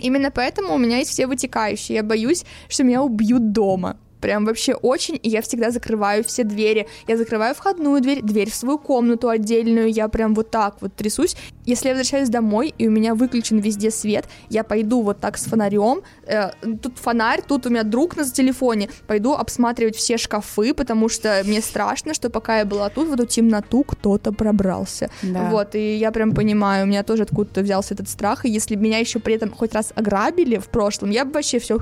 именно 0.00 0.30
поэтому 0.30 0.74
у 0.74 0.78
меня 0.78 0.98
есть 0.98 1.10
все 1.10 1.26
вытекающие. 1.26 1.96
Я 1.96 2.02
боюсь, 2.02 2.44
что 2.68 2.84
меня 2.84 3.02
убьют 3.02 3.52
дома 3.52 3.98
прям 4.22 4.46
вообще 4.46 4.72
очень, 4.74 5.18
и 5.22 5.28
я 5.28 5.42
всегда 5.42 5.70
закрываю 5.70 6.24
все 6.24 6.44
двери. 6.44 6.86
Я 7.08 7.18
закрываю 7.18 7.54
входную 7.54 8.00
дверь, 8.00 8.22
дверь 8.22 8.50
в 8.50 8.54
свою 8.54 8.78
комнату 8.78 9.28
отдельную, 9.28 9.90
я 9.90 10.08
прям 10.08 10.34
вот 10.34 10.50
так 10.50 10.76
вот 10.80 10.94
трясусь. 10.94 11.36
Если 11.64 11.88
я 11.88 11.94
возвращаюсь 11.94 12.28
домой, 12.28 12.74
и 12.76 12.88
у 12.88 12.90
меня 12.90 13.14
выключен 13.14 13.58
везде 13.58 13.90
свет, 13.90 14.24
я 14.48 14.64
пойду 14.64 15.02
вот 15.02 15.20
так 15.20 15.38
с 15.38 15.44
фонарем, 15.44 16.02
э, 16.26 16.50
тут 16.82 16.98
фонарь, 16.98 17.42
тут 17.46 17.66
у 17.66 17.70
меня 17.70 17.84
друг 17.84 18.16
на 18.16 18.24
телефоне, 18.24 18.88
пойду 19.06 19.32
обсматривать 19.32 19.96
все 19.96 20.18
шкафы, 20.18 20.74
потому 20.74 21.08
что 21.08 21.42
мне 21.44 21.60
страшно, 21.60 22.14
что 22.14 22.30
пока 22.30 22.58
я 22.58 22.64
была 22.64 22.88
тут, 22.88 23.08
в 23.08 23.12
эту 23.12 23.26
темноту 23.26 23.84
кто-то 23.84 24.32
пробрался. 24.32 25.08
Да. 25.22 25.50
Вот, 25.50 25.74
и 25.74 25.96
я 25.96 26.10
прям 26.10 26.34
понимаю, 26.34 26.84
у 26.84 26.88
меня 26.88 27.02
тоже 27.04 27.22
откуда-то 27.22 27.62
взялся 27.62 27.94
этот 27.94 28.08
страх, 28.08 28.44
и 28.44 28.50
если 28.50 28.74
меня 28.74 28.98
еще 28.98 29.20
при 29.20 29.34
этом 29.34 29.52
хоть 29.52 29.74
раз 29.74 29.92
ограбили 29.94 30.58
в 30.58 30.68
прошлом, 30.68 31.10
я 31.10 31.24
бы 31.24 31.32
вообще 31.32 31.58
все, 31.58 31.78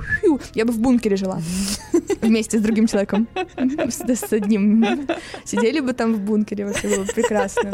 я 0.53 0.65
бы 0.65 0.71
в 0.71 0.79
бункере 0.79 1.15
жила 1.15 1.39
вместе 2.21 2.59
с 2.59 2.61
другим 2.61 2.87
человеком. 2.87 3.27
С 4.11 4.33
одним. 4.33 5.07
Сидели 5.45 5.79
бы 5.79 5.93
там 5.93 6.13
в 6.13 6.19
бункере, 6.19 6.65
вообще 6.65 6.89
было 6.89 7.03
бы 7.03 7.13
прекрасно. 7.13 7.71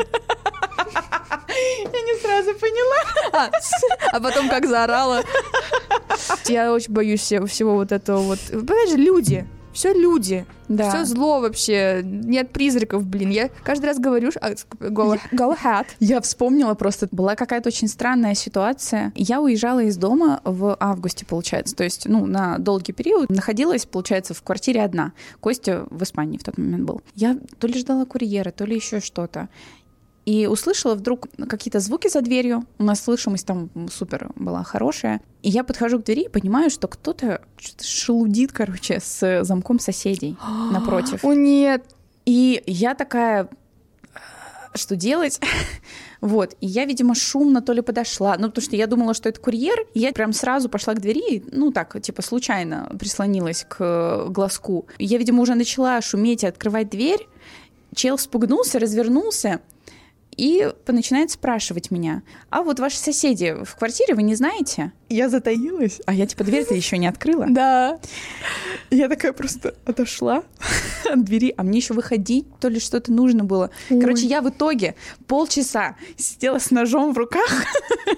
Я 0.78 2.02
не 2.02 2.20
сразу 2.20 2.54
поняла. 2.60 2.98
А, 3.34 3.50
а 4.12 4.20
потом 4.20 4.50
как 4.50 4.68
заорала. 4.68 5.24
Я 6.46 6.74
очень 6.74 6.94
боюсь 6.94 7.22
всего 7.22 7.76
вот 7.76 7.92
этого 7.92 8.20
вот. 8.20 8.40
Понимаешь, 8.50 8.96
люди 8.98 9.48
все 9.78 9.94
люди, 9.94 10.44
да. 10.68 10.90
все 10.90 11.06
зло 11.06 11.40
вообще, 11.40 12.02
нет 12.04 12.50
призраков, 12.50 13.06
блин. 13.06 13.30
Я 13.30 13.52
каждый 13.64 13.86
раз 13.86 14.00
говорю, 14.00 14.32
а, 14.42 14.54
go, 14.80 15.20
go 15.32 15.56
ahead. 15.56 15.86
Я 16.00 16.20
вспомнила 16.20 16.74
просто, 16.74 17.08
была 17.12 17.36
какая-то 17.36 17.70
очень 17.70 17.88
странная 17.88 18.34
ситуация. 18.34 19.14
Я 19.14 19.40
уезжала 19.40 19.84
из 19.84 19.96
дома 19.96 20.42
в 20.44 20.76
августе, 20.80 21.28
получается, 21.28 21.76
то 21.76 21.84
есть, 21.84 22.08
ну, 22.08 22.26
на 22.26 22.58
долгий 22.58 22.92
период 22.92 23.30
находилась, 23.30 23.86
получается, 23.86 24.34
в 24.34 24.42
квартире 24.42 24.82
одна. 24.82 25.14
Костя 25.42 25.86
в 25.92 26.02
Испании 26.02 26.40
в 26.40 26.44
тот 26.44 26.58
момент 26.58 26.84
был. 26.84 27.02
Я 27.14 27.38
то 27.60 27.68
ли 27.68 27.78
ждала 27.78 28.06
курьера, 28.06 28.50
то 28.50 28.66
ли 28.66 28.76
еще 28.76 29.00
что-то 29.00 29.48
и 30.28 30.46
услышала 30.46 30.96
вдруг 30.96 31.28
какие-то 31.48 31.80
звуки 31.80 32.10
за 32.10 32.20
дверью. 32.20 32.66
У 32.80 32.84
нас 32.84 33.02
слышимость 33.02 33.48
там 33.48 33.70
супер 33.90 34.30
была 34.36 34.62
хорошая. 34.62 35.22
И 35.42 35.50
я 35.50 35.64
подхожу 35.64 36.00
к 36.00 36.04
двери 36.04 36.24
и 36.24 36.28
понимаю, 36.28 36.70
что 36.70 36.90
кто-то 36.90 37.42
что-то 37.56 37.86
шелудит, 37.86 38.52
короче, 38.52 39.00
с 39.00 39.46
замком 39.46 39.80
соседей 39.80 40.36
напротив. 40.74 41.24
О, 41.24 41.32
нет! 41.32 41.86
И 42.26 42.62
я 42.68 42.94
такая 42.94 43.48
что 44.76 44.96
делать. 44.98 45.40
Вот, 46.20 46.56
и 46.62 46.66
я, 46.66 46.86
видимо, 46.86 47.14
шумно 47.14 47.62
то 47.62 47.74
ли 47.74 47.82
подошла, 47.82 48.38
ну, 48.40 48.48
потому 48.48 48.64
что 48.64 48.76
я 48.76 48.88
думала, 48.88 49.14
что 49.14 49.30
это 49.30 49.40
курьер, 49.40 49.86
и 49.94 50.00
я 50.00 50.12
прям 50.14 50.34
сразу 50.34 50.68
пошла 50.68 50.96
к 50.96 51.00
двери, 51.00 51.44
ну, 51.52 51.72
так, 51.72 52.02
типа, 52.02 52.24
случайно 52.24 52.92
прислонилась 53.00 53.68
к 53.70 54.26
глазку. 54.30 54.88
Я, 54.98 55.20
видимо, 55.20 55.44
уже 55.44 55.54
начала 55.54 56.02
шуметь 56.02 56.42
и 56.42 56.48
открывать 56.48 56.90
дверь, 56.90 57.28
чел 57.94 58.18
спугнулся, 58.18 58.80
развернулся, 58.80 59.62
и 60.38 60.72
начинает 60.88 61.32
спрашивать 61.32 61.92
меня, 61.92 62.22
а 62.50 62.62
вот 62.62 62.80
ваши 62.80 62.98
соседи 62.98 63.56
в 63.64 63.76
квартире 63.76 64.14
вы 64.14 64.22
не 64.22 64.36
знаете? 64.36 64.92
Я 65.10 65.30
затаилась, 65.30 66.00
а 66.06 66.14
я 66.14 66.28
типа 66.28 66.44
дверь-то 66.44 66.74
еще 66.76 66.98
не 66.98 67.08
открыла. 67.08 67.48
Да. 67.50 68.00
Я 68.92 69.10
такая 69.10 69.34
просто 69.34 69.76
отошла 69.86 70.44
от 71.12 71.24
двери, 71.24 71.54
а 71.58 71.64
мне 71.64 71.80
еще 71.80 71.94
выходить, 71.94 72.46
то 72.60 72.70
ли 72.70 72.80
что-то 72.80 73.12
нужно 73.12 73.44
было. 73.44 73.72
Короче, 73.90 74.28
я 74.28 74.42
в 74.42 74.50
итоге 74.50 74.96
полчаса 75.28 75.96
сидела 76.18 76.60
с 76.60 76.72
ножом 76.72 77.14
в 77.14 77.18
руках. 77.18 77.66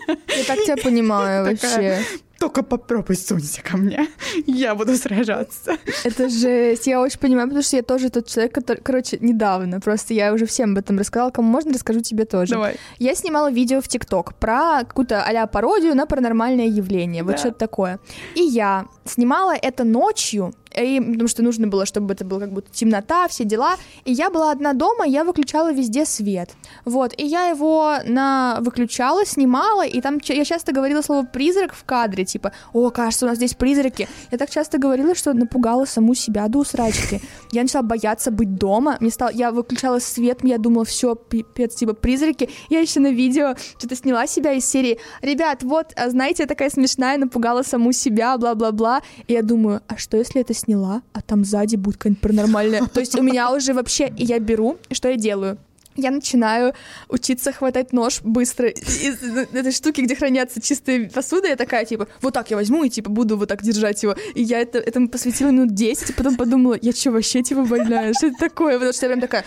Я 0.07 0.43
так 0.45 0.63
тебя 0.63 0.77
понимаю 0.77 1.45
вообще 1.49 2.03
только 2.39 2.63
попробуй 2.63 3.15
сунься 3.15 3.61
ко 3.61 3.77
мне, 3.77 4.07
я 4.47 4.75
буду 4.75 4.95
сражаться. 4.95 5.77
Это 6.03 6.29
жесть, 6.29 6.87
я 6.87 7.01
очень 7.01 7.19
понимаю, 7.19 7.47
потому 7.47 7.63
что 7.63 7.75
я 7.75 7.83
тоже 7.83 8.09
тот 8.09 8.27
человек, 8.27 8.53
который, 8.53 8.81
короче, 8.81 9.17
недавно, 9.21 9.79
просто 9.79 10.13
я 10.13 10.33
уже 10.33 10.45
всем 10.45 10.71
об 10.71 10.77
этом 10.77 10.97
рассказала, 10.97 11.31
кому 11.31 11.49
можно, 11.51 11.73
расскажу 11.73 11.99
тебе 11.99 12.25
тоже. 12.25 12.53
Давай. 12.53 12.75
Я 12.97 13.15
снимала 13.15 13.51
видео 13.51 13.81
в 13.81 13.87
ТикТок 13.87 14.33
про 14.35 14.83
какую-то 14.83 15.21
а 15.21 15.47
пародию 15.47 15.95
на 15.95 16.05
паранормальное 16.05 16.67
явление, 16.67 17.23
вот 17.23 17.33
да. 17.33 17.37
что-то 17.37 17.59
такое. 17.59 17.99
И 18.35 18.41
я 18.41 18.85
снимала 19.05 19.53
это 19.55 19.83
ночью, 19.83 20.53
и, 20.81 20.99
потому 20.99 21.27
что 21.27 21.43
нужно 21.43 21.67
было, 21.67 21.85
чтобы 21.85 22.13
это 22.13 22.25
было 22.25 22.39
как 22.39 22.51
будто 22.51 22.71
темнота, 22.71 23.27
все 23.27 23.43
дела. 23.43 23.75
И 24.05 24.11
я 24.11 24.29
была 24.29 24.51
одна 24.51 24.73
дома, 24.73 25.05
я 25.05 25.23
выключала 25.23 25.71
везде 25.71 26.05
свет. 26.05 26.51
Вот, 26.85 27.13
и 27.17 27.25
я 27.25 27.47
его 27.47 27.95
на 28.05 28.57
выключала, 28.61 29.25
снимала, 29.25 29.85
и 29.85 30.01
там 30.01 30.19
я 30.23 30.45
часто 30.45 30.71
говорила 30.71 31.01
слово 31.01 31.25
«призрак» 31.25 31.73
в 31.73 31.83
кадре, 31.83 32.25
типа, 32.25 32.51
о, 32.73 32.89
кажется, 32.89 33.25
у 33.25 33.29
нас 33.29 33.37
здесь 33.37 33.53
призраки. 33.53 34.07
Я 34.31 34.37
так 34.37 34.49
часто 34.49 34.77
говорила, 34.77 35.15
что 35.15 35.33
напугала 35.33 35.85
саму 35.85 36.15
себя 36.15 36.47
до 36.47 36.59
усрачки. 36.59 37.21
Я 37.51 37.63
начала 37.63 37.83
бояться 37.83 38.31
быть 38.31 38.55
дома, 38.55 38.97
мне 38.99 39.11
стало, 39.11 39.31
я 39.31 39.51
выключала 39.51 39.99
свет, 39.99 40.39
я 40.43 40.57
думала, 40.57 40.85
все, 40.85 41.15
пипец, 41.15 41.75
типа, 41.75 41.93
призраки. 41.93 42.49
Я 42.69 42.79
еще 42.79 42.99
на 42.99 43.11
видео 43.11 43.55
что-то 43.77 43.95
сняла 43.95 44.27
себя 44.27 44.53
из 44.53 44.65
серии, 44.65 44.99
ребят, 45.21 45.63
вот, 45.63 45.93
а 45.95 46.09
знаете, 46.09 46.43
я 46.43 46.47
такая 46.47 46.69
смешная, 46.69 47.17
напугала 47.17 47.63
саму 47.63 47.91
себя, 47.91 48.37
бла-бла-бла. 48.37 49.01
И 49.27 49.33
я 49.33 49.41
думаю, 49.41 49.81
а 49.87 49.97
что, 49.97 50.17
если 50.17 50.41
это 50.41 50.53
сняла, 50.69 51.01
а 51.13 51.21
там 51.21 51.43
сзади 51.43 51.75
будет 51.75 51.97
какая-нибудь 51.97 52.21
паранормальная. 52.21 52.85
То 52.93 52.99
есть 52.99 53.17
у 53.17 53.23
меня 53.23 53.51
уже 53.51 53.73
вообще, 53.73 54.13
я 54.17 54.39
беру, 54.39 54.77
что 54.91 55.09
я 55.09 55.15
делаю? 55.15 55.57
Я 55.95 56.11
начинаю 56.11 56.73
учиться 57.09 57.51
хватать 57.51 57.93
нож 57.93 58.21
быстро 58.21 58.69
из 58.69 59.21
этой 59.23 59.71
штуки, 59.71 60.01
где 60.01 60.15
хранятся 60.15 60.61
чистые 60.61 61.09
посуды. 61.09 61.49
Я 61.49 61.55
такая, 61.55 61.85
типа, 61.85 62.07
вот 62.21 62.33
так 62.33 62.49
я 62.51 62.57
возьму 62.57 62.83
и, 62.83 62.89
типа, 62.89 63.09
буду 63.09 63.37
вот 63.37 63.49
так 63.49 63.61
держать 63.61 64.01
его. 64.03 64.15
И 64.35 64.41
я 64.41 64.59
это, 64.61 64.79
этому 64.79 65.09
посвятила 65.09 65.49
минут 65.49 65.73
10, 65.73 66.11
и 66.11 66.13
потом 66.13 66.37
подумала, 66.37 66.77
я 66.81 66.91
что, 66.91 67.11
вообще, 67.11 67.41
типа, 67.41 67.63
больная? 67.63 68.13
Что 68.13 68.27
это 68.27 68.37
такое? 68.39 68.73
Потому 68.73 68.93
что 68.93 69.05
я 69.05 69.09
прям 69.09 69.21
такая... 69.21 69.45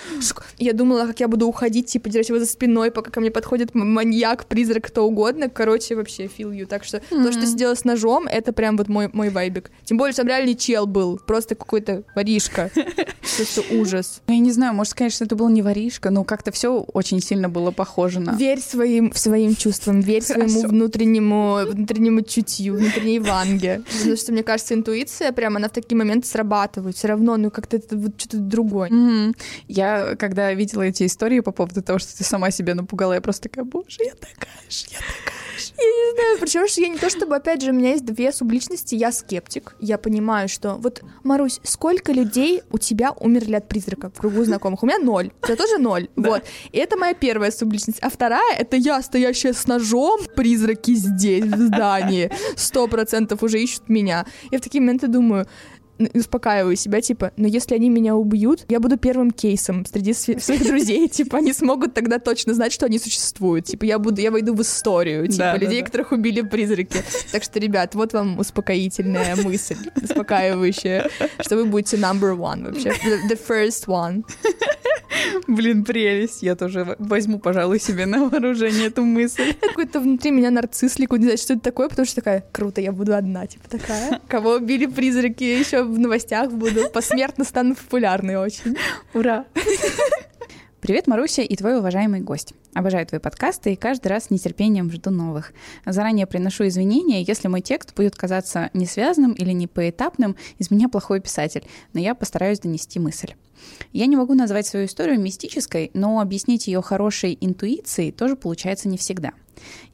Я 0.59 0.73
думала, 0.73 1.07
как 1.07 1.21
я 1.21 1.29
буду 1.29 1.47
уходить, 1.47 1.87
типа, 1.87 2.09
держать 2.09 2.29
его 2.29 2.39
за 2.39 2.47
спиной, 2.47 2.91
пока 2.91 3.11
ко 3.11 3.21
мне 3.21 3.31
подходит 3.31 3.75
маньяк, 3.75 4.47
призрак, 4.47 4.85
кто 4.85 5.07
угодно. 5.07 5.49
Короче, 5.49 5.95
вообще, 5.95 6.25
feel 6.25 6.53
you. 6.53 6.67
Так 6.67 6.85
что 6.85 6.99
mm-hmm. 6.99 7.25
то, 7.25 7.33
что 7.33 7.47
сделала 7.47 7.75
с 7.75 7.85
ножом, 7.85 8.27
это 8.27 8.53
прям 8.53 8.77
вот 8.77 8.89
мой, 8.89 9.09
мой 9.13 9.31
вайбик. 9.31 9.71
Тем 9.85 9.97
более, 9.97 10.15
там 10.15 10.27
реальный 10.27 10.55
чел 10.55 10.87
был. 10.87 11.19
Просто 11.19 11.55
какой-то 11.55 12.05
воришка. 12.15 12.71
Просто 13.37 13.63
ужас. 13.75 14.21
Я 14.29 14.39
не 14.39 14.53
знаю, 14.53 14.75
может, 14.75 14.95
конечно, 14.95 15.25
это 15.25 15.37
был 15.37 15.49
не 15.49 15.63
воришка, 15.63 16.11
но 16.11 16.25
как-то 16.43 16.51
все 16.51 16.81
очень 16.93 17.21
сильно 17.21 17.49
было 17.49 17.71
похоже 17.71 18.19
на... 18.19 18.33
Верь 18.33 18.59
своим, 18.59 19.13
своим 19.15 19.55
чувствам, 19.55 20.01
верь 20.01 20.25
Хорошо. 20.25 20.49
своему 20.49 20.69
внутреннему, 20.69 21.59
внутреннему 21.71 22.23
чутью, 22.23 22.75
внутренней 22.75 23.21
ванге. 23.21 23.83
Потому 23.99 24.17
что, 24.17 24.33
мне 24.33 24.43
кажется, 24.43 24.75
интуиция 24.75 25.31
прямо, 25.31 25.59
она 25.59 25.69
в 25.69 25.73
такие 25.73 25.97
моменты 25.97 26.27
срабатывает. 26.27 26.97
Все 26.97 27.09
равно, 27.09 27.37
ну, 27.37 27.51
как-то 27.53 27.77
это 27.77 27.97
вот 27.97 28.21
что-то 28.21 28.39
другое. 28.39 28.91
Mm-hmm. 28.91 29.37
Я, 29.69 30.17
когда 30.17 30.53
видела 30.53 30.83
эти 30.83 31.07
истории 31.07 31.39
по 31.41 31.53
поводу 31.53 31.81
того, 31.81 32.01
что 32.01 32.17
ты 32.17 32.25
сама 32.25 32.51
себя 32.51 32.75
напугала, 32.75 33.13
я 33.13 33.21
просто 33.21 33.49
такая, 33.49 33.65
боже, 33.65 33.99
я 34.01 34.15
такая 34.15 34.69
же, 34.69 34.87
я 34.91 34.99
такая 34.99 35.43
я 35.79 35.85
не 35.85 36.15
знаю, 36.15 36.39
причем 36.41 36.69
что 36.69 36.81
я 36.81 36.89
не 36.89 36.99
то 36.99 37.11
чтобы, 37.11 37.37
опять 37.37 37.63
же, 37.63 37.71
у 37.71 37.75
меня 37.75 37.91
есть 37.91 38.05
две 38.05 38.33
субличности, 38.33 38.95
я 38.95 39.13
скептик, 39.13 39.77
я 39.81 39.99
понимаю, 39.99 40.49
что 40.49 40.75
вот, 40.75 41.03
Марусь, 41.23 41.61
сколько 41.63 42.13
людей 42.13 42.63
у 42.71 42.79
тебя 42.79 43.13
умерли 43.13 43.55
от 43.55 43.69
призрака 43.69 44.11
в 44.11 44.21
кругу 44.21 44.45
знакомых? 44.45 44.83
У 44.83 44.87
меня 44.87 44.99
ноль, 44.99 45.31
у 45.43 45.47
тебя 45.47 45.57
тоже 45.57 45.79
ноль, 45.79 46.09
вот. 46.29 46.45
И 46.71 46.79
это 46.79 46.97
моя 46.97 47.15
первая 47.15 47.51
субличность. 47.51 47.99
А 48.03 48.11
вторая— 48.11 48.57
это 48.59 48.77
я, 48.77 49.03
стоящая 49.03 49.53
с 49.53 49.67
ножом, 49.67 50.21
призраки 50.35 50.95
здесь, 50.95 51.45
в 51.45 51.67
здании, 51.67 52.31
сто 52.57 52.87
процентов 52.89 53.43
уже 53.43 53.61
ищут 53.61 53.89
меня. 53.89 54.27
Я 54.51 54.59
в 54.59 54.63
такие 54.63 54.81
моменты 54.81 55.09
думаю, 55.09 55.47
успокаиваю 56.15 56.77
себя, 56.77 57.01
типа, 57.01 57.33
но 57.37 57.47
если 57.47 57.75
они 57.75 57.89
меня 57.89 58.17
убьют, 58.17 58.65
я 58.69 58.81
буду 58.81 58.97
первым 58.97 59.31
кейсом 59.31 59.85
среди 59.87 60.13
своих 60.13 60.67
друзей, 60.67 61.09
типа, 61.09 61.39
они 61.39 61.53
смогут 61.53 61.95
тогда 61.95 62.19
точно 62.19 62.55
знать, 62.55 62.73
что 62.73 62.87
они 62.87 62.99
существуют, 62.99 63.67
типа, 63.67 63.85
я 63.85 63.99
буду, 63.99 64.21
я 64.21 64.31
войду 64.31 64.55
в 64.55 64.63
историю, 64.63 65.29
типа, 65.29 65.57
людей, 65.57 65.83
которых 65.83 66.13
убили 66.13 66.43
призраки. 66.43 67.03
Так 67.31 67.43
что, 67.43 67.59
ребят, 67.59 67.95
вот 67.95 68.13
вам 68.13 68.39
успокоительная 68.39 69.37
мысль, 69.37 69.77
успокаивающая, 70.03 71.09
что 71.41 71.57
вы 71.57 71.65
будете 71.65 71.97
number 71.97 72.37
one 72.37 72.65
вообще, 72.65 72.91
the, 72.91 73.29
the 73.31 73.39
first 73.49 73.87
one. 73.87 74.25
Блин, 75.47 75.85
прелесть. 75.85 76.43
Я 76.43 76.57
тоже 76.57 76.97
возьму, 76.99 77.39
пожалуй, 77.39 77.79
себе 77.79 78.07
на 78.07 78.29
вооружение 78.29 78.87
эту 78.87 79.05
мысль. 79.05 79.55
Какой-то 79.61 80.01
внутри 80.01 80.31
меня 80.31 80.51
нарцисс 80.51 80.99
ликует, 80.99 81.21
не 81.21 81.27
знаю, 81.27 81.39
что 81.39 81.55
это 81.55 81.63
такое, 81.63 81.89
потому 81.89 82.07
что 82.07 82.17
такая, 82.17 82.45
круто, 82.53 82.81
я 82.81 82.93
буду 82.93 83.15
одна, 83.15 83.47
типа 83.47 83.69
такая. 83.69 84.21
Кого 84.29 84.55
убили 84.55 84.87
призраки, 84.87 85.45
еще 85.45 85.83
в 85.93 85.99
новостях 85.99 86.51
буду. 86.51 86.89
Посмертно 86.93 87.45
стану 87.45 87.75
популярной 87.75 88.37
очень. 88.37 88.77
Ура! 89.15 89.45
Привет, 90.81 91.07
Маруся 91.07 91.43
и 91.43 91.55
твой 91.55 91.79
уважаемый 91.79 92.21
гость. 92.21 92.55
Обожаю 92.75 93.07
твои 93.07 93.21
подкасты 93.21 93.73
и 93.73 93.77
каждый 93.77 94.09
раз 94.09 94.25
с 94.25 94.31
нетерпением 94.31 94.91
жду 94.91 95.11
новых. 95.11 95.53
Заранее 95.87 96.27
приношу 96.27 96.67
извинения, 96.67 97.23
если 97.23 97.47
мой 97.47 97.61
текст 97.61 97.95
будет 97.95 98.17
казаться 98.17 98.69
несвязанным 98.73 99.33
или 99.33 99.53
не 99.53 99.69
поэтапным, 99.69 100.35
из 100.59 100.73
меня 100.73 100.89
плохой 100.89 101.21
писатель, 101.21 101.65
но 101.93 102.01
я 102.01 102.17
постараюсь 102.17 102.59
донести 102.59 102.99
мысль. 102.99 103.35
Я 103.93 104.07
не 104.07 104.17
могу 104.17 104.35
назвать 104.35 104.67
свою 104.67 104.87
историю 104.87 105.21
мистической, 105.21 105.93
но 105.95 106.19
объяснить 106.19 106.67
ее 106.67 106.83
хорошей 106.83 107.39
интуицией 107.41 108.11
тоже 108.11 108.35
получается 108.35 108.89
не 108.89 108.99
всегда. 108.99 109.35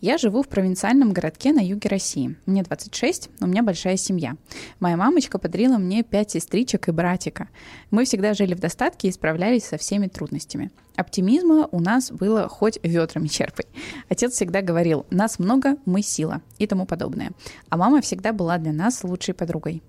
Я 0.01 0.19
живу 0.19 0.43
в 0.43 0.49
провинциальном 0.49 1.12
городке 1.12 1.53
на 1.53 1.61
юге 1.61 1.89
России. 1.89 2.37
Мне 2.47 2.62
26, 2.62 3.31
у 3.41 3.47
меня 3.47 3.62
большая 3.62 3.97
семья. 3.97 4.37
Моя 4.81 4.97
мамочка 4.97 5.39
подарила 5.39 5.79
мне 5.79 6.03
пять 6.03 6.31
сестричек 6.31 6.89
и 6.89 6.93
братика. 6.93 7.49
Мы 7.91 8.05
всегда 8.05 8.35
жили 8.35 8.55
в 8.55 8.61
достатке 8.61 9.09
и 9.09 9.12
справлялись 9.12 9.64
со 9.64 9.79
всеми 9.79 10.07
трудностями. 10.07 10.71
Оптимизма 10.97 11.69
у 11.71 11.81
нас 11.81 12.11
было 12.11 12.49
хоть 12.49 12.79
ведрами 12.83 13.29
черпай. 13.29 13.66
Отец 14.09 14.33
всегда 14.33 14.62
говорил, 14.62 15.07
нас 15.11 15.39
много, 15.39 15.77
мы 15.85 16.03
сила 16.03 16.43
и 16.59 16.66
тому 16.66 16.87
подобное. 16.87 17.33
А 17.69 17.77
мама 17.77 18.01
всегда 18.01 18.33
была 18.33 18.59
для 18.59 18.73
нас 18.73 19.05
лучшей 19.05 19.35
подругой. 19.35 19.83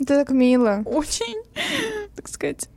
Это 0.00 0.24
так 0.24 0.30
мило. 0.30 0.82
Очень, 0.84 1.42
так 2.14 2.28
сказать, 2.28 2.68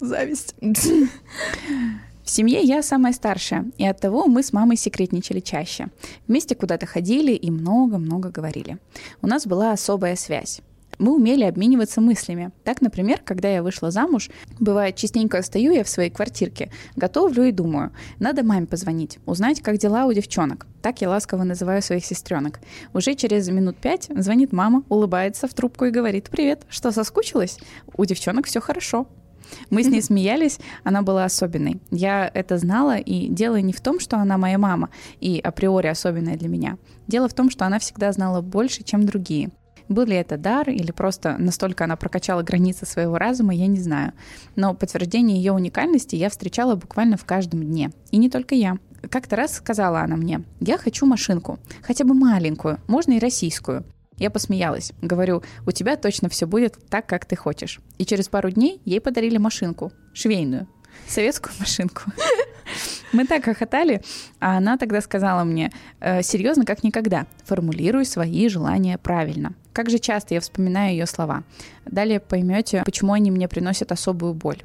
зависть. 0.00 0.54
В 2.24 2.30
семье 2.30 2.62
я 2.62 2.82
самая 2.82 3.12
старшая, 3.12 3.66
и 3.76 3.84
от 3.86 4.00
того 4.00 4.26
мы 4.26 4.42
с 4.42 4.54
мамой 4.54 4.78
секретничали 4.78 5.40
чаще. 5.40 5.88
Вместе 6.26 6.54
куда-то 6.54 6.86
ходили 6.86 7.32
и 7.32 7.50
много-много 7.50 8.30
говорили. 8.30 8.78
У 9.20 9.26
нас 9.26 9.46
была 9.46 9.72
особая 9.72 10.16
связь. 10.16 10.62
Мы 10.98 11.14
умели 11.14 11.44
обмениваться 11.44 12.00
мыслями. 12.00 12.50
Так, 12.62 12.80
например, 12.80 13.20
когда 13.22 13.50
я 13.50 13.62
вышла 13.62 13.90
замуж, 13.90 14.30
бывает, 14.58 14.96
частенько 14.96 15.42
стою 15.42 15.72
я 15.72 15.84
в 15.84 15.88
своей 15.88 16.08
квартирке, 16.08 16.70
готовлю 16.96 17.44
и 17.44 17.52
думаю, 17.52 17.92
надо 18.18 18.42
маме 18.42 18.66
позвонить, 18.66 19.18
узнать, 19.26 19.60
как 19.60 19.76
дела 19.76 20.06
у 20.06 20.12
девчонок. 20.14 20.66
Так 20.80 21.02
я 21.02 21.10
ласково 21.10 21.44
называю 21.44 21.82
своих 21.82 22.06
сестренок. 22.06 22.60
Уже 22.94 23.16
через 23.16 23.48
минут 23.50 23.76
пять 23.76 24.08
звонит 24.16 24.50
мама, 24.50 24.82
улыбается 24.88 25.46
в 25.46 25.52
трубку 25.52 25.84
и 25.84 25.90
говорит, 25.90 26.30
привет, 26.30 26.62
что, 26.70 26.90
соскучилась? 26.90 27.58
У 27.98 28.04
девчонок 28.06 28.46
все 28.46 28.60
хорошо. 28.60 29.06
Мы 29.70 29.82
с 29.82 29.88
ней 29.88 30.02
смеялись, 30.02 30.58
она 30.82 31.02
была 31.02 31.24
особенной. 31.24 31.80
Я 31.90 32.30
это 32.32 32.58
знала, 32.58 32.96
и 32.96 33.28
дело 33.28 33.60
не 33.60 33.72
в 33.72 33.80
том, 33.80 34.00
что 34.00 34.18
она 34.18 34.38
моя 34.38 34.58
мама 34.58 34.90
и 35.20 35.38
априори 35.38 35.88
особенная 35.88 36.36
для 36.36 36.48
меня. 36.48 36.78
Дело 37.06 37.28
в 37.28 37.34
том, 37.34 37.50
что 37.50 37.66
она 37.66 37.78
всегда 37.78 38.12
знала 38.12 38.40
больше, 38.40 38.82
чем 38.82 39.06
другие. 39.06 39.50
Был 39.88 40.06
ли 40.06 40.16
это 40.16 40.38
дар 40.38 40.70
или 40.70 40.92
просто 40.92 41.36
настолько 41.38 41.84
она 41.84 41.96
прокачала 41.96 42.42
границы 42.42 42.86
своего 42.86 43.18
разума, 43.18 43.54
я 43.54 43.66
не 43.66 43.80
знаю. 43.80 44.12
Но 44.56 44.74
подтверждение 44.74 45.36
ее 45.36 45.52
уникальности 45.52 46.16
я 46.16 46.30
встречала 46.30 46.74
буквально 46.74 47.16
в 47.16 47.24
каждом 47.24 47.62
дне. 47.62 47.90
И 48.10 48.16
не 48.16 48.30
только 48.30 48.54
я. 48.54 48.78
Как-то 49.10 49.36
раз 49.36 49.54
сказала 49.54 50.00
она 50.00 50.16
мне, 50.16 50.42
я 50.60 50.78
хочу 50.78 51.04
машинку, 51.04 51.58
хотя 51.82 52.04
бы 52.04 52.14
маленькую, 52.14 52.80
можно 52.86 53.12
и 53.12 53.18
российскую. 53.18 53.84
Я 54.18 54.30
посмеялась. 54.30 54.92
Говорю, 55.02 55.42
у 55.66 55.72
тебя 55.72 55.96
точно 55.96 56.28
все 56.28 56.46
будет 56.46 56.78
так, 56.88 57.06
как 57.06 57.24
ты 57.26 57.36
хочешь. 57.36 57.80
И 57.98 58.04
через 58.04 58.28
пару 58.28 58.50
дней 58.50 58.80
ей 58.84 59.00
подарили 59.00 59.38
машинку, 59.38 59.92
швейную, 60.12 60.68
советскую 61.08 61.54
машинку. 61.60 62.02
Мы 63.12 63.26
так 63.26 63.44
хохотали, 63.44 64.02
а 64.40 64.56
она 64.56 64.76
тогда 64.76 65.00
сказала 65.00 65.44
мне, 65.44 65.70
«Э, 66.00 66.22
серьезно, 66.22 66.64
как 66.64 66.82
никогда, 66.82 67.26
формулируй 67.44 68.06
свои 68.06 68.48
желания 68.48 68.98
правильно. 68.98 69.54
Как 69.72 69.88
же 69.88 69.98
часто 69.98 70.34
я 70.34 70.40
вспоминаю 70.40 70.92
ее 70.92 71.06
слова. 71.06 71.44
Далее 71.84 72.18
поймете, 72.18 72.82
почему 72.84 73.12
они 73.12 73.30
мне 73.30 73.48
приносят 73.48 73.92
особую 73.92 74.34
боль. 74.34 74.62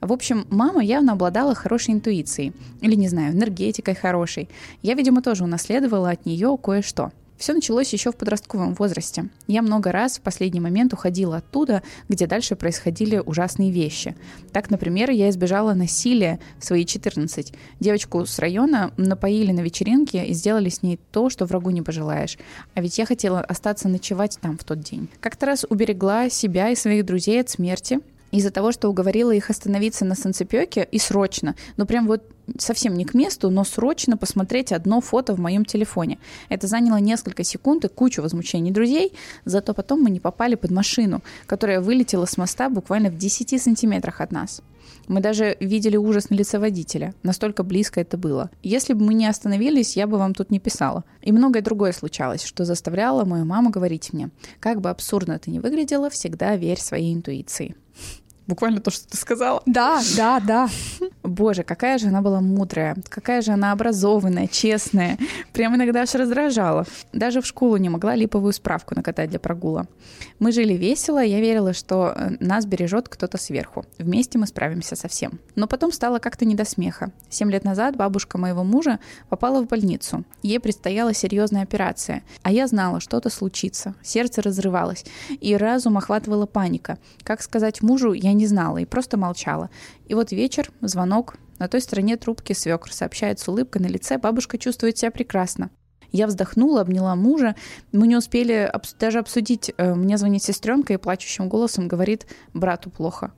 В 0.00 0.12
общем, 0.12 0.46
мама 0.50 0.82
явно 0.82 1.12
обладала 1.12 1.54
хорошей 1.54 1.94
интуицией. 1.94 2.52
Или, 2.80 2.94
не 2.94 3.08
знаю, 3.08 3.32
энергетикой 3.32 3.94
хорошей. 3.94 4.48
Я, 4.82 4.94
видимо, 4.94 5.22
тоже 5.22 5.44
унаследовала 5.44 6.10
от 6.10 6.26
нее 6.26 6.56
кое-что. 6.62 7.12
Все 7.36 7.52
началось 7.52 7.92
еще 7.92 8.12
в 8.12 8.16
подростковом 8.16 8.74
возрасте. 8.74 9.28
Я 9.46 9.62
много 9.62 9.92
раз 9.92 10.18
в 10.18 10.22
последний 10.22 10.60
момент 10.60 10.92
уходила 10.92 11.38
оттуда, 11.38 11.82
где 12.08 12.26
дальше 12.26 12.56
происходили 12.56 13.18
ужасные 13.18 13.70
вещи. 13.70 14.16
Так, 14.52 14.70
например, 14.70 15.10
я 15.10 15.28
избежала 15.28 15.74
насилия 15.74 16.40
в 16.58 16.64
свои 16.64 16.84
14. 16.84 17.52
Девочку 17.80 18.24
с 18.24 18.38
района 18.38 18.92
напоили 18.96 19.52
на 19.52 19.60
вечеринке 19.60 20.24
и 20.24 20.32
сделали 20.32 20.70
с 20.70 20.82
ней 20.82 20.98
то, 21.12 21.28
что 21.28 21.44
врагу 21.44 21.70
не 21.70 21.82
пожелаешь. 21.82 22.38
А 22.74 22.80
ведь 22.80 22.98
я 22.98 23.06
хотела 23.06 23.40
остаться 23.40 23.88
ночевать 23.88 24.38
там 24.40 24.56
в 24.56 24.64
тот 24.64 24.80
день. 24.80 25.08
Как-то 25.20 25.46
раз 25.46 25.66
уберегла 25.68 26.30
себя 26.30 26.70
и 26.70 26.74
своих 26.74 27.04
друзей 27.04 27.40
от 27.40 27.50
смерти, 27.50 28.00
из-за 28.32 28.50
того, 28.50 28.72
что 28.72 28.88
уговорила 28.88 29.30
их 29.30 29.50
остановиться 29.50 30.04
на 30.04 30.14
санцепёке 30.14 30.86
и 30.90 30.98
срочно, 30.98 31.54
ну 31.76 31.86
прям 31.86 32.06
вот 32.06 32.22
совсем 32.58 32.94
не 32.94 33.04
к 33.04 33.14
месту, 33.14 33.50
но 33.50 33.64
срочно 33.64 34.16
посмотреть 34.16 34.72
одно 34.72 35.00
фото 35.00 35.34
в 35.34 35.40
моем 35.40 35.64
телефоне. 35.64 36.18
Это 36.48 36.66
заняло 36.66 36.96
несколько 36.98 37.44
секунд 37.44 37.84
и 37.84 37.88
кучу 37.88 38.22
возмущений 38.22 38.70
друзей, 38.70 39.12
зато 39.44 39.74
потом 39.74 40.02
мы 40.02 40.10
не 40.10 40.20
попали 40.20 40.54
под 40.54 40.70
машину, 40.70 41.22
которая 41.46 41.80
вылетела 41.80 42.26
с 42.26 42.36
моста 42.36 42.68
буквально 42.68 43.10
в 43.10 43.16
10 43.16 43.60
сантиметрах 43.62 44.20
от 44.20 44.32
нас. 44.32 44.62
Мы 45.08 45.20
даже 45.20 45.56
видели 45.60 45.96
ужас 45.96 46.30
на 46.30 46.34
лице 46.34 46.58
водителя. 46.58 47.14
Настолько 47.22 47.62
близко 47.62 48.00
это 48.00 48.16
было. 48.16 48.50
Если 48.62 48.92
бы 48.92 49.04
мы 49.04 49.14
не 49.14 49.26
остановились, 49.26 49.96
я 49.96 50.06
бы 50.06 50.18
вам 50.18 50.34
тут 50.34 50.50
не 50.50 50.58
писала. 50.58 51.04
И 51.22 51.32
многое 51.32 51.62
другое 51.62 51.92
случалось, 51.92 52.42
что 52.42 52.64
заставляло 52.64 53.24
мою 53.24 53.44
маму 53.44 53.70
говорить 53.70 54.12
мне, 54.12 54.30
как 54.58 54.80
бы 54.80 54.90
абсурдно 54.90 55.34
это 55.34 55.50
ни 55.50 55.58
выглядело, 55.58 56.10
всегда 56.10 56.56
верь 56.56 56.80
своей 56.80 57.14
интуиции. 57.14 57.76
Буквально 58.46 58.80
то, 58.80 58.90
что 58.90 59.08
ты 59.08 59.16
сказала. 59.16 59.62
Да, 59.66 60.00
да, 60.16 60.40
да. 60.40 60.68
Боже, 61.22 61.64
какая 61.64 61.98
же 61.98 62.06
она 62.06 62.22
была 62.22 62.40
мудрая, 62.40 62.96
какая 63.08 63.42
же 63.42 63.52
она 63.52 63.72
образованная, 63.72 64.46
честная. 64.46 65.18
Прям 65.52 65.74
иногда 65.74 66.02
аж 66.02 66.14
раздражала. 66.14 66.86
Даже 67.12 67.40
в 67.40 67.46
школу 67.46 67.76
не 67.76 67.88
могла 67.88 68.14
липовую 68.14 68.52
справку 68.52 68.94
накатать 68.94 69.30
для 69.30 69.40
прогула. 69.40 69.86
Мы 70.38 70.52
жили 70.52 70.74
весело, 70.74 71.22
я 71.22 71.40
верила, 71.40 71.72
что 71.72 72.14
э, 72.14 72.36
нас 72.40 72.66
бережет 72.66 73.08
кто-то 73.08 73.38
сверху. 73.38 73.84
Вместе 73.98 74.38
мы 74.38 74.46
справимся 74.46 74.94
со 74.94 75.08
всем. 75.08 75.40
Но 75.56 75.66
потом 75.66 75.90
стало 75.90 76.18
как-то 76.18 76.44
не 76.44 76.54
до 76.54 76.64
смеха. 76.64 77.10
Семь 77.28 77.50
лет 77.50 77.64
назад 77.64 77.96
бабушка 77.96 78.38
моего 78.38 78.62
мужа 78.62 79.00
попала 79.28 79.62
в 79.62 79.66
больницу. 79.66 80.24
Ей 80.42 80.60
предстояла 80.60 81.14
серьезная 81.14 81.62
операция. 81.62 82.22
А 82.42 82.52
я 82.52 82.66
знала, 82.68 83.00
что-то 83.00 83.30
случится. 83.30 83.94
Сердце 84.02 84.42
разрывалось. 84.42 85.04
И 85.40 85.56
разум 85.56 85.98
охватывала 85.98 86.46
паника. 86.46 86.98
Как 87.24 87.42
сказать 87.42 87.82
мужу, 87.82 88.12
я 88.12 88.32
не 88.36 88.46
знала 88.46 88.78
и 88.78 88.84
просто 88.84 89.16
молчала. 89.16 89.70
И 90.06 90.14
вот 90.14 90.32
вечер, 90.32 90.70
звонок. 90.80 91.36
На 91.58 91.68
той 91.68 91.80
стороне 91.80 92.16
трубки 92.16 92.52
свекр 92.52 92.92
сообщает 92.92 93.40
с 93.40 93.48
улыбкой 93.48 93.82
на 93.82 93.86
лице, 93.86 94.18
бабушка 94.18 94.58
чувствует 94.58 94.98
себя 94.98 95.10
прекрасно. 95.10 95.70
Я 96.12 96.26
вздохнула, 96.26 96.82
обняла 96.82 97.14
мужа. 97.16 97.56
Мы 97.92 98.06
не 98.06 98.16
успели 98.16 98.72
даже 98.98 99.18
обсудить. 99.18 99.72
Э, 99.76 99.94
мне 99.94 100.16
звонит 100.18 100.42
сестренка 100.42 100.92
и 100.92 100.98
плачущим 100.98 101.48
голосом 101.48 101.88
говорит, 101.88 102.26
брату 102.54 102.90
плохо. 102.90 103.32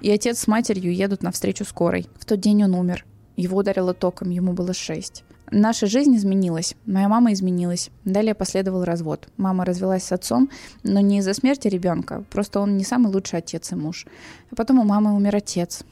И 0.00 0.10
отец 0.10 0.38
с 0.38 0.46
матерью 0.46 0.94
едут 0.94 1.22
навстречу 1.22 1.64
скорой. 1.64 2.08
В 2.18 2.24
тот 2.24 2.40
день 2.40 2.64
он 2.64 2.74
умер. 2.74 3.04
Его 3.36 3.58
ударило 3.58 3.94
током, 3.94 4.30
ему 4.30 4.52
было 4.52 4.74
шесть. 4.74 5.24
Наша 5.52 5.86
жизнь 5.86 6.16
изменилась, 6.16 6.76
моя 6.86 7.08
мама 7.08 7.32
изменилась. 7.32 7.90
Далее 8.04 8.34
последовал 8.34 8.84
развод. 8.84 9.28
Мама 9.36 9.64
развелась 9.64 10.04
с 10.04 10.12
отцом, 10.12 10.48
но 10.84 11.00
не 11.00 11.18
из-за 11.18 11.34
смерти 11.34 11.66
ребенка, 11.66 12.24
просто 12.30 12.60
он 12.60 12.76
не 12.76 12.84
самый 12.84 13.12
лучший 13.12 13.40
отец 13.40 13.72
и 13.72 13.74
муж. 13.74 14.06
А 14.52 14.54
потом 14.54 14.78
у 14.78 14.84
мамы 14.84 15.12
умер 15.12 15.34
отец, 15.36 15.82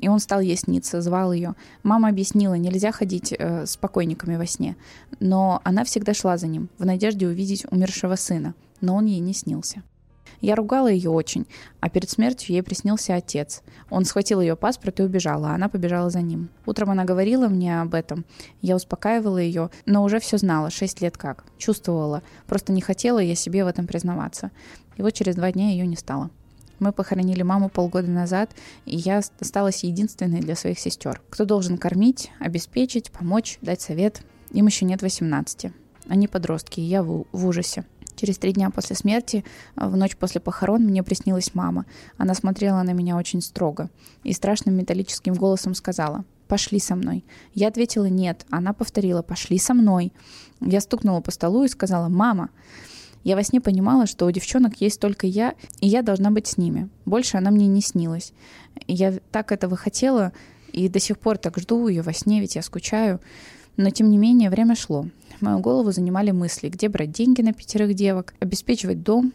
и 0.00 0.08
он 0.08 0.20
стал 0.20 0.40
ей 0.40 0.56
сниться, 0.56 1.02
звал 1.02 1.34
ее. 1.34 1.54
Мама 1.82 2.08
объяснила, 2.08 2.54
нельзя 2.54 2.92
ходить 2.92 3.34
э, 3.38 3.66
с 3.66 3.76
покойниками 3.76 4.36
во 4.36 4.46
сне, 4.46 4.74
но 5.20 5.60
она 5.64 5.84
всегда 5.84 6.14
шла 6.14 6.38
за 6.38 6.46
ним, 6.46 6.70
в 6.78 6.86
надежде 6.86 7.26
увидеть 7.26 7.66
умершего 7.70 8.16
сына, 8.16 8.54
но 8.80 8.96
он 8.96 9.04
ей 9.04 9.20
не 9.20 9.34
снился. 9.34 9.82
Я 10.40 10.54
ругала 10.56 10.88
ее 10.88 11.10
очень, 11.10 11.46
а 11.80 11.88
перед 11.88 12.10
смертью 12.10 12.54
ей 12.54 12.62
приснился 12.62 13.14
отец. 13.14 13.62
Он 13.90 14.04
схватил 14.04 14.40
ее 14.40 14.56
паспорт 14.56 15.00
и 15.00 15.02
убежал, 15.02 15.44
а 15.44 15.54
она 15.54 15.68
побежала 15.68 16.10
за 16.10 16.20
ним. 16.20 16.50
Утром 16.66 16.90
она 16.90 17.04
говорила 17.04 17.48
мне 17.48 17.80
об 17.80 17.94
этом. 17.94 18.24
Я 18.60 18.76
успокаивала 18.76 19.38
ее, 19.38 19.70
но 19.86 20.02
уже 20.02 20.20
все 20.20 20.38
знала, 20.38 20.70
шесть 20.70 21.00
лет 21.00 21.16
как. 21.16 21.44
Чувствовала, 21.58 22.22
просто 22.46 22.72
не 22.72 22.80
хотела 22.80 23.18
я 23.18 23.34
себе 23.34 23.64
в 23.64 23.68
этом 23.68 23.86
признаваться. 23.86 24.50
И 24.96 25.02
вот 25.02 25.12
через 25.12 25.34
два 25.34 25.50
дня 25.52 25.70
ее 25.70 25.86
не 25.86 25.96
стало. 25.96 26.30
Мы 26.78 26.92
похоронили 26.92 27.42
маму 27.42 27.68
полгода 27.68 28.10
назад, 28.10 28.50
и 28.84 28.96
я 28.96 29.22
осталась 29.40 29.84
единственной 29.84 30.40
для 30.40 30.56
своих 30.56 30.78
сестер. 30.78 31.22
Кто 31.30 31.44
должен 31.44 31.78
кормить, 31.78 32.30
обеспечить, 32.40 33.10
помочь, 33.10 33.58
дать 33.62 33.80
совет? 33.80 34.22
Им 34.50 34.66
еще 34.66 34.84
нет 34.84 35.02
18. 35.02 35.72
Они 36.08 36.28
подростки, 36.28 36.80
и 36.80 36.84
я 36.84 37.02
в, 37.02 37.24
в 37.32 37.46
ужасе. 37.46 37.84
Через 38.24 38.38
три 38.38 38.52
дня 38.54 38.70
после 38.70 38.96
смерти, 38.96 39.44
э, 39.76 39.86
в 39.86 39.98
ночь 39.98 40.16
после 40.16 40.40
похорон, 40.40 40.82
мне 40.84 41.02
приснилась 41.02 41.54
мама. 41.54 41.84
Она 42.16 42.32
смотрела 42.32 42.82
на 42.82 42.92
меня 42.92 43.18
очень 43.18 43.42
строго 43.42 43.90
и 44.22 44.32
страшным 44.32 44.74
металлическим 44.74 45.34
голосом 45.34 45.74
сказала 45.74 46.24
«Пошли 46.48 46.78
со 46.78 46.96
мной». 46.96 47.22
Я 47.52 47.68
ответила 47.68 48.06
«Нет». 48.06 48.46
Она 48.48 48.72
повторила 48.72 49.20
«Пошли 49.20 49.58
со 49.58 49.74
мной». 49.74 50.10
Я 50.62 50.80
стукнула 50.80 51.20
по 51.20 51.30
столу 51.32 51.64
и 51.64 51.68
сказала 51.68 52.08
«Мама». 52.08 52.48
Я 53.24 53.36
во 53.36 53.42
сне 53.42 53.60
понимала, 53.60 54.06
что 54.06 54.24
у 54.24 54.30
девчонок 54.30 54.80
есть 54.80 55.00
только 55.00 55.26
я, 55.26 55.52
и 55.80 55.86
я 55.86 56.00
должна 56.00 56.30
быть 56.30 56.46
с 56.46 56.56
ними. 56.56 56.88
Больше 57.04 57.36
она 57.36 57.50
мне 57.50 57.66
не 57.66 57.82
снилась. 57.82 58.32
Я 58.86 59.18
так 59.32 59.52
этого 59.52 59.76
хотела, 59.76 60.32
и 60.72 60.88
до 60.88 60.98
сих 60.98 61.18
пор 61.18 61.36
так 61.36 61.58
жду 61.58 61.88
ее 61.88 62.00
во 62.00 62.14
сне, 62.14 62.40
ведь 62.40 62.56
я 62.56 62.62
скучаю. 62.62 63.20
Но 63.76 63.90
тем 63.90 64.08
не 64.08 64.16
менее 64.16 64.48
время 64.48 64.76
шло. 64.76 65.08
Мою 65.44 65.58
голову 65.58 65.92
занимали 65.92 66.30
мысли, 66.30 66.70
где 66.70 66.88
брать 66.88 67.12
деньги 67.12 67.42
на 67.42 67.52
пятерых 67.52 67.92
девок, 67.92 68.32
обеспечивать 68.40 69.02
дом, 69.02 69.34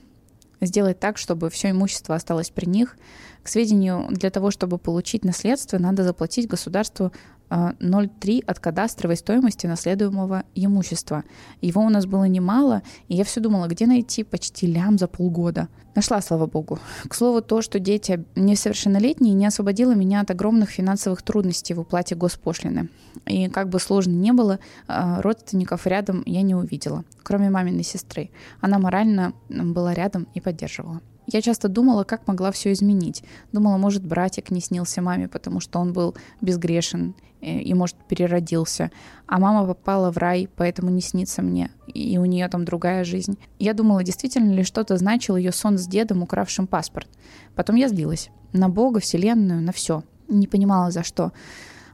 сделать 0.60 1.00
так, 1.00 1.20
чтобы 1.20 1.52
все 1.52 1.70
имущество 1.70 2.16
осталось 2.16 2.50
при 2.50 2.66
них. 2.66 2.98
К 3.44 3.48
сведению, 3.48 4.08
для 4.10 4.32
того, 4.32 4.50
чтобы 4.50 4.80
получить 4.80 5.24
наследство, 5.24 5.78
надо 5.78 6.04
заплатить 6.04 6.48
государству 6.48 7.12
0,3 7.50 8.44
от 8.46 8.60
кадастровой 8.60 9.18
стоимости 9.18 9.68
наследуемого 9.68 10.44
имущества. 10.56 11.24
Его 11.62 11.82
у 11.82 11.90
нас 11.90 12.06
было 12.06 12.26
немало, 12.26 12.84
и 13.08 13.16
я 13.16 13.24
все 13.24 13.40
думала, 13.40 13.68
где 13.68 13.88
найти 13.88 14.24
почти 14.24 14.68
лям 14.68 14.98
за 14.98 15.08
полгода. 15.08 15.68
Нашла, 15.96 16.22
слава 16.22 16.46
богу. 16.46 16.80
К 17.08 17.16
слову, 17.16 17.42
то, 17.42 17.62
что 17.62 17.80
дети 17.80 18.24
несовершеннолетние, 18.36 19.34
не 19.34 19.46
освободило 19.46 19.94
меня 19.94 20.22
от 20.22 20.32
огромных 20.32 20.70
финансовых 20.70 21.22
трудностей 21.24 21.74
в 21.74 21.80
уплате 21.80 22.16
госпошлины. 22.16 22.90
И 23.26 23.50
как 23.50 23.70
бы 23.70 23.80
сложно 23.80 24.12
не 24.12 24.32
было, 24.32 24.60
а, 24.88 25.22
родственников 25.22 25.88
рядом 25.88 26.24
я 26.26 26.42
не 26.42 26.56
увидела, 26.56 27.04
кроме 27.24 27.50
маминой 27.50 27.84
сестры. 27.84 28.30
Она 28.62 28.80
морально 28.80 29.34
была 29.50 29.94
рядом 29.94 30.28
и 30.34 30.42
поддерживала. 30.42 31.02
Я 31.32 31.42
часто 31.42 31.68
думала, 31.68 32.04
как 32.04 32.28
могла 32.28 32.52
все 32.52 32.72
изменить. 32.72 33.24
Думала, 33.52 33.78
может, 33.78 34.04
братик 34.04 34.50
не 34.50 34.62
снился 34.62 35.02
маме, 35.02 35.28
потому 35.28 35.60
что 35.60 35.80
он 35.80 35.94
был 35.94 36.16
безгрешен 36.42 37.14
э, 37.42 37.60
и, 37.60 37.74
может, 37.76 37.96
переродился. 38.08 38.90
А 39.28 39.40
мама 39.40 39.68
попала 39.68 40.12
в 40.12 40.18
рай, 40.18 40.50
поэтому 40.56 40.90
не 40.90 41.02
снится 41.02 41.44
мне. 41.44 41.70
И 41.88 42.18
у 42.18 42.26
нее 42.26 42.48
там 42.48 42.66
другая 42.66 43.04
жизнь. 43.04 43.38
Я 43.60 43.74
думала, 43.74 44.04
действительно 44.04 44.52
ли 44.52 44.64
что-то 44.64 44.98
значил 44.98 45.36
ее 45.36 45.52
сон 45.52 45.78
с 45.78 45.88
дедом, 45.88 46.24
укравшим 46.24 46.66
паспорт. 46.66 47.08
Потом 47.56 47.76
я 47.76 47.90
злилась. 47.90 48.32
На 48.52 48.68
Бога, 48.68 49.00
Вселенную, 49.00 49.62
на 49.62 49.72
все. 49.72 50.04
Не 50.28 50.48
понимала, 50.48 50.90
за 50.90 51.04
что. 51.04 51.32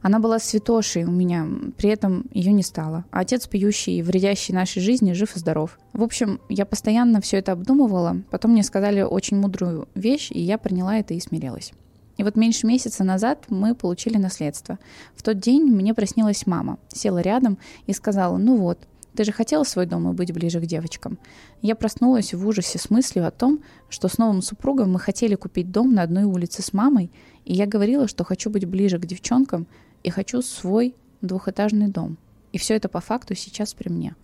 Она 0.06 0.20
была 0.20 0.38
святошей 0.38 1.04
у 1.04 1.10
меня, 1.10 1.48
при 1.78 1.90
этом 1.90 2.28
ее 2.32 2.52
не 2.52 2.62
стало. 2.62 3.06
А 3.10 3.22
отец, 3.22 3.48
пьющий 3.48 3.98
и 3.98 4.04
вредящий 4.04 4.54
нашей 4.54 4.80
жизни, 4.80 5.14
жив 5.14 5.36
и 5.36 5.40
здоров. 5.40 5.80
В 5.94 6.04
общем, 6.04 6.40
я 6.48 6.68
постоянно 6.68 7.22
все 7.22 7.38
это 7.38 7.54
обдумывала, 7.54 8.22
потом 8.30 8.52
мне 8.52 8.62
сказали 8.62 9.02
очень 9.02 9.38
мудрую 9.38 9.88
вещь, 9.96 10.30
и 10.30 10.40
я 10.40 10.60
приняла 10.60 10.98
это 10.98 11.16
и 11.16 11.20
смирилась. 11.20 11.74
И 12.18 12.24
вот 12.24 12.36
меньше 12.36 12.68
месяца 12.68 13.04
назад 13.04 13.46
мы 13.50 13.74
получили 13.74 14.18
наследство. 14.18 14.78
В 15.16 15.24
тот 15.24 15.40
день 15.40 15.64
мне 15.64 15.96
приснилась 15.96 16.46
мама, 16.46 16.78
села 16.88 17.18
рядом 17.18 17.58
и 17.88 17.94
сказала, 17.94 18.38
ну 18.38 18.58
вот, 18.58 18.78
ты 19.16 19.24
же 19.24 19.32
хотела 19.32 19.64
свой 19.64 19.88
дом 19.88 20.08
и 20.12 20.14
быть 20.14 20.32
ближе 20.32 20.60
к 20.60 20.68
девочкам. 20.68 21.18
Я 21.64 21.76
проснулась 21.76 22.32
в 22.32 22.48
ужасе 22.48 22.78
с 22.78 22.92
мыслью 22.92 23.26
о 23.26 23.32
том, 23.32 23.62
что 23.90 24.08
с 24.08 24.20
новым 24.20 24.44
супругом 24.44 24.92
мы 24.92 25.00
хотели 25.00 25.34
купить 25.34 25.72
дом 25.72 25.96
на 25.96 26.04
одной 26.04 26.26
улице 26.26 26.62
с 26.62 26.74
мамой, 26.74 27.10
и 27.44 27.54
я 27.54 27.66
говорила, 27.66 28.08
что 28.08 28.24
хочу 28.24 28.52
быть 28.52 28.66
ближе 28.66 29.00
к 29.00 29.06
девчонкам, 29.08 29.66
и 30.06 30.12
хочу 30.12 30.44
свой 30.44 30.94
двухэтажный 31.22 31.88
дом. 31.88 32.18
И 32.52 32.60
все 32.60 32.76
это 32.76 32.88
по 32.88 33.00
факту 33.02 33.34
сейчас 33.34 33.74
при 33.74 33.90
мне. 33.90 34.16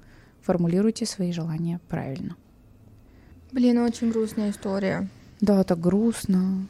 Формулируйте 0.41 1.07
свои 1.07 1.31
желания 1.31 1.79
правильно. 1.89 2.35
Блин, 3.51 3.79
очень 3.79 4.11
грустная 4.11 4.51
история. 4.51 5.09
Да, 5.41 5.63
так 5.63 5.79
грустно. 5.79 6.67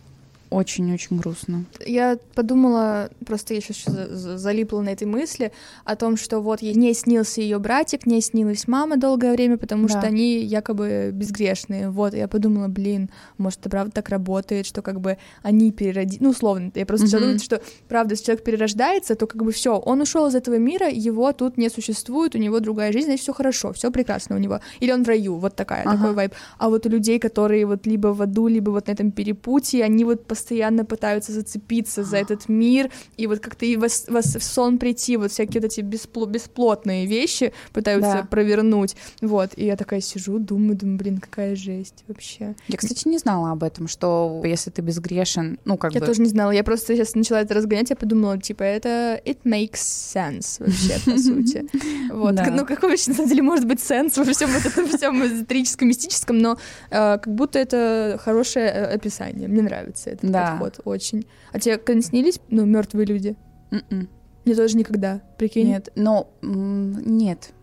Очень-очень 0.51 1.17
грустно. 1.17 1.65
Я 1.85 2.19
подумала, 2.35 3.09
просто 3.25 3.53
я 3.53 3.61
сейчас 3.61 3.85
залипла 3.85 4.81
на 4.81 4.89
этой 4.89 5.07
мысли 5.07 5.51
о 5.85 5.95
том, 5.95 6.17
что 6.17 6.41
вот 6.41 6.61
не 6.61 6.93
снился 6.93 7.41
ее 7.41 7.57
братик, 7.57 8.05
не 8.05 8.21
снилась 8.21 8.67
мама 8.67 8.97
долгое 8.97 9.31
время, 9.31 9.57
потому 9.57 9.87
да. 9.87 9.97
что 9.97 10.07
они 10.07 10.39
якобы 10.39 11.11
безгрешные. 11.13 11.89
Вот, 11.89 12.13
я 12.13 12.27
подумала, 12.27 12.67
блин, 12.67 13.09
может, 13.37 13.61
это 13.61 13.69
правда 13.69 13.91
так 13.93 14.09
работает, 14.09 14.65
что 14.65 14.81
как 14.81 14.99
бы 14.99 15.17
они 15.41 15.71
перероди... 15.71 16.17
Ну, 16.19 16.31
условно, 16.31 16.69
я 16.75 16.85
просто 16.85 17.07
mm-hmm. 17.07 17.19
думаю, 17.19 17.39
что 17.39 17.61
правда, 17.87 18.13
если 18.13 18.25
человек 18.25 18.43
перерождается, 18.43 19.15
то 19.15 19.27
как 19.27 19.43
бы 19.43 19.53
все, 19.53 19.79
он 19.79 20.01
ушел 20.01 20.27
из 20.27 20.35
этого 20.35 20.57
мира, 20.57 20.89
его 20.89 21.31
тут 21.31 21.57
не 21.57 21.69
существует, 21.69 22.35
у 22.35 22.37
него 22.37 22.59
другая 22.59 22.91
жизнь, 22.91 23.05
значит, 23.05 23.23
все 23.23 23.33
хорошо, 23.33 23.71
все 23.71 23.89
прекрасно 23.89 24.35
у 24.35 24.39
него. 24.39 24.59
Или 24.81 24.91
он 24.91 25.05
в 25.05 25.07
раю, 25.07 25.37
вот 25.37 25.55
такая, 25.55 25.83
ага. 25.83 25.95
такой 25.95 26.13
вайб. 26.13 26.33
А 26.57 26.69
вот 26.69 26.85
у 26.85 26.89
людей, 26.89 27.19
которые 27.19 27.65
вот 27.65 27.85
либо 27.85 28.09
в 28.09 28.21
аду, 28.21 28.47
либо 28.47 28.71
вот 28.71 28.87
на 28.87 28.91
этом 28.91 29.11
перепутье, 29.11 29.85
они 29.85 30.03
вот 30.03 30.25
постоянно 30.25 30.40
пытаются 30.85 31.31
зацепиться 31.31 32.03
за 32.03 32.17
этот 32.17 32.49
мир, 32.49 32.89
и 33.17 33.27
вот 33.27 33.39
как-то 33.39 33.65
и 33.65 33.77
вас, 33.77 34.05
вас 34.07 34.35
в 34.35 34.43
сон 34.43 34.77
прийти, 34.77 35.17
вот 35.17 35.31
всякие 35.31 35.61
вот 35.61 35.71
эти 35.71 35.81
беспло 35.81 36.25
бесплотные 36.25 37.05
вещи 37.05 37.53
пытаются 37.73 38.21
да. 38.21 38.23
провернуть. 38.23 38.95
Вот, 39.21 39.51
и 39.55 39.65
я 39.65 39.75
такая 39.75 40.01
сижу, 40.01 40.39
думаю, 40.39 40.77
думаю, 40.77 40.97
блин, 40.97 41.17
какая 41.19 41.55
жесть 41.55 42.03
вообще. 42.07 42.55
Я, 42.67 42.77
кстати, 42.77 43.07
не 43.07 43.17
знала 43.17 43.51
об 43.51 43.63
этом, 43.63 43.87
что 43.87 44.41
если 44.43 44.69
ты 44.69 44.81
безгрешен, 44.81 45.59
ну, 45.65 45.77
как 45.77 45.93
я 45.93 45.99
бы... 45.99 46.05
Я 46.05 46.07
тоже 46.07 46.21
не 46.21 46.29
знала, 46.29 46.51
я 46.51 46.63
просто 46.63 46.95
сейчас 46.95 47.15
начала 47.15 47.41
это 47.41 47.53
разгонять, 47.53 47.89
я 47.89 47.95
подумала, 47.95 48.37
типа, 48.37 48.63
это 48.63 49.21
it 49.25 49.39
makes 49.43 49.73
sense 49.75 50.59
вообще, 50.59 50.99
по 51.05 51.17
сути. 51.17 51.65
Вот, 52.11 52.35
ну, 52.51 52.65
какой 52.65 52.89
вообще, 52.89 53.11
на 53.11 53.15
самом 53.15 53.29
деле, 53.29 53.41
может 53.41 53.65
быть 53.65 53.81
сенс 53.81 54.17
во 54.17 54.25
всем 54.25 54.49
этом 54.49 54.87
всем 54.87 55.25
эзотерическом, 55.25 55.87
мистическом, 55.87 56.37
но 56.37 56.57
э, 56.89 57.17
как 57.17 57.33
будто 57.33 57.59
это 57.59 58.19
хорошее 58.23 58.67
э, 58.67 58.95
описание. 58.95 59.47
Мне 59.47 59.61
нравится 59.61 60.09
да. 60.31 60.51
подход 60.51 60.79
очень. 60.85 61.25
А 61.51 61.59
тебе 61.59 61.77
когда 61.77 62.01
снились, 62.01 62.39
ну, 62.49 62.65
мертвые 62.65 63.05
люди? 63.05 63.35
Mm-mm. 63.71 63.83
М-м. 63.89 64.09
Мне 64.45 64.55
тоже 64.55 64.75
никогда, 64.75 65.21
прикинь. 65.37 65.67
Нет, 65.67 65.89
но 65.95 66.31
нет. 66.41 67.53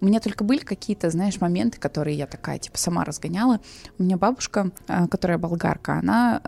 У 0.00 0.06
меня 0.06 0.20
только 0.20 0.44
были 0.44 0.60
какие-то, 0.60 1.10
знаешь, 1.10 1.40
моменты, 1.40 1.78
которые 1.78 2.16
я 2.16 2.26
такая, 2.26 2.58
типа, 2.58 2.78
сама 2.78 3.04
разгоняла. 3.04 3.60
У 3.98 4.02
меня 4.02 4.16
бабушка, 4.16 4.70
э, 4.86 5.06
которая 5.08 5.38
болгарка, 5.38 5.98
она... 5.98 6.40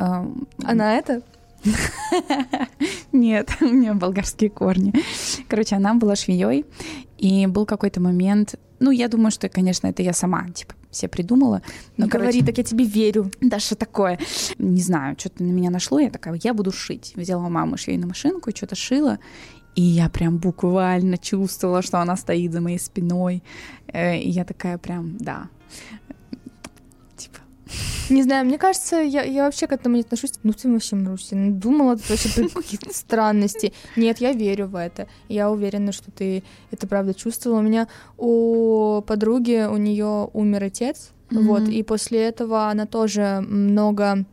Она 0.65 0.97
это? 0.97 1.23
Нет, 3.13 3.51
у 3.61 3.67
меня 3.67 3.95
болгарские 3.95 4.51
корни. 4.51 4.93
Короче, 5.49 5.77
она 5.77 5.95
была 5.95 6.17
швеей, 6.17 6.65
и 7.19 7.47
был 7.47 7.67
какой-то 7.67 8.01
момент, 8.01 8.55
ну, 8.79 8.91
я 8.91 9.09
думаю, 9.09 9.31
что, 9.31 9.49
конечно, 9.49 9.87
это 9.87 10.03
я 10.03 10.13
сама, 10.13 10.49
типа, 10.51 10.75
все 10.91 11.09
придумала. 11.09 11.63
Но, 11.97 12.05
Не 12.05 12.11
короче, 12.11 12.31
говори, 12.31 12.47
так 12.47 12.59
я 12.59 12.65
тебе 12.65 12.85
верю. 12.85 13.31
Да, 13.41 13.59
что 13.59 13.75
такое? 13.75 14.19
Не 14.59 14.83
знаю, 14.83 15.17
что-то 15.19 15.43
на 15.43 15.53
меня 15.53 15.71
нашло, 15.71 16.01
я 16.01 16.11
такая, 16.11 16.39
я 16.43 16.55
буду 16.55 16.73
шить. 16.73 17.13
Взяла 17.17 17.49
маму 17.49 17.77
швейную 17.77 18.09
машинку, 18.09 18.51
что-то 18.55 18.77
шила, 18.77 19.19
и 19.75 19.83
я 19.83 20.09
прям 20.09 20.39
буквально 20.39 21.17
чувствовала, 21.19 21.83
что 21.83 21.99
она 21.99 22.17
стоит 22.17 22.53
за 22.53 22.61
моей 22.61 22.79
спиной. 22.79 23.43
Э, 23.93 24.19
и 24.19 24.29
я 24.29 24.45
такая 24.45 24.79
прям, 24.79 25.17
да, 25.19 25.49
не 28.09 28.23
знаю, 28.23 28.47
мне 28.47 28.59
кажется, 28.59 28.97
я, 28.97 29.23
я 29.23 29.45
вообще 29.45 29.67
к 29.67 29.73
этому 29.73 29.97
не 29.97 30.03
отношусь. 30.03 30.33
Ну 30.43 30.53
ты 30.53 30.71
вообще, 30.71 30.97
Маруся, 30.97 31.37
ну, 31.37 31.53
думала 31.53 31.97
ты 31.97 32.03
вообще 32.09 32.29
про 32.29 32.49
какие-то 32.63 32.93
странности. 32.93 33.73
Нет, 33.97 34.19
я 34.19 34.33
верю 34.33 34.67
в 34.67 34.77
это. 34.77 35.07
Я 35.29 35.51
уверена, 35.51 35.93
что 35.93 36.11
ты 36.11 36.43
это 36.71 36.87
правда 36.87 37.15
чувствовала. 37.15 37.61
У 37.61 37.63
меня 37.63 37.89
у 38.19 39.03
подруги, 39.07 39.67
у 39.71 39.77
нее 39.77 40.29
умер 40.33 40.65
отец, 40.65 41.11
mm-hmm. 41.31 41.43
вот, 41.43 41.69
и 41.69 41.83
после 41.83 42.23
этого 42.23 42.69
она 42.69 42.87
тоже 42.87 43.45
много 43.47 44.25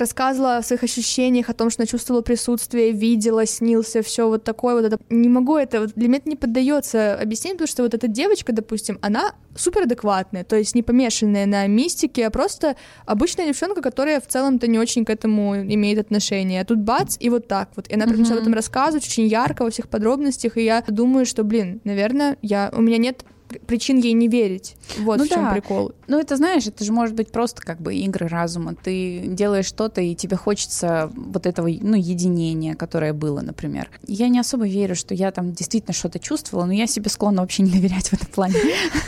рассказывала 0.00 0.56
о 0.56 0.62
своих 0.62 0.82
ощущениях, 0.82 1.48
о 1.48 1.54
том, 1.54 1.70
что 1.70 1.82
она 1.82 1.86
чувствовала 1.86 2.22
присутствие, 2.22 2.92
видела, 2.92 3.46
снился, 3.46 4.02
все 4.02 4.28
вот 4.28 4.44
такое 4.44 4.74
вот 4.74 4.84
это. 4.84 4.98
Не 5.10 5.28
могу 5.28 5.56
это, 5.56 5.80
вот 5.80 5.92
для 5.94 6.08
меня 6.08 6.18
это 6.18 6.28
не 6.28 6.36
поддается 6.36 7.14
объяснению, 7.14 7.58
потому 7.58 7.68
что 7.68 7.82
вот 7.82 7.94
эта 7.94 8.08
девочка, 8.08 8.52
допустим, 8.52 8.98
она 9.02 9.34
супер 9.56 9.82
адекватная, 9.82 10.44
то 10.44 10.56
есть 10.56 10.74
не 10.74 10.82
помешанная 10.82 11.46
на 11.46 11.66
мистике, 11.66 12.26
а 12.26 12.30
просто 12.30 12.76
обычная 13.06 13.46
девчонка, 13.46 13.82
которая 13.82 14.20
в 14.20 14.26
целом-то 14.26 14.66
не 14.66 14.78
очень 14.78 15.04
к 15.04 15.10
этому 15.10 15.56
имеет 15.56 15.98
отношение. 15.98 16.62
А 16.62 16.64
тут 16.64 16.78
бац, 16.78 17.16
и 17.20 17.30
вот 17.30 17.48
так 17.48 17.70
вот. 17.76 17.88
И 17.88 17.94
она 17.94 18.06
прям 18.06 18.20
mm-hmm. 18.20 18.32
об 18.32 18.38
этом 18.38 18.54
рассказывает 18.54 19.04
очень 19.04 19.26
ярко 19.26 19.62
во 19.64 19.70
всех 19.70 19.88
подробностях, 19.88 20.56
и 20.56 20.64
я 20.64 20.82
думаю, 20.86 21.26
что, 21.26 21.44
блин, 21.44 21.80
наверное, 21.84 22.36
я, 22.42 22.72
у 22.74 22.80
меня 22.80 22.98
нет 22.98 23.24
причин 23.66 23.98
ей 23.98 24.12
не 24.12 24.28
верить. 24.28 24.76
Вот 24.98 25.18
ну 25.18 25.24
в 25.24 25.28
чем 25.28 25.44
да. 25.44 25.52
прикол. 25.52 25.92
Ну, 26.08 26.18
это 26.18 26.36
знаешь, 26.36 26.66
это 26.66 26.84
же 26.84 26.92
может 26.92 27.14
быть 27.14 27.30
просто 27.30 27.62
как 27.62 27.80
бы 27.80 27.94
игры 27.94 28.28
разума. 28.28 28.74
Ты 28.74 29.22
делаешь 29.26 29.66
что-то, 29.66 30.00
и 30.00 30.14
тебе 30.14 30.36
хочется 30.36 31.10
вот 31.14 31.46
этого, 31.46 31.68
ну, 31.68 31.96
единения, 31.96 32.74
которое 32.74 33.12
было, 33.12 33.40
например. 33.40 33.90
Я 34.06 34.28
не 34.28 34.38
особо 34.38 34.66
верю, 34.66 34.94
что 34.94 35.14
я 35.14 35.30
там 35.30 35.52
действительно 35.52 35.92
что-то 35.92 36.18
чувствовала, 36.18 36.66
но 36.66 36.72
я 36.72 36.86
себе 36.86 37.10
склонна 37.10 37.42
вообще 37.42 37.62
не 37.62 37.70
доверять 37.70 38.08
в 38.08 38.12
этом 38.14 38.28
плане. 38.28 38.54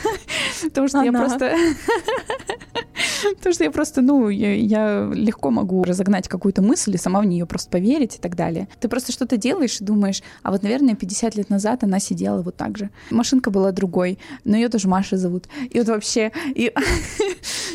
Потому 0.63 0.87
что 0.87 1.01
я 1.03 1.11
просто... 1.11 1.55
Потому 3.37 3.53
что 3.53 3.63
я 3.63 3.71
просто, 3.71 4.01
ну, 4.01 4.29
я, 4.29 4.53
я 4.55 5.11
легко 5.13 5.51
могу 5.51 5.83
разогнать 5.83 6.27
какую-то 6.27 6.61
мысль 6.61 6.95
и 6.95 6.97
сама 6.97 7.21
в 7.21 7.25
нее 7.25 7.45
просто 7.45 7.69
поверить 7.69 8.15
и 8.15 8.19
так 8.19 8.35
далее. 8.35 8.67
Ты 8.79 8.87
просто 8.87 9.11
что-то 9.11 9.37
делаешь 9.37 9.79
и 9.81 9.83
думаешь, 9.83 10.21
а 10.41 10.51
вот, 10.51 10.63
наверное, 10.63 10.95
50 10.95 11.35
лет 11.35 11.49
назад 11.49 11.83
она 11.83 11.99
сидела 11.99 12.41
вот 12.41 12.55
так 12.55 12.77
же. 12.77 12.89
Машинка 13.11 13.51
была 13.51 13.71
другой, 13.71 14.19
но 14.43 14.55
ее 14.55 14.69
тоже 14.69 14.87
Маша 14.87 15.17
зовут. 15.17 15.45
И 15.69 15.79
вот 15.79 15.87
вообще... 15.87 16.31
И... 16.55 16.73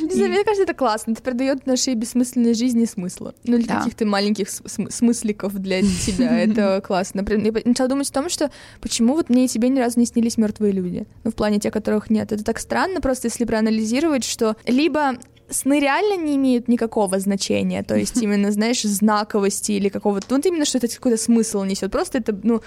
Мне 0.00 0.44
кажется, 0.44 0.62
это 0.62 0.74
классно. 0.74 1.12
Это 1.12 1.22
придает 1.22 1.66
нашей 1.66 1.94
бессмысленной 1.94 2.54
жизни 2.54 2.84
смысла. 2.84 3.34
Ну, 3.44 3.56
или 3.56 3.66
да. 3.66 3.78
каких-то 3.78 4.06
маленьких 4.06 4.48
см- 4.48 4.92
смысликов 4.92 5.54
для 5.54 5.82
тебя. 6.06 6.38
Это 6.38 6.82
классно. 6.84 7.24
Я 7.28 7.52
начала 7.64 7.88
думать 7.88 8.08
о 8.10 8.12
том, 8.12 8.28
что 8.28 8.50
почему 8.80 9.14
вот 9.14 9.28
мне 9.28 9.44
и 9.44 9.48
тебе 9.48 9.68
ни 9.68 9.78
разу 9.78 9.98
не 9.98 10.06
снились 10.06 10.38
мертвые 10.38 10.72
люди. 10.72 11.06
Ну, 11.24 11.30
в 11.30 11.34
плане 11.34 11.58
тех, 11.58 11.72
которых 11.72 12.10
нет. 12.10 12.32
Это 12.32 12.44
так 12.44 12.58
странно 12.58 13.00
просто, 13.00 13.26
если 13.26 13.44
проанализировать, 13.44 14.24
что 14.24 14.56
либо 14.66 15.17
сны 15.50 15.80
реально 15.80 16.16
не 16.22 16.36
имеют 16.36 16.68
никакого 16.68 17.18
значения, 17.18 17.82
то 17.82 17.96
есть 17.96 18.16
именно, 18.22 18.50
знаешь, 18.52 18.82
знаковости 18.82 19.72
или 19.72 19.88
какого-то, 19.88 20.26
ну, 20.30 20.36
вот 20.36 20.46
именно, 20.46 20.64
что 20.64 20.78
это 20.78 20.88
какой-то 20.88 21.16
смысл 21.18 21.64
несет, 21.64 21.90
просто 21.90 22.18
это, 22.18 22.38
ну, 22.42 22.62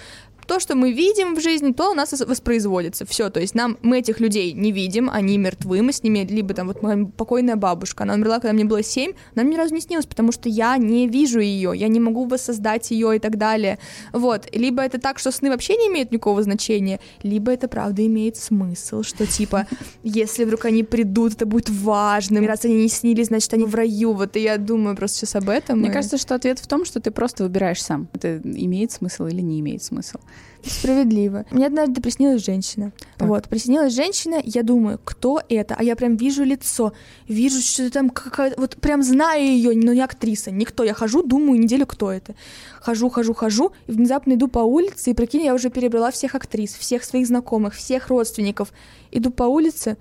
то, 0.45 0.59
что 0.59 0.75
мы 0.75 0.91
видим 0.91 1.35
в 1.35 1.41
жизни, 1.41 1.71
то 1.71 1.91
у 1.91 1.93
нас 1.93 2.11
воспроизводится. 2.11 3.05
Все, 3.05 3.29
то 3.29 3.39
есть 3.39 3.55
нам 3.55 3.77
мы 3.81 3.99
этих 3.99 4.19
людей 4.19 4.53
не 4.53 4.71
видим, 4.71 5.09
они 5.09 5.37
мертвы, 5.37 5.81
мы 5.81 5.91
с 5.91 6.03
ними, 6.03 6.27
либо 6.29 6.53
там 6.53 6.67
вот 6.67 6.81
моя 6.81 7.05
покойная 7.05 7.55
бабушка, 7.55 8.03
она 8.03 8.15
умерла, 8.15 8.39
когда 8.39 8.53
мне 8.53 8.65
было 8.65 8.83
7, 8.83 9.13
нам 9.35 9.49
ни 9.49 9.55
разу 9.55 9.73
не 9.73 9.81
снилось, 9.81 10.05
потому 10.05 10.31
что 10.31 10.49
я 10.49 10.77
не 10.77 11.07
вижу 11.07 11.39
ее, 11.39 11.73
я 11.75 11.87
не 11.87 11.99
могу 11.99 12.25
воссоздать 12.25 12.91
ее 12.91 13.15
и 13.15 13.19
так 13.19 13.37
далее. 13.37 13.79
Вот, 14.13 14.47
либо 14.53 14.83
это 14.83 14.99
так, 14.99 15.19
что 15.19 15.31
сны 15.31 15.49
вообще 15.49 15.75
не 15.77 15.87
имеют 15.87 16.11
никакого 16.11 16.43
значения, 16.43 16.99
либо 17.23 17.51
это 17.51 17.67
правда 17.67 18.05
имеет 18.05 18.37
смысл, 18.37 19.03
что 19.03 19.25
типа, 19.25 19.67
если 20.03 20.45
вдруг 20.45 20.65
они 20.65 20.83
придут, 20.83 21.33
это 21.33 21.45
будет 21.45 21.69
важно, 21.69 22.45
раз 22.45 22.65
они 22.65 22.75
не 22.75 22.89
снились, 22.89 23.27
значит 23.27 23.53
они 23.53 23.65
в 23.65 23.75
раю, 23.75 24.13
вот 24.13 24.35
и 24.35 24.41
я 24.41 24.57
думаю 24.57 24.95
просто 24.95 25.19
сейчас 25.19 25.35
об 25.35 25.49
этом. 25.49 25.79
Мне 25.79 25.89
и... 25.89 25.91
кажется, 25.91 26.17
что 26.17 26.35
ответ 26.35 26.59
в 26.59 26.67
том, 26.67 26.85
что 26.85 26.99
ты 26.99 27.11
просто 27.11 27.43
выбираешь 27.43 27.81
сам, 27.81 28.07
это 28.13 28.41
имеет 28.43 28.91
смысл 28.91 29.27
или 29.27 29.41
не 29.41 29.59
имеет 29.59 29.83
смысл. 29.83 30.17
Справедливо. 30.63 31.45
Мне 31.51 31.65
однажды 31.65 32.01
приснилась 32.01 32.43
женщина. 32.43 32.91
Так. 33.17 33.27
Вот, 33.27 33.49
приснилась 33.49 33.93
женщина, 33.93 34.41
я 34.43 34.63
думаю, 34.63 34.99
кто 35.03 35.41
это? 35.49 35.75
А 35.77 35.83
я 35.83 35.95
прям 35.95 36.15
вижу 36.15 36.43
лицо, 36.43 36.93
вижу, 37.27 37.61
что 37.61 37.89
там 37.91 38.09
какая-то, 38.09 38.59
вот 38.59 38.75
прям 38.77 39.01
знаю 39.03 39.43
ее, 39.43 39.71
но 39.75 39.93
не 39.93 40.01
актриса, 40.01 40.51
никто. 40.51 40.83
Я 40.83 40.93
хожу, 40.93 41.23
думаю 41.23 41.59
неделю, 41.59 41.85
кто 41.85 42.11
это. 42.11 42.35
Хожу, 42.79 43.09
хожу, 43.09 43.33
хожу, 43.33 43.71
и 43.87 43.91
внезапно 43.91 44.33
иду 44.33 44.47
по 44.47 44.59
улице, 44.59 45.11
и 45.11 45.13
прикинь, 45.13 45.43
я 45.43 45.53
уже 45.53 45.69
перебрала 45.69 46.11
всех 46.11 46.35
актрис, 46.35 46.75
всех 46.75 47.03
своих 47.03 47.27
знакомых, 47.27 47.73
всех 47.73 48.07
родственников. 48.07 48.71
Иду 49.11 49.31
по 49.31 49.43
улице 49.43 49.97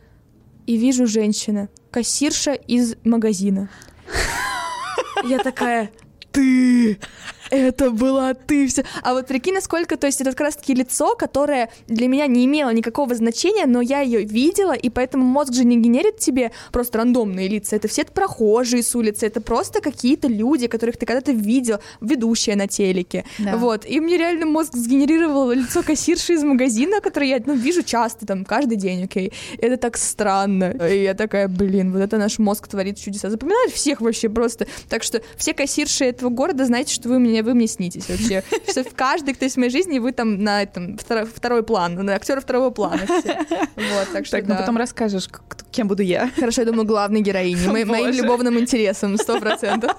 и 0.66 0.76
вижу 0.76 1.06
женщина, 1.06 1.68
кассирша 1.90 2.52
из 2.52 2.96
магазина. 3.04 3.70
Я 5.24 5.38
такая, 5.38 5.90
ты! 6.32 6.98
Это 7.50 7.90
была 7.90 8.34
ты 8.34 8.66
все. 8.68 8.84
А 9.02 9.12
вот 9.12 9.26
прикинь, 9.26 9.54
насколько, 9.54 9.96
то 9.96 10.06
есть 10.06 10.20
это 10.20 10.30
как 10.30 10.40
раз-таки 10.40 10.74
лицо, 10.74 11.14
которое 11.16 11.70
для 11.86 12.08
меня 12.08 12.26
не 12.26 12.44
имело 12.46 12.70
никакого 12.70 13.14
значения, 13.14 13.66
но 13.66 13.80
я 13.80 14.00
ее 14.00 14.22
видела, 14.24 14.72
и 14.72 14.88
поэтому 14.88 15.24
мозг 15.24 15.52
же 15.52 15.64
не 15.64 15.76
генерит 15.76 16.18
тебе 16.18 16.52
просто 16.72 16.98
рандомные 16.98 17.48
лица. 17.48 17.76
Это 17.76 17.88
все 17.88 18.04
прохожие 18.04 18.82
с 18.82 18.94
улицы, 18.94 19.26
это 19.26 19.40
просто 19.40 19.80
какие-то 19.80 20.28
люди, 20.28 20.66
которых 20.66 20.96
ты 20.96 21.06
когда-то 21.06 21.32
видел, 21.32 21.78
ведущая 22.00 22.56
на 22.56 22.66
телеке. 22.66 23.24
Да. 23.38 23.56
Вот. 23.56 23.84
И 23.86 24.00
мне 24.00 24.16
реально 24.16 24.46
мозг 24.46 24.74
сгенерировал 24.74 25.50
лицо 25.50 25.82
кассирши 25.82 26.34
из 26.34 26.42
магазина, 26.42 27.00
которое 27.00 27.28
я 27.28 27.42
ну, 27.44 27.54
вижу 27.54 27.82
часто, 27.82 28.26
там, 28.26 28.44
каждый 28.44 28.76
день, 28.76 29.04
окей. 29.04 29.32
Это 29.58 29.76
так 29.76 29.96
странно. 29.96 30.70
И 30.88 31.02
я 31.02 31.14
такая, 31.14 31.48
блин, 31.48 31.92
вот 31.92 32.00
это 32.00 32.16
наш 32.18 32.38
мозг 32.38 32.68
творит 32.68 32.98
чудеса. 32.98 33.30
Запоминает 33.30 33.72
всех 33.72 34.00
вообще 34.00 34.28
просто. 34.28 34.66
Так 34.88 35.02
что 35.02 35.20
все 35.36 35.54
кассирши 35.54 36.04
этого 36.04 36.30
города, 36.30 36.64
знаете, 36.64 36.94
что 36.94 37.08
вы 37.08 37.18
меня 37.18 37.39
мне, 37.40 37.50
вы 37.50 37.54
мне 37.54 37.66
снитесь 37.66 38.08
вообще. 38.08 38.42
Что 38.70 38.84
в 38.84 38.94
каждый, 38.94 39.34
кто 39.34 39.44
есть 39.44 39.56
в 39.56 39.58
моей 39.58 39.70
жизни, 39.70 39.98
вы 39.98 40.12
там 40.12 40.42
на 40.42 40.62
этом 40.62 40.96
второй, 40.98 41.24
второй 41.24 41.62
план, 41.62 41.94
на 41.94 42.14
актера 42.14 42.40
второго 42.40 42.70
плана. 42.70 43.00
Вот, 43.08 44.08
так 44.12 44.26
что 44.26 44.36
Так, 44.38 44.46
ну 44.48 44.56
потом 44.56 44.76
расскажешь, 44.76 45.28
кем 45.70 45.88
буду 45.88 46.02
я. 46.02 46.30
Хорошо, 46.36 46.62
я 46.62 46.66
думаю, 46.66 46.86
главной 46.86 47.20
героиней, 47.22 47.66
мо- 47.66 47.84
моим 47.92 48.10
любовным 48.14 48.58
интересом, 48.58 49.16
сто 49.16 49.40
процентов. 49.40 49.92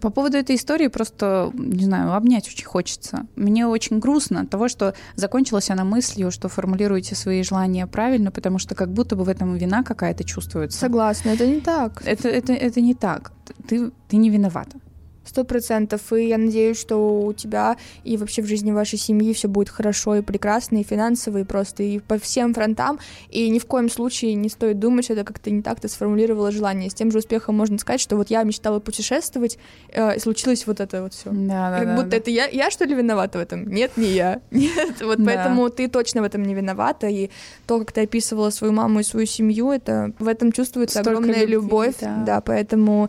По 0.00 0.10
поводу 0.10 0.36
этой 0.36 0.56
истории 0.56 0.88
просто, 0.88 1.50
не 1.54 1.84
знаю, 1.84 2.12
обнять 2.12 2.48
очень 2.48 2.64
хочется. 2.64 3.26
Мне 3.36 3.68
очень 3.68 4.00
грустно 4.00 4.40
от 4.40 4.50
того, 4.50 4.66
что 4.68 4.94
закончилась 5.14 5.70
она 5.70 5.84
мыслью, 5.84 6.32
что 6.32 6.48
формулируете 6.48 7.14
свои 7.14 7.44
желания 7.44 7.86
правильно, 7.86 8.32
потому 8.32 8.58
что 8.58 8.74
как 8.74 8.92
будто 8.92 9.14
бы 9.14 9.22
в 9.22 9.28
этом 9.28 9.54
вина 9.56 9.84
какая-то 9.84 10.24
чувствуется. 10.24 10.76
Согласна, 10.78 11.30
это 11.30 11.46
не 11.46 11.60
так. 11.60 12.02
Это, 12.04 12.28
это, 12.28 12.52
это 12.52 12.80
не 12.80 12.94
так. 12.94 13.30
Ты, 13.68 13.92
ты 14.08 14.16
не 14.16 14.28
виновата. 14.30 14.76
Сто 15.24 15.44
процентов. 15.44 16.12
И 16.12 16.28
я 16.28 16.38
надеюсь, 16.38 16.78
что 16.80 17.20
у 17.22 17.32
тебя 17.32 17.76
и 18.04 18.16
вообще 18.16 18.42
в 18.42 18.46
жизни 18.46 18.72
вашей 18.72 18.98
семьи 18.98 19.32
все 19.32 19.48
будет 19.48 19.68
хорошо 19.68 20.16
и 20.16 20.20
прекрасно, 20.22 20.78
и 20.78 20.82
финансово, 20.82 21.38
и 21.38 21.44
просто 21.44 21.82
и 21.82 22.00
по 22.00 22.18
всем 22.18 22.54
фронтам. 22.54 22.98
И 23.30 23.48
ни 23.50 23.58
в 23.58 23.66
коем 23.66 23.88
случае 23.88 24.34
не 24.34 24.48
стоит 24.48 24.78
думать, 24.78 25.04
что 25.04 25.14
это 25.14 25.24
как-то 25.24 25.50
не 25.50 25.62
так 25.62 25.80
ты 25.80 25.88
сформулировала 25.88 26.50
желание. 26.50 26.90
С 26.90 26.94
тем 26.94 27.10
же 27.12 27.18
успехом 27.18 27.56
можно 27.56 27.78
сказать, 27.78 28.00
что 28.00 28.16
вот 28.16 28.30
я 28.30 28.42
мечтала 28.42 28.80
путешествовать, 28.80 29.58
э, 29.92 30.16
и 30.16 30.18
случилось 30.18 30.66
вот 30.66 30.80
это 30.80 31.02
вот 31.02 31.14
все. 31.14 31.30
Да, 31.30 31.70
да, 31.70 31.78
Как 31.78 31.86
да, 31.86 31.94
будто 31.96 32.08
да. 32.10 32.16
это 32.16 32.30
я, 32.30 32.46
я 32.48 32.70
что 32.70 32.84
ли 32.84 32.94
виновата 32.94 33.38
в 33.38 33.40
этом? 33.42 33.68
Нет, 33.68 33.96
не 33.96 34.08
я. 34.08 34.40
Нет, 34.50 35.00
вот 35.02 35.18
Да. 35.18 35.24
поэтому 35.24 35.70
ты 35.70 35.88
точно 35.88 36.22
в 36.22 36.24
этом 36.24 36.42
не 36.42 36.54
виновата. 36.54 37.06
И 37.06 37.30
то, 37.66 37.78
как 37.78 37.92
ты 37.92 38.02
описывала 38.02 38.50
свою 38.50 38.72
маму 38.72 39.00
и 39.00 39.02
свою 39.04 39.26
семью, 39.26 39.70
это 39.70 40.12
в 40.18 40.26
этом 40.28 40.50
чувствуется 40.52 41.00
Столько 41.00 41.18
огромная 41.18 41.40
любви, 41.46 41.52
любовь. 41.52 41.94
да. 42.00 42.22
Да, 42.26 42.40
поэтому 42.40 43.08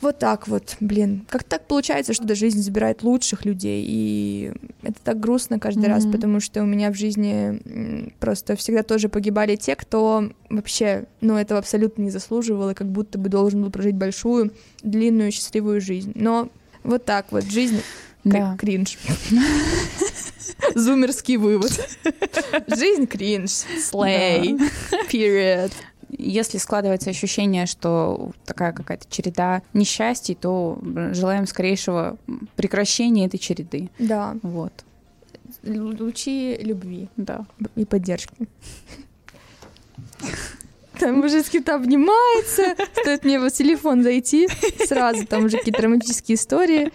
вот 0.00 0.18
так 0.18 0.46
вот, 0.48 0.76
блин. 0.80 1.24
Как 1.28 1.42
так 1.44 1.66
получается, 1.66 2.12
что 2.12 2.34
жизнь 2.34 2.60
забирает 2.60 3.02
лучших 3.02 3.44
людей, 3.44 3.84
и 3.88 4.52
это 4.82 4.96
так 5.02 5.18
грустно 5.20 5.58
каждый 5.58 5.86
раз, 5.86 6.04
Мгм. 6.04 6.12
потому 6.12 6.40
что 6.40 6.62
у 6.62 6.66
меня 6.66 6.90
в 6.92 6.94
жизни 6.96 8.12
просто 8.20 8.56
всегда 8.56 8.82
тоже 8.82 9.08
погибали 9.08 9.56
те, 9.56 9.74
кто 9.74 10.30
вообще, 10.50 11.04
ну, 11.20 11.36
этого 11.36 11.58
абсолютно 11.58 12.02
не 12.02 12.10
заслуживал, 12.10 12.70
и 12.70 12.74
как 12.74 12.88
будто 12.88 13.18
бы 13.18 13.28
должен 13.28 13.62
был 13.62 13.70
прожить 13.70 13.94
большую, 13.94 14.52
длинную, 14.82 15.32
счастливую 15.32 15.80
жизнь. 15.80 16.12
Но 16.14 16.50
вот 16.84 17.04
так 17.04 17.32
вот, 17.32 17.44
жизнь 17.44 17.80
Да. 18.24 18.56
кринж. 18.58 18.98
Зумерский 20.74 21.36
вывод. 21.36 21.72
Жизнь 22.66 23.06
кринж. 23.06 23.50
Слей. 23.80 24.56
Period. 25.10 25.72
Если 26.08 26.58
складывается 26.58 27.10
ощущение, 27.10 27.66
что 27.66 28.30
такая 28.44 28.72
какая-то 28.72 29.06
череда 29.10 29.62
несчастий, 29.72 30.34
то 30.34 30.78
желаем 31.12 31.46
скорейшего 31.46 32.16
прекращения 32.56 33.26
этой 33.26 33.38
череды. 33.38 33.90
Да. 33.98 34.36
Вот, 34.42 34.72
Лу- 35.64 35.96
Лучи 36.00 36.56
любви. 36.60 37.08
да. 37.16 37.44
и 37.74 37.84
поддержки. 37.84 38.34
Там 40.98 41.20
уже 41.24 41.42
с 41.42 41.50
кем-то 41.50 41.74
обнимается. 41.74 42.74
Стоит 43.02 43.24
мне 43.24 43.38
в 43.38 43.50
телефон 43.50 44.02
зайти, 44.02 44.48
сразу 44.86 45.26
там 45.26 45.44
уже 45.44 45.58
какие-то 45.58 45.82
романтические 45.82 46.36
истории. 46.36 46.90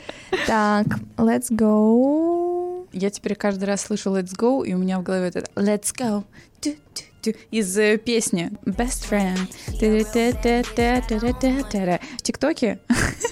Так, 0.47 0.87
let's 1.17 1.51
go. 1.51 2.87
Я 2.93 3.09
теперь 3.11 3.35
каждый 3.35 3.65
раз 3.65 3.81
слышу 3.81 4.09
«Let's 4.09 4.35
go», 4.35 4.65
и 4.65 4.73
у 4.73 4.77
меня 4.79 4.99
в 4.99 5.03
голове 5.03 5.27
это 5.27 5.41
«Let's 5.55 5.93
go» 5.95 6.23
Тю-тю-тю. 6.61 7.05
Из 7.27 7.77
э, 7.77 7.97
песни 7.97 8.51
«Best 8.65 9.09
Friend». 9.09 9.37
ТикТоке 12.21 12.79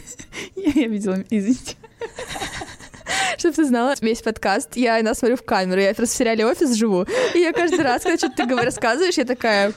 я 0.55 0.87
видела, 0.87 1.23
извините. 1.29 1.75
Чтобы 3.37 3.55
ты 3.55 3.65
знала, 3.65 3.95
весь 4.01 4.21
подкаст 4.21 4.75
я 4.75 4.99
иногда 4.99 5.15
смотрю 5.15 5.37
в 5.37 5.43
камеру. 5.43 5.79
Я 5.81 5.93
просто 5.93 6.15
в 6.15 6.17
сериале 6.17 6.45
«Офис» 6.45 6.73
живу. 6.73 7.05
И 7.33 7.39
я 7.39 7.53
каждый 7.53 7.81
раз, 7.81 8.03
когда 8.03 8.17
что-то 8.17 8.47
ты 8.47 8.55
рассказываешь, 8.55 9.17
я 9.17 9.25
такая... 9.25 9.73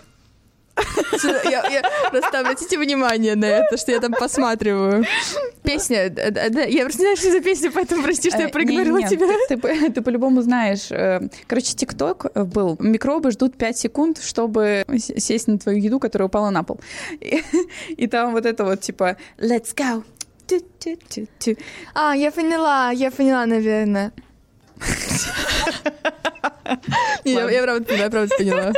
Я, 1.44 1.64
я- 1.68 1.82
просто 2.10 2.40
обратите 2.40 2.78
внимание 2.78 3.36
на 3.36 3.44
это, 3.44 3.76
что 3.76 3.92
я 3.92 4.00
там 4.00 4.12
посматриваю. 4.12 5.04
Песня, 5.62 6.10
да, 6.10 6.30
да, 6.30 6.48
да, 6.48 6.62
я 6.62 6.84
просто 6.84 7.02
не 7.02 7.06
знаю, 7.06 7.16
что 7.16 7.30
за 7.30 7.40
песня, 7.40 7.70
поэтому 7.70 8.02
прости, 8.02 8.30
что 8.30 8.40
я 8.40 8.48
Э, 8.48 8.50
проигнорила 8.50 8.98
не-не-не, 8.98 9.16
тебя. 9.16 9.26
Ты, 9.48 9.56
ты 9.58 9.92
ты 9.92 10.02
по-любому 10.02 10.42
знаешь. 10.42 10.90
э, 10.90 11.20
Короче, 11.46 11.74
ТикТок 11.74 12.26
был. 12.34 12.76
Микробы 12.80 13.30
ждут 13.30 13.56
5 13.56 13.78
секунд, 13.78 14.18
чтобы 14.22 14.84
сесть 14.98 15.48
на 15.48 15.58
твою 15.58 15.78
еду, 15.78 16.00
которая 16.00 16.28
упала 16.28 16.50
на 16.50 16.62
пол. 16.64 16.80
И, 17.20 17.42
и 17.90 18.06
там 18.06 18.32
вот 18.32 18.46
это 18.46 18.64
вот 18.64 18.80
типа 18.80 19.16
«Let's 19.38 19.74
go». 19.76 20.02
А, 21.94 22.14
я 22.16 22.30
поняла, 22.30 22.90
я 22.90 23.10
поняла, 23.10 23.46
наверное. 23.46 24.12
Не, 27.24 27.32
я 27.32 27.62
правда 27.62 27.84
поняла, 27.84 28.04
я 28.04 28.10
правда 28.10 28.34
поняла. 28.36 28.72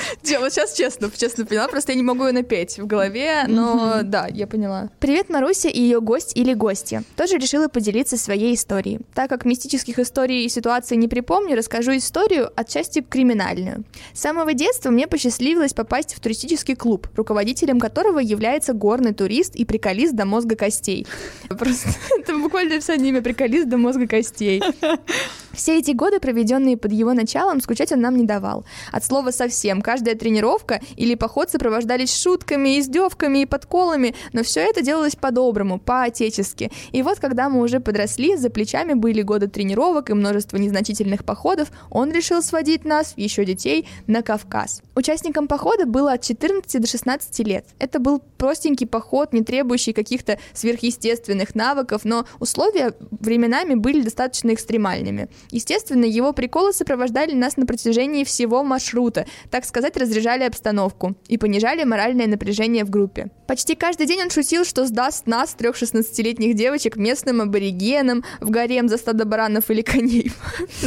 Вот 0.40 0.52
сейчас 0.52 0.74
честно, 0.74 1.10
честно 1.14 1.44
поняла, 1.44 1.68
просто 1.68 1.92
я 1.92 1.96
не 1.96 2.02
могу 2.02 2.26
ее 2.26 2.32
напеть 2.32 2.78
в 2.78 2.86
голове, 2.86 3.44
но 3.46 4.00
да, 4.02 4.26
я 4.26 4.46
поняла. 4.46 4.88
Привет, 4.98 5.28
Маруся 5.28 5.68
и 5.68 5.80
ее 5.80 6.00
гость 6.00 6.32
или 6.34 6.54
гостья. 6.54 7.02
Тоже 7.16 7.36
решила 7.36 7.68
поделиться 7.68 8.16
своей 8.16 8.54
историей. 8.54 9.00
Так 9.14 9.28
как 9.28 9.44
мистических 9.44 9.98
историй 9.98 10.44
и 10.44 10.48
ситуаций 10.48 10.96
не 10.96 11.08
припомню, 11.08 11.56
расскажу 11.56 11.96
историю 11.96 12.50
отчасти 12.56 13.00
криминальную. 13.02 13.84
С 14.14 14.20
самого 14.20 14.54
детства 14.54 14.90
мне 14.90 15.06
посчастливилось 15.06 15.74
попасть 15.74 16.14
в 16.14 16.20
туристический 16.20 16.74
клуб, 16.74 17.08
руководителем 17.16 17.80
которого 17.80 18.18
является 18.18 18.72
горный 18.72 19.12
турист 19.12 19.54
и 19.56 19.64
приколист 19.64 20.14
до 20.14 20.24
мозга 20.24 20.56
костей. 20.56 21.06
Просто 21.48 21.90
это 22.18 22.36
буквально 22.38 22.76
описание 22.76 23.10
имя 23.10 23.22
приколист 23.22 23.68
до 23.68 23.76
мозга 23.76 24.06
костей. 24.06 24.62
Все 25.52 25.78
эти 25.78 25.90
годы, 25.90 26.20
проведенные 26.20 26.76
под 26.76 26.92
его 26.92 27.12
началом, 27.12 27.60
скучать 27.60 27.92
он 27.92 28.00
нам 28.00 28.16
не 28.16 28.24
давал. 28.24 28.64
От 28.92 29.04
слова 29.04 29.30
совсем. 29.30 29.82
Каждая 29.90 30.14
тренировка 30.14 30.80
или 30.94 31.16
поход 31.16 31.50
сопровождались 31.50 32.16
шутками, 32.16 32.78
издевками 32.78 33.38
и 33.42 33.44
подколами, 33.44 34.14
но 34.32 34.44
все 34.44 34.60
это 34.60 34.82
делалось 34.82 35.16
по-доброму, 35.16 35.80
по-отечески. 35.80 36.70
И 36.92 37.02
вот, 37.02 37.18
когда 37.18 37.48
мы 37.48 37.60
уже 37.60 37.80
подросли, 37.80 38.36
за 38.36 38.50
плечами 38.50 38.92
были 38.92 39.22
годы 39.22 39.48
тренировок 39.48 40.10
и 40.10 40.14
множество 40.14 40.58
незначительных 40.58 41.24
походов, 41.24 41.72
он 41.90 42.12
решил 42.12 42.40
сводить 42.40 42.84
нас, 42.84 43.14
еще 43.16 43.44
детей, 43.44 43.88
на 44.06 44.22
Кавказ. 44.22 44.82
Участникам 44.94 45.48
похода 45.48 45.86
было 45.86 46.12
от 46.12 46.22
14 46.22 46.80
до 46.80 46.86
16 46.86 47.40
лет. 47.40 47.64
Это 47.80 47.98
был 47.98 48.22
простенький 48.38 48.86
поход, 48.86 49.32
не 49.32 49.42
требующий 49.42 49.92
каких-то 49.92 50.38
сверхъестественных 50.52 51.56
навыков, 51.56 52.02
но 52.04 52.26
условия 52.38 52.94
временами 53.10 53.74
были 53.74 54.02
достаточно 54.02 54.54
экстремальными. 54.54 55.28
Естественно, 55.50 56.04
его 56.04 56.32
приколы 56.32 56.72
сопровождали 56.72 57.32
нас 57.34 57.56
на 57.56 57.66
протяжении 57.66 58.22
всего 58.22 58.62
маршрута, 58.62 59.26
так 59.50 59.64
сказать, 59.64 59.79
разряжали 59.96 60.44
обстановку 60.44 61.14
и 61.28 61.38
понижали 61.38 61.84
моральное 61.84 62.26
напряжение 62.26 62.84
в 62.84 62.90
группе. 62.90 63.30
Почти 63.46 63.74
каждый 63.74 64.06
день 64.06 64.22
он 64.22 64.30
шутил, 64.30 64.64
что 64.64 64.86
сдаст 64.86 65.26
нас, 65.26 65.54
трех 65.54 65.74
16-летних 65.74 66.54
девочек, 66.54 66.96
местным 66.96 67.40
аборигенам 67.40 68.24
в 68.40 68.50
гарем 68.50 68.88
за 68.88 68.96
стадо 68.96 69.24
баранов 69.24 69.70
или 69.70 69.82
коней. 69.82 70.32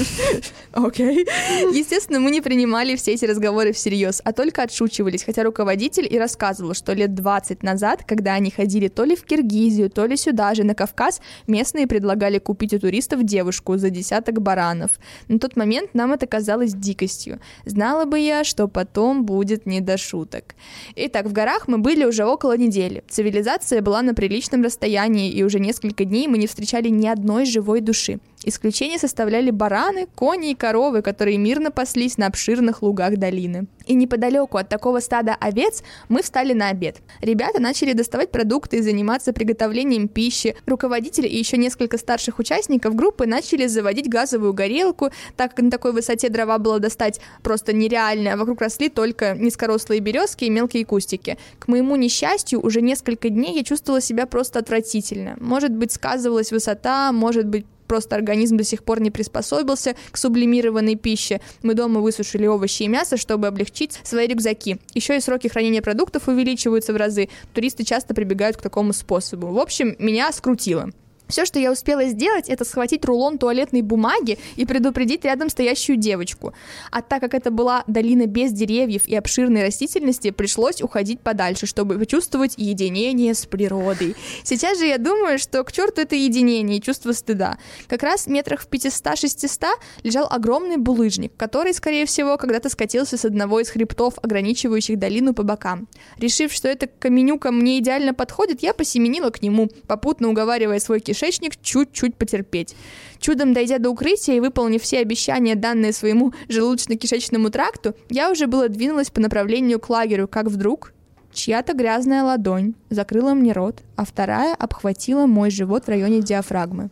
Окей. 0.72 1.28
Естественно, 1.74 2.20
мы 2.20 2.32
не 2.32 2.42
принимали 2.42 2.96
все 2.96 3.14
эти 3.14 3.26
разговоры 3.26 3.74
всерьез, 3.74 4.22
а 4.24 4.32
только 4.32 4.64
отшучивались, 4.64 5.24
хотя 5.24 5.44
руководитель 5.44 6.08
и 6.10 6.18
рассказывал, 6.18 6.74
что 6.74 6.94
лет 6.94 7.14
20 7.14 7.64
назад, 7.64 8.04
когда 8.06 8.34
они 8.34 8.50
ходили 8.50 8.88
то 8.88 9.04
ли 9.04 9.16
в 9.16 9.24
Киргизию, 9.24 9.90
то 9.90 10.06
ли 10.06 10.16
сюда 10.16 10.56
же, 10.56 10.64
на 10.64 10.74
Кавказ, 10.74 11.22
местные 11.48 11.88
предлагали 11.88 12.40
купить 12.40 12.74
у 12.74 12.80
туристов 12.80 13.24
девушку 13.24 13.78
за 13.78 13.90
десяток 13.90 14.42
баранов. 14.42 14.92
На 15.28 15.40
тот 15.40 15.56
момент 15.56 15.94
нам 15.94 16.14
это 16.14 16.28
казалось 16.28 16.74
дикостью. 16.74 17.40
Знала 17.66 18.06
бы 18.06 18.20
я, 18.20 18.44
что 18.44 18.68
потом 18.74 19.26
будет 19.26 19.66
не 19.66 19.80
до 19.80 19.98
шуток. 19.98 20.56
Итак, 20.96 21.28
в 21.28 21.32
горах 21.32 21.68
мы 21.68 21.78
были 21.78 22.04
уже 22.04 22.26
около 22.26 22.58
недели. 22.58 23.04
Цивилизация 23.08 23.82
была 23.82 24.02
на 24.02 24.14
приличном 24.14 24.64
расстоянии, 24.64 25.32
и 25.32 25.44
уже 25.44 25.60
несколько 25.60 26.04
дней 26.04 26.28
мы 26.28 26.38
не 26.38 26.48
встречали 26.48 26.90
ни 26.90 27.08
одной 27.08 27.46
живой 27.46 27.80
души. 27.82 28.20
Исключение 28.46 29.00
составляли 29.00 29.52
бараны, 29.52 30.08
кони 30.16 30.52
и 30.52 30.56
коровы, 30.56 31.02
которые 31.02 31.38
мирно 31.38 31.72
паслись 31.72 32.18
на 32.18 32.28
обширных 32.28 32.82
лугах 32.82 33.18
долины. 33.18 33.68
И 33.86 33.96
неподалеку 33.96 34.58
от 34.58 34.70
такого 34.70 35.00
стада 35.00 35.36
овец 35.40 35.84
мы 36.10 36.22
встали 36.22 36.54
на 36.54 36.70
обед. 36.70 36.98
Ребята 37.22 37.62
начали 37.62 37.94
доставать 37.94 38.32
продукты 38.32 38.78
и 38.78 38.82
заниматься 38.82 39.34
приготовлением 39.34 40.08
пищи. 40.08 40.56
Руководитель 40.66 41.26
и 41.26 41.38
еще 41.38 41.58
несколько 41.58 41.98
старших 41.98 42.40
участников 42.40 42.96
группы 42.96 43.26
начали 43.26 43.68
заводить 43.68 44.10
газовую 44.10 44.54
горелку, 44.54 45.10
так 45.36 45.52
как 45.52 45.64
на 45.66 45.72
такой 45.72 45.92
высоте 45.92 46.30
дрова 46.30 46.58
было 46.58 46.80
достать 46.80 47.20
просто 47.42 47.74
нереально, 47.74 48.34
а 48.34 48.38
вокруг 48.38 48.62
росли 48.62 48.90
только 48.90 49.36
низкорослые 49.36 50.00
березки 50.00 50.46
и 50.46 50.50
мелкие 50.50 50.86
кустики. 50.86 51.38
К 51.60 51.68
моему 51.68 51.96
несчастью, 51.96 52.62
уже 52.62 52.82
несколько 52.82 53.30
дней 53.30 53.56
я 53.56 53.64
чувствовала 53.64 54.02
себя 54.02 54.26
просто 54.26 54.60
отвратительно. 54.60 55.36
Может 55.40 55.72
быть, 55.72 55.92
сказывалась 55.92 56.52
высота, 56.52 57.12
может 57.12 57.48
быть, 57.48 57.66
просто 57.94 58.16
организм 58.16 58.58
до 58.58 58.64
сих 58.64 58.84
пор 58.84 59.02
не 59.02 59.12
приспособился 59.12 59.96
к 60.10 60.18
сублимированной 60.18 60.96
пище. 60.96 61.42
Мы 61.62 61.76
дома 61.76 62.00
высушили 62.02 62.48
овощи 62.48 62.82
и 62.82 62.88
мясо, 62.88 63.18
чтобы 63.18 63.46
облегчить 63.46 64.00
свои 64.04 64.26
рюкзаки. 64.26 64.80
Еще 64.96 65.16
и 65.16 65.20
сроки 65.20 65.48
хранения 65.48 65.84
продуктов 65.84 66.28
увеличиваются 66.28 66.92
в 66.92 66.96
разы. 66.96 67.30
Туристы 67.54 67.84
часто 67.84 68.16
прибегают 68.16 68.58
к 68.58 68.64
такому 68.64 68.94
способу. 68.94 69.46
В 69.46 69.60
общем, 69.60 69.96
меня 70.00 70.32
скрутило. 70.32 70.90
Все, 71.28 71.46
что 71.46 71.58
я 71.58 71.72
успела 71.72 72.06
сделать, 72.06 72.50
это 72.50 72.66
схватить 72.66 73.06
рулон 73.06 73.38
туалетной 73.38 73.82
бумаги 73.82 74.38
и 74.56 74.66
предупредить 74.66 75.24
рядом 75.26 75.50
стоящую 75.50 75.98
девочку. 75.98 76.54
А 76.92 77.02
так 77.02 77.22
как 77.22 77.34
это 77.34 77.50
была 77.50 77.84
долина 77.88 78.28
без 78.28 78.52
деревьев 78.52 79.08
и 79.08 79.16
обширной 79.16 79.64
растительности, 79.64 80.32
пришлось 80.32 80.82
уходить 80.82 81.22
подальше, 81.22 81.66
чтобы 81.66 81.98
почувствовать 81.98 82.56
единение 82.58 83.34
с 83.34 83.46
природой. 83.46 84.16
Сейчас 84.44 84.78
же 84.78 84.86
я 84.86 84.98
думаю, 84.98 85.40
что 85.40 85.64
к 85.64 85.72
черту 85.72 86.02
это 86.02 86.16
единение 86.16 86.78
и 86.78 86.82
чувство 86.82 87.14
стыда. 87.14 87.58
Как 87.88 88.04
раз 88.04 88.28
метрах 88.28 88.62
в 88.62 88.70
500-600 88.70 89.66
лежал 90.04 90.28
огромный 90.30 90.78
булыжник, 90.78 91.32
который, 91.38 91.74
скорее 91.74 92.06
всего, 92.06 92.38
когда-то 92.38 92.70
скатился 92.70 93.18
с 93.18 93.26
одного 93.26 93.62
из 93.62 93.70
хребтов, 93.70 94.16
ограничивающих 94.22 95.00
долину 95.00 95.34
по 95.34 95.44
бокам. 95.44 95.88
Решив, 96.18 96.52
что 96.52 96.68
эта 96.68 96.88
каменюка 96.88 97.52
мне 97.52 97.80
идеально 97.80 98.14
подходит, 98.14 98.62
я 98.62 98.74
посеменила 98.74 99.30
к 99.30 99.42
нему, 99.42 99.70
попутно 99.88 100.30
уговаривая 100.30 100.80
свой 100.80 101.00
кишечник 101.00 101.13
кишечник 101.14 101.62
чуть-чуть 101.62 102.16
потерпеть. 102.16 102.76
Чудом 103.20 103.54
дойдя 103.54 103.78
до 103.78 103.90
укрытия 103.90 104.36
и 104.36 104.40
выполнив 104.40 104.82
все 104.82 105.00
обещания, 105.00 105.56
данные 105.56 105.94
своему 105.94 106.34
желудочно-кишечному 106.50 107.50
тракту, 107.50 107.96
я 108.10 108.32
уже 108.32 108.48
было 108.48 108.68
двинулась 108.68 109.10
по 109.10 109.22
направлению 109.22 109.80
к 109.80 109.90
лагерю, 109.90 110.28
как 110.28 110.48
вдруг 110.48 110.94
чья-то 111.32 111.74
грязная 111.74 112.24
ладонь 112.24 112.74
закрыла 112.90 113.34
мне 113.34 113.54
рот, 113.54 113.82
а 113.96 114.06
вторая 114.06 114.56
обхватила 114.56 115.26
мой 115.26 115.52
живот 115.52 115.86
в 115.86 115.90
районе 115.90 116.22
диафрагмы. 116.22 116.90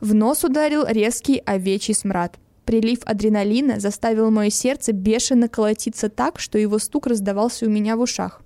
В 0.00 0.14
нос 0.14 0.44
ударил 0.44 0.84
резкий 0.86 1.42
овечий 1.44 1.94
смрад. 1.94 2.36
Прилив 2.64 3.00
адреналина 3.04 3.78
заставил 3.78 4.30
мое 4.30 4.50
сердце 4.50 4.92
бешено 4.92 5.48
колотиться 5.48 6.08
так, 6.08 6.40
что 6.40 6.58
его 6.58 6.78
стук 6.78 7.06
раздавался 7.06 7.66
у 7.66 7.68
меня 7.68 7.96
в 7.96 8.00
ушах. 8.00 8.40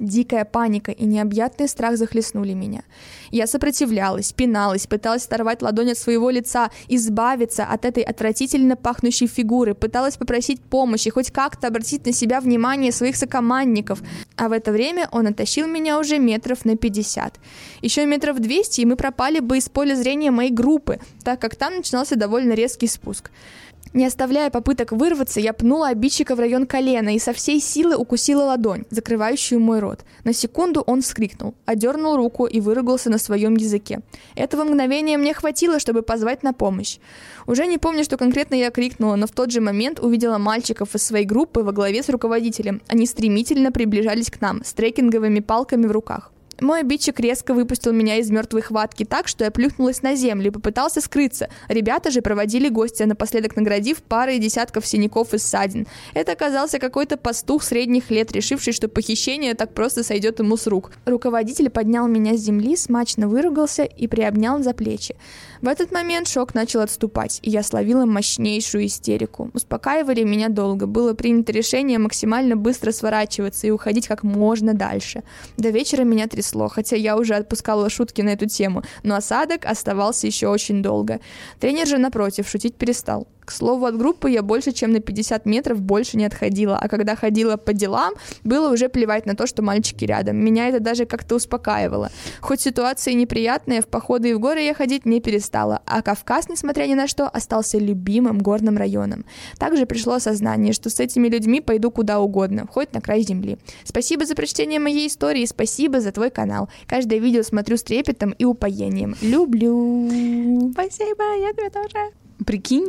Дикая 0.00 0.46
паника 0.46 0.92
и 0.92 1.04
необъятный 1.04 1.68
страх 1.68 1.98
захлестнули 1.98 2.54
меня. 2.54 2.84
Я 3.30 3.46
сопротивлялась, 3.46 4.32
пиналась, 4.32 4.86
пыталась 4.86 5.26
оторвать 5.26 5.60
ладонь 5.60 5.92
от 5.92 5.98
своего 5.98 6.30
лица, 6.30 6.70
избавиться 6.88 7.64
от 7.64 7.84
этой 7.84 8.02
отвратительно 8.02 8.76
пахнущей 8.76 9.26
фигуры, 9.26 9.74
пыталась 9.74 10.16
попросить 10.16 10.62
помощи, 10.62 11.10
хоть 11.10 11.30
как-то 11.30 11.66
обратить 11.66 12.06
на 12.06 12.12
себя 12.12 12.40
внимание 12.40 12.92
своих 12.92 13.14
сокомандников. 13.14 14.00
А 14.36 14.48
в 14.48 14.52
это 14.52 14.72
время 14.72 15.06
он 15.12 15.26
оттащил 15.26 15.66
меня 15.66 15.98
уже 15.98 16.18
метров 16.18 16.64
на 16.64 16.78
50. 16.78 17.38
Еще 17.82 18.06
метров 18.06 18.38
200, 18.38 18.80
и 18.80 18.86
мы 18.86 18.96
пропали 18.96 19.40
бы 19.40 19.58
из 19.58 19.68
поля 19.68 19.94
зрения 19.94 20.30
моей 20.30 20.50
группы, 20.50 20.98
так 21.22 21.42
как 21.42 21.56
там 21.56 21.76
начинался 21.76 22.16
довольно 22.16 22.54
резкий 22.54 22.86
спуск. 22.86 23.30
Не 23.92 24.06
оставляя 24.06 24.50
попыток 24.50 24.92
вырваться, 24.92 25.40
я 25.40 25.52
пнула 25.52 25.88
обидчика 25.88 26.36
в 26.36 26.38
район 26.38 26.66
колена 26.66 27.16
и 27.16 27.18
со 27.18 27.32
всей 27.32 27.60
силы 27.60 27.96
укусила 27.96 28.44
ладонь, 28.44 28.84
закрывающую 28.90 29.58
мой 29.58 29.80
рот. 29.80 30.04
На 30.22 30.32
секунду 30.32 30.80
он 30.80 31.02
вскрикнул, 31.02 31.54
одернул 31.66 32.16
руку 32.16 32.46
и 32.46 32.60
выругался 32.60 33.10
на 33.10 33.18
своем 33.18 33.56
языке. 33.56 34.00
Этого 34.36 34.62
мгновения 34.62 35.18
мне 35.18 35.34
хватило, 35.34 35.80
чтобы 35.80 36.02
позвать 36.02 36.44
на 36.44 36.52
помощь. 36.52 36.98
Уже 37.48 37.66
не 37.66 37.78
помню, 37.78 38.04
что 38.04 38.16
конкретно 38.16 38.54
я 38.54 38.70
крикнула, 38.70 39.16
но 39.16 39.26
в 39.26 39.32
тот 39.32 39.50
же 39.50 39.60
момент 39.60 39.98
увидела 39.98 40.38
мальчиков 40.38 40.94
из 40.94 41.02
своей 41.02 41.24
группы 41.24 41.62
во 41.62 41.72
главе 41.72 42.04
с 42.04 42.08
руководителем. 42.08 42.82
Они 42.86 43.06
стремительно 43.06 43.72
приближались 43.72 44.30
к 44.30 44.40
нам 44.40 44.62
с 44.62 44.72
трекинговыми 44.72 45.40
палками 45.40 45.86
в 45.86 45.90
руках. 45.90 46.30
Мой 46.60 46.80
обидчик 46.80 47.18
резко 47.20 47.54
выпустил 47.54 47.92
меня 47.92 48.16
из 48.16 48.30
мертвой 48.30 48.60
хватки 48.60 49.04
так, 49.04 49.28
что 49.28 49.44
я 49.44 49.50
плюхнулась 49.50 50.02
на 50.02 50.14
землю 50.14 50.48
и 50.48 50.50
попытался 50.50 51.00
скрыться. 51.00 51.48
Ребята 51.68 52.10
же 52.10 52.20
проводили 52.20 52.68
гостя, 52.68 53.06
напоследок 53.06 53.56
наградив 53.56 54.02
парой 54.02 54.38
десятков 54.38 54.86
синяков 54.86 55.32
и 55.32 55.38
ссадин. 55.38 55.86
Это 56.12 56.32
оказался 56.32 56.78
какой-то 56.78 57.16
пастух 57.16 57.62
средних 57.62 58.10
лет, 58.10 58.32
решивший, 58.32 58.74
что 58.74 58.88
похищение 58.88 59.54
так 59.54 59.72
просто 59.72 60.04
сойдет 60.04 60.38
ему 60.38 60.56
с 60.58 60.66
рук. 60.66 60.92
Руководитель 61.06 61.70
поднял 61.70 62.06
меня 62.06 62.36
с 62.36 62.40
земли, 62.40 62.76
смачно 62.76 63.26
выругался 63.26 63.84
и 63.84 64.06
приобнял 64.06 64.62
за 64.62 64.74
плечи. 64.74 65.16
В 65.62 65.68
этот 65.68 65.92
момент 65.92 66.28
шок 66.28 66.54
начал 66.54 66.80
отступать, 66.80 67.38
и 67.42 67.50
я 67.50 67.62
словила 67.62 68.04
мощнейшую 68.04 68.86
истерику. 68.86 69.50
Успокаивали 69.54 70.24
меня 70.24 70.48
долго. 70.48 70.86
Было 70.86 71.14
принято 71.14 71.52
решение 71.52 71.98
максимально 71.98 72.56
быстро 72.56 72.92
сворачиваться 72.92 73.66
и 73.66 73.70
уходить 73.70 74.08
как 74.08 74.22
можно 74.22 74.74
дальше. 74.74 75.22
До 75.56 75.70
вечера 75.70 76.02
меня 76.02 76.26
трясло, 76.26 76.49
хотя 76.68 76.96
я 76.96 77.16
уже 77.16 77.34
отпускала 77.34 77.90
шутки 77.90 78.22
на 78.22 78.30
эту 78.30 78.46
тему, 78.46 78.82
но 79.02 79.14
осадок 79.14 79.64
оставался 79.64 80.26
еще 80.26 80.48
очень 80.48 80.82
долго. 80.82 81.20
Тренер 81.58 81.86
же, 81.86 81.98
напротив, 81.98 82.48
шутить 82.48 82.74
перестал. 82.74 83.26
К 83.50 83.52
слову, 83.52 83.86
от 83.86 83.98
группы 83.98 84.30
я 84.30 84.44
больше, 84.44 84.70
чем 84.70 84.92
на 84.92 85.00
50 85.00 85.44
метров 85.44 85.80
больше 85.80 86.16
не 86.16 86.24
отходила, 86.24 86.78
а 86.78 86.88
когда 86.88 87.16
ходила 87.16 87.56
по 87.56 87.72
делам, 87.72 88.14
было 88.44 88.72
уже 88.72 88.88
плевать 88.88 89.26
на 89.26 89.34
то, 89.34 89.48
что 89.48 89.60
мальчики 89.60 90.04
рядом. 90.04 90.36
Меня 90.36 90.68
это 90.68 90.78
даже 90.78 91.04
как-то 91.04 91.34
успокаивало. 91.34 92.12
Хоть 92.40 92.60
ситуация 92.60 93.14
неприятная, 93.14 93.82
в 93.82 93.88
походы 93.88 94.30
и 94.30 94.34
в 94.34 94.38
горы 94.38 94.60
я 94.60 94.72
ходить 94.72 95.04
не 95.04 95.20
перестала, 95.20 95.82
а 95.84 96.00
Кавказ, 96.00 96.48
несмотря 96.48 96.84
ни 96.86 96.94
на 96.94 97.08
что, 97.08 97.26
остался 97.28 97.76
любимым 97.76 98.38
горным 98.38 98.76
районом. 98.76 99.24
Также 99.58 99.84
пришло 99.84 100.12
осознание, 100.12 100.72
что 100.72 100.88
с 100.88 101.00
этими 101.00 101.26
людьми 101.26 101.60
пойду 101.60 101.90
куда 101.90 102.20
угодно, 102.20 102.68
хоть 102.70 102.92
на 102.92 103.00
край 103.00 103.22
земли. 103.22 103.58
Спасибо 103.82 104.26
за 104.26 104.36
прочтение 104.36 104.78
моей 104.78 105.08
истории, 105.08 105.44
спасибо 105.44 106.00
за 106.00 106.12
твой 106.12 106.30
канал. 106.30 106.68
Каждое 106.86 107.18
видео 107.18 107.42
смотрю 107.42 107.76
с 107.76 107.82
трепетом 107.82 108.30
и 108.30 108.44
упоением. 108.44 109.16
Люблю. 109.20 110.70
Спасибо, 110.70 111.24
я 111.36 111.52
тебя 111.52 111.70
тоже. 111.70 112.12
Прикинь, 112.46 112.88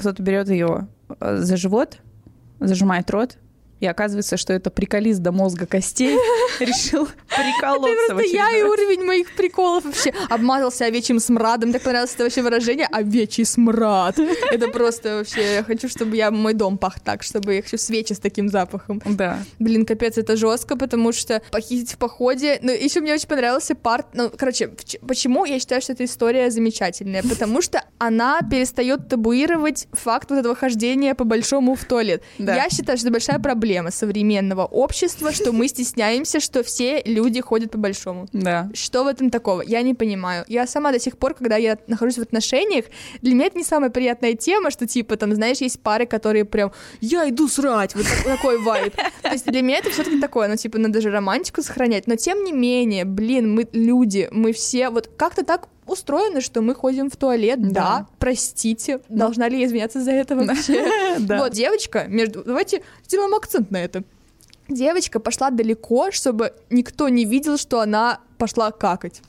кто-то 0.00 0.22
берет 0.22 0.48
ее 0.48 0.88
э, 1.20 1.36
за 1.36 1.56
живот, 1.56 1.98
зажимает 2.58 3.10
рот, 3.10 3.38
и 3.80 3.86
оказывается, 3.86 4.36
что 4.36 4.52
это 4.52 4.70
приколист 4.70 5.20
до 5.20 5.32
мозга 5.32 5.66
костей 5.66 6.16
решил 6.60 7.08
приколоться. 7.28 8.12
Это 8.12 8.22
я 8.22 8.58
и 8.58 8.62
уровень 8.62 9.04
моих 9.04 9.34
приколов 9.34 9.84
вообще. 9.84 10.12
Обмазался 10.28 10.84
овечьим 10.84 11.18
смрадом. 11.18 11.72
Так 11.72 11.82
понравилось 11.82 12.14
это 12.14 12.24
вообще 12.24 12.42
выражение 12.42 12.86
«овечий 12.86 13.44
смрад». 13.44 14.18
Это 14.50 14.68
просто 14.68 15.16
вообще... 15.16 15.54
Я 15.54 15.64
хочу, 15.64 15.88
чтобы 15.88 16.16
я 16.16 16.30
мой 16.30 16.54
дом 16.54 16.76
пах 16.76 17.00
так, 17.00 17.22
чтобы 17.22 17.54
я 17.54 17.62
хочу 17.62 17.78
свечи 17.78 18.12
с 18.12 18.18
таким 18.18 18.48
запахом. 18.48 19.00
Да. 19.06 19.38
Блин, 19.58 19.86
капец, 19.86 20.18
это 20.18 20.36
жестко, 20.36 20.76
потому 20.76 21.12
что 21.12 21.40
похитить 21.50 21.92
в 21.92 21.98
походе... 21.98 22.58
Ну, 22.62 22.72
еще 22.72 23.00
мне 23.00 23.14
очень 23.14 23.28
понравился 23.28 23.74
парт... 23.74 24.08
Ну, 24.12 24.30
короче, 24.36 24.70
почему 25.06 25.44
я 25.44 25.58
считаю, 25.58 25.80
что 25.80 25.92
эта 25.92 26.04
история 26.04 26.50
замечательная? 26.50 27.22
Потому 27.22 27.62
что 27.62 27.82
она 27.98 28.40
перестает 28.42 29.08
табуировать 29.08 29.88
факт 29.92 30.30
вот 30.30 30.38
этого 30.38 30.54
хождения 30.54 31.14
по 31.14 31.24
большому 31.24 31.74
в 31.74 31.84
туалет. 31.84 32.22
Я 32.38 32.68
считаю, 32.68 32.98
что 32.98 33.06
это 33.06 33.12
большая 33.12 33.38
проблема 33.38 33.69
проблема 33.70 33.92
современного 33.92 34.64
общества, 34.64 35.32
что 35.32 35.52
мы 35.52 35.68
стесняемся, 35.68 36.40
что 36.40 36.62
все 36.64 37.02
люди 37.04 37.40
ходят 37.40 37.70
по-большому. 37.70 38.26
Да. 38.32 38.68
Что 38.74 39.04
в 39.04 39.06
этом 39.06 39.30
такого? 39.30 39.62
Я 39.62 39.82
не 39.82 39.94
понимаю. 39.94 40.44
Я 40.48 40.66
сама 40.66 40.90
до 40.90 40.98
сих 40.98 41.16
пор, 41.16 41.34
когда 41.34 41.56
я 41.56 41.78
нахожусь 41.86 42.18
в 42.18 42.22
отношениях, 42.22 42.86
для 43.22 43.34
меня 43.34 43.46
это 43.46 43.58
не 43.58 43.64
самая 43.64 43.90
приятная 43.90 44.34
тема, 44.34 44.72
что 44.72 44.88
типа 44.88 45.16
там, 45.16 45.34
знаешь, 45.34 45.58
есть 45.58 45.80
пары, 45.80 46.06
которые 46.06 46.44
прям 46.44 46.72
«я 47.00 47.28
иду 47.28 47.46
срать», 47.46 47.94
вот 47.94 48.06
такой 48.24 48.58
вайб. 48.60 48.92
То 49.22 49.30
есть 49.30 49.46
для 49.46 49.62
меня 49.62 49.78
это 49.78 49.90
все-таки 49.90 50.20
такое, 50.20 50.48
ну 50.48 50.56
типа 50.56 50.78
надо 50.78 51.00
же 51.00 51.10
романтику 51.10 51.62
сохранять, 51.62 52.08
но 52.08 52.16
тем 52.16 52.42
не 52.42 52.52
менее, 52.52 53.04
блин, 53.04 53.54
мы 53.54 53.68
люди, 53.72 54.28
мы 54.32 54.52
все 54.52 54.90
вот 54.90 55.08
как-то 55.16 55.44
так 55.44 55.68
устроено, 55.90 56.40
что 56.40 56.62
мы 56.62 56.74
ходим 56.74 57.10
в 57.10 57.16
туалет, 57.16 57.60
да, 57.60 57.68
да 57.70 58.06
простите, 58.18 58.98
да. 59.08 59.24
должна 59.24 59.48
ли 59.48 59.58
я 59.60 59.66
извиняться 59.66 60.00
за 60.00 60.12
это 60.12 60.36
вообще? 60.36 60.86
Вот, 61.18 61.52
девочка, 61.52 62.06
между... 62.08 62.42
Давайте 62.44 62.82
сделаем 63.06 63.34
акцент 63.34 63.70
на 63.70 63.78
это. 63.78 64.04
Девочка 64.68 65.18
пошла 65.18 65.50
далеко, 65.50 66.10
чтобы 66.12 66.54
никто 66.70 67.08
не 67.08 67.24
видел, 67.24 67.58
что 67.58 67.80
она 67.80 68.20
пошла 68.38 68.70
какать. 68.70 69.22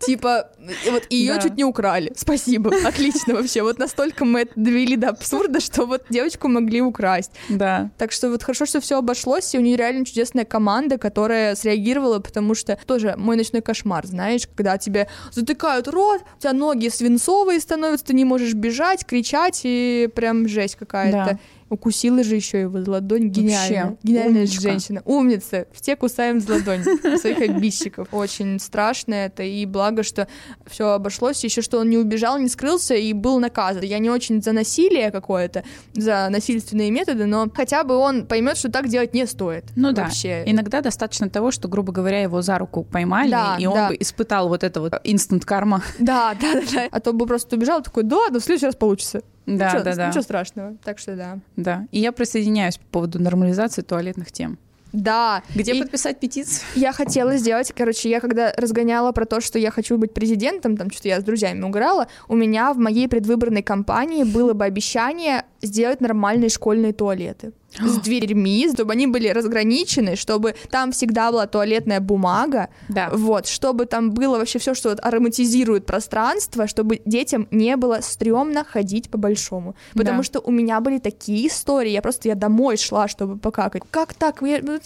Типа, 0.00 0.50
вот 0.90 1.04
ее 1.10 1.34
да. 1.34 1.40
чуть 1.40 1.56
не 1.56 1.64
украли. 1.64 2.12
Спасибо, 2.16 2.70
отлично 2.84 3.34
вообще. 3.34 3.62
Вот 3.62 3.78
настолько 3.78 4.24
мы 4.24 4.40
это 4.40 4.52
довели 4.56 4.96
до 4.96 5.10
абсурда, 5.10 5.60
что 5.60 5.86
вот 5.86 6.04
девочку 6.10 6.48
могли 6.48 6.80
украсть. 6.80 7.32
Да. 7.48 7.90
Так 7.98 8.12
что 8.12 8.30
вот 8.30 8.42
хорошо, 8.42 8.66
что 8.66 8.80
все 8.80 8.98
обошлось, 8.98 9.54
и 9.54 9.58
у 9.58 9.60
нее 9.60 9.76
реально 9.76 10.04
чудесная 10.04 10.44
команда, 10.44 10.98
которая 10.98 11.54
среагировала, 11.54 12.18
потому 12.20 12.54
что 12.54 12.78
тоже 12.86 13.14
мой 13.16 13.36
ночной 13.36 13.62
кошмар, 13.62 14.06
знаешь, 14.06 14.46
когда 14.46 14.78
тебе 14.78 15.08
затыкают 15.32 15.88
рот, 15.88 16.22
у 16.36 16.40
тебя 16.40 16.52
ноги 16.52 16.88
свинцовые 16.88 17.60
становятся, 17.60 18.06
ты 18.06 18.14
не 18.14 18.24
можешь 18.24 18.54
бежать, 18.54 19.04
кричать, 19.04 19.60
и 19.64 20.08
прям 20.14 20.48
жесть 20.48 20.76
какая-то. 20.76 21.32
Да. 21.32 21.38
Укусила 21.70 22.22
же 22.22 22.34
еще 22.36 22.60
его 22.62 22.80
за 22.82 22.90
ладонь. 22.90 23.28
Гениально. 23.28 23.90
Вообще, 23.90 23.96
Гениальная 24.02 24.42
умничка. 24.42 24.60
женщина. 24.62 25.02
Умница. 25.04 25.66
Все 25.72 25.96
кусаем 25.96 26.40
за 26.40 26.54
ладонь 26.54 26.82
своих 27.18 27.40
обидчиков. 27.40 28.08
Очень 28.12 28.58
страшно 28.58 29.14
это. 29.14 29.42
И 29.42 29.66
благо, 29.66 30.02
что 30.02 30.28
все 30.66 30.90
обошлось. 30.92 31.44
Еще 31.44 31.60
что 31.62 31.78
он 31.78 31.90
не 31.90 31.98
убежал, 31.98 32.38
не 32.38 32.48
скрылся 32.48 32.94
и 32.94 33.12
был 33.12 33.38
наказан. 33.38 33.82
Я 33.82 33.98
не 33.98 34.08
очень 34.10 34.42
за 34.42 34.52
насилие 34.52 35.10
какое-то, 35.10 35.62
за 35.94 36.28
насильственные 36.30 36.90
методы, 36.90 37.26
но 37.26 37.48
хотя 37.54 37.84
бы 37.84 37.96
он 37.96 38.26
поймет, 38.26 38.56
что 38.56 38.70
так 38.70 38.88
делать 38.88 39.12
не 39.14 39.26
стоит. 39.26 39.64
Ну 39.76 39.92
да. 39.92 40.04
Вообще. 40.04 40.42
Иногда 40.46 40.80
достаточно 40.80 41.28
того, 41.28 41.50
что, 41.50 41.68
грубо 41.68 41.92
говоря, 41.92 42.22
его 42.22 42.40
за 42.42 42.58
руку 42.58 42.84
поймали, 42.84 43.30
Да, 43.30 43.56
и 43.58 43.66
он 43.66 43.74
да. 43.74 43.88
бы 43.88 43.96
испытал 44.00 44.48
вот 44.48 44.64
это 44.64 44.80
вот 44.80 44.94
инстант 45.04 45.44
карма. 45.44 45.82
Да, 45.98 46.34
да, 46.40 46.54
да, 46.54 46.60
да. 46.72 46.88
А 46.90 47.00
то 47.00 47.12
бы 47.12 47.26
просто 47.26 47.56
убежал 47.56 47.82
такой, 47.82 48.04
да, 48.04 48.28
да, 48.30 48.38
в 48.40 48.42
следующий 48.42 48.66
раз 48.66 48.76
получится. 48.76 49.22
Да, 49.56 49.68
ничего, 49.68 49.82
да, 49.82 49.94
да. 49.94 50.08
Ничего 50.08 50.22
страшного. 50.22 50.76
Так 50.84 50.98
что 50.98 51.16
да. 51.16 51.38
Да. 51.56 51.86
И 51.90 52.00
я 52.00 52.12
присоединяюсь 52.12 52.76
по 52.76 52.84
поводу 52.92 53.20
нормализации 53.20 53.82
туалетных 53.82 54.30
тем. 54.30 54.58
Да. 54.92 55.42
Где 55.54 55.74
И 55.74 55.80
подписать 55.80 56.18
петицию? 56.18 56.66
Я 56.74 56.92
хотела 56.92 57.36
сделать, 57.36 57.72
короче, 57.76 58.08
я 58.08 58.20
когда 58.20 58.52
разгоняла 58.56 59.12
про 59.12 59.26
то, 59.26 59.40
что 59.40 59.58
я 59.58 59.70
хочу 59.70 59.98
быть 59.98 60.14
президентом, 60.14 60.78
там 60.78 60.90
что-то 60.90 61.08
я 61.08 61.20
с 61.20 61.24
друзьями 61.24 61.62
угорала, 61.62 62.08
у 62.26 62.34
меня 62.34 62.72
в 62.72 62.78
моей 62.78 63.06
предвыборной 63.06 63.62
кампании 63.62 64.24
было 64.24 64.54
бы 64.54 64.64
обещание 64.64 65.44
сделать 65.60 66.00
нормальные 66.00 66.48
школьные 66.48 66.94
туалеты 66.94 67.52
с 67.78 67.98
дверьми, 68.02 68.68
чтобы 68.72 68.92
они 68.92 69.06
были 69.06 69.28
разграничены, 69.28 70.16
чтобы 70.16 70.54
там 70.70 70.92
всегда 70.92 71.30
была 71.30 71.46
туалетная 71.46 72.00
бумага, 72.00 72.68
Да. 72.88 73.10
вот, 73.12 73.46
чтобы 73.46 73.86
там 73.86 74.10
было 74.12 74.38
вообще 74.38 74.58
все, 74.58 74.74
что 74.74 74.90
вот 74.90 75.00
ароматизирует 75.02 75.86
пространство, 75.86 76.66
чтобы 76.66 77.00
детям 77.04 77.46
не 77.50 77.76
было 77.76 78.00
стрёмно 78.02 78.64
ходить 78.64 79.10
по 79.10 79.18
большому. 79.18 79.74
Потому 79.94 80.18
Да. 80.18 80.22
что 80.24 80.40
у 80.40 80.50
меня 80.50 80.80
были 80.80 80.98
такие 80.98 81.46
истории, 81.48 81.90
я 81.90 82.02
просто 82.02 82.28
я 82.28 82.34
домой 82.34 82.76
шла, 82.76 83.06
чтобы 83.08 83.36
покакать. 83.38 83.82
Как 83.90 84.14
так? 84.14 84.40
Я- 84.42 84.60
ну, 84.62 84.78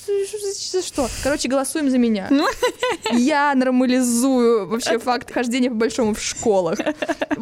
что? 0.82 1.08
Короче, 1.22 1.48
голосуем 1.48 1.90
за 1.90 1.98
меня. 1.98 2.28
Я 3.12 3.54
нормализую 3.54 4.66
вообще 4.68 4.98
факт 4.98 5.30
хождения 5.32 5.68
по 5.70 5.76
большому 5.76 6.14
в 6.14 6.20
школах. 6.20 6.78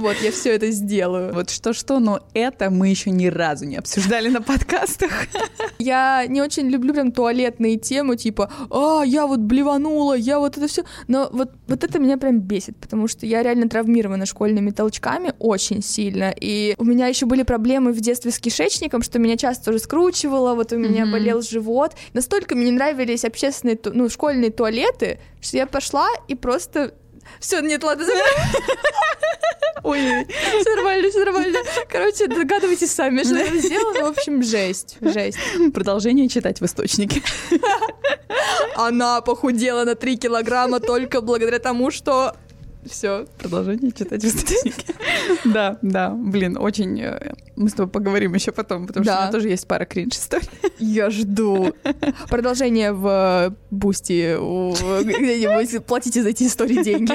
Вот, 0.00 0.16
я 0.22 0.32
все 0.32 0.54
это 0.54 0.70
сделаю. 0.70 1.34
Вот 1.34 1.50
что-что, 1.50 1.98
но 1.98 2.20
это 2.32 2.70
мы 2.70 2.88
еще 2.88 3.10
ни 3.10 3.26
разу 3.26 3.66
не 3.66 3.76
обсуждали 3.76 4.28
на 4.28 4.40
подкастах. 4.40 5.10
Я 5.78 6.26
не 6.26 6.42
очень 6.42 6.68
люблю 6.68 6.92
прям 6.92 7.12
туалетные 7.12 7.76
темы, 7.78 8.16
типа, 8.16 8.50
а, 8.70 9.02
я 9.04 9.26
вот 9.26 9.40
блеванула, 9.40 10.14
я 10.14 10.38
вот 10.38 10.56
это 10.56 10.66
все. 10.68 10.84
Но 11.08 11.28
вот, 11.32 11.52
вот 11.66 11.84
это 11.84 11.98
меня 11.98 12.18
прям 12.18 12.40
бесит, 12.40 12.76
потому 12.76 13.08
что 13.08 13.26
я 13.26 13.42
реально 13.42 13.68
травмирована 13.68 14.26
школьными 14.26 14.70
толчками 14.70 15.32
очень 15.38 15.82
сильно. 15.82 16.34
И 16.38 16.74
у 16.78 16.84
меня 16.84 17.06
еще 17.06 17.26
были 17.26 17.42
проблемы 17.42 17.92
в 17.92 18.00
детстве 18.00 18.30
с 18.30 18.38
кишечником, 18.38 19.02
что 19.02 19.18
меня 19.18 19.36
часто 19.36 19.66
тоже 19.66 19.78
скручивало, 19.78 20.54
вот 20.54 20.72
у 20.72 20.76
меня 20.78 21.02
Мгм. 21.04 21.12
болел 21.12 21.42
живот. 21.42 21.92
Настолько 22.12 22.54
мне 22.54 22.66
не 22.66 22.72
нравились 22.72 23.24
общественные, 23.24 23.78
ну, 23.92 24.08
школьные 24.08 24.50
туалеты, 24.50 25.18
что 25.40 25.56
я 25.56 25.66
пошла 25.66 26.08
и 26.28 26.34
просто 26.34 26.94
все, 27.38 27.60
нет, 27.60 27.82
ладно. 27.82 28.06
Ой, 29.82 29.98
все 30.60 30.74
нормально, 30.76 31.08
все 31.10 31.24
нормально. 31.24 31.58
Короче, 31.88 32.26
догадывайтесь 32.26 32.92
сами, 32.92 33.22
что 33.22 33.36
я 33.36 33.56
сделала. 33.56 34.12
В 34.12 34.18
общем, 34.18 34.42
жесть, 34.42 34.98
жесть. 35.00 35.38
Продолжение 35.72 36.28
читать 36.28 36.60
в 36.60 36.64
источнике. 36.66 37.22
Она 38.76 39.20
похудела 39.20 39.84
на 39.84 39.94
3 39.94 40.16
килограмма 40.16 40.80
только 40.80 41.20
благодаря 41.20 41.58
тому, 41.58 41.90
что... 41.90 42.34
Все. 42.86 43.26
Продолжение 43.38 43.92
читать 43.92 44.22
в 44.22 44.26
источнике. 44.26 44.94
Да, 45.44 45.78
да, 45.82 46.10
блин, 46.10 46.56
очень... 46.58 47.00
э, 47.00 47.34
Мы 47.56 47.68
с 47.68 47.74
тобой 47.74 47.90
поговорим 47.90 48.34
еще 48.34 48.52
потом, 48.52 48.86
потому 48.86 49.04
что 49.04 49.12
у 49.14 49.16
меня 49.22 49.30
тоже 49.30 49.48
есть 49.48 49.66
пара 49.66 49.84
кринж 49.84 50.14
историй. 50.14 50.48
Я 50.78 51.08
жду. 51.10 51.74
Продолжение 52.28 52.92
в 52.92 53.54
Boosty. 53.70 54.34
Где-нибудь 55.02 55.84
платите 55.86 56.22
за 56.22 56.30
эти 56.30 56.44
истории 56.44 56.82
деньги. 56.82 57.12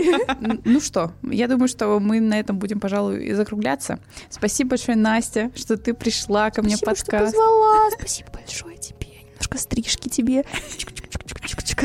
Ну 0.68 0.80
что, 0.80 1.12
я 1.24 1.48
думаю, 1.48 1.68
что 1.68 2.00
мы 2.00 2.20
на 2.20 2.40
этом 2.40 2.58
будем, 2.58 2.80
пожалуй, 2.80 3.26
и 3.26 3.34
закругляться. 3.34 4.00
Спасибо 4.30 4.72
большое, 4.72 4.98
Настя, 4.98 5.52
что 5.56 5.78
ты 5.78 5.94
пришла 5.94 6.52
ко 6.52 6.62
мне 6.62 6.76
в 6.76 6.80
Спасибо, 6.80 6.96
что 6.98 7.12
подкаст. 7.12 7.34
позвала. 7.36 7.90
Спасибо 7.98 8.30
большое 8.34 8.78
тебе. 8.78 9.08
Немножко 9.32 9.58
стрижки 9.58 10.10
тебе. 10.10 10.44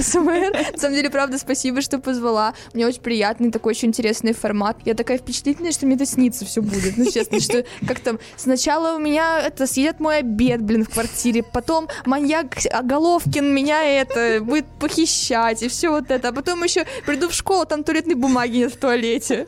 АСМР. 0.00 0.72
На 0.72 0.78
самом 0.78 0.94
деле, 0.94 1.10
правда, 1.10 1.38
спасибо, 1.38 1.80
что 1.80 1.98
позвала. 1.98 2.54
Мне 2.74 2.86
очень 2.86 3.00
приятный, 3.00 3.50
такой 3.50 3.70
очень 3.72 3.88
интересный 3.88 4.32
формат. 4.32 4.78
Я 4.84 4.94
такая 4.94 5.18
впечатлительная, 5.18 5.72
что 5.72 5.86
мне 5.86 5.96
это 5.96 6.06
снится 6.06 6.44
все 6.44 6.62
будет. 6.62 6.96
Ну, 6.96 7.10
честно, 7.10 7.40
что 7.40 7.64
как 7.86 8.00
там 8.00 8.18
сначала 8.36 8.96
у 8.96 8.98
меня 8.98 9.40
это 9.40 9.66
съедят 9.66 10.00
мой 10.00 10.18
обед, 10.18 10.62
блин, 10.62 10.84
в 10.84 10.90
квартире, 10.90 11.42
потом 11.42 11.88
маньяк 12.06 12.56
а, 12.70 12.82
Головкин 12.82 13.54
меня 13.54 13.82
это 13.82 14.40
будет 14.42 14.66
похищать 14.78 15.62
и 15.62 15.68
все 15.68 15.90
вот 15.90 16.10
это. 16.10 16.28
А 16.28 16.32
потом 16.32 16.64
еще 16.64 16.86
приду 17.06 17.28
в 17.28 17.34
школу, 17.34 17.66
там 17.66 17.84
туалетной 17.84 18.14
бумаги 18.14 18.58
нет 18.58 18.72
в 18.72 18.78
туалете. 18.78 19.46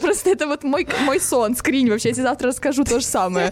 Просто 0.00 0.30
это 0.30 0.46
вот 0.46 0.64
мой, 0.64 0.86
мой 1.04 1.20
сон, 1.20 1.56
скринь 1.56 1.90
вообще. 1.90 2.08
Я 2.08 2.14
тебе 2.14 2.24
завтра 2.24 2.48
расскажу 2.48 2.84
то 2.84 3.00
же 3.00 3.06
самое. 3.06 3.50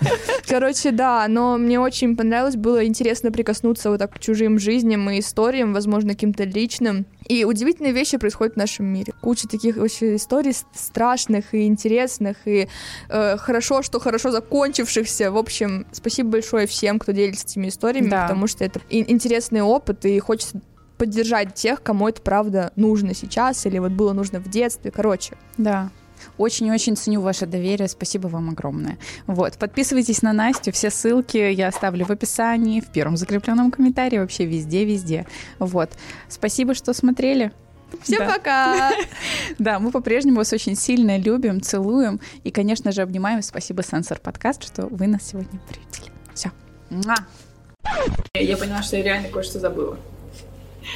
Короче, 0.49 0.91
да, 0.91 1.27
но 1.29 1.57
мне 1.57 1.79
очень 1.79 2.17
понравилось, 2.17 2.57
было 2.57 2.85
интересно 2.85 3.31
прикоснуться 3.31 3.91
вот 3.91 3.99
так 3.99 4.15
к 4.15 4.19
чужим 4.19 4.59
жизням 4.59 5.09
и 5.11 5.21
историям, 5.21 5.73
возможно, 5.79 6.11
каким-то 6.11 6.45
личным. 6.45 7.07
И 7.29 7.45
удивительные 7.45 7.93
вещи 7.93 8.17
происходят 8.19 8.55
в 8.55 8.59
нашем 8.59 8.87
мире. 8.87 9.13
Куча 9.21 9.47
таких 9.49 9.77
вообще 9.77 10.17
историй 10.17 10.53
страшных 10.75 11.55
и 11.55 11.67
интересных, 11.67 12.37
и 12.47 12.69
э, 13.09 13.37
хорошо, 13.37 13.83
что 13.83 14.01
хорошо 14.01 14.31
закончившихся. 14.31 15.31
В 15.31 15.37
общем, 15.37 15.87
спасибо 15.93 16.31
большое 16.31 16.67
всем, 16.67 16.99
кто 16.99 17.13
делится 17.13 17.47
этими 17.47 17.69
историями, 17.69 18.09
Да. 18.11 18.23
потому 18.23 18.47
что 18.47 18.65
это 18.65 18.81
интересный 18.91 19.63
опыт, 19.63 20.05
и 20.05 20.19
хочется 20.19 20.61
поддержать 20.97 21.55
тех, 21.55 21.81
кому 21.83 22.09
это 22.09 22.21
правда 22.23 22.73
нужно 22.75 23.15
сейчас, 23.15 23.65
или 23.67 23.79
вот 23.79 23.93
было 23.93 24.13
нужно 24.13 24.41
в 24.41 24.49
детстве. 24.51 24.91
Короче, 24.91 25.37
Да. 25.57 25.91
Очень-очень 26.39 26.97
ценю 26.97 27.21
ваше 27.21 27.47
доверие. 27.47 27.89
Спасибо 27.89 28.29
вам 28.29 28.51
огромное. 28.51 28.99
Вот, 29.27 29.59
подписывайтесь 29.59 30.23
на 30.23 30.33
Настю. 30.33 30.73
Все 30.73 30.91
ссылки 30.91 31.37
я 31.37 31.69
оставлю 31.69 32.07
в 32.07 32.11
описании, 32.11 32.81
в 32.81 32.87
первом 32.87 33.17
закрепленном 33.17 33.71
комментарии, 33.71 34.19
вообще 34.19 34.47
везде-везде. 34.47 35.27
Вот. 35.59 35.91
Спасибо, 36.29 36.75
что 36.75 36.93
смотрели. 36.93 37.53
всем 38.03 38.19
Да. 38.19 38.35
пока! 38.35 38.93
Да, 39.59 39.79
мы 39.79 39.91
по-прежнему 39.91 40.37
вас 40.37 40.53
очень 40.53 40.77
сильно 40.77 41.19
любим, 41.19 41.61
целуем 41.61 42.21
и, 42.45 42.51
конечно 42.51 42.93
же, 42.93 43.03
обнимаем. 43.03 43.43
Спасибо, 43.43 43.83
Сенсор 43.83 44.21
Подкаст, 44.21 44.63
что 44.65 44.87
вы 44.87 45.07
нас 45.07 45.23
сегодня 45.25 45.59
приютили. 45.69 46.13
Все. 46.35 46.51
Я 48.35 48.57
поняла, 48.57 48.83
что 48.83 48.97
я 48.97 49.03
реально 49.03 49.29
кое-что 49.29 49.59
забыла. 49.59 49.99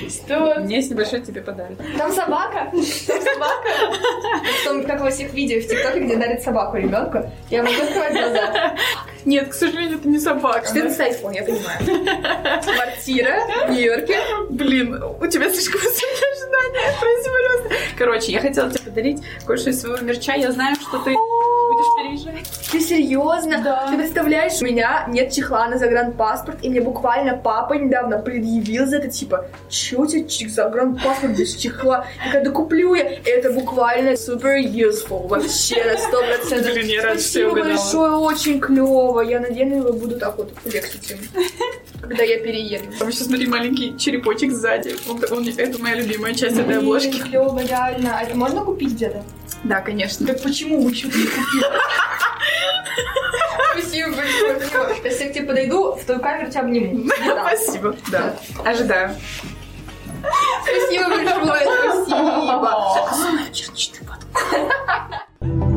Что? 0.08 0.54
У 0.56 0.60
меня 0.60 0.76
есть 0.76 0.90
небольшой 0.90 1.20
тебе 1.20 1.42
подарок. 1.42 1.78
Там 1.98 2.12
собака? 2.12 2.70
Там 2.72 2.82
собака? 2.82 3.68
Там, 4.64 4.84
как 4.84 5.00
во 5.00 5.10
всех 5.10 5.32
видео 5.32 5.60
в 5.60 5.66
ТикТоке, 5.66 6.00
где 6.00 6.16
дарит 6.16 6.42
собаку 6.42 6.76
ребенку. 6.76 7.30
Я 7.50 7.62
могу 7.62 7.82
открывать 7.82 8.12
глаза. 8.12 8.76
Нет, 9.24 9.50
к 9.50 9.52
сожалению, 9.52 9.98
это 9.98 10.08
не 10.08 10.18
собака. 10.18 10.66
14 10.66 11.22
iPhone, 11.22 11.34
я 11.34 11.42
понимаю. 11.44 12.62
Квартира 12.62 13.40
в 13.66 13.70
Нью-Йорке. 13.70 14.18
Блин, 14.50 15.02
у 15.02 15.26
тебя 15.26 15.50
слишком 15.50 15.80
высокие 15.80 16.32
ожидания. 16.32 16.96
Прости, 17.00 17.30
пожалуйста. 17.30 17.74
Короче, 17.98 18.32
я 18.32 18.40
хотела 18.40 18.70
тебе 18.70 18.84
подарить 18.84 19.22
кое-что 19.46 19.70
из 19.70 19.80
своего 19.80 19.98
мерча. 19.98 20.34
Я 20.34 20.50
знаю, 20.52 20.74
что 20.76 20.98
ты 20.98 21.14
будешь 21.72 21.94
переезжать. 21.96 22.50
Ты 22.70 22.80
серьезно? 22.80 23.62
Да. 23.62 23.88
Ты 23.90 23.96
представляешь, 23.98 24.60
у 24.60 24.64
меня 24.64 25.06
нет 25.08 25.32
чехла 25.32 25.66
на 25.68 25.78
загранпаспорт, 25.78 26.58
и 26.62 26.68
мне 26.70 26.80
буквально 26.80 27.36
папа 27.36 27.74
недавно 27.74 28.18
предъявил 28.18 28.86
за 28.86 28.96
это, 28.98 29.08
типа, 29.08 29.46
чё 29.68 30.02
у 30.02 30.06
тебя 30.06 30.28
чек- 30.28 30.50
загранпаспорт 30.50 31.36
без 31.36 31.54
чехла? 31.56 32.06
Я 32.20 32.26
такая, 32.26 32.44
да 32.44 32.50
куплю 32.50 32.94
я. 32.94 33.18
Это 33.24 33.52
буквально 33.52 34.16
супер 34.16 34.58
useful, 34.58 35.26
вообще 35.28 35.84
на 35.84 35.98
сто 35.98 36.22
процентов. 36.22 36.72
Спасибо 37.00 37.50
большое, 37.52 38.12
очень 38.12 38.60
клево. 38.60 39.20
Я 39.20 39.40
надену 39.40 39.76
его, 39.76 39.92
буду 39.92 40.18
так 40.18 40.38
вот 40.38 40.52
флексить 40.64 41.10
им, 41.10 41.18
когда 42.02 42.22
я 42.24 42.38
перееду. 42.38 42.84
Там 42.98 43.08
еще, 43.08 43.24
смотри, 43.24 43.46
маленький 43.46 43.96
черепочек 43.96 44.52
сзади. 44.52 44.96
Он- 45.08 45.22
он- 45.30 45.48
это 45.48 45.80
моя 45.80 45.94
любимая 45.96 46.34
часть 46.34 46.58
этой 46.58 46.78
обложки. 46.78 47.20
Клево, 47.20 47.58
реально. 47.62 48.18
А 48.18 48.22
это 48.24 48.36
можно 48.36 48.62
купить 48.62 48.92
где-то? 48.92 49.24
Да, 49.64 49.80
конечно. 49.80 50.26
Так 50.26 50.42
почему 50.42 50.92
что-то 50.92 51.16
не 51.18 51.24
купили? 51.24 51.64
Спасибо 53.72 54.08
большое. 54.16 54.96
Если 55.04 55.24
я 55.24 55.30
к 55.30 55.34
тебе 55.34 55.46
подойду, 55.46 55.92
в 55.92 56.04
твою 56.04 56.20
камеру 56.20 56.50
тебя 56.50 56.60
обниму. 56.60 57.08
Спасибо. 57.46 57.96
Да. 58.10 58.36
Ожидаю. 58.64 59.16
Спасибо 60.64 61.08
большое, 61.08 62.04
спасибо. 62.04 63.48
Черничный 63.52 64.00
подгон. 65.40 65.71